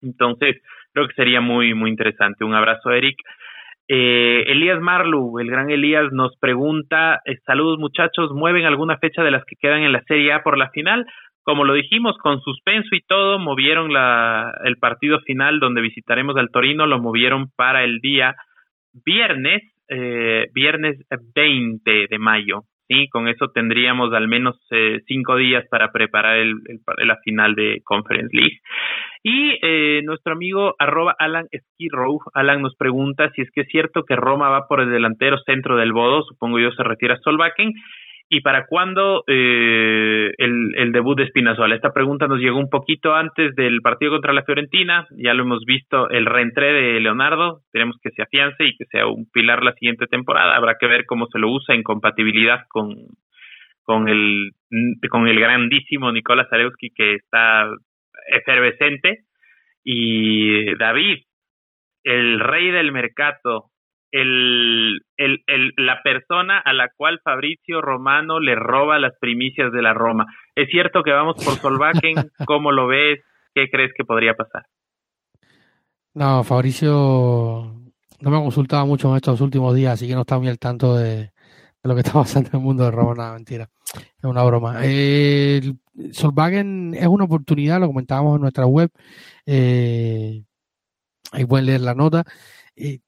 Entonces, 0.02 0.62
creo 0.94 1.08
que 1.08 1.16
sería 1.16 1.42
muy, 1.42 1.74
muy 1.74 1.90
interesante. 1.90 2.44
Un 2.44 2.54
abrazo, 2.54 2.92
Eric. 2.92 3.18
Eh, 3.90 4.44
Elías 4.48 4.82
Marlu, 4.82 5.40
el 5.40 5.50
gran 5.50 5.70
Elías, 5.70 6.12
nos 6.12 6.36
pregunta, 6.38 7.22
eh, 7.24 7.38
saludos 7.46 7.80
muchachos, 7.80 8.32
¿mueven 8.34 8.66
alguna 8.66 8.98
fecha 8.98 9.24
de 9.24 9.32
las 9.32 9.46
que 9.46 9.56
quedan 9.56 9.84
en 9.84 9.94
la 9.94 10.04
Serie 10.04 10.34
A 10.34 10.44
por 10.44 10.58
la 10.58 10.70
final? 10.72 11.06
Como 11.44 11.64
lo 11.64 11.74
dijimos, 11.74 12.18
con 12.18 12.42
suspenso 12.42 12.94
y 12.94 13.02
todo, 13.02 13.40
movieron 13.40 13.94
la, 13.94 14.54
el 14.66 14.76
partido 14.76 15.22
final 15.22 15.62
donde 15.62 15.80
visitaremos 15.80 16.36
al 16.36 16.50
Torino, 16.52 16.86
lo 16.86 17.00
movieron 17.00 17.50
para 17.56 17.86
el 17.86 18.00
día 18.00 18.36
viernes, 19.06 19.64
eh, 19.88 20.48
viernes 20.54 20.98
20 21.34 22.08
de 22.10 22.20
mayo. 22.20 22.64
Sí, 22.90 23.10
con 23.10 23.28
eso 23.28 23.50
tendríamos 23.50 24.14
al 24.14 24.30
menos 24.30 24.56
eh, 24.72 25.02
cinco 25.08 25.36
días 25.36 25.66
para 25.70 25.92
preparar 25.92 26.38
el, 26.38 26.56
la 26.98 27.18
final 27.18 27.54
de 27.54 27.82
Conference 27.84 28.36
League. 28.36 28.60
Y 29.24 29.58
eh, 29.62 30.02
nuestro 30.06 30.34
amigo 30.34 30.76
arroba 30.80 31.14
Alan 31.20 31.48
Skirow, 31.54 32.20
Alan 32.34 32.62
nos 32.62 32.76
pregunta 32.76 33.30
si 33.32 33.42
es 33.42 33.52
que 33.52 33.62
es 33.62 33.68
cierto 33.68 34.04
que 34.04 34.16
Roma 34.16 34.50
va 34.50 34.68
por 34.68 34.80
el 34.80 34.90
delantero 34.90 35.38
centro 35.40 35.76
del 35.76 35.92
Bodo, 35.92 36.24
supongo 36.24 36.60
yo 36.60 36.72
se 36.72 36.84
retira 36.84 37.16
a 37.16 37.20
Solbakken, 37.20 37.74
¿Y 38.30 38.42
para 38.42 38.66
cuándo 38.68 39.24
eh, 39.28 40.34
el, 40.38 40.92
debut 40.92 41.18
de 41.18 41.28
Spinazzola? 41.28 41.76
Esta 41.76 41.94
pregunta 41.94 42.28
nos 42.28 42.40
llegó 42.40 42.60
un 42.60 42.70
poquito 42.70 43.16
antes 43.16 43.56
del 43.56 43.80
partido 43.82 44.12
contra 44.12 44.34
la 44.34 44.44
Fiorentina. 44.44 45.08
Ya 45.12 45.34
lo 45.34 45.44
hemos 45.44 45.64
visto, 45.64 46.10
el 46.10 46.26
reentré 46.26 46.74
de 46.74 47.00
Leonardo. 47.00 47.62
Tenemos 47.72 47.96
que 48.04 48.12
se 48.12 48.24
afiance 48.24 48.66
y 48.66 48.76
que 48.76 48.86
sea 48.92 49.08
un 49.08 49.30
pilar 49.32 49.64
la 49.64 49.72
siguiente 49.74 50.08
temporada. 50.08 50.58
Habrá 50.58 50.76
que 50.78 50.88
ver 50.88 51.06
cómo 51.06 51.28
se 51.28 51.40
lo 51.40 51.50
usa 51.50 51.74
en 51.74 51.84
compatibilidad 51.84 52.66
con, 52.68 52.96
con, 53.84 54.10
el, 54.10 54.52
con 55.10 55.30
el 55.30 55.40
grandísimo 55.40 56.12
Nicolás 56.12 56.50
Zarewski 56.50 56.90
que 56.90 57.16
está 57.16 57.70
efervescente. 58.28 59.20
Y 59.86 60.76
David, 60.76 61.20
el 62.04 62.42
rey 62.42 62.72
del 62.72 62.92
mercado, 62.92 63.72
el, 64.12 65.02
el, 65.18 65.44
el, 65.48 65.74
la 65.78 66.02
persona 66.04 66.60
a 66.60 66.74
la 66.74 66.90
cual 66.96 67.20
Fabricio 67.24 67.82
Romano 67.82 68.40
le 68.40 68.56
roba 68.56 69.00
las 69.00 69.14
primicias 69.20 69.72
de 69.72 69.82
la 69.82 69.94
Roma. 69.94 70.26
Es 70.56 70.70
cierto 70.70 71.04
que 71.04 71.12
vamos 71.12 71.44
por 71.44 71.56
Solbakken, 71.56 72.16
¿cómo 72.46 72.72
lo 72.72 72.88
ves? 72.88 73.20
¿Qué 73.54 73.70
crees 73.70 73.92
que 73.96 74.06
podría 74.06 74.34
pasar? 74.34 74.66
No, 76.14 76.44
Fabricio 76.44 77.74
no 78.20 78.32
me 78.32 78.38
ha 78.38 78.42
consultado 78.42 78.86
mucho 78.86 79.10
en 79.10 79.18
estos 79.18 79.42
últimos 79.42 79.76
días, 79.76 79.94
así 79.94 80.08
que 80.08 80.16
no 80.16 80.22
está 80.22 80.38
muy 80.40 80.48
al 80.48 80.60
tanto 80.60 80.96
de, 80.96 81.32
lo 81.84 81.94
que 81.96 82.02
está 82.02 82.14
pasando 82.14 82.50
en 82.50 82.56
el 82.56 82.62
mundo 82.62 82.84
de 82.84 82.92
Roma. 82.92 83.14
Nada, 83.16 83.34
mentira, 83.34 83.70
es 83.94 84.24
una 84.24 84.44
broma. 84.44 84.80
Eh, 84.84 85.62
Solvagen 86.12 86.94
es 86.96 87.08
una 87.08 87.26
oportunidad, 87.26 87.80
lo 87.80 87.88
comentábamos 87.88 88.36
en 88.36 88.42
nuestra 88.42 88.66
web. 88.66 88.90
Eh, 89.46 90.44
ahí 91.32 91.46
pueden 91.46 91.66
leer 91.66 91.82
la 91.82 91.96
nota. 91.96 92.24
Eh, 92.76 93.00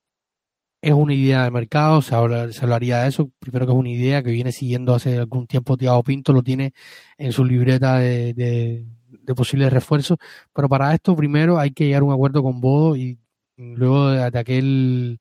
es 0.81 0.93
una 0.93 1.13
idea 1.13 1.43
de 1.43 1.51
mercado, 1.51 2.01
se, 2.01 2.15
hablaría 2.15 3.03
de 3.03 3.09
eso. 3.09 3.31
Primero 3.39 3.65
que 3.65 3.71
es 3.73 3.77
una 3.77 3.89
idea 3.89 4.23
que 4.23 4.31
viene 4.31 4.51
siguiendo 4.51 4.95
hace 4.95 5.17
algún 5.17 5.47
tiempo 5.47 5.77
Tiago 5.77 6.03
Pinto, 6.03 6.33
lo 6.33 6.43
tiene 6.43 6.73
en 7.17 7.33
su 7.33 7.45
libreta 7.45 7.97
de, 7.99 8.33
de, 8.33 9.35
posibles 9.35 9.71
refuerzos. 9.73 10.17
Pero 10.53 10.69
para 10.69 10.93
esto 10.93 11.15
primero 11.15 11.59
hay 11.59 11.71
que 11.71 11.85
llegar 11.85 12.01
a 12.01 12.05
un 12.05 12.13
acuerdo 12.13 12.43
con 12.43 12.61
Bodo 12.61 12.95
y 12.95 13.19
luego 13.57 14.09
de, 14.09 14.39
aquel... 14.39 15.19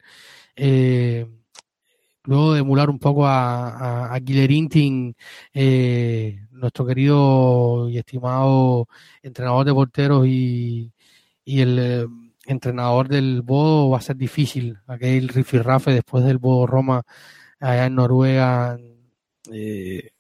Eh, 0.57 1.27
luego 2.25 2.55
de 2.55 2.61
emular 2.61 2.91
un 2.91 2.99
poco 2.99 3.27
a, 3.27 4.15
a, 4.15 4.19
Inting, 4.19 5.15
eh, 5.55 6.41
nuestro 6.51 6.87
querido 6.87 7.89
y 7.89 7.99
estimado 7.99 8.87
entrenador 9.23 9.65
de 9.65 9.73
porteros 9.75 10.27
y, 10.27 10.93
y 11.45 11.61
el 11.61 11.79
eh, 11.79 12.07
entrenador 12.49 13.09
del 13.09 13.43
Bodo 13.43 13.91
va 13.91 13.99
a 13.99 14.03
ser 14.03 14.17
difícil. 14.17 14.79
Aquel 14.87 15.29
rifirrafe 15.29 15.93
después 15.93 16.25
del 16.25 16.39
Bodo 16.39 16.67
Roma 16.67 17.03
allá 17.61 17.87
en 17.87 17.95
Noruega, 17.95 18.79
eh, 19.53 20.11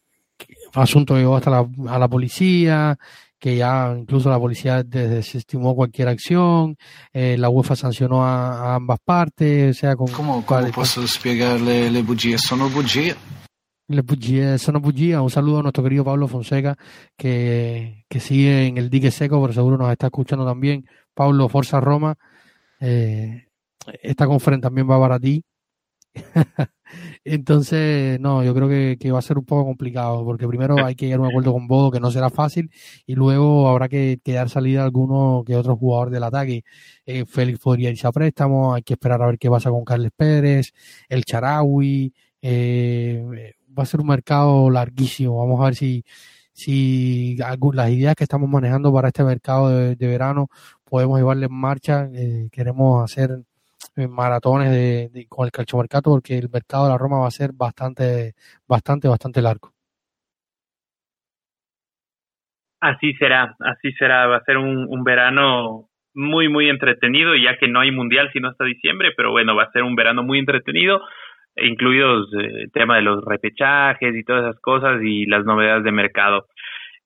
asunto 0.75 1.17
llegó 1.17 1.37
hasta 1.37 1.51
la, 1.51 1.69
a 1.89 1.99
la 1.99 2.09
policía, 2.09 2.99
que 3.39 3.57
ya 3.57 3.95
incluso 3.97 4.31
la 4.31 4.39
policía 4.39 4.83
desestimó 4.83 5.75
cualquier 5.75 6.09
acción, 6.09 6.77
eh, 7.13 7.37
la 7.39 7.49
UEFA 7.49 7.77
sancionó 7.77 8.25
a, 8.25 8.75
ambas 8.75 8.99
partes, 9.05 9.77
o 9.77 9.81
sea, 9.81 9.97
con... 9.97 10.09
¿Cómo, 10.09 10.45
cómo 10.45 10.71
posso 10.73 11.07
spiegarle 11.07 11.91
le 11.91 12.03
bugie? 12.03 12.39
Sono 12.39 12.69
bugie. 12.69 13.15
Le 13.91 14.03
bugie, 14.03 14.59
sono 14.59 14.81
bugie. 14.81 15.19
Un 15.19 15.31
saludo 15.31 15.61
a 15.61 15.63
nuestro 15.63 15.83
querido 15.83 16.05
Pablo 16.05 16.29
Fonseca, 16.29 16.77
que, 17.17 18.05
que 18.09 18.21
sigue 18.21 18.67
en 18.67 18.77
el 18.77 18.91
dique 18.91 19.11
seco, 19.11 19.41
pero 19.41 19.53
seguro 19.53 19.79
nos 19.79 19.91
está 19.91 20.09
escuchando 20.09 20.45
también. 20.45 20.85
Pablo, 21.19 21.49
Forza 21.49 21.81
Roma. 21.81 22.17
Eh, 22.81 23.49
esta 24.03 24.27
conferencia 24.27 24.69
también 24.69 24.89
va 24.89 25.01
para 25.01 25.19
ti. 25.19 25.45
Entonces, 27.25 28.21
no, 28.21 28.45
yo 28.45 28.55
creo 28.55 28.69
que, 28.69 29.11
va 29.11 29.19
a 29.19 29.23
ser 29.23 29.37
un 29.37 29.45
poco 29.45 29.65
complicado, 29.65 30.25
porque 30.25 30.47
primero 30.47 30.85
hay 30.85 30.95
que 30.95 31.07
llegar 31.07 31.19
a 31.19 31.23
un 31.23 31.29
acuerdo 31.29 31.53
con 31.53 31.67
Bodo, 31.67 31.91
que 31.91 31.99
no 31.99 32.13
será 32.13 32.31
fácil, 32.31 32.71
y 33.05 33.15
luego 33.17 33.69
habrá 33.69 33.89
que, 33.89 34.21
dar 34.25 34.49
salida 34.49 34.83
a 34.83 34.85
alguno 34.85 35.43
que 35.45 35.57
otro 35.57 35.77
jugador 35.77 36.11
del 36.11 36.23
ataque. 36.23 36.63
Eh, 37.05 37.25
Félix 37.27 37.59
podría 37.59 37.91
irse 37.91 38.07
a 38.07 38.13
préstamo, 38.13 38.75
hay 38.75 38.83
que 38.83 38.95
esperar 38.95 39.21
a 39.23 39.27
ver 39.27 39.39
qué 39.39 39.51
pasa 39.51 39.71
con 39.71 39.85
Carles 39.85 40.13
Pérez, 40.17 40.73
el 41.09 41.25
Charawi, 41.25 42.15
Eh, 42.43 43.55
va 43.79 43.83
a 43.83 43.87
ser 43.87 44.01
un 44.01 44.07
mercado 44.09 44.71
larguísimo. 44.71 45.39
Vamos 45.39 45.61
a 45.61 45.65
ver 45.65 45.75
si, 45.75 46.05
si 46.59 47.37
las 47.37 47.91
ideas 47.91 48.17
que 48.17 48.25
estamos 48.25 48.49
manejando 48.51 48.93
para 48.93 49.09
este 49.09 49.23
mercado 49.23 49.69
de, 49.69 49.95
verano 50.09 50.49
podemos 50.89 51.19
llevarle 51.19 51.47
en 51.47 51.55
marcha. 51.55 52.09
Eh, 52.15 52.49
queremos 52.53 53.05
hacer 53.05 53.31
eh, 53.97 54.09
maratones 54.09 54.71
de, 54.71 55.27
con 55.29 55.47
el 55.47 55.53
calchomercato 55.53 56.11
porque 56.11 56.39
el 56.39 56.49
mercado 56.51 56.85
de 56.85 56.91
la 56.91 56.99
Roma 56.99 57.19
va 57.19 57.29
a 57.29 57.31
ser 57.31 57.51
bastante, 57.53 58.35
bastante, 58.67 59.09
bastante 59.09 59.43
largo. 59.43 59.73
Así 62.81 63.13
será, 63.15 63.57
así 63.61 63.93
será. 63.93 64.27
Va 64.27 64.37
a 64.37 64.45
ser 64.45 64.57
un, 64.57 65.03
verano 65.03 65.89
muy, 66.15 66.49
muy 66.49 66.69
entretenido, 66.69 67.35
ya 67.35 67.59
que 67.59 67.69
no 67.69 67.81
hay 67.81 67.91
mundial 67.91 68.31
sino 68.33 68.49
hasta 68.49 68.65
diciembre, 68.65 69.11
pero 69.17 69.33
bueno, 69.33 69.57
va 69.57 69.65
a 69.65 69.73
ser 69.73 69.83
un 69.83 69.97
verano 69.97 70.23
muy 70.23 70.39
entretenido 70.39 71.01
incluidos 71.61 72.33
eh, 72.35 72.63
el 72.63 72.73
tema 72.73 72.97
de 72.97 73.03
los 73.03 73.25
repechajes 73.25 74.15
y 74.15 74.25
todas 74.25 74.45
esas 74.45 74.61
cosas 74.61 75.03
y 75.03 75.27
las 75.27 75.45
novedades 75.45 75.85
de 75.85 75.93
mercado. 75.93 76.47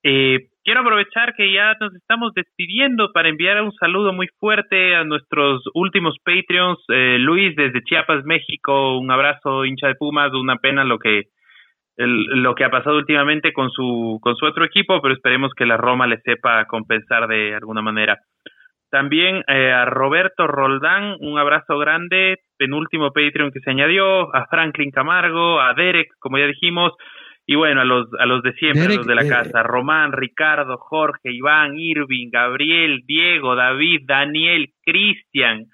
Eh, 0.02 0.48
quiero 0.64 0.80
aprovechar 0.80 1.34
que 1.34 1.52
ya 1.52 1.74
nos 1.80 1.94
estamos 1.94 2.32
despidiendo 2.34 3.12
para 3.12 3.28
enviar 3.28 3.62
un 3.62 3.72
saludo 3.72 4.12
muy 4.12 4.28
fuerte 4.38 4.94
a 4.94 5.04
nuestros 5.04 5.62
últimos 5.74 6.16
Patreons. 6.24 6.78
Eh, 6.88 7.18
Luis 7.18 7.54
desde 7.56 7.82
Chiapas, 7.82 8.24
México, 8.24 8.98
un 8.98 9.10
abrazo 9.10 9.64
hincha 9.64 9.88
de 9.88 9.94
Pumas, 9.94 10.32
una 10.32 10.56
pena 10.56 10.84
lo 10.84 10.98
que 10.98 11.24
lo 11.94 12.54
que 12.54 12.64
ha 12.64 12.70
pasado 12.70 12.96
últimamente 12.96 13.52
con 13.52 13.70
su 13.70 14.18
con 14.22 14.34
su 14.36 14.46
otro 14.46 14.64
equipo, 14.64 15.00
pero 15.02 15.14
esperemos 15.14 15.52
que 15.54 15.66
la 15.66 15.76
Roma 15.76 16.06
le 16.06 16.20
sepa 16.22 16.64
compensar 16.64 17.28
de 17.28 17.54
alguna 17.54 17.82
manera. 17.82 18.18
También 18.90 19.42
eh, 19.46 19.72
a 19.72 19.84
Roberto 19.84 20.46
Roldán, 20.46 21.16
un 21.20 21.38
abrazo 21.38 21.78
grande, 21.78 22.38
penúltimo 22.58 23.12
Patreon 23.12 23.50
que 23.50 23.60
se 23.60 23.70
añadió, 23.70 24.34
a 24.34 24.46
Franklin 24.46 24.90
Camargo, 24.90 25.60
a 25.60 25.74
Derek, 25.74 26.08
como 26.18 26.38
ya 26.38 26.46
dijimos, 26.46 26.92
y 27.46 27.56
bueno, 27.56 27.80
a 27.80 27.84
los, 27.84 28.08
a 28.18 28.26
los 28.26 28.42
de 28.42 28.52
siempre, 28.54 28.94
a 28.94 28.96
los 28.96 29.06
de 29.06 29.14
la 29.14 29.24
eh, 29.24 29.28
casa, 29.28 29.62
Román, 29.62 30.12
Ricardo, 30.12 30.78
Jorge, 30.78 31.32
Iván, 31.32 31.76
Irving, 31.76 32.30
Gabriel, 32.30 33.02
Diego, 33.06 33.56
David, 33.56 34.02
Daniel, 34.06 34.72
Cristian, 34.84 35.66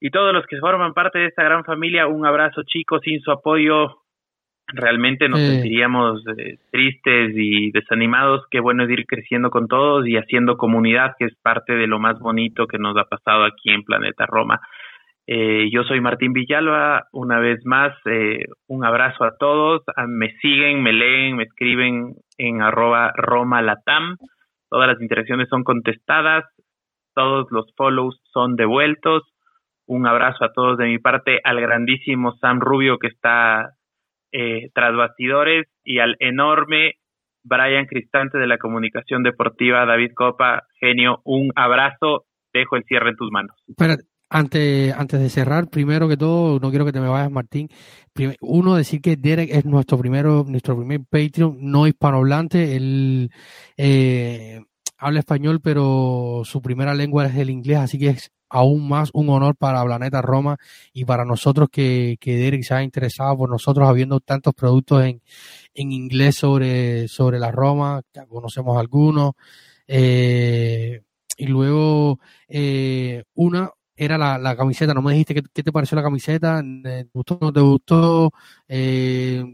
y 0.00 0.10
todos 0.10 0.32
los 0.34 0.44
que 0.46 0.58
forman 0.58 0.94
parte 0.94 1.20
de 1.20 1.26
esta 1.26 1.44
gran 1.44 1.64
familia, 1.64 2.08
un 2.08 2.26
abrazo 2.26 2.62
chicos, 2.64 3.02
sin 3.04 3.20
su 3.20 3.30
apoyo 3.30 4.02
realmente 4.74 5.28
nos 5.28 5.40
sentiríamos 5.40 6.22
eh, 6.36 6.58
tristes 6.70 7.32
y 7.36 7.70
desanimados. 7.70 8.44
Qué 8.50 8.60
bueno 8.60 8.84
es 8.84 8.90
ir 8.90 9.06
creciendo 9.06 9.50
con 9.50 9.68
todos 9.68 10.06
y 10.06 10.16
haciendo 10.16 10.56
comunidad, 10.56 11.14
que 11.18 11.26
es 11.26 11.34
parte 11.42 11.74
de 11.74 11.86
lo 11.86 11.98
más 11.98 12.18
bonito 12.18 12.66
que 12.66 12.78
nos 12.78 12.96
ha 12.96 13.04
pasado 13.04 13.44
aquí 13.44 13.70
en 13.70 13.84
Planeta 13.84 14.26
Roma. 14.26 14.60
Eh, 15.26 15.70
yo 15.72 15.84
soy 15.84 16.00
Martín 16.00 16.32
Villalba, 16.32 17.04
una 17.12 17.38
vez 17.38 17.64
más, 17.64 17.94
eh, 18.06 18.44
un 18.66 18.84
abrazo 18.84 19.24
a 19.24 19.36
todos. 19.38 19.82
Ah, 19.96 20.06
me 20.06 20.32
siguen, 20.40 20.82
me 20.82 20.92
leen, 20.92 21.36
me 21.36 21.44
escriben 21.44 22.14
en 22.38 22.62
arroba 22.62 23.12
Roma 23.16 23.62
Latam. 23.62 24.16
Todas 24.68 24.88
las 24.88 25.00
interacciones 25.00 25.48
son 25.48 25.64
contestadas, 25.64 26.44
todos 27.14 27.46
los 27.50 27.72
follows 27.76 28.20
son 28.32 28.56
devueltos. 28.56 29.22
Un 29.86 30.06
abrazo 30.06 30.44
a 30.44 30.52
todos 30.52 30.78
de 30.78 30.86
mi 30.86 30.98
parte, 30.98 31.40
al 31.44 31.60
grandísimo 31.60 32.34
Sam 32.36 32.60
Rubio 32.60 32.98
que 32.98 33.08
está 33.08 33.74
eh, 34.32 34.70
tras 34.74 34.96
bastidores 34.96 35.66
y 35.84 35.98
al 35.98 36.16
enorme 36.18 36.94
Brian 37.44 37.86
Cristante 37.86 38.38
de 38.38 38.46
la 38.46 38.58
comunicación 38.58 39.22
deportiva, 39.22 39.84
David 39.84 40.12
Copa, 40.14 40.64
genio, 40.80 41.20
un 41.24 41.52
abrazo, 41.54 42.24
dejo 42.52 42.76
el 42.76 42.84
cierre 42.84 43.10
en 43.10 43.16
tus 43.16 43.30
manos. 43.30 43.56
Antes, 44.32 44.94
antes 44.94 45.20
de 45.20 45.28
cerrar, 45.28 45.68
primero 45.68 46.08
que 46.08 46.16
todo, 46.16 46.58
no 46.58 46.70
quiero 46.70 46.86
que 46.86 46.92
te 46.92 47.00
me 47.00 47.08
vayas, 47.08 47.30
Martín. 47.30 47.68
uno, 48.40 48.74
decir 48.74 49.02
que 49.02 49.16
Derek 49.16 49.50
es 49.52 49.66
nuestro 49.66 49.98
primero, 49.98 50.44
nuestro 50.48 50.74
primer 50.76 51.00
Patreon 51.04 51.58
no 51.60 51.86
hispanohablante. 51.86 52.74
Él 52.76 53.30
eh, 53.76 54.62
habla 54.96 55.20
español, 55.20 55.60
pero 55.60 56.42
su 56.44 56.62
primera 56.62 56.94
lengua 56.94 57.26
es 57.26 57.36
el 57.36 57.50
inglés, 57.50 57.78
así 57.78 57.98
que 57.98 58.08
es 58.08 58.30
aún 58.48 58.88
más 58.88 59.10
un 59.12 59.28
honor 59.28 59.54
para 59.56 59.84
Planeta 59.84 60.22
Roma 60.22 60.56
y 60.94 61.04
para 61.04 61.26
nosotros 61.26 61.68
que, 61.70 62.16
que 62.18 62.36
Derek 62.36 62.62
se 62.62 62.74
ha 62.74 62.82
interesado 62.82 63.36
por 63.36 63.50
nosotros 63.50 63.86
habiendo 63.86 64.20
tantos 64.20 64.54
productos 64.54 65.04
en, 65.04 65.22
en 65.74 65.92
inglés 65.92 66.36
sobre, 66.36 67.06
sobre 67.08 67.38
la 67.38 67.50
Roma, 67.50 68.00
ya 68.14 68.24
conocemos 68.26 68.78
algunos. 68.78 69.32
Eh, 69.86 71.02
y 71.36 71.46
luego, 71.46 72.18
eh, 72.48 73.24
una 73.34 73.70
era 73.96 74.18
la, 74.18 74.38
la, 74.38 74.56
camiseta, 74.56 74.94
no 74.94 75.02
me 75.02 75.12
dijiste 75.12 75.34
qué, 75.34 75.62
te 75.62 75.72
pareció 75.72 75.96
la 75.96 76.02
camiseta, 76.02 76.62
¿te 76.82 77.06
gustó 77.12 77.38
o 77.40 77.46
no 77.46 77.52
te 77.52 77.60
gustó? 77.60 78.30
Eh, 78.68 79.44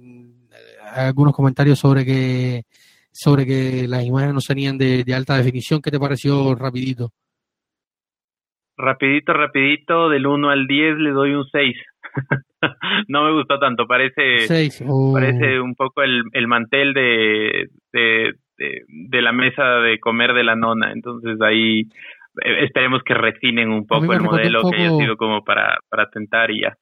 algunos 0.95 1.35
comentarios 1.35 1.79
sobre 1.79 2.05
que 2.05 2.63
sobre 3.11 3.45
que 3.47 3.89
las 3.89 4.05
imágenes 4.05 4.35
no 4.35 4.41
serían 4.41 4.79
de, 4.79 5.03
de 5.03 5.15
alta 5.15 5.37
definición, 5.37 5.81
¿qué 5.83 5.91
te 5.91 5.99
pareció 5.99 6.55
rapidito? 6.55 7.11
Rapidito, 8.77 9.33
rapidito, 9.33 10.09
del 10.09 10.25
1 10.25 10.51
al 10.51 10.69
10 10.69 10.99
le 10.99 11.11
doy 11.11 11.33
un 11.35 11.45
6. 11.51 11.77
no 13.09 13.25
me 13.25 13.33
gustó 13.33 13.59
tanto, 13.59 13.89
parece 13.89 14.47
parece 15.13 15.61
un 15.61 15.75
poco 15.75 16.03
el, 16.03 16.23
el 16.33 16.47
mantel 16.47 16.95
de, 16.95 17.71
de, 17.93 18.35
de, 18.57 19.23
la 19.23 19.33
mesa 19.33 19.65
de 19.81 19.99
comer 19.99 20.33
de 20.33 20.45
la 20.45 20.55
nona, 20.55 20.93
entonces 20.93 21.41
ahí 21.41 21.81
eh, 21.81 21.87
esperemos 22.45 23.03
que 23.05 23.15
refinen 23.15 23.71
un 23.71 23.87
poco 23.87 24.13
el 24.13 24.21
modelo 24.21 24.71
que 24.71 24.77
haya 24.77 24.97
sido 24.97 25.17
como 25.17 25.45
para, 25.45 25.79
para 25.89 26.09
tentar 26.11 26.51
y 26.51 26.63
ya. 26.63 26.77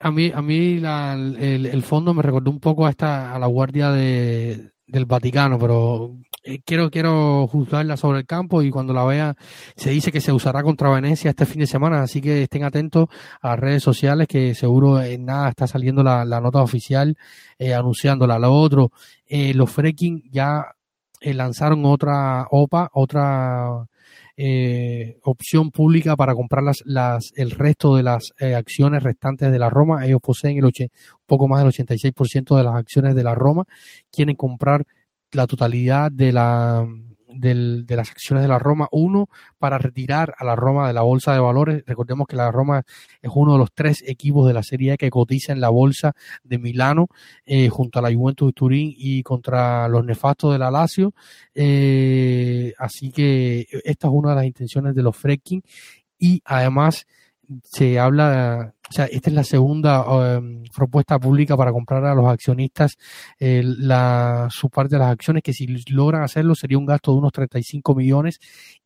A 0.00 0.10
mí, 0.10 0.30
a 0.34 0.42
mí 0.42 0.80
la, 0.80 1.14
el, 1.14 1.66
el, 1.66 1.82
fondo 1.82 2.12
me 2.12 2.22
recordó 2.22 2.50
un 2.50 2.60
poco 2.60 2.86
a, 2.86 2.90
esta, 2.90 3.34
a 3.34 3.38
la 3.38 3.46
guardia 3.46 3.90
de, 3.90 4.72
del 4.86 5.06
Vaticano, 5.06 5.58
pero 5.58 6.14
eh, 6.42 6.60
quiero, 6.64 6.90
quiero 6.90 7.46
juzgarla 7.46 7.96
sobre 7.96 8.18
el 8.18 8.26
campo 8.26 8.62
y 8.62 8.70
cuando 8.70 8.92
la 8.92 9.04
vea 9.04 9.34
se 9.76 9.90
dice 9.90 10.12
que 10.12 10.20
se 10.20 10.32
usará 10.32 10.62
contra 10.62 10.90
Venecia 10.90 11.30
este 11.30 11.46
fin 11.46 11.60
de 11.60 11.66
semana, 11.66 12.02
así 12.02 12.20
que 12.20 12.42
estén 12.42 12.64
atentos 12.64 13.08
a 13.40 13.50
las 13.50 13.60
redes 13.60 13.82
sociales 13.82 14.28
que 14.28 14.54
seguro 14.54 15.00
en 15.00 15.24
nada 15.24 15.48
está 15.48 15.66
saliendo 15.66 16.02
la, 16.02 16.24
nota 16.24 16.60
oficial 16.62 17.16
eh, 17.58 17.72
anunciándola. 17.74 18.38
Lo 18.38 18.52
otro, 18.52 18.90
eh, 19.26 19.54
los 19.54 19.70
Freaking 19.70 20.22
ya 20.30 20.66
eh, 21.20 21.34
lanzaron 21.34 21.84
otra 21.86 22.46
OPA, 22.50 22.90
otra 22.92 23.86
eh, 24.36 25.18
opción 25.22 25.70
pública 25.70 26.16
para 26.16 26.34
comprar 26.34 26.62
las, 26.64 26.82
las, 26.84 27.32
el 27.36 27.50
resto 27.52 27.96
de 27.96 28.02
las 28.02 28.32
acciones 28.56 29.02
restantes 29.02 29.50
de 29.50 29.58
la 29.58 29.70
Roma. 29.70 30.04
Ellos 30.06 30.20
poseen 30.20 30.58
el 30.58 30.64
un 30.64 30.72
poco 31.26 31.48
más 31.48 31.62
del 31.62 31.72
86% 31.72 32.56
de 32.56 32.64
las 32.64 32.74
acciones 32.74 33.14
de 33.14 33.24
la 33.24 33.34
Roma. 33.34 33.64
Quieren 34.10 34.36
comprar 34.36 34.84
la 35.32 35.46
totalidad 35.46 36.10
de, 36.12 36.32
la, 36.32 36.86
de 37.36 37.84
las 37.88 38.10
acciones 38.10 38.42
de 38.42 38.48
la 38.48 38.58
Roma. 38.58 38.88
Uno, 38.92 39.28
para 39.58 39.78
retirar 39.78 40.34
a 40.38 40.44
la 40.44 40.56
Roma 40.56 40.86
de 40.86 40.92
la 40.92 41.02
bolsa 41.02 41.32
de 41.32 41.40
valores. 41.40 41.84
Recordemos 41.86 42.26
que 42.26 42.36
la 42.36 42.50
Roma 42.50 42.82
es 43.22 43.30
uno 43.34 43.52
de 43.54 43.58
los 43.58 43.72
tres 43.72 44.02
equipos 44.06 44.46
de 44.46 44.54
la 44.54 44.62
Serie 44.62 44.96
que 44.96 45.10
cotiza 45.10 45.52
en 45.52 45.60
la 45.60 45.68
bolsa 45.68 46.12
de 46.42 46.58
Milano, 46.58 47.08
eh, 47.46 47.68
junto 47.68 47.98
a 47.98 48.02
la 48.02 48.14
Juventus 48.14 48.48
de 48.48 48.52
Turín 48.52 48.94
y 48.96 49.22
contra 49.22 49.88
los 49.88 50.04
nefastos 50.04 50.52
de 50.52 50.58
la 50.58 50.70
Lazio. 50.70 51.14
Eh, 51.54 52.72
así 52.78 53.10
que 53.10 53.66
esta 53.84 54.08
es 54.08 54.12
una 54.12 54.30
de 54.30 54.36
las 54.36 54.46
intenciones 54.46 54.94
de 54.94 55.02
los 55.02 55.16
Frecking. 55.16 55.62
Y 56.18 56.42
además 56.44 57.06
se 57.62 57.98
habla 57.98 58.73
o 58.90 58.92
sea, 58.92 59.06
esta 59.06 59.30
es 59.30 59.34
la 59.34 59.44
segunda 59.44 60.04
em, 60.36 60.62
propuesta 60.74 61.18
pública 61.18 61.56
para 61.56 61.72
comprar 61.72 62.04
a 62.04 62.14
los 62.14 62.26
accionistas. 62.26 62.96
La, 63.38 64.48
su 64.50 64.68
parte 64.68 64.96
de 64.96 64.98
las 64.98 65.12
acciones, 65.12 65.42
que 65.42 65.52
si 65.52 65.66
logran 65.88 66.22
hacerlo 66.22 66.54
sería 66.54 66.78
un 66.78 66.86
gasto 66.86 67.12
de 67.12 67.18
unos 67.18 67.32
35 67.32 67.94
millones 67.94 68.40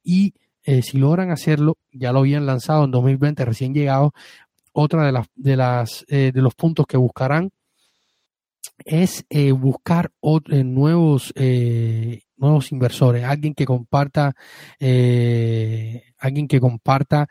y 0.04 0.34
eh, 0.64 0.82
si 0.82 0.98
logran 0.98 1.30
hacerlo, 1.30 1.78
ya 1.92 2.12
lo 2.12 2.20
habían 2.20 2.46
lanzado 2.46 2.84
en 2.84 2.90
2020, 2.90 3.44
recién 3.44 3.74
llegado, 3.74 4.12
otra 4.72 5.06
de 5.06 5.12
las 5.12 5.26
de 5.34 5.56
las 5.56 6.04
eh, 6.08 6.30
de 6.32 6.42
los 6.42 6.54
puntos 6.54 6.86
que 6.86 6.96
buscarán 6.96 7.50
es 8.84 9.24
eh, 9.30 9.52
buscar 9.52 10.12
nuevos 10.22 11.32
nuevos 12.36 12.70
inversores, 12.70 13.24
alguien 13.24 13.54
que 13.54 13.64
comparta 13.64 14.34
alguien 14.78 16.48
que 16.48 16.60
comparta 16.60 17.28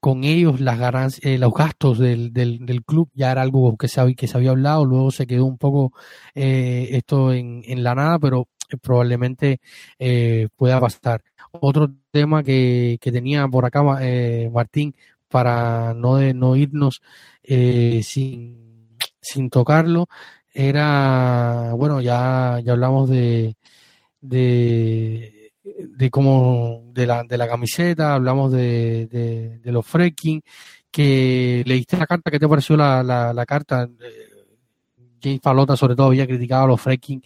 con 0.00 0.24
ellos 0.24 0.60
las 0.60 1.20
eh, 1.24 1.38
los 1.38 1.52
gastos 1.52 1.98
del, 1.98 2.32
del, 2.32 2.84
club 2.84 3.10
ya 3.14 3.30
era 3.32 3.42
algo 3.42 3.76
que 3.76 3.88
se, 3.88 4.00
había, 4.00 4.14
que 4.16 4.26
se 4.26 4.36
había 4.36 4.50
hablado, 4.50 4.84
luego 4.86 5.10
se 5.10 5.26
quedó 5.26 5.44
un 5.44 5.58
poco 5.58 5.92
eh, 6.34 6.88
esto 6.92 7.32
en, 7.32 7.62
en, 7.66 7.84
la 7.84 7.94
nada, 7.94 8.18
pero 8.18 8.48
eh, 8.70 8.76
probablemente 8.78 9.60
eh, 9.98 10.48
pueda 10.56 10.80
pasar. 10.80 11.22
Otro 11.52 11.88
tema 12.10 12.42
que, 12.42 12.98
que 13.00 13.12
tenía 13.12 13.46
por 13.48 13.64
acá 13.66 13.82
eh, 14.00 14.50
Martín, 14.52 14.94
para 15.28 15.94
no, 15.94 16.16
de, 16.16 16.34
no 16.34 16.56
irnos 16.56 17.02
sin, 17.44 18.96
sin 19.20 19.50
tocarlo, 19.50 20.08
era, 20.52 21.72
bueno, 21.74 22.00
ya, 22.00 22.60
ya 22.64 22.72
hablamos 22.72 23.08
de, 23.10 23.56
de 24.20 25.39
de 25.62 26.10
cómo 26.10 26.82
de 26.92 27.06
la, 27.06 27.24
de 27.24 27.38
la 27.38 27.48
camiseta, 27.48 28.14
hablamos 28.14 28.52
de, 28.52 29.06
de, 29.62 29.72
los 29.72 29.86
fracking. 29.86 30.42
que 30.90 31.62
leíste 31.66 31.96
la 31.96 32.06
carta, 32.06 32.30
¿qué 32.30 32.38
te 32.38 32.48
pareció 32.48 32.76
la, 32.76 33.02
la, 33.02 33.32
la 33.32 33.46
carta? 33.46 33.88
James 35.22 35.40
Palota 35.40 35.76
sobre 35.76 35.94
todo 35.94 36.08
había 36.08 36.26
criticado 36.26 36.64
a 36.64 36.68
los 36.68 36.80
fracking 36.80 37.22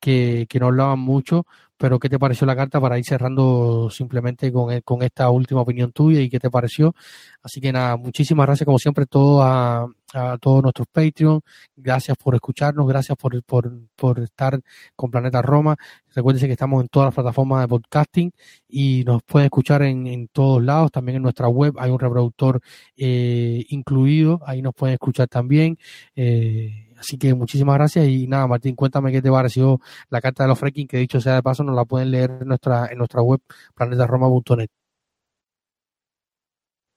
que, 0.00 0.46
que 0.48 0.60
no 0.60 0.66
hablaban 0.66 0.98
mucho, 0.98 1.46
pero 1.76 1.98
¿qué 1.98 2.08
te 2.08 2.18
pareció 2.18 2.46
la 2.46 2.56
carta 2.56 2.80
para 2.80 2.98
ir 2.98 3.04
cerrando 3.04 3.88
simplemente 3.90 4.52
con, 4.52 4.80
con 4.80 5.02
esta 5.02 5.30
última 5.30 5.60
opinión 5.62 5.92
tuya 5.92 6.20
y 6.20 6.28
qué 6.28 6.40
te 6.40 6.50
pareció? 6.50 6.94
Así 7.42 7.60
que 7.60 7.72
nada, 7.72 7.96
muchísimas 7.96 8.46
gracias 8.46 8.66
como 8.66 8.78
siempre 8.78 9.06
todo 9.06 9.42
a, 9.42 9.88
a 10.14 10.38
todos 10.38 10.62
nuestros 10.62 10.86
Patreon, 10.88 11.40
gracias 11.76 12.16
por 12.16 12.34
escucharnos, 12.34 12.86
gracias 12.86 13.16
por, 13.18 13.42
por, 13.44 13.70
por 13.96 14.20
estar 14.20 14.60
con 14.94 15.10
Planeta 15.10 15.42
Roma. 15.42 15.76
Recuérdense 16.14 16.46
que 16.46 16.52
estamos 16.52 16.82
en 16.82 16.88
todas 16.88 17.08
las 17.08 17.14
plataformas 17.14 17.62
de 17.62 17.68
podcasting 17.68 18.32
y 18.68 19.04
nos 19.04 19.22
pueden 19.22 19.46
escuchar 19.46 19.82
en, 19.82 20.06
en 20.06 20.28
todos 20.28 20.62
lados, 20.62 20.90
también 20.92 21.16
en 21.16 21.22
nuestra 21.22 21.48
web 21.48 21.74
hay 21.78 21.90
un 21.90 21.98
reproductor 21.98 22.60
eh, 22.96 23.64
incluido, 23.68 24.40
ahí 24.46 24.62
nos 24.62 24.74
pueden 24.74 24.94
escuchar 24.94 25.28
también. 25.28 25.78
Eh, 26.14 26.86
Así 26.98 27.18
que 27.18 27.34
muchísimas 27.34 27.76
gracias 27.76 28.06
y 28.08 28.26
nada, 28.26 28.46
Martín, 28.46 28.74
cuéntame 28.74 29.12
qué 29.12 29.20
te 29.20 29.30
pareció 29.30 29.80
la 30.08 30.20
carta 30.20 30.44
de 30.44 30.48
los 30.48 30.58
fracking, 30.58 30.88
que 30.88 30.96
dicho 30.98 31.20
sea 31.20 31.34
de 31.34 31.42
paso, 31.42 31.62
nos 31.62 31.76
la 31.76 31.84
pueden 31.84 32.10
leer 32.10 32.30
en 32.40 32.48
nuestra, 32.48 32.86
en 32.90 32.98
nuestra 32.98 33.22
web, 33.22 33.40
planetaroma.net. 33.74 34.68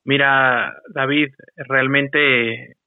Mira, 0.05 0.73
David, 0.93 1.33
realmente 1.57 2.77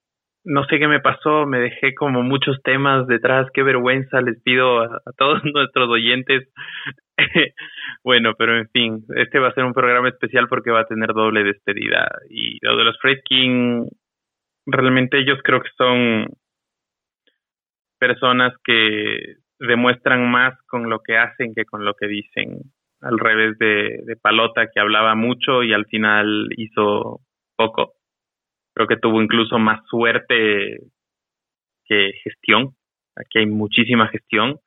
no 0.44 0.64
sé 0.64 0.78
qué 0.78 0.88
me 0.88 1.00
pasó, 1.00 1.46
me 1.46 1.60
dejé 1.60 1.94
como 1.94 2.22
muchos 2.22 2.60
temas 2.62 3.06
detrás, 3.06 3.48
qué 3.54 3.62
vergüenza, 3.62 4.20
les 4.20 4.40
pido 4.42 4.80
a, 4.80 5.00
todos 5.16 5.42
nuestros 5.54 5.88
oyentes. 5.88 6.48
bueno, 8.04 8.34
pero 8.36 8.58
en 8.58 8.68
fin, 8.70 9.04
este 9.16 9.38
va 9.38 9.48
a 9.48 9.54
ser 9.54 9.64
un 9.64 9.74
programa 9.74 10.08
especial 10.08 10.48
porque 10.48 10.70
va 10.70 10.80
a 10.80 10.86
tener 10.86 11.12
doble 11.12 11.44
despedida. 11.44 12.08
Y 12.28 12.58
lo 12.64 12.76
de 12.76 12.84
los 12.84 12.98
Fredkin, 13.00 13.86
realmente 14.66 15.18
ellos 15.18 15.38
creo 15.44 15.60
que 15.60 15.70
son 15.76 16.26
personas 17.98 18.52
que 18.64 19.36
demuestran 19.60 20.28
más 20.28 20.54
con 20.66 20.90
lo 20.90 21.00
que 21.00 21.16
hacen 21.16 21.54
que 21.54 21.64
con 21.64 21.84
lo 21.84 21.94
que 21.94 22.08
dicen. 22.08 22.58
Al 23.00 23.18
revés 23.18 23.58
de, 23.58 23.98
de 24.04 24.16
Palota, 24.16 24.68
que 24.72 24.78
hablaba 24.78 25.16
mucho 25.16 25.64
y 25.64 25.72
al 25.72 25.86
final 25.86 26.48
hizo 26.56 27.20
poco. 27.56 27.94
Creo 28.74 28.88
que 28.88 28.96
tuvo 28.96 29.22
incluso 29.22 29.58
más 29.58 29.80
suerte 29.88 30.78
que 31.84 32.12
gestión. 32.24 32.70
Aquí 33.16 33.38
hay 33.38 33.46
muchísima 33.46 34.08
gestión. 34.08 34.58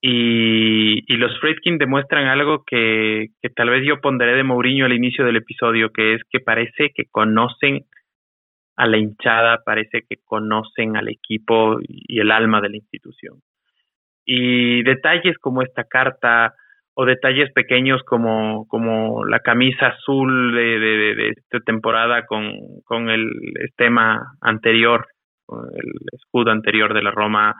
Y, 0.00 1.02
y 1.12 1.16
los 1.16 1.38
Friedkin 1.40 1.78
demuestran 1.78 2.26
algo 2.26 2.62
que, 2.64 3.28
que 3.42 3.48
tal 3.50 3.70
vez 3.70 3.84
yo 3.84 4.00
pondré 4.00 4.34
de 4.36 4.44
Mourinho 4.44 4.86
al 4.86 4.92
inicio 4.92 5.24
del 5.24 5.36
episodio, 5.36 5.90
que 5.90 6.14
es 6.14 6.22
que 6.30 6.38
parece 6.38 6.92
que 6.94 7.06
conocen 7.10 7.84
a 8.76 8.86
la 8.86 8.96
hinchada, 8.96 9.62
parece 9.64 10.02
que 10.08 10.18
conocen 10.24 10.96
al 10.96 11.08
equipo 11.08 11.78
y 11.82 12.20
el 12.20 12.30
alma 12.30 12.60
de 12.60 12.68
la 12.68 12.76
institución. 12.76 13.40
Y 14.24 14.84
detalles 14.84 15.36
como 15.38 15.62
esta 15.62 15.82
carta 15.82 16.54
o 17.00 17.04
detalles 17.04 17.52
pequeños 17.52 18.02
como, 18.02 18.66
como 18.66 19.24
la 19.24 19.38
camisa 19.38 19.86
azul 19.86 20.52
de, 20.52 20.80
de, 20.80 21.14
de 21.14 21.28
esta 21.28 21.60
temporada 21.60 22.26
con, 22.26 22.50
con 22.84 23.08
el 23.08 23.30
tema 23.76 24.32
anterior, 24.40 25.06
el 25.48 25.92
escudo 26.10 26.50
anterior 26.50 26.92
de 26.94 27.02
la 27.02 27.12
Roma, 27.12 27.54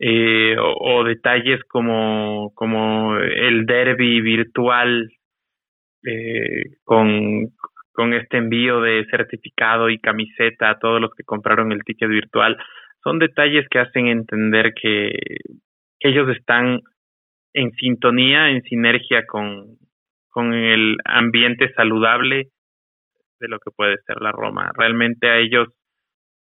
eh, 0.00 0.56
o, 0.58 1.04
detalles 1.04 1.62
como, 1.68 2.50
como 2.56 3.16
el 3.18 3.66
derby 3.66 4.20
virtual 4.20 5.12
eh, 6.04 6.64
con, 6.82 7.46
con 7.92 8.14
este 8.14 8.38
envío 8.38 8.80
de 8.80 9.06
certificado 9.12 9.90
y 9.90 10.00
camiseta 10.00 10.70
a 10.70 10.78
todos 10.80 11.00
los 11.00 11.12
que 11.14 11.22
compraron 11.22 11.70
el 11.70 11.84
ticket 11.84 12.08
virtual, 12.08 12.56
son 13.04 13.20
detalles 13.20 13.68
que 13.68 13.78
hacen 13.78 14.08
entender 14.08 14.74
que 14.74 15.12
ellos 16.00 16.28
están 16.36 16.80
en 17.56 17.72
sintonía, 17.72 18.50
en 18.50 18.62
sinergia 18.62 19.24
con, 19.26 19.78
con 20.28 20.52
el 20.52 20.98
ambiente 21.06 21.72
saludable 21.72 22.48
de 23.40 23.48
lo 23.48 23.58
que 23.58 23.70
puede 23.70 23.96
ser 24.06 24.20
la 24.20 24.30
Roma. 24.30 24.70
Realmente 24.76 25.30
a 25.30 25.38
ellos, 25.38 25.68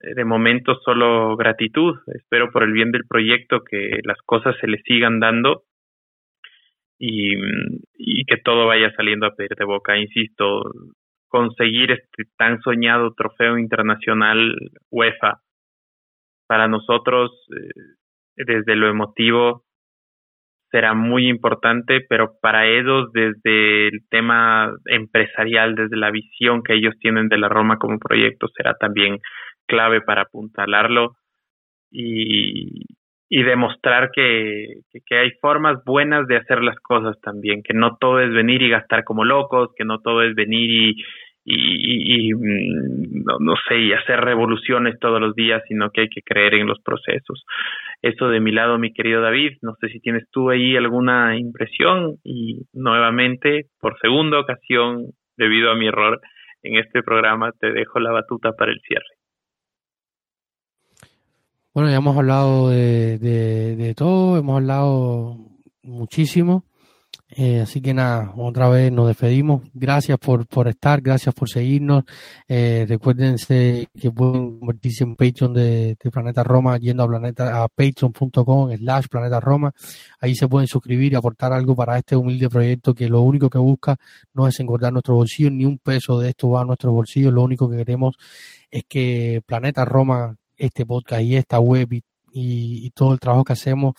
eh, 0.01 0.15
de 0.15 0.25
momento, 0.25 0.81
solo 0.83 1.37
gratitud. 1.37 1.99
Espero 2.15 2.51
por 2.51 2.63
el 2.63 2.73
bien 2.73 2.93
del 2.93 3.05
proyecto 3.07 3.61
que 3.63 4.01
las 4.05 4.17
cosas 4.25 4.57
se 4.59 4.67
les 4.67 4.83
sigan 4.85 5.21
dando 5.21 5.65
y, 6.99 7.35
y 7.99 8.25
que 8.25 8.39
todo 8.39 8.67
vaya 8.67 8.91
saliendo 8.97 9.27
a 9.27 9.35
pedir 9.35 9.55
de 9.55 9.67
boca. 9.67 9.99
Insisto, 9.99 10.63
conseguir 11.29 11.91
este 11.91 12.25
tan 12.39 12.59
soñado 12.63 13.13
trofeo 13.15 13.59
internacional 13.59 14.57
UEFA. 14.91 15.43
Para 16.47 16.69
nosotros, 16.69 17.33
eh, 17.55 18.45
desde 18.47 18.77
lo 18.77 18.89
emotivo, 18.89 19.65
será 20.73 20.95
muy 20.95 21.29
importante, 21.29 22.01
pero 22.09 22.33
para 22.41 22.67
ellos, 22.67 23.13
desde 23.13 23.89
el 23.89 24.01
tema 24.09 24.73
empresarial, 24.87 25.75
desde 25.75 25.97
la 25.97 26.11
visión 26.11 26.63
que 26.63 26.75
ellos 26.75 26.95
tienen 26.99 27.29
de 27.29 27.39
la 27.39 27.49
Roma 27.49 27.77
como 27.77 27.99
proyecto, 27.99 28.49
será 28.57 28.75
también 28.75 29.19
clave 29.67 30.01
para 30.01 30.23
apuntalarlo 30.23 31.17
y, 31.91 32.87
demostrar 33.31 34.11
que, 34.13 34.81
hay 35.11 35.31
formas 35.41 35.85
buenas 35.85 36.27
de 36.27 36.37
hacer 36.37 36.63
las 36.63 36.77
cosas 36.77 37.21
también, 37.21 37.63
que 37.63 37.75
no 37.75 37.97
todo 38.01 38.21
es 38.21 38.33
venir 38.33 38.63
y 38.63 38.71
gastar 38.71 39.05
como 39.05 39.25
locos, 39.25 39.71
que 39.77 39.85
no 39.85 40.01
todo 40.01 40.23
es 40.23 40.35
venir 40.35 40.95
y, 41.45 42.35
mm, 42.35 43.25
no, 43.41 43.55
sé, 43.69 43.79
y 43.79 43.93
hacer 43.93 44.21
revoluciones 44.21 44.99
todos 45.01 45.21
los 45.21 45.35
días, 45.35 45.63
sino 45.69 45.91
que 45.91 46.03
hay 46.03 46.09
que 46.09 46.23
creer 46.23 46.55
en 46.55 46.67
los 46.67 46.81
procesos. 46.81 47.45
Eso 48.03 48.29
de 48.29 48.41
mi 48.41 48.51
lado, 48.51 48.79
mi 48.79 48.93
querido 48.93 49.21
David, 49.21 49.59
no 49.63 49.77
sé 49.81 49.89
si 49.89 50.01
tienes 50.01 50.29
tú 50.31 50.51
ahí 50.51 50.77
alguna 50.77 51.39
impresión 51.39 52.19
y 52.25 52.67
nuevamente, 52.73 53.67
por 53.81 53.97
segunda 54.01 54.41
ocasión, 54.41 55.13
debido 55.37 55.71
a 55.71 55.77
mi 55.77 55.87
error 55.87 56.21
en 56.65 56.79
este 56.79 57.03
programa, 57.05 57.53
te 57.53 57.73
dejo 57.73 58.01
la 58.01 58.11
batuta 58.11 58.53
para 58.53 58.73
el 58.73 58.81
cierre. 58.81 59.07
Bueno, 61.73 61.91
ya 61.91 61.97
hemos 61.97 62.17
hablado 62.17 62.71
de, 62.71 63.19
de, 63.19 63.77
de 63.77 63.95
todo, 63.95 64.37
hemos 64.37 64.57
hablado 64.57 65.37
muchísimo. 65.83 66.65
Eh, 67.35 67.61
así 67.63 67.81
que 67.81 67.95
nada, 67.95 68.35
otra 68.37 68.69
vez 68.69 68.93
nos 68.93 69.09
despedimos. 69.09 69.63
Gracias 69.73 70.19
por, 70.19 70.47
por 70.47 70.69
estar, 70.69 71.01
gracias 71.01 71.35
por 71.35 71.49
seguirnos. 71.49 72.05
Eh, 72.47 72.85
recuérdense 72.87 73.89
que 73.99 74.11
pueden 74.11 74.59
convertirse 74.59 75.05
en 75.05 75.17
Patreon 75.17 75.55
de, 75.55 75.97
Planeta 76.13 76.45
Roma 76.45 76.77
yendo 76.77 77.03
a 77.05 77.09
planeta 77.09 77.63
a 77.63 77.69
patreon.com 77.69 78.77
slash 78.77 79.07
Planeta 79.09 79.41
Roma. 79.41 79.73
Ahí 80.21 80.35
se 80.35 80.47
pueden 80.47 80.69
suscribir 80.69 81.15
y 81.15 81.17
aportar 81.17 81.55
algo 81.55 81.75
para 81.75 81.97
este 81.97 82.17
humilde 82.17 82.51
proyecto 82.51 82.95
que 82.95 83.09
lo 83.09 83.23
único 83.23 83.49
que 83.49 83.59
busca 83.59 83.97
no 84.35 84.47
es 84.47 84.61
engordar 84.61 84.93
nuestro 84.93 85.15
bolsillo, 85.15 85.51
ni 85.51 85.65
un 85.65 85.79
peso 85.79 86.21
de 86.21 86.31
esto 86.31 86.51
va 86.51 86.61
a 86.61 86.65
nuestro 86.67 86.93
bolsillo. 86.93 87.31
Lo 87.31 87.43
único 87.43 87.71
que 87.71 87.79
queremos 87.79 88.17
es 88.71 88.85
que 88.87 89.41
Planeta 89.47 89.87
Roma, 89.87 90.37
este 90.59 90.85
podcast 90.85 91.23
y 91.23 91.37
esta 91.37 91.61
web 91.61 91.95
y 91.95 92.03
y, 92.33 92.87
y, 92.87 92.91
todo 92.91 93.13
el 93.13 93.21
trabajo 93.21 93.45
que 93.45 93.53
hacemos 93.53 93.95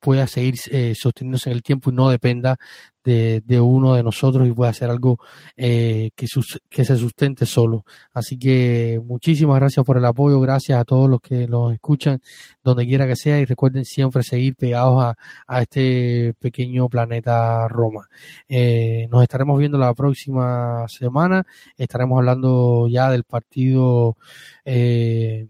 pueda 0.00 0.26
seguir 0.26 0.54
eh, 0.70 0.94
sosteniéndose 0.94 1.50
en 1.50 1.56
el 1.56 1.62
tiempo 1.62 1.90
y 1.90 1.94
no 1.94 2.08
dependa 2.08 2.58
de, 3.04 3.42
de 3.44 3.60
uno 3.60 3.94
de 3.94 4.02
nosotros 4.02 4.46
y 4.46 4.52
pueda 4.52 4.72
ser 4.72 4.90
algo 4.90 5.18
eh, 5.56 6.10
que, 6.14 6.26
sus, 6.26 6.60
que 6.68 6.84
se 6.84 6.96
sustente 6.96 7.46
solo. 7.46 7.84
Así 8.12 8.38
que 8.38 9.00
muchísimas 9.04 9.58
gracias 9.58 9.84
por 9.84 9.96
el 9.96 10.04
apoyo, 10.04 10.40
gracias 10.40 10.78
a 10.78 10.84
todos 10.84 11.08
los 11.08 11.20
que 11.20 11.48
nos 11.48 11.72
escuchan 11.72 12.20
donde 12.62 12.86
quiera 12.86 13.06
que 13.06 13.16
sea 13.16 13.40
y 13.40 13.44
recuerden 13.44 13.84
siempre 13.84 14.22
seguir 14.22 14.56
pegados 14.56 15.02
a, 15.02 15.14
a 15.46 15.62
este 15.62 16.34
pequeño 16.38 16.88
planeta 16.88 17.66
Roma. 17.68 18.08
Eh, 18.48 19.08
nos 19.10 19.22
estaremos 19.22 19.58
viendo 19.58 19.78
la 19.78 19.94
próxima 19.94 20.86
semana, 20.88 21.46
estaremos 21.76 22.18
hablando 22.18 22.88
ya 22.88 23.10
del 23.10 23.24
partido. 23.24 24.16
Eh, 24.64 25.48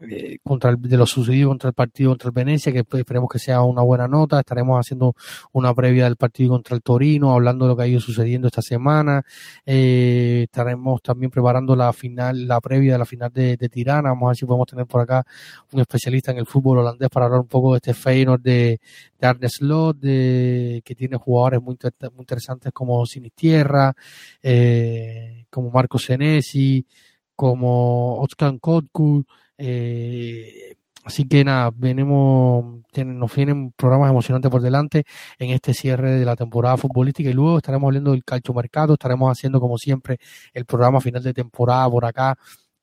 eh, 0.00 0.38
contra 0.44 0.70
el, 0.70 0.80
de 0.80 0.96
lo 0.96 1.06
sucedido 1.06 1.48
contra 1.48 1.68
el 1.68 1.74
partido 1.74 2.10
contra 2.10 2.28
el 2.28 2.32
Venecia, 2.34 2.70
que 2.70 2.84
esperemos 2.98 3.30
que 3.30 3.38
sea 3.38 3.62
una 3.62 3.82
buena 3.82 4.06
nota. 4.06 4.40
Estaremos 4.40 4.78
haciendo 4.78 5.14
una 5.52 5.74
previa 5.74 6.04
del 6.04 6.16
partido 6.16 6.50
contra 6.50 6.76
el 6.76 6.82
Torino, 6.82 7.32
hablando 7.32 7.64
de 7.64 7.70
lo 7.70 7.76
que 7.76 7.82
ha 7.84 7.86
ido 7.86 8.00
sucediendo 8.00 8.48
esta 8.48 8.60
semana. 8.62 9.24
Eh, 9.64 10.42
estaremos 10.44 11.00
también 11.02 11.30
preparando 11.30 11.74
la 11.74 11.92
final, 11.94 12.46
la 12.46 12.60
previa 12.60 12.92
de 12.92 12.98
la 12.98 13.06
final 13.06 13.32
de, 13.32 13.56
de, 13.56 13.68
Tirana. 13.70 14.10
Vamos 14.10 14.26
a 14.26 14.28
ver 14.30 14.36
si 14.36 14.44
podemos 14.44 14.66
tener 14.66 14.86
por 14.86 15.00
acá 15.00 15.24
un 15.72 15.80
especialista 15.80 16.30
en 16.30 16.38
el 16.38 16.46
fútbol 16.46 16.78
holandés 16.78 17.08
para 17.08 17.26
hablar 17.26 17.40
un 17.40 17.48
poco 17.48 17.72
de 17.72 17.76
este 17.78 17.94
Feyenoord 17.94 18.42
de, 18.42 18.80
de 19.18 19.26
Arne 19.26 19.48
Slot, 19.48 19.98
de, 19.98 20.82
que 20.84 20.94
tiene 20.94 21.16
jugadores 21.16 21.62
muy, 21.62 21.76
muy 22.12 22.20
interesantes 22.20 22.72
como 22.72 23.04
Sinistierra, 23.06 23.94
eh, 24.42 25.46
como 25.50 25.70
Marco 25.70 25.98
Senesi, 25.98 26.86
como 27.36 28.18
Otskan 28.20 28.58
Kotku, 28.58 29.24
eh, 29.58 30.76
Así 31.06 31.28
que 31.28 31.44
nada, 31.44 31.70
venimos, 31.72 32.82
nos 32.96 33.34
vienen 33.36 33.70
programas 33.76 34.10
emocionantes 34.10 34.50
por 34.50 34.60
delante 34.60 35.04
en 35.38 35.50
este 35.50 35.72
cierre 35.72 36.10
de 36.18 36.24
la 36.24 36.34
temporada 36.34 36.76
futbolística 36.76 37.30
y 37.30 37.32
luego 37.32 37.58
estaremos 37.58 37.86
hablando 37.86 38.10
del 38.10 38.24
calcio 38.24 38.52
mercado, 38.52 38.94
estaremos 38.94 39.30
haciendo 39.30 39.60
como 39.60 39.78
siempre 39.78 40.18
el 40.52 40.64
programa 40.64 41.00
final 41.00 41.22
de 41.22 41.32
temporada 41.32 41.88
por 41.88 42.04
acá, 42.04 42.36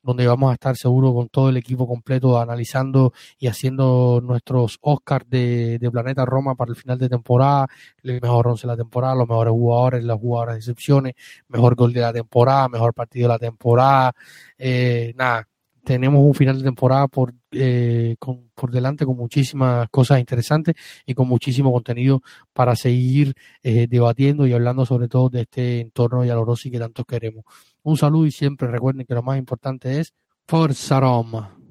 donde 0.04 0.26
vamos 0.26 0.50
a 0.50 0.54
estar 0.54 0.76
seguro 0.76 1.14
con 1.14 1.28
todo 1.28 1.48
el 1.48 1.56
equipo 1.56 1.86
completo 1.88 2.38
analizando 2.38 3.12
y 3.38 3.46
haciendo 3.48 4.20
nuestros 4.22 4.78
Oscars 4.82 5.28
de, 5.28 5.78
Planeta 5.92 6.24
Roma 6.24 6.54
para 6.54 6.70
el 6.70 6.76
final 6.76 6.98
de 6.98 7.08
temporada, 7.08 7.68
el 8.02 8.20
mejor 8.20 8.48
once 8.48 8.66
de 8.66 8.72
la 8.72 8.76
temporada, 8.76 9.14
los 9.14 9.28
mejores 9.28 9.52
jugadores, 9.52 10.04
las 10.04 10.18
jugadoras 10.18 10.54
de 10.56 10.58
excepciones, 10.58 11.14
mejor 11.48 11.74
gol 11.74 11.92
de 11.92 12.00
la 12.00 12.12
temporada, 12.12 12.68
mejor 12.68 12.94
partido 12.94 13.28
de 13.28 13.34
la 13.34 13.38
temporada, 13.38 14.12
eh, 14.58 15.12
nada, 15.16 15.48
tenemos 15.84 16.24
un 16.24 16.34
final 16.34 16.58
de 16.58 16.64
temporada 16.64 17.06
por, 17.08 17.34
eh, 17.52 18.16
por 18.54 18.70
delante 18.70 19.04
con 19.04 19.16
muchísimas 19.16 19.88
cosas 19.90 20.18
interesantes 20.18 20.74
y 21.06 21.14
con 21.14 21.28
muchísimo 21.28 21.72
contenido 21.72 22.22
para 22.52 22.74
seguir 22.74 23.34
eh, 23.62 23.86
debatiendo 23.88 24.46
y 24.46 24.52
hablando 24.52 24.86
sobre 24.86 25.08
todo 25.08 25.28
de 25.28 25.42
este 25.42 25.80
entorno 25.80 26.24
y 26.24 26.30
y 26.30 26.70
que 26.70 26.78
tanto 26.78 27.04
queremos. 27.04 27.44
Un 27.82 27.96
saludo 27.96 28.26
y 28.26 28.32
siempre 28.32 28.68
recuerden 28.68 29.06
que 29.06 29.14
lo 29.14 29.22
más 29.22 29.38
importante 29.38 30.00
es 30.00 30.14
Forza 30.46 31.00
Roma. 31.00 31.63